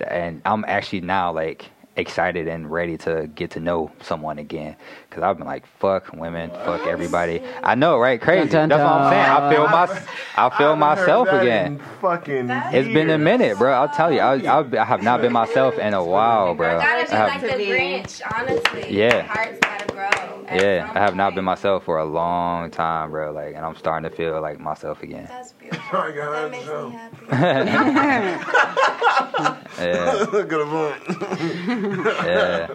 And 0.07 0.41
I'm 0.45 0.63
actually 0.67 1.01
now 1.01 1.31
like 1.33 1.65
excited 1.97 2.47
and 2.47 2.71
ready 2.71 2.97
to 2.97 3.29
get 3.35 3.51
to 3.51 3.59
know 3.59 3.91
someone 4.01 4.39
again 4.39 4.73
because 5.09 5.21
I've 5.23 5.37
been 5.37 5.47
like 5.47 5.65
fuck 5.79 6.13
women, 6.13 6.49
fuck 6.51 6.87
everybody. 6.87 7.41
I 7.63 7.75
know, 7.75 7.97
right? 7.97 8.21
Crazy. 8.21 8.47
Dun, 8.49 8.69
dun, 8.69 8.79
That's 8.79 8.89
what 8.89 9.01
I'm 9.01 9.11
saying. 9.11 9.25
I 9.25 9.53
feel 9.53 9.67
my, 9.67 9.83
I 10.37 10.57
feel 10.57 10.67
haven't 10.67 10.81
heard 10.81 10.97
myself 10.97 11.27
that 11.27 11.41
again. 11.41 11.73
in 11.73 11.79
Fucking. 11.99 12.49
It's 12.49 12.87
been 12.87 13.09
a 13.09 13.17
minute, 13.17 13.57
bro. 13.57 13.73
I'll 13.73 13.89
tell 13.89 14.13
you, 14.13 14.19
I, 14.19 14.35
I, 14.35 14.81
I 14.81 14.85
have 14.85 15.03
not 15.03 15.21
been 15.21 15.33
myself 15.33 15.77
in 15.77 15.93
a 15.93 16.03
while, 16.03 16.53
bro. 16.55 16.77
I 16.77 16.81
gotta 16.81 17.05
be 17.05 17.11
I 17.11 17.15
have- 17.29 17.43
like 17.43 17.57
the 17.57 17.63
Grinch, 17.65 18.21
honestly. 18.33 18.95
Yeah. 18.95 19.78
My 19.99 20.05
heart's 20.05 20.19
gotta 20.19 20.59
grow. 20.59 20.69
Yeah, 20.69 20.91
I 20.95 20.99
have 20.99 21.15
not 21.15 21.35
been 21.35 21.45
myself 21.45 21.83
for 21.83 21.97
a 21.97 22.05
long 22.05 22.71
time, 22.71 23.11
bro. 23.11 23.31
Like, 23.31 23.55
and 23.55 23.65
I'm 23.65 23.75
starting 23.75 24.09
to 24.09 24.15
feel 24.15 24.41
like 24.41 24.59
myself 24.59 25.03
again. 25.03 25.25
That's 25.27 25.53
beautiful. 25.59 25.99
I 25.99 26.11
got 26.11 26.31
that 26.31 26.51
makes 26.51 26.65
so. 26.65 26.89
me 26.89 26.95
happy. 26.95 27.25
Yeah, 29.79 30.25
Good 30.31 30.67
point. 30.67 31.01
yeah, 32.25 32.67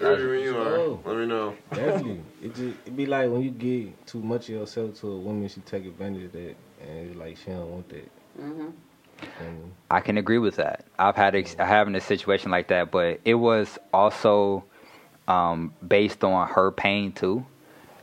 Ready 0.00 0.26
when 0.26 0.40
you 0.40 0.56
are. 0.58 0.76
Oh. 0.76 1.00
Let 1.04 1.16
me 1.16 1.26
know. 1.26 1.54
Definitely. 1.72 2.20
It 2.42 2.54
just 2.54 2.76
it 2.86 2.96
be 2.96 3.06
like 3.06 3.30
when 3.30 3.42
you 3.42 3.50
give 3.50 4.06
too 4.06 4.20
much 4.22 4.48
of 4.48 4.54
yourself 4.56 5.00
to 5.00 5.08
a 5.10 5.18
woman, 5.18 5.48
she 5.48 5.60
take 5.62 5.84
advantage 5.86 6.24
of 6.26 6.32
that, 6.32 6.54
and 6.82 7.10
it's 7.10 7.16
like 7.18 7.36
she 7.36 7.50
don't 7.50 7.70
want 7.70 7.88
that. 7.88 8.10
Mm-hmm. 8.40 8.68
I 9.90 10.00
can 10.00 10.16
agree 10.18 10.38
with 10.38 10.56
that. 10.56 10.84
I've 10.98 11.16
had 11.16 11.34
ex- 11.34 11.56
I 11.58 11.66
having 11.66 11.94
a 11.94 12.00
situation 12.00 12.50
like 12.50 12.68
that, 12.68 12.90
but 12.90 13.20
it 13.24 13.34
was 13.34 13.78
also 13.92 14.64
um, 15.30 15.72
based 15.86 16.24
on 16.24 16.48
her 16.48 16.72
pain 16.72 17.12
too, 17.12 17.46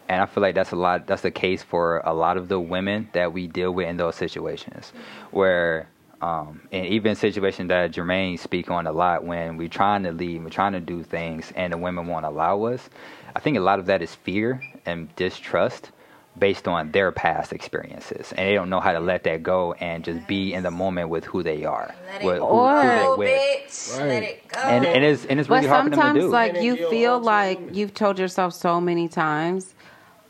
and 0.08 0.22
I 0.22 0.26
feel 0.26 0.42
like 0.42 0.56
that's 0.56 0.72
a 0.72 0.78
lot. 0.78 1.08
That's 1.08 1.24
the 1.24 1.32
case 1.32 1.62
for 1.62 2.02
a 2.06 2.14
lot 2.14 2.38
of 2.38 2.48
the 2.48 2.60
women 2.60 3.10
that 3.12 3.34
we 3.34 3.48
deal 3.48 3.74
with 3.74 3.88
in 3.88 3.98
those 3.98 4.16
situations, 4.16 4.94
where 5.32 5.90
um, 6.22 6.62
and 6.72 6.86
even 6.86 7.16
situations 7.16 7.68
that 7.68 7.92
Jermaine 7.92 8.40
speak 8.40 8.72
on 8.72 8.88
a 8.88 8.94
lot 8.94 9.26
when 9.26 9.58
we're 9.58 9.68
trying 9.68 10.04
to 10.04 10.12
lead, 10.14 10.42
we're 10.42 10.50
trying 10.50 10.72
to 10.72 10.80
do 10.80 11.04
things, 11.04 11.52
and 11.58 11.74
the 11.74 11.78
women 11.78 12.08
won't 12.08 12.26
allow 12.26 12.64
us. 12.64 12.90
I 13.36 13.40
think 13.40 13.58
a 13.58 13.62
lot 13.62 13.80
of 13.80 13.88
that 13.88 14.02
is 14.02 14.16
fear 14.16 14.64
and 14.86 15.14
distrust 15.18 15.92
based 16.38 16.68
on 16.68 16.92
their 16.92 17.12
past 17.12 17.52
experiences, 17.54 18.32
and 18.38 18.48
they 18.48 18.54
don't 18.54 18.70
know 18.70 18.80
how 18.80 18.92
to 18.94 19.00
let 19.00 19.24
that 19.24 19.44
go 19.44 19.74
and 19.74 20.04
just 20.04 20.28
be 20.28 20.54
in 20.54 20.64
the 20.64 20.72
moment 20.72 21.10
with 21.10 21.24
who 21.26 21.42
they 21.44 21.66
are, 21.66 21.94
Let 22.08 22.22
it 22.22 22.26
go, 22.26 22.48
who, 22.48 22.68
who 22.68 22.88
they 22.88 23.06
Or- 23.06 23.18
with. 23.18 23.30
bitch. 23.30 24.00
Let 24.00 24.24
it 24.24 24.48
go. 24.48 24.60
And, 24.60 24.86
and 24.86 25.04
it's 25.04 25.26
and 25.26 25.40
it's 25.40 25.50
really 25.50 25.62
but 25.68 25.70
hard 25.70 25.84
for 25.86 25.96
them 25.96 26.16
to 26.16 26.22
do. 26.22 26.28
like 26.30 26.56
And 26.56 26.64
you 26.66 26.76
you'll 26.76 26.90
feel 26.90 27.20
like 27.20 27.60
you've 27.74 27.94
told 27.94 28.20
yourself 28.20 28.54
so 28.54 28.80
many 28.80 29.08
times 29.08 29.74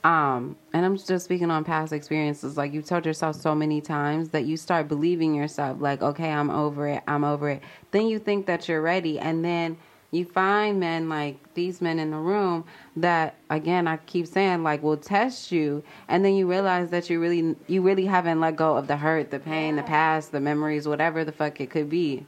um 0.03 0.55
and 0.73 0.85
i'm 0.85 0.95
just 0.95 1.25
speaking 1.25 1.49
on 1.49 1.63
past 1.63 1.91
experiences 1.91 2.55
like 2.55 2.71
you've 2.71 2.85
told 2.85 3.03
yourself 3.05 3.35
so 3.35 3.55
many 3.55 3.81
times 3.81 4.29
that 4.29 4.45
you 4.45 4.55
start 4.55 4.87
believing 4.87 5.33
yourself 5.33 5.77
like 5.81 6.03
okay 6.03 6.31
i'm 6.31 6.51
over 6.51 6.87
it 6.87 7.01
i'm 7.07 7.23
over 7.23 7.49
it 7.49 7.61
then 7.91 8.05
you 8.07 8.19
think 8.19 8.45
that 8.45 8.69
you're 8.69 8.81
ready 8.81 9.17
and 9.19 9.43
then 9.43 9.75
you 10.11 10.25
find 10.25 10.79
men 10.79 11.09
like 11.09 11.37
these 11.53 11.81
men 11.81 11.99
in 11.99 12.11
the 12.11 12.17
room 12.17 12.63
that 12.95 13.35
again 13.49 13.87
i 13.87 13.97
keep 13.97 14.25
saying 14.25 14.63
like 14.63 14.81
will 14.81 14.97
test 14.97 15.51
you 15.51 15.83
and 16.07 16.23
then 16.23 16.33
you 16.33 16.49
realize 16.49 16.89
that 16.91 17.09
you 17.09 17.19
really 17.19 17.55
you 17.67 17.81
really 17.81 18.05
haven't 18.05 18.39
let 18.39 18.55
go 18.55 18.77
of 18.77 18.87
the 18.87 18.97
hurt 18.97 19.31
the 19.31 19.39
pain 19.39 19.75
the 19.75 19.83
past 19.83 20.31
the 20.31 20.39
memories 20.39 20.87
whatever 20.87 21.25
the 21.25 21.31
fuck 21.31 21.59
it 21.59 21.69
could 21.69 21.89
be 21.89 22.25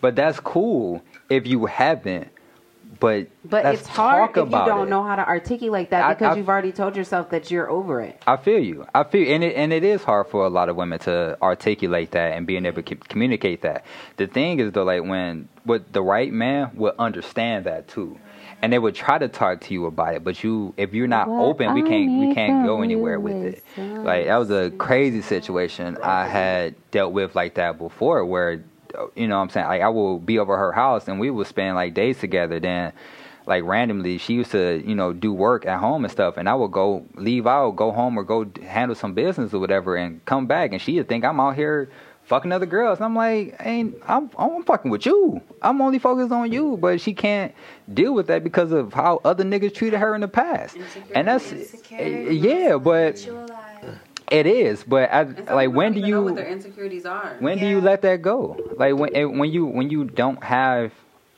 But 0.00 0.16
that's 0.16 0.38
cool 0.38 1.02
if 1.30 1.46
you 1.46 1.64
haven't. 1.66 2.28
But 3.00 3.28
But 3.44 3.66
it's 3.66 3.86
hard 3.86 4.30
if 4.30 4.36
you 4.36 4.50
don't 4.50 4.86
it. 4.86 4.90
know 4.90 5.02
how 5.02 5.16
to 5.16 5.26
articulate 5.26 5.90
that 5.90 6.18
because 6.18 6.34
I- 6.34 6.38
you've 6.38 6.48
already 6.48 6.72
told 6.72 6.96
yourself 6.96 7.30
that 7.30 7.50
you're 7.50 7.68
over 7.70 8.00
it. 8.00 8.20
I 8.26 8.36
feel 8.36 8.58
you. 8.62 8.86
I 8.94 9.04
feel, 9.04 9.32
and 9.34 9.42
it 9.44 9.56
and 9.56 9.72
it 9.72 9.84
is 9.84 10.04
hard 10.04 10.28
for 10.28 10.44
a 10.44 10.48
lot 10.50 10.68
of 10.68 10.76
women 10.76 10.98
to 11.00 11.36
articulate 11.42 12.12
that 12.12 12.32
and 12.36 12.46
being 12.46 12.66
able 12.66 12.82
to 12.82 12.96
communicate 12.96 13.62
that. 13.62 13.84
The 14.16 14.26
thing 14.26 14.60
is 14.60 14.72
though, 14.72 14.84
like 14.84 15.02
when 15.02 15.48
what 15.64 15.92
the 15.92 16.02
right 16.02 16.32
man 16.32 16.70
would 16.74 16.94
understand 16.98 17.64
that 17.66 17.88
too, 17.88 18.18
and 18.62 18.72
they 18.72 18.78
would 18.78 18.94
try 18.94 19.18
to 19.18 19.28
talk 19.28 19.60
to 19.62 19.74
you 19.74 19.86
about 19.86 20.14
it. 20.14 20.24
But 20.24 20.44
you, 20.44 20.74
if 20.76 20.94
you're 20.94 21.06
not 21.06 21.28
What 21.28 21.42
open, 21.44 21.74
we 21.74 21.82
can't 21.82 22.10
we 22.20 22.34
can't 22.34 22.64
go 22.66 22.82
anywhere 22.82 23.18
with 23.18 23.36
it. 23.36 23.64
Like 23.78 24.26
that 24.26 24.36
was 24.36 24.50
a 24.50 24.70
crazy 24.72 25.22
situation 25.22 25.96
I 26.02 26.26
had 26.26 26.74
dealt 26.90 27.12
with 27.12 27.34
like 27.34 27.54
that 27.54 27.78
before, 27.78 28.24
where 28.24 28.62
you 29.14 29.28
know 29.28 29.36
what 29.36 29.42
I'm 29.42 29.50
saying 29.50 29.66
like 29.66 29.82
I 29.82 29.88
will 29.88 30.18
be 30.18 30.38
over 30.38 30.56
her 30.56 30.72
house 30.72 31.08
and 31.08 31.18
we 31.20 31.30
will 31.30 31.44
spend 31.44 31.74
like 31.76 31.94
days 31.94 32.18
together. 32.18 32.60
Then 32.60 32.92
like 33.46 33.62
randomly 33.64 34.18
she 34.18 34.34
used 34.34 34.50
to 34.52 34.82
you 34.86 34.94
know 34.94 35.12
do 35.12 35.32
work 35.32 35.66
at 35.66 35.78
home 35.78 36.04
and 36.04 36.10
stuff 36.12 36.36
and 36.36 36.48
i 36.48 36.54
would 36.54 36.72
go 36.72 37.04
leave 37.14 37.46
out 37.46 37.72
go 37.72 37.90
home 37.92 38.18
or 38.18 38.24
go 38.24 38.50
handle 38.62 38.94
some 38.96 39.14
business 39.14 39.52
or 39.52 39.58
whatever 39.58 39.96
and 39.96 40.24
come 40.24 40.46
back 40.46 40.72
and 40.72 40.80
she'd 40.80 41.08
think 41.08 41.24
i'm 41.24 41.38
out 41.38 41.54
here 41.54 41.90
fucking 42.22 42.52
other 42.52 42.64
girls 42.64 42.98
and 42.98 43.04
i'm 43.04 43.14
like 43.14 43.54
ain't 43.60 43.94
i'm 44.08 44.30
i'm 44.38 44.62
fucking 44.64 44.90
with 44.90 45.04
you 45.04 45.40
i'm 45.60 45.80
only 45.82 45.98
focused 45.98 46.32
on 46.32 46.50
you 46.50 46.78
but 46.78 47.00
she 47.00 47.12
can't 47.12 47.54
deal 47.92 48.14
with 48.14 48.28
that 48.28 48.42
because 48.42 48.72
of 48.72 48.94
how 48.94 49.20
other 49.24 49.44
niggas 49.44 49.74
treated 49.74 49.98
her 50.00 50.14
in 50.14 50.22
the 50.22 50.28
past 50.28 50.76
and 51.14 51.28
that's 51.28 51.52
Insecurity. 51.52 52.36
yeah 52.36 52.78
but. 52.78 53.28
It 54.30 54.46
is 54.46 54.84
but 54.84 55.10
I, 55.12 55.22
like 55.54 55.70
when 55.70 55.92
do 55.92 56.00
you 56.00 56.28
insecurities 56.38 57.04
are? 57.06 57.36
when 57.40 57.58
do 57.58 57.66
you 57.66 57.80
let 57.80 58.02
that 58.02 58.22
go 58.22 58.56
like 58.76 58.94
when 58.96 59.38
when 59.38 59.50
you 59.50 59.66
when 59.66 59.90
you 59.90 60.04
don't 60.04 60.42
have 60.42 60.92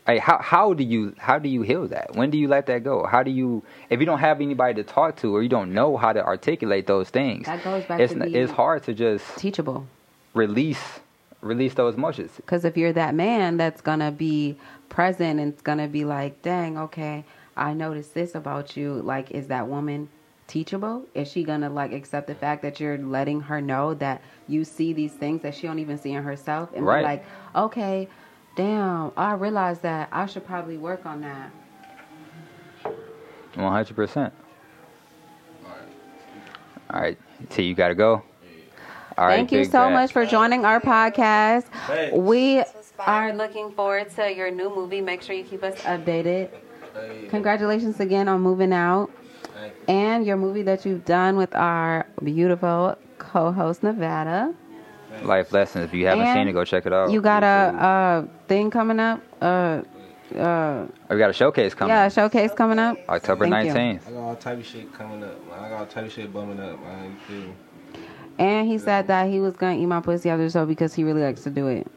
like 0.07 0.21
how 0.21 0.39
how 0.39 0.73
do 0.73 0.85
you 0.85 1.15
how 1.19 1.39
do 1.39 1.49
you 1.49 1.63
heal 1.63 1.87
that 1.89 2.15
when 2.15 2.31
do 2.31 2.39
you 2.39 2.47
let 2.49 2.67
that 2.67 2.85
go 2.85 3.05
how 3.07 3.23
do 3.23 3.31
you 3.31 3.63
if 3.91 3.99
you 3.99 4.07
don't 4.07 4.21
have 4.21 4.41
anybody 4.41 4.75
to 4.75 4.85
talk 4.85 5.17
to 5.17 5.35
or 5.35 5.43
you 5.43 5.49
don't 5.49 5.73
know 5.75 5.97
how 5.97 6.13
to 6.13 6.25
articulate 6.25 6.87
those 6.87 7.11
things 7.11 7.47
That 7.47 7.63
goes 7.65 7.85
back 7.85 7.99
it's 8.01 8.13
to 8.13 8.31
it's 8.39 8.53
hard 8.53 8.85
to 8.85 8.95
just 8.95 9.25
teachable. 9.37 9.87
release 10.35 11.01
release 11.41 11.75
those 11.75 11.95
emotions 11.97 12.31
Because 12.37 12.65
if 12.65 12.77
you're 12.77 12.93
that 12.93 13.15
man 13.15 13.57
that's 13.57 13.81
gonna 13.81 14.13
be 14.13 14.57
present 14.89 15.41
and 15.41 15.53
it's 15.53 15.63
gonna 15.63 15.89
be 15.89 16.05
like, 16.05 16.41
dang, 16.43 16.79
okay, 16.79 17.25
I 17.57 17.75
noticed 17.75 18.15
this 18.15 18.35
about 18.35 18.77
you. 18.77 18.95
Like, 18.95 19.31
is 19.31 19.49
that 19.49 19.69
woman 19.69 20.09
teachable? 20.47 21.07
Is 21.15 21.31
she 21.31 21.45
gonna 21.45 21.71
like 21.71 21.93
accept 21.93 22.27
the 22.27 22.35
fact 22.35 22.63
that 22.63 22.81
you're 22.81 22.99
letting 22.99 23.41
her 23.43 23.61
know 23.61 23.95
that 23.95 24.23
you 24.49 24.65
see 24.65 24.93
these 24.93 25.13
things 25.13 25.43
that 25.43 25.55
she 25.55 25.67
don't 25.67 25.79
even 25.79 25.99
see 25.99 26.13
in 26.13 26.23
herself 26.23 26.71
and 26.75 26.87
Right. 26.87 26.99
be 27.01 27.05
like, 27.05 27.25
okay, 27.55 28.09
damn, 28.57 29.13
I 29.17 29.33
realize 29.35 29.81
that 29.81 30.09
I 30.13 30.27
should 30.27 30.47
probably 30.47 30.79
work 30.79 31.07
on 31.07 31.21
that. 31.23 31.51
100% 33.55 34.33
all 36.93 37.01
right 37.01 37.19
t 37.49 37.63
you 37.65 37.75
gotta 37.75 37.95
go 37.95 38.23
all 39.19 39.27
right 39.27 39.37
Thank 39.37 39.53
you 39.53 39.65
so 39.65 39.85
Bat. 39.89 39.93
much 39.93 40.13
for 40.13 40.27
joining 40.27 40.65
our 40.65 40.81
podcast. 40.81 41.65
Thanks. 41.87 42.17
We 42.17 42.57
This 42.57 42.75
was 42.75 42.93
fun. 42.97 43.09
are 43.09 43.33
looking 43.33 43.71
forward 43.73 44.11
to 44.17 44.33
your 44.35 44.51
new 44.51 44.69
movie. 44.75 45.01
Make 45.01 45.23
sure 45.23 45.35
you 45.35 45.45
keep 45.45 45.63
us 45.65 45.75
updated. 45.83 46.51
Congratulations 47.29 47.99
again 48.01 48.29
on 48.29 48.41
moving 48.43 48.73
out 48.73 49.11
Thank 49.11 49.26
and 49.89 50.27
your 50.27 50.37
movie 50.37 50.63
that 50.63 50.85
you've 50.85 51.05
done 51.05 51.37
with 51.37 51.55
our 51.55 52.07
beautiful 52.23 52.97
co-host 53.19 53.83
Nevada. 53.83 54.55
life 55.23 55.53
lessons 55.53 55.85
if 55.85 55.95
you 55.95 56.07
haven't 56.07 56.27
And 56.27 56.37
seen 56.37 56.49
it 56.49 56.53
go 56.53 56.65
check 56.65 56.87
it 56.87 56.93
out 56.93 57.11
You 57.11 57.21
got 57.21 57.43
a, 57.43 57.75
a 58.27 58.29
thing 58.49 58.71
coming 58.71 59.01
up. 59.01 59.21
Uh, 59.41 59.83
uh, 60.37 60.87
Oh, 61.09 61.15
we 61.15 61.19
got 61.19 61.31
a 61.31 61.33
showcase 61.33 61.73
coming 61.73 61.95
yeah, 61.95 62.07
a 62.07 62.11
showcase 62.11 62.53
coming 62.53 62.79
up. 62.81 62.99
october 63.09 63.47
19th 63.47 64.09
I 64.09 64.11
got 64.11 64.19
all 64.21 64.37
type 64.37 64.59
of 64.59 64.67
shit 64.67 64.93
coming 64.93 65.23
up, 65.23 65.49
man. 65.49 65.59
I 65.61 65.69
got 65.69 65.79
all 65.79 65.87
type 65.87 66.07
of 66.07 66.13
shit 66.13 66.33
bumming 66.33 66.59
up, 66.61 66.83
man. 66.83 67.17
You 67.29 67.43
feel? 67.43 67.55
And 68.39 68.67
he 68.69 68.77
said 68.79 69.07
that 69.07 69.31
he 69.31 69.39
was 69.41 69.55
gonna 69.57 69.79
eat 69.79 69.87
my 69.87 70.01
pussy 70.01 70.29
after 70.29 70.45
the 70.45 70.51
show 70.51 70.67
because 70.67 70.95
he 70.95 71.05
really 71.05 71.23
likes 71.23 71.43
to 71.45 71.51
do 71.51 71.69
it. 71.69 71.87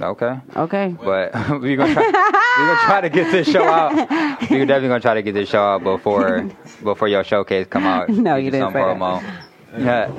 okay 0.00 0.40
Okay. 0.56 0.96
But 1.02 1.32
we're 1.60 1.76
gonna 1.76 1.92
try, 1.94 2.04
we're 2.06 2.66
gonna 2.66 2.80
try 2.84 3.00
to 3.02 3.08
get 3.08 3.30
this 3.32 3.48
show 3.50 3.64
out. 3.64 3.92
We're 4.50 4.64
definitely 4.66 4.88
gonna 4.88 5.00
try 5.00 5.14
to 5.14 5.22
get 5.22 5.32
this 5.34 5.48
show 5.48 5.62
out 5.62 5.82
before 5.82 6.48
before 6.82 7.08
your 7.08 7.24
showcase 7.24 7.66
come 7.68 7.84
out. 7.84 8.08
No, 8.26 8.36
you 8.36 8.50
didn't 8.50 8.72
some 8.72 8.74
promo. 8.74 9.22
Yeah, 9.78 10.10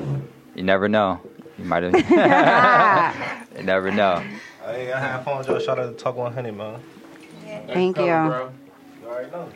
you 0.55 0.63
never 0.63 0.87
know. 0.89 1.19
You 1.57 1.65
might 1.65 1.83
have. 1.83 3.47
you 3.57 3.63
never 3.63 3.91
know. 3.91 4.23
Hey, 4.65 4.91
I 4.91 4.99
had 4.99 5.23
fun 5.23 5.37
with 5.39 5.47
y'all. 5.47 5.59
Shout 5.59 5.79
out 5.79 5.97
to 5.97 6.03
Talk 6.03 6.15
100, 6.15 6.51
man. 6.53 6.79
Thank 7.67 7.97
you. 7.97 8.05
You 8.05 8.11
already 8.11 9.31
know. 9.31 9.49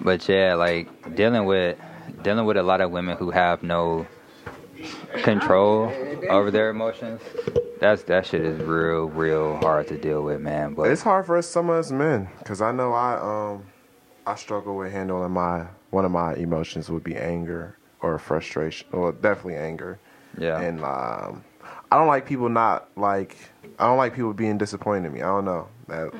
But 0.00 0.28
yeah, 0.28 0.54
like 0.54 1.14
dealing 1.14 1.44
with 1.46 1.78
dealing 2.22 2.44
with 2.44 2.56
a 2.56 2.62
lot 2.62 2.80
of 2.80 2.90
women 2.90 3.16
who 3.16 3.30
have 3.30 3.62
no 3.62 4.06
control 5.22 5.92
over 6.30 6.50
their 6.50 6.70
emotions. 6.70 7.20
That's 7.80 8.02
that 8.04 8.26
shit 8.26 8.40
is 8.42 8.60
real, 8.62 9.06
real 9.06 9.56
hard 9.58 9.88
to 9.88 9.98
deal 9.98 10.22
with, 10.22 10.40
man. 10.40 10.74
But 10.74 10.90
It's 10.90 11.02
hard 11.02 11.26
for 11.26 11.36
us, 11.36 11.46
some 11.46 11.68
of 11.70 11.76
us 11.76 11.90
men, 11.90 12.28
because 12.38 12.60
I 12.62 12.72
know 12.72 12.92
I 12.92 13.18
um 13.52 13.64
I 14.26 14.34
struggle 14.34 14.76
with 14.76 14.92
handling 14.92 15.32
my 15.32 15.66
one 15.90 16.04
of 16.04 16.10
my 16.10 16.34
emotions 16.34 16.90
would 16.90 17.04
be 17.04 17.16
anger 17.16 17.76
or 18.00 18.18
frustration, 18.18 18.86
or 18.92 19.12
definitely 19.12 19.56
anger. 19.56 19.98
yeah, 20.38 20.60
And 20.60 20.82
um, 20.84 21.42
I 21.90 21.96
don't 21.98 22.08
like 22.08 22.26
people 22.26 22.48
not 22.48 22.88
like 22.96 23.36
I 23.78 23.86
don't 23.86 23.96
like 23.98 24.14
people 24.14 24.32
being 24.32 24.58
disappointed 24.58 25.06
in 25.06 25.12
me. 25.12 25.22
I 25.22 25.26
don't 25.28 25.44
know 25.44 25.68
that. 25.88 26.12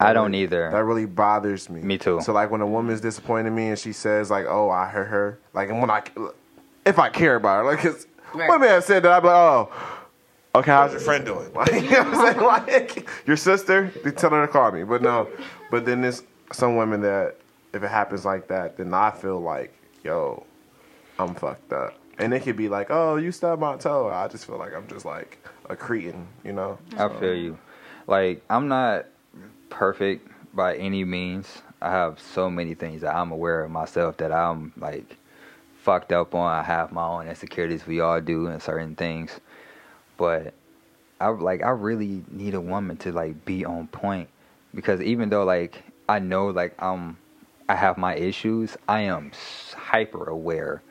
I 0.00 0.12
don't 0.12 0.30
really- 0.30 0.44
either. 0.44 0.70
That 0.70 0.84
really 0.84 1.06
bothers 1.06 1.68
me. 1.70 1.80
Me 1.80 1.98
too. 1.98 2.20
So 2.22 2.32
like 2.32 2.50
when 2.50 2.60
a 2.60 2.66
woman's 2.66 3.00
disappointed 3.00 3.48
in 3.48 3.54
me 3.54 3.68
and 3.68 3.78
she 3.78 3.92
says 3.92 4.30
like, 4.30 4.46
"Oh, 4.46 4.70
I 4.70 4.86
hurt 4.86 5.06
her," 5.08 5.38
like 5.54 5.70
and 5.70 5.80
when 5.80 5.90
I, 5.90 6.02
if 6.86 6.98
I 6.98 7.08
care 7.10 7.36
about 7.36 7.58
her, 7.58 7.70
like, 7.70 7.80
cause 7.80 8.06
Right. 8.34 8.48
women 8.50 8.68
have 8.68 8.84
said 8.84 9.04
that, 9.04 9.12
I'd 9.12 9.20
be 9.20 9.28
like, 9.28 9.36
"Oh, 9.36 9.70
okay, 10.56 10.70
how's 10.70 10.92
your 10.92 11.00
friend 11.00 11.24
doing?" 11.24 11.50
Like, 11.54 11.72
you 11.72 11.80
know 11.90 12.02
what 12.04 12.14
I'm 12.14 12.26
saying? 12.34 12.46
Like 12.46 13.08
your 13.26 13.36
sister, 13.38 13.90
they 14.04 14.10
tell 14.10 14.30
her 14.30 14.46
to 14.46 14.52
call 14.52 14.70
me. 14.72 14.84
But 14.84 15.00
no, 15.02 15.28
but 15.70 15.86
then 15.86 16.02
there's 16.02 16.22
some 16.52 16.76
women 16.76 17.00
that 17.02 17.36
if 17.72 17.82
it 17.82 17.88
happens 17.90 18.24
like 18.26 18.48
that, 18.48 18.76
then 18.76 18.92
I 18.92 19.10
feel 19.10 19.40
like, 19.40 19.72
yo, 20.04 20.44
I'm 21.18 21.34
fucked 21.34 21.72
up. 21.72 21.94
And 22.18 22.34
it 22.34 22.40
could 22.40 22.56
be 22.56 22.68
like, 22.68 22.88
oh, 22.90 23.16
you 23.16 23.30
stubbed 23.32 23.60
my 23.62 23.76
toe. 23.76 24.08
I 24.08 24.28
just 24.28 24.44
feel 24.46 24.58
like 24.58 24.74
I'm 24.74 24.86
just 24.88 25.04
like 25.04 25.38
a 25.70 25.76
cretin, 25.76 26.26
you 26.44 26.52
know? 26.52 26.78
I 26.98 27.08
feel 27.08 27.34
you. 27.34 27.58
Like 28.06 28.42
I'm 28.50 28.68
not 28.68 29.06
perfect 29.70 30.28
by 30.54 30.76
any 30.76 31.04
means. 31.04 31.62
I 31.80 31.90
have 31.90 32.18
so 32.20 32.50
many 32.50 32.74
things 32.74 33.02
that 33.02 33.14
I'm 33.14 33.30
aware 33.30 33.62
of 33.64 33.70
myself 33.70 34.16
that 34.16 34.32
I'm 34.32 34.72
like 34.76 35.16
fucked 35.88 36.12
up 36.12 36.34
on. 36.34 36.52
I 36.52 36.62
have 36.62 36.92
my 36.92 37.06
own 37.06 37.28
insecurities. 37.28 37.86
We 37.86 38.00
all 38.00 38.20
do 38.20 38.48
in 38.48 38.60
certain 38.60 38.94
things, 38.94 39.40
but 40.18 40.52
I 41.18 41.28
like 41.28 41.62
I 41.62 41.70
really 41.70 42.24
need 42.30 42.52
a 42.52 42.60
woman 42.60 42.98
to 42.98 43.12
like 43.12 43.46
be 43.46 43.64
on 43.64 43.86
point 43.88 44.28
because 44.74 45.00
even 45.00 45.30
though 45.30 45.44
like 45.44 45.82
I 46.06 46.18
know 46.18 46.48
like 46.48 46.74
I'm 46.78 47.16
I 47.70 47.74
have 47.74 47.96
my 47.96 48.14
issues, 48.14 48.76
I 48.86 49.00
am 49.00 49.32
hyper 49.74 50.28
aware 50.28 50.82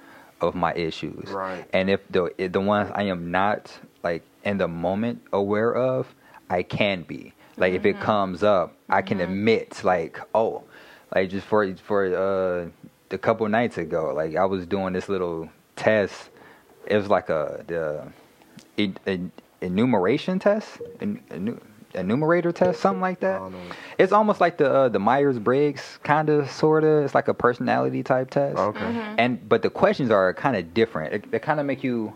of 0.41 0.56
my 0.56 0.74
issues. 0.74 1.30
Right. 1.30 1.64
And 1.74 1.91
if 1.91 2.02
the 2.10 2.34
if 2.39 2.52
the 2.52 2.62
ones 2.62 2.89
I 2.95 3.04
am 3.04 3.30
not 3.30 3.72
like 4.04 4.24
in 4.43 4.58
the 4.58 4.68
moment 4.68 5.22
aware 5.32 5.76
of, 5.76 6.16
I 6.50 6.64
can 6.64 7.04
be. 7.04 7.34
Like 7.56 7.74
if 7.74 7.86
it 7.86 8.00
comes 8.00 8.41
up, 8.41 8.76
I 8.89 9.04
can 9.04 9.20
admit 9.20 9.84
like, 9.84 10.20
oh, 10.34 10.64
like 11.14 11.30
just 11.30 11.45
for 11.45 11.76
for 11.78 12.06
uh 12.16 12.70
a 13.12 13.18
couple 13.18 13.47
nights 13.47 13.78
ago, 13.78 14.14
like 14.14 14.36
I 14.36 14.45
was 14.45 14.66
doing 14.66 14.93
this 14.93 15.10
little 15.10 15.49
test. 15.76 16.30
It 16.86 16.97
was 16.97 17.08
like 17.10 17.30
a 17.30 17.64
the 17.68 18.08
en- 18.78 18.97
en- 19.05 19.32
enumeration 19.62 20.39
test, 20.39 20.82
en- 21.01 21.22
enu- 21.32 21.60
enumerator 21.93 22.51
test, 22.51 22.80
something 22.80 23.01
like 23.01 23.20
that. 23.22 23.41
It's 23.97 24.12
almost 24.12 24.39
like 24.41 24.58
the 24.58 24.72
uh, 24.72 24.89
the 24.89 24.99
Myers 24.99 25.39
Briggs 25.39 25.99
kind 26.03 26.30
of 26.30 26.49
sorta. 26.49 27.03
It's 27.03 27.16
like 27.16 27.28
a 27.28 27.34
personality 27.34 28.03
type 28.03 28.30
test. 28.30 28.58
Okay. 28.58 29.16
And 29.18 29.47
but 29.49 29.62
the 29.62 29.70
questions 29.70 30.12
are 30.12 30.34
kind 30.34 30.55
of 30.55 30.74
different. 30.74 31.14
It, 31.14 31.32
they 31.32 31.39
kind 31.39 31.60
of 31.60 31.66
make 31.66 31.84
you 31.84 32.14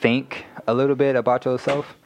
think 0.00 0.44
a 0.66 0.74
little 0.74 0.96
bit 0.96 1.16
about 1.16 1.44
yourself. 1.44 1.96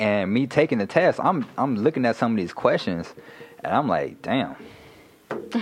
And 0.00 0.32
me 0.32 0.46
taking 0.46 0.78
the 0.78 0.86
test, 0.86 1.20
I'm 1.20 1.46
I'm 1.56 1.76
looking 1.76 2.04
at 2.06 2.16
some 2.16 2.32
of 2.32 2.36
these 2.36 2.52
questions, 2.52 3.14
and 3.62 3.72
I'm 3.72 3.86
like, 3.88 4.20
damn, 4.22 4.56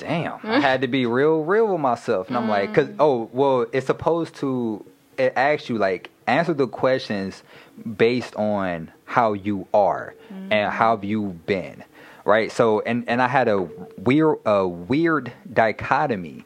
damn. 0.00 0.34
I 0.34 0.36
mm-hmm. 0.38 0.60
had 0.60 0.80
to 0.82 0.88
be 0.88 1.06
real 1.06 1.44
real 1.44 1.68
with 1.68 1.80
myself, 1.80 2.28
and 2.28 2.36
I'm 2.36 2.48
like, 2.48 2.74
cause 2.74 2.88
mm. 2.88 2.96
oh 2.98 3.30
well, 3.32 3.66
it's 3.72 3.86
supposed 3.86 4.34
to 4.36 4.84
it 5.18 5.32
asks 5.36 5.68
you 5.68 5.78
like 5.78 6.10
answer 6.26 6.54
the 6.54 6.66
questions 6.66 7.42
based 7.96 8.34
on 8.36 8.90
how 9.04 9.32
you 9.32 9.66
are 9.74 10.14
and 10.30 10.50
mm. 10.50 10.70
how 10.70 10.96
have 10.96 11.04
you 11.04 11.38
been 11.46 11.84
right? 12.24 12.52
So 12.52 12.80
and 12.80 13.04
and 13.08 13.20
i 13.22 13.28
had 13.28 13.48
a 13.48 13.62
weird 13.98 14.38
a 14.46 14.66
weird 14.66 15.32
dichotomy 15.52 16.44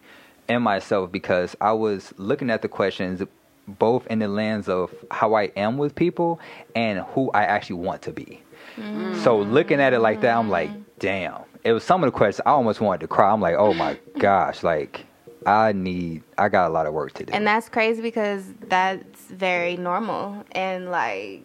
in 0.49 0.63
myself 0.63 1.11
because 1.11 1.57
i 1.61 1.73
was 1.73 2.13
looking 2.17 2.51
at 2.51 2.63
the 2.63 2.69
questions 2.69 3.23
both 3.67 4.07
in 4.09 4.19
the 4.19 4.29
lens 4.29 4.69
of 4.69 4.95
how 5.11 5.35
i 5.35 5.45
am 5.57 5.79
with 5.79 5.95
people 5.95 6.39
and 6.75 7.01
who 7.01 7.31
i 7.33 7.45
actually 7.45 7.77
want 7.77 8.03
to 8.03 8.13
be. 8.13 8.41
So 9.23 9.41
looking 9.41 9.81
at 9.81 9.93
it 9.93 10.01
like 10.01 10.21
that 10.23 10.37
i'm 10.37 10.51
like 10.51 10.71
mm. 10.71 10.83
damn 10.99 11.43
it 11.65 11.73
was 11.73 11.83
some 11.83 12.05
of 12.05 12.09
the 12.09 12.17
questions 12.17 12.43
i 12.47 12.51
almost 12.51 12.81
wanted 12.81 13.01
to 13.01 13.09
cry 13.09 13.31
i'm 13.31 13.41
like 13.41 13.57
oh 13.57 13.75
my 13.75 13.99
gosh 14.19 14.63
like 14.63 15.07
i 15.47 15.73
need 15.73 16.23
i 16.39 16.49
got 16.49 16.69
a 16.69 16.73
lot 16.73 16.87
of 16.87 16.93
work 16.93 17.13
to 17.13 17.25
do 17.25 17.33
And 17.33 17.47
that's 17.47 17.69
crazy 17.69 18.01
because 18.01 18.45
that's 18.69 19.23
very 19.27 19.77
normal 19.77 20.45
and 20.53 20.91
like 20.91 21.43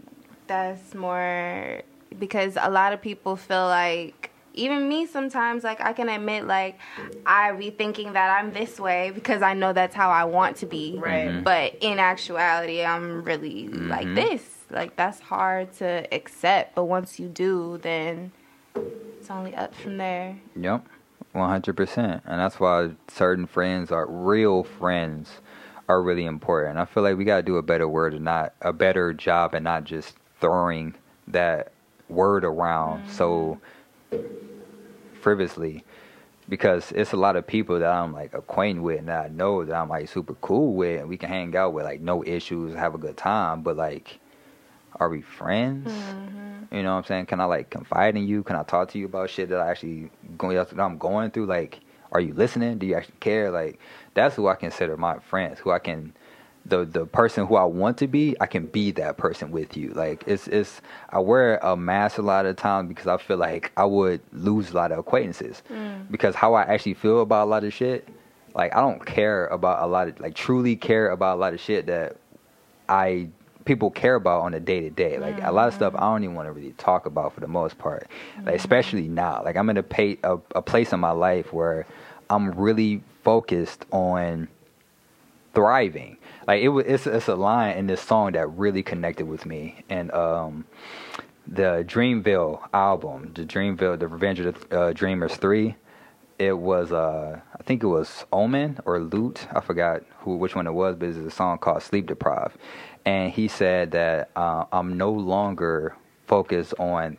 that's 0.48 0.94
more 0.94 1.82
because 2.18 2.58
a 2.60 2.70
lot 2.70 2.94
of 2.94 3.02
people 3.02 3.36
feel 3.36 3.68
like 3.68 4.32
even 4.54 4.90
me 4.90 5.06
sometimes 5.06 5.64
like 5.64 5.80
I 5.80 5.94
can 5.94 6.10
admit 6.10 6.46
like 6.46 6.80
I 7.26 7.52
be 7.54 7.70
thinking 7.70 8.14
that 8.14 8.38
I'm 8.38 8.52
this 8.52 8.80
way 8.80 9.12
because 9.14 9.42
I 9.42 9.54
know 9.54 9.74
that's 9.74 9.96
how 9.96 10.10
I 10.10 10.26
want 10.26 10.58
to 10.58 10.66
be. 10.66 10.98
Right. 10.98 11.30
Mm-hmm. 11.30 11.44
But 11.44 11.76
in 11.82 12.00
actuality 12.00 12.84
I'm 12.84 13.24
really 13.24 13.68
like 13.70 14.14
this. 14.16 14.44
Like 14.70 14.96
that's 14.96 15.20
hard 15.20 15.72
to 15.78 16.08
accept, 16.14 16.76
but 16.76 16.86
once 16.86 17.20
you 17.20 17.28
do 17.28 17.80
then 17.82 18.32
it's 19.30 19.36
only 19.36 19.54
up 19.54 19.76
from 19.76 19.98
there. 19.98 20.36
Yep, 20.56 20.88
one 21.34 21.50
hundred 21.50 21.78
percent, 21.78 22.24
and 22.26 22.40
that's 22.40 22.60
why 22.60 22.90
certain 23.08 23.46
friends 23.46 23.92
are 23.92 24.08
real 24.08 24.64
friends 24.64 25.30
are 25.88 26.02
really 26.02 26.26
important. 26.26 26.80
I 26.80 26.86
feel 26.86 27.04
like 27.04 27.16
we 27.16 27.26
gotta 27.26 27.44
do 27.44 27.58
a 27.58 27.62
better 27.62 27.88
word 27.88 28.16
and 28.16 28.26
not 28.26 28.56
a 28.62 28.74
better 28.74 29.14
job 29.14 29.54
and 29.54 29.64
not 29.64 29.84
just 29.84 30.16
throwing 30.42 30.96
that 31.28 31.72
word 32.08 32.44
around 32.44 33.04
mm-hmm. 33.04 33.12
so 33.12 33.62
frivolously 35.22 35.84
because 36.48 36.92
it's 36.94 37.14
a 37.14 37.18
lot 37.18 37.36
of 37.36 37.46
people 37.46 37.78
that 37.78 37.92
I'm 37.92 38.12
like 38.12 38.34
acquainted 38.34 38.82
with 38.82 38.98
and 38.98 39.10
that 39.10 39.26
I 39.26 39.28
know 39.28 39.64
that 39.64 39.76
I'm 39.76 39.90
like 39.90 40.10
super 40.10 40.34
cool 40.42 40.74
with 40.74 41.02
and 41.02 41.08
we 41.08 41.18
can 41.18 41.30
hang 41.30 41.56
out 41.56 41.74
with 41.74 41.86
like 41.86 42.02
no 42.02 42.24
issues, 42.24 42.74
have 42.74 42.96
a 42.96 42.98
good 42.98 43.18
time, 43.18 43.62
but 43.62 43.78
like 43.78 44.20
are 45.00 45.10
we 45.10 45.22
friends? 45.22 45.92
Mm-hmm. 45.92 46.76
You 46.76 46.84
know 46.84 46.92
what 46.92 47.00
I'm 47.00 47.04
saying? 47.06 47.26
Can 47.28 47.40
I 47.40 47.46
like 47.46 47.70
confide 47.70 48.16
in 48.16 48.28
you? 48.28 48.44
Can 48.44 48.56
I 48.56 48.64
talk 48.64 48.90
to 48.92 49.00
you 49.00 49.06
about 49.06 49.30
shit 49.30 49.50
that 49.50 49.60
I 49.60 49.70
actually 49.70 50.12
going 50.38 50.56
that 50.56 50.80
I'm 50.80 50.98
going 50.98 51.32
through? 51.32 51.48
Like, 51.48 51.80
are 52.12 52.20
you 52.20 52.34
listening? 52.34 52.78
Do 52.78 52.86
you 52.86 52.96
actually 52.96 53.16
care? 53.20 53.50
Like, 53.50 53.80
that's 54.14 54.36
who 54.36 54.48
I 54.48 54.56
consider 54.56 54.96
my 54.98 55.20
friends. 55.20 55.60
Who 55.60 55.72
I 55.72 55.80
can, 55.80 56.14
the 56.66 56.86
the 56.86 57.06
person 57.06 57.48
who 57.48 57.56
I 57.56 57.64
want 57.64 57.98
to 58.00 58.08
be, 58.08 58.36
I 58.40 58.46
can 58.46 58.68
be 58.68 58.92
that 58.92 59.18
person 59.18 59.50
with 59.50 59.76
you. 59.76 59.90
Like, 59.94 60.24
it's 60.28 60.48
it's 60.48 60.82
I 61.10 61.20
wear 61.20 61.58
a 61.58 61.76
mask 61.76 62.20
a 62.20 62.22
lot 62.22 62.46
of 62.46 62.56
the 62.56 62.62
time 62.62 62.88
because 62.88 63.08
I 63.08 63.18
feel 63.18 63.38
like 63.38 63.72
I 63.76 63.86
would 63.86 64.22
lose 64.32 64.70
a 64.72 64.76
lot 64.76 64.92
of 64.92 65.00
acquaintances 65.00 65.64
mm. 65.72 66.12
because 66.12 66.36
how 66.36 66.54
I 66.54 66.64
actually 66.64 66.94
feel 66.96 67.22
about 67.22 67.48
a 67.48 67.50
lot 67.50 67.64
of 67.64 67.74
shit. 67.74 68.08
Like, 68.54 68.76
I 68.76 68.82
don't 68.82 69.06
care 69.06 69.48
about 69.48 69.82
a 69.82 69.88
lot 69.88 70.08
of 70.08 70.20
like 70.20 70.36
truly 70.36 70.76
care 70.76 71.10
about 71.10 71.38
a 71.38 71.40
lot 71.40 71.54
of 71.54 71.60
shit 71.60 71.88
that 71.88 72.18
I 72.90 73.30
people 73.70 73.92
care 73.92 74.16
about 74.16 74.42
on 74.42 74.56
a 74.56 74.60
day 74.60 74.82
to 74.82 74.90
day. 74.90 75.20
Like 75.20 75.40
a 75.44 75.52
lot 75.52 75.68
of 75.68 75.76
stuff 75.76 75.94
I 75.96 76.00
don't 76.00 76.24
even 76.24 76.36
want 76.36 76.48
to 76.48 76.52
really 76.52 76.72
talk 76.72 77.06
about 77.06 77.36
for 77.36 77.40
the 77.40 77.48
most 77.48 77.78
part. 77.78 78.08
Like 78.44 78.56
especially 78.56 79.08
now. 79.08 79.44
Like 79.46 79.56
I'm 79.56 79.70
in 79.70 79.78
a 79.78 79.84
pay, 79.84 80.18
a, 80.24 80.40
a 80.56 80.62
place 80.64 80.92
in 80.92 81.00
my 81.00 81.12
life 81.12 81.54
where 81.54 81.86
I'm 82.32 82.50
really 82.50 83.04
focused 83.24 83.86
on 83.92 84.48
thriving. 85.54 86.18
Like 86.48 86.64
it 86.64 86.70
was 86.70 86.86
it's, 86.88 87.06
it's 87.06 87.28
a 87.28 87.36
line 87.36 87.78
in 87.78 87.86
this 87.86 88.02
song 88.02 88.32
that 88.32 88.48
really 88.48 88.82
connected 88.82 89.28
with 89.28 89.46
me 89.46 89.84
and 89.88 90.12
um 90.14 90.66
the 91.48 91.86
Dreamville 91.88 92.68
album, 92.74 93.34
the 93.36 93.46
Dreamville, 93.46 94.00
the 94.00 94.08
Revenge 94.08 94.40
of 94.40 94.68
the 94.70 94.80
uh, 94.80 94.94
Dreamers 94.94 95.36
3 95.36 95.76
it 96.40 96.58
was 96.58 96.92
uh 96.92 97.40
I 97.54 97.64
think 97.64 97.84
it 97.84 97.88
was 97.88 98.26
Omen 98.32 98.80
or 98.86 99.00
Lute. 99.00 99.46
I 99.52 99.60
forgot 99.60 100.04
who 100.20 100.38
which 100.38 100.56
one 100.56 100.66
it 100.66 100.72
was, 100.72 100.96
but 100.96 101.10
it's 101.10 101.18
a 101.18 101.30
song 101.30 101.58
called 101.58 101.84
Sleep 101.84 102.08
Deprived. 102.08 102.58
And 103.06 103.32
he 103.32 103.48
said 103.48 103.92
that 103.92 104.30
uh, 104.36 104.66
I'm 104.72 104.98
no 104.98 105.12
longer 105.12 105.96
focused 106.28 106.74
on 106.80 107.18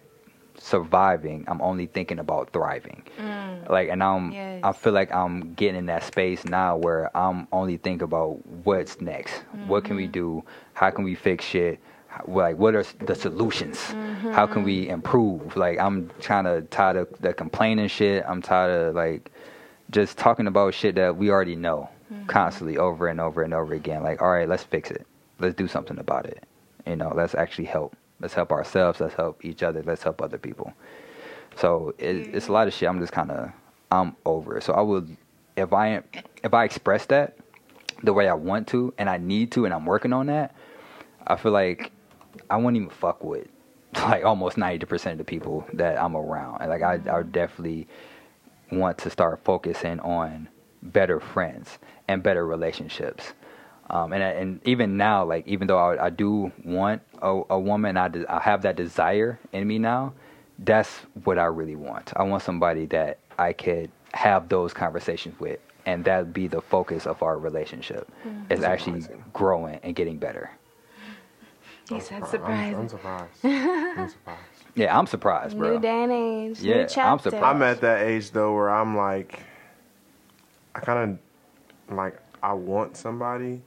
surviving. 0.61 1.45
I'm 1.49 1.61
only 1.62 1.87
thinking 1.87 2.18
about 2.18 2.53
thriving. 2.53 3.03
Mm. 3.18 3.68
Like 3.68 3.89
and 3.89 4.03
I'm 4.03 4.33
Yes. 4.33 4.61
I 4.62 4.72
feel 4.72 4.93
like 4.93 5.12
I'm 5.12 5.55
getting 5.55 5.76
in 5.76 5.87
that 5.87 6.05
space 6.05 6.45
now 6.45 6.76
where 6.76 7.14
I'm 7.16 7.49
only 7.51 7.78
thinking 7.78 8.05
about 8.05 8.45
what's 8.64 9.01
next. 9.01 9.43
What 9.66 9.85
can 9.85 9.97
we 9.97 10.05
mm-hmm. 10.05 10.12
do? 10.12 10.45
How 10.74 10.91
can 10.91 11.05
we 11.05 11.14
fix 11.14 11.45
shit? 11.45 11.81
Like 12.26 12.59
what 12.59 12.74
are 12.74 12.85
the 13.01 13.14
solutions? 13.14 13.81
How 14.33 14.47
can 14.47 14.62
we 14.62 14.83
mm-hmm. 14.83 14.95
improve? 14.95 15.57
Like 15.57 15.78
I'm 15.78 16.11
trying 16.20 16.45
to 16.45 16.62
tired 16.62 16.97
of 16.97 17.09
the 17.20 17.33
complaining 17.33 17.89
shit. 17.89 18.24
I'm 18.28 18.43
tired 18.43 18.89
of 18.89 18.95
like 18.95 19.33
just 19.91 20.18
talking 20.18 20.47
about 20.47 20.74
shit 20.74 20.95
that 20.97 21.16
we 21.16 21.31
already 21.31 21.57
know 21.57 21.89
mm-hmm. 22.12 22.26
constantly 22.26 22.76
over 22.76 23.09
and 23.09 23.20
over 23.20 23.43
and 23.43 23.55
over 23.55 23.74
again. 23.74 24.03
Like, 24.03 24.20
all 24.20 24.31
right, 24.31 24.49
let's 24.49 24.64
fix 24.64 24.91
it. 24.91 25.07
Let's 25.41 25.55
do 25.55 25.68
something 25.68 25.99
about 25.99 26.26
it. 26.26 26.45
You 26.86 26.97
know, 26.97 27.12
let's 27.14 27.34
actually 27.34 27.64
help. 27.66 27.97
Let's 28.20 28.34
help 28.34 28.53
ourselves. 28.53 29.01
Let's 29.01 29.14
help 29.14 29.45
each 29.45 29.62
other. 29.62 29.82
Let's 29.82 30.03
help 30.03 30.20
other 30.20 30.38
people. 30.38 30.72
So 31.57 31.95
it, 31.99 32.34
it's 32.34 32.49
a 32.49 32.53
lot 32.53 32.68
of 32.68 32.74
shit. 32.74 32.88
I'm 32.88 33.01
just 33.01 33.12
kind 33.12 33.30
of 33.30 33.51
I'm 33.91 34.16
over 34.24 34.59
it. 34.59 34.64
So 34.64 34.72
I 34.72 34.80
would 34.80 35.16
if 35.57 35.72
I 35.72 36.03
if 36.43 36.55
I 36.55 36.64
express 36.64 37.07
that 37.07 37.36
the 38.03 38.12
way 38.12 38.28
I 38.28 38.34
want 38.34 38.68
to 38.68 38.95
and 38.99 39.11
I 39.11 39.18
need 39.18 39.53
to 39.53 39.64
and 39.64 39.74
I'm 39.74 39.86
working 39.86 40.12
on 40.12 40.26
that, 40.26 40.55
I 41.26 41.36
feel 41.36 41.53
like 41.53 41.93
I 42.49 42.57
wouldn't 42.57 42.76
even 42.76 42.91
fuck 42.91 43.22
with 43.22 43.49
like 43.95 44.24
almost 44.24 44.57
ninety 44.57 44.86
percent 44.86 45.12
of 45.12 45.18
the 45.18 45.30
people 45.30 45.66
that 45.72 46.01
I'm 46.01 46.16
around. 46.16 46.62
And 46.62 46.70
like 46.70 46.82
I 46.82 46.95
I 47.11 47.22
definitely 47.22 47.88
want 48.70 48.99
to 48.99 49.11
start 49.11 49.41
focusing 49.45 50.01
on 50.01 50.49
better 50.82 51.20
friends 51.20 51.78
and 52.09 52.22
better 52.22 52.47
relationships. 52.47 53.32
Um, 53.91 54.12
and 54.12 54.22
and 54.22 54.61
even 54.64 54.97
now, 54.97 55.24
like 55.24 55.47
even 55.49 55.66
though 55.66 55.78
I, 55.78 56.07
I 56.07 56.11
do 56.11 56.53
want 56.64 57.03
a, 57.20 57.43
a 57.51 57.59
woman, 57.59 57.97
I, 57.97 58.09
de- 58.09 58.32
I 58.32 58.41
have 58.41 58.62
that 58.62 58.76
desire 58.76 59.38
in 59.53 59.66
me 59.66 59.78
now. 59.78 60.12
That's 60.61 60.91
what 61.25 61.38
I 61.38 61.46
really 61.46 61.75
want. 61.76 62.12
I 62.14 62.22
want 62.22 62.42
somebody 62.45 62.87
that 62.87 63.18
I 63.38 63.53
could 63.53 63.91
have 64.14 64.49
those 64.49 64.72
conversations 64.72 65.38
with, 65.41 65.58
and 65.87 66.04
that 66.04 66.33
be 66.33 66.46
the 66.46 66.61
focus 66.61 67.07
of 67.07 67.22
our 67.22 67.37
relationship. 67.38 68.08
Is 68.49 68.62
actually 68.62 69.03
growing 69.33 69.80
and 69.83 69.95
getting 69.95 70.18
better. 70.18 70.50
He 71.88 71.99
said 72.00 72.22
I'm, 72.22 72.29
surprise. 72.29 72.75
I'm 72.76 72.88
surprised. 72.88 73.45
I'm 73.45 74.08
surprised. 74.08 74.41
Yeah, 74.76 74.96
I'm 74.96 75.08
surprised, 75.08 75.58
bro. 75.58 75.72
New 75.75 75.80
day 75.80 76.04
and 76.04 76.12
age. 76.12 76.61
Yeah, 76.61 76.87
new 76.87 77.00
I'm 77.03 77.18
surprised. 77.18 77.45
I'm 77.45 77.62
at 77.62 77.80
that 77.80 78.03
age 78.03 78.30
though 78.30 78.54
where 78.54 78.71
I'm 78.71 78.96
like, 78.96 79.41
I 80.76 80.80
kind 80.80 81.18
of 81.91 81.96
like 81.96 82.17
I 82.41 82.53
want 82.53 82.96
somebody, 82.96 83.62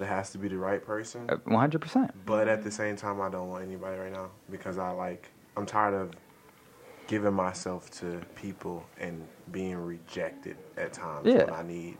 but 0.00 0.06
it 0.06 0.08
has 0.08 0.30
to 0.30 0.38
be 0.38 0.48
the 0.48 0.56
right 0.56 0.82
person. 0.82 1.26
Uh, 1.28 1.36
One 1.44 1.60
hundred 1.60 1.82
percent. 1.82 2.10
But 2.24 2.48
at 2.48 2.64
the 2.64 2.70
same 2.70 2.96
time, 2.96 3.20
I 3.20 3.28
don't 3.28 3.50
want 3.50 3.62
anybody 3.64 3.98
right 3.98 4.10
now 4.10 4.30
because 4.50 4.78
I 4.78 4.90
like 4.92 5.28
I'm 5.58 5.66
tired 5.66 5.92
of 5.92 6.12
giving 7.06 7.34
myself 7.34 7.90
to 8.00 8.22
people 8.34 8.82
and 8.98 9.26
being 9.52 9.76
rejected 9.76 10.56
at 10.78 10.94
times 10.94 11.26
Yeah. 11.26 11.44
when 11.44 11.54
I 11.54 11.62
need 11.62 11.98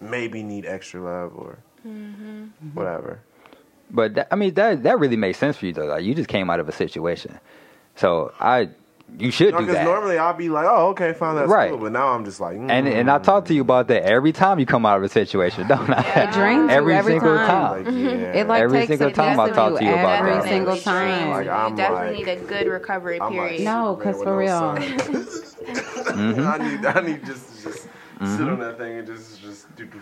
maybe 0.00 0.42
need 0.42 0.66
extra 0.66 1.00
love 1.00 1.36
or 1.36 1.58
whatever. 2.74 3.20
But 3.90 4.14
that, 4.14 4.28
I 4.32 4.34
mean, 4.34 4.54
that 4.54 4.82
that 4.82 4.98
really 4.98 5.16
makes 5.16 5.38
sense 5.38 5.56
for 5.56 5.66
you 5.66 5.72
though. 5.72 5.86
Like 5.86 6.02
you 6.02 6.14
just 6.16 6.28
came 6.28 6.50
out 6.50 6.58
of 6.58 6.68
a 6.68 6.72
situation, 6.72 7.38
so 7.94 8.32
I 8.40 8.70
you 9.18 9.30
should 9.30 9.52
do 9.52 9.60
Because 9.60 9.74
that. 9.74 9.84
normally 9.84 10.18
I'll 10.18 10.34
be 10.34 10.48
like, 10.48 10.66
oh, 10.68 10.88
okay, 10.88 11.12
fine, 11.12 11.36
that's 11.36 11.48
Right. 11.50 11.70
cool. 11.70 11.78
But 11.78 11.92
now 11.92 12.08
I'm 12.08 12.24
just 12.24 12.38
like, 12.40 12.56
mm, 12.58 12.70
and 12.70 12.86
and 12.86 13.10
I 13.10 13.18
talk 13.18 13.44
to 13.46 13.54
you 13.54 13.62
about 13.62 13.88
that 13.88 14.02
every 14.02 14.32
time 14.32 14.58
you 14.58 14.66
come 14.66 14.84
out 14.84 14.98
of 14.98 15.04
a 15.04 15.08
situation, 15.08 15.66
don't 15.68 15.88
I? 15.90 16.00
It 16.24 16.32
drains 16.32 16.70
you 16.70 16.76
every, 16.76 16.94
every 16.94 17.12
single 17.14 17.36
time. 17.36 17.84
time. 17.84 17.94
like, 18.04 18.04
yeah. 18.04 18.32
It 18.40 18.46
like 18.48 18.62
Every 18.62 18.78
takes 18.80 18.88
single 18.88 19.08
a 19.08 19.12
time 19.12 19.40
I 19.40 19.50
talk 19.50 19.78
to 19.78 19.84
you 19.84 19.92
about 19.92 20.14
it 20.16 20.18
every 20.18 20.32
that. 20.34 20.44
single 20.44 20.76
time. 20.76 21.30
Like, 21.30 21.48
I'm 21.48 21.70
you 21.72 21.76
definitely 21.76 22.24
like- 22.24 22.26
need 22.26 22.28
a 22.28 22.46
good 22.46 22.66
recovery 22.68 23.20
I'm 23.20 23.34
like 23.36 23.48
period. 23.50 23.64
No, 23.64 23.94
because 23.96 24.16
with 24.16 24.24
for 24.24 24.30
no 24.30 24.36
real. 24.36 24.58
sun. 24.58 25.46
I 26.46 26.58
need, 26.58 26.84
I 26.86 27.00
need 27.00 27.24
just, 27.24 27.62
just 27.62 27.82
sit 28.20 28.48
on 28.48 28.58
that 28.60 28.76
thing 28.78 28.98
and 28.98 29.06
just, 29.06 29.40
just 29.40 29.74
do. 29.76 29.86
do- 29.86 30.00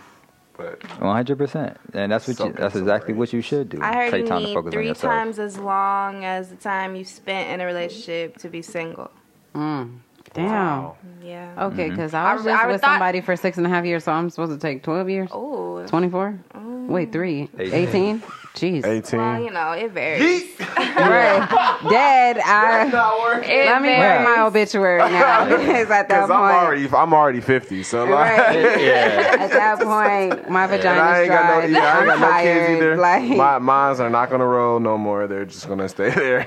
But 0.57 0.83
One 1.01 1.17
hundred 1.17 1.39
percent, 1.39 1.77
and 1.93 2.13
that's 2.13 2.29
what 2.29 2.39
you, 2.39 2.53
that's 2.53 2.77
exactly 2.77 3.13
what 3.13 3.33
you 3.33 3.41
should 3.41 3.69
do. 3.69 3.81
I 3.83 3.95
heard 3.95 4.11
Take 4.13 4.23
you 4.23 4.29
time 4.29 4.45
need 4.45 4.71
three 4.71 4.95
times 4.95 5.39
as 5.39 5.59
long 5.59 6.25
as 6.25 6.51
the 6.51 6.57
time 6.57 6.95
you 6.95 7.05
spent 7.05 7.51
in 7.51 7.61
a 7.61 7.67
relationship 7.67 8.37
to 8.39 8.49
be 8.49 8.63
single. 8.63 9.11
Mm. 9.55 9.99
Damn. 10.35 10.51
wow. 10.51 10.97
Yeah. 11.23 11.53
Okay, 11.67 11.85
Mm-hmm. 11.89 11.91
because 11.97 12.13
I 12.15 12.35
was 12.35 12.47
I- 12.47 12.51
just 12.53 12.65
I 12.65 12.67
with 12.67 12.81
thought- 12.83 12.91
somebody 12.91 13.21
for 13.23 13.35
six 13.37 13.57
and 13.57 13.67
a 13.67 13.71
half 13.71 13.85
years, 13.85 14.05
so 14.05 14.13
I'm 14.13 14.29
supposed 14.31 14.53
to 14.53 14.59
take 14.59 14.83
12 14.83 15.09
years? 15.09 15.31
Oh. 15.33 15.85
24? 15.87 16.39
Wait, 16.87 17.13
three? 17.13 17.49
Eighteen. 17.59 18.21
18? 18.21 18.23
Jeez. 18.55 18.87
18. 18.87 19.19
Well, 19.19 19.43
you 19.43 19.51
know, 19.51 19.73
it 19.73 19.91
varies. 19.93 20.45
Right. 20.95 21.81
Dead. 21.91 22.39
I, 22.39 22.87
It 22.87 23.67
let 23.67 23.83
me 23.83 23.89
varies. 23.89 24.27
write 24.27 24.37
my 24.37 24.43
obituary 24.45 24.99
now. 25.11 25.45
Because 25.59 25.91
at 25.91 26.09
that 26.09 26.21
point, 26.29 26.33
I'm 26.33 26.65
already, 26.65 26.89
I'm 26.89 27.13
already 27.15 27.41
50, 27.41 27.83
so 27.83 28.05
like, 28.05 28.39
right. 28.39 28.81
yeah, 28.81 29.37
at 29.41 29.51
that 29.51 29.79
point, 29.81 30.49
my 30.51 30.63
and 30.65 30.71
vagina's 30.71 31.03
I 31.03 31.21
ain't 31.23 31.31
got 31.31 31.47
dry. 31.47 31.67
no, 31.67 31.79
yeah, 31.79 31.85
I 31.95 31.99
ain't 31.99 32.07
got 32.07 32.21
no 32.21 32.27
tired. 32.29 32.67
kids 32.69 32.77
either. 32.77 32.97
Like, 32.97 33.23
My 33.25 33.59
mines 33.59 33.99
are 34.01 34.11
not 34.11 34.31
gonna 34.31 34.47
roll 34.47 34.79
no 34.79 34.97
more. 34.97 35.27
They're 35.27 35.45
just 35.47 35.67
gonna 35.69 35.89
stay 35.89 36.11
there. 36.11 36.47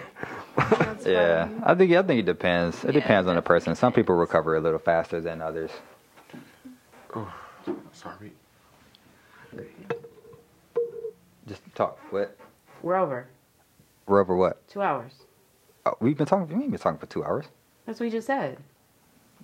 Yeah. 1.05 1.49
I 1.63 1.75
think 1.75 1.91
I 1.93 2.01
think 2.01 2.19
it 2.19 2.25
depends. 2.25 2.84
It 2.84 2.93
depends 2.93 3.27
on 3.27 3.35
the 3.35 3.41
person. 3.41 3.75
Some 3.75 3.93
people 3.93 4.15
recover 4.15 4.55
a 4.55 4.59
little 4.61 4.79
faster 4.79 5.21
than 5.21 5.41
others. 5.41 5.71
Oh, 7.15 7.34
Sorry. 7.93 8.31
Just 11.47 11.61
talk. 11.75 11.97
What? 12.11 12.35
we're 12.81 12.95
over. 12.95 13.27
We're 14.05 14.21
over 14.21 14.35
what? 14.35 14.67
Two 14.67 14.81
hours. 14.81 15.13
Oh, 15.85 15.93
we've 15.99 16.17
been 16.17 16.27
talking. 16.27 16.55
We 16.55 16.63
ain't 16.63 16.71
been 16.71 16.79
talking 16.79 16.99
for 16.99 17.05
two 17.07 17.23
hours. 17.23 17.45
That's 17.85 17.99
what 17.99 18.05
you 18.07 18.11
just 18.11 18.27
said. 18.27 18.57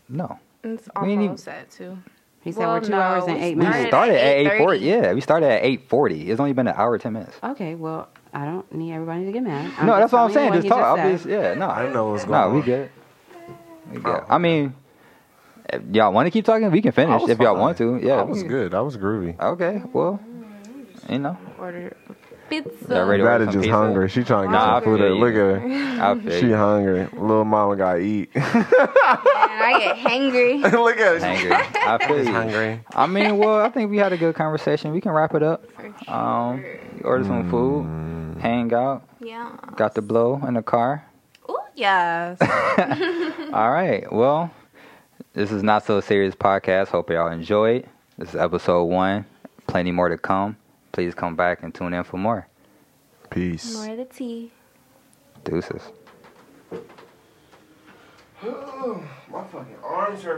No, 0.09 0.37
It's 0.63 0.89
We 1.01 1.11
ain't 1.13 1.21
almost 1.21 1.47
at 1.47 1.71
two. 1.71 1.97
He 2.41 2.51
said 2.51 2.59
Well, 2.59 2.73
we're 2.73 2.81
two 2.81 2.89
no, 2.91 2.99
hours 2.99 3.23
and 3.25 3.37
eight 3.37 3.55
minutes. 3.57 3.77
at 3.77 3.87
started 3.87 4.15
at 4.15 4.35
eight 4.35 4.57
forty. 4.57 4.79
Yeah, 4.79 5.13
we 5.13 5.21
started 5.21 5.47
at 5.49 5.63
eight 5.63 5.87
forty. 5.87 6.29
It's 6.29 6.39
only 6.41 6.51
been 6.53 6.67
an 6.67 6.75
hour 6.75 6.97
ten 6.97 7.13
minutes. 7.13 7.37
Okay, 7.41 7.75
well, 7.75 8.09
I 8.33 8.45
don't 8.45 8.73
need 8.73 8.93
everybody 8.93 9.25
to 9.25 9.31
get 9.31 9.43
mad. 9.43 9.71
I'm 9.77 9.85
no, 9.85 9.95
that's 9.97 10.11
what 10.11 10.19
I'm 10.19 10.31
saying. 10.33 10.47
you 10.47 10.53
Just 10.55 10.63
he 10.63 10.69
talk. 10.69 10.97
I'll 10.99 11.17
be, 11.17 11.29
yeah, 11.29 11.53
no, 11.53 11.69
I 11.69 11.81
didn't 11.81 11.93
know 11.93 12.05
what 12.05 12.13
was 12.13 12.25
no, 12.25 12.31
going 12.31 12.53
we 12.53 12.59
on. 12.59 12.65
good. 12.65 12.89
We 13.91 13.97
good. 13.99 14.05
Oh, 14.21 14.25
I 14.29 14.37
mean, 14.39 14.73
if 15.71 15.81
y'all 15.91 16.11
want 16.11 16.25
to 16.27 16.31
keep 16.31 16.45
talking, 16.45 16.71
we 16.71 16.81
can 16.81 16.91
finish 16.91 17.21
was 17.21 17.29
if 17.29 17.39
y'all 17.39 17.53
fine. 17.53 17.61
want 17.61 17.77
to. 17.77 17.99
Yeah, 18.01 18.15
I 18.15 18.23
was 18.23 18.41
good. 18.43 18.73
I 18.73 18.81
was 18.81 18.97
groovy. 18.97 19.39
Okay, 19.39 19.83
well, 19.93 20.19
you 21.09 21.19
know, 21.19 21.37
Order 21.59 21.95
pizza. 22.49 22.69
Y'all 22.89 23.05
ready 23.05 23.23
to 23.23 23.27
order 23.29 23.37
Greta 23.37 23.45
some 23.45 23.53
just 23.53 23.63
pizza? 23.63 23.77
hungry. 23.77 24.09
She 24.09 24.23
trying 24.23 24.47
to 24.49 24.53
get 24.53 24.59
Nah, 24.59 24.75
some 24.79 24.83
food. 24.83 24.97
feel 24.99 25.07
in. 25.07 25.13
you. 25.15 25.19
Look 25.19 25.33
at 25.33 25.61
her. 25.61 26.03
I 26.29 26.39
She 26.39 26.47
you. 26.47 26.55
hungry. 26.55 27.07
Little 27.13 27.45
mama 27.45 27.75
got 27.75 27.93
to 27.93 27.99
eat. 27.99 28.29
And 28.35 29.61
I 29.61 29.79
get 29.79 29.97
hangry. 29.97 30.61
Look 30.71 30.97
at 30.97 31.21
her. 31.21 31.27
Hangry. 31.27 31.51
I 31.87 32.07
feel 32.07 32.23
you. 32.25 32.31
hungry. 32.31 32.79
I 32.95 33.05
mean, 33.07 33.37
well, 33.37 33.61
I 33.61 33.69
think 33.69 33.91
we 33.91 33.97
had 33.97 34.11
a 34.13 34.17
good 34.17 34.35
conversation. 34.35 34.91
We 34.91 34.99
can 35.01 35.11
wrap 35.11 35.35
it 35.35 35.43
up. 35.43 35.63
Um, 36.07 36.63
order 37.03 37.23
some 37.23 37.49
food, 37.49 38.41
hang 38.41 38.73
out, 38.73 39.03
Yeah. 39.19 39.51
got 39.75 39.93
the 39.93 40.01
blow 40.01 40.41
in 40.47 40.55
the 40.55 40.63
car. 40.63 41.05
Oh 41.47 41.59
yes. 41.75 42.37
All 43.53 43.71
right. 43.71 44.11
Well, 44.11 44.49
this 45.33 45.51
is 45.51 45.61
not 45.63 45.85
so 45.85 46.01
serious 46.01 46.33
podcast. 46.35 46.87
Hope 46.87 47.09
y'all 47.11 47.31
enjoyed. 47.31 47.87
This 48.17 48.29
is 48.29 48.35
episode 48.35 48.85
one. 48.85 49.25
Plenty 49.67 49.91
more 49.91 50.09
to 50.09 50.17
come. 50.17 50.57
Please 50.93 51.15
come 51.15 51.35
back 51.35 51.63
and 51.63 51.73
tune 51.73 51.93
in 51.93 52.03
for 52.03 52.17
more. 52.17 52.47
Peace. 53.31 53.73
More 53.73 53.89
of 53.89 53.97
the 53.97 54.05
tea. 54.05 54.51
Deuces. 55.43 55.81
My 58.43 59.43
fucking 59.51 59.75
arms 59.83 60.21
hurt. 60.21 60.31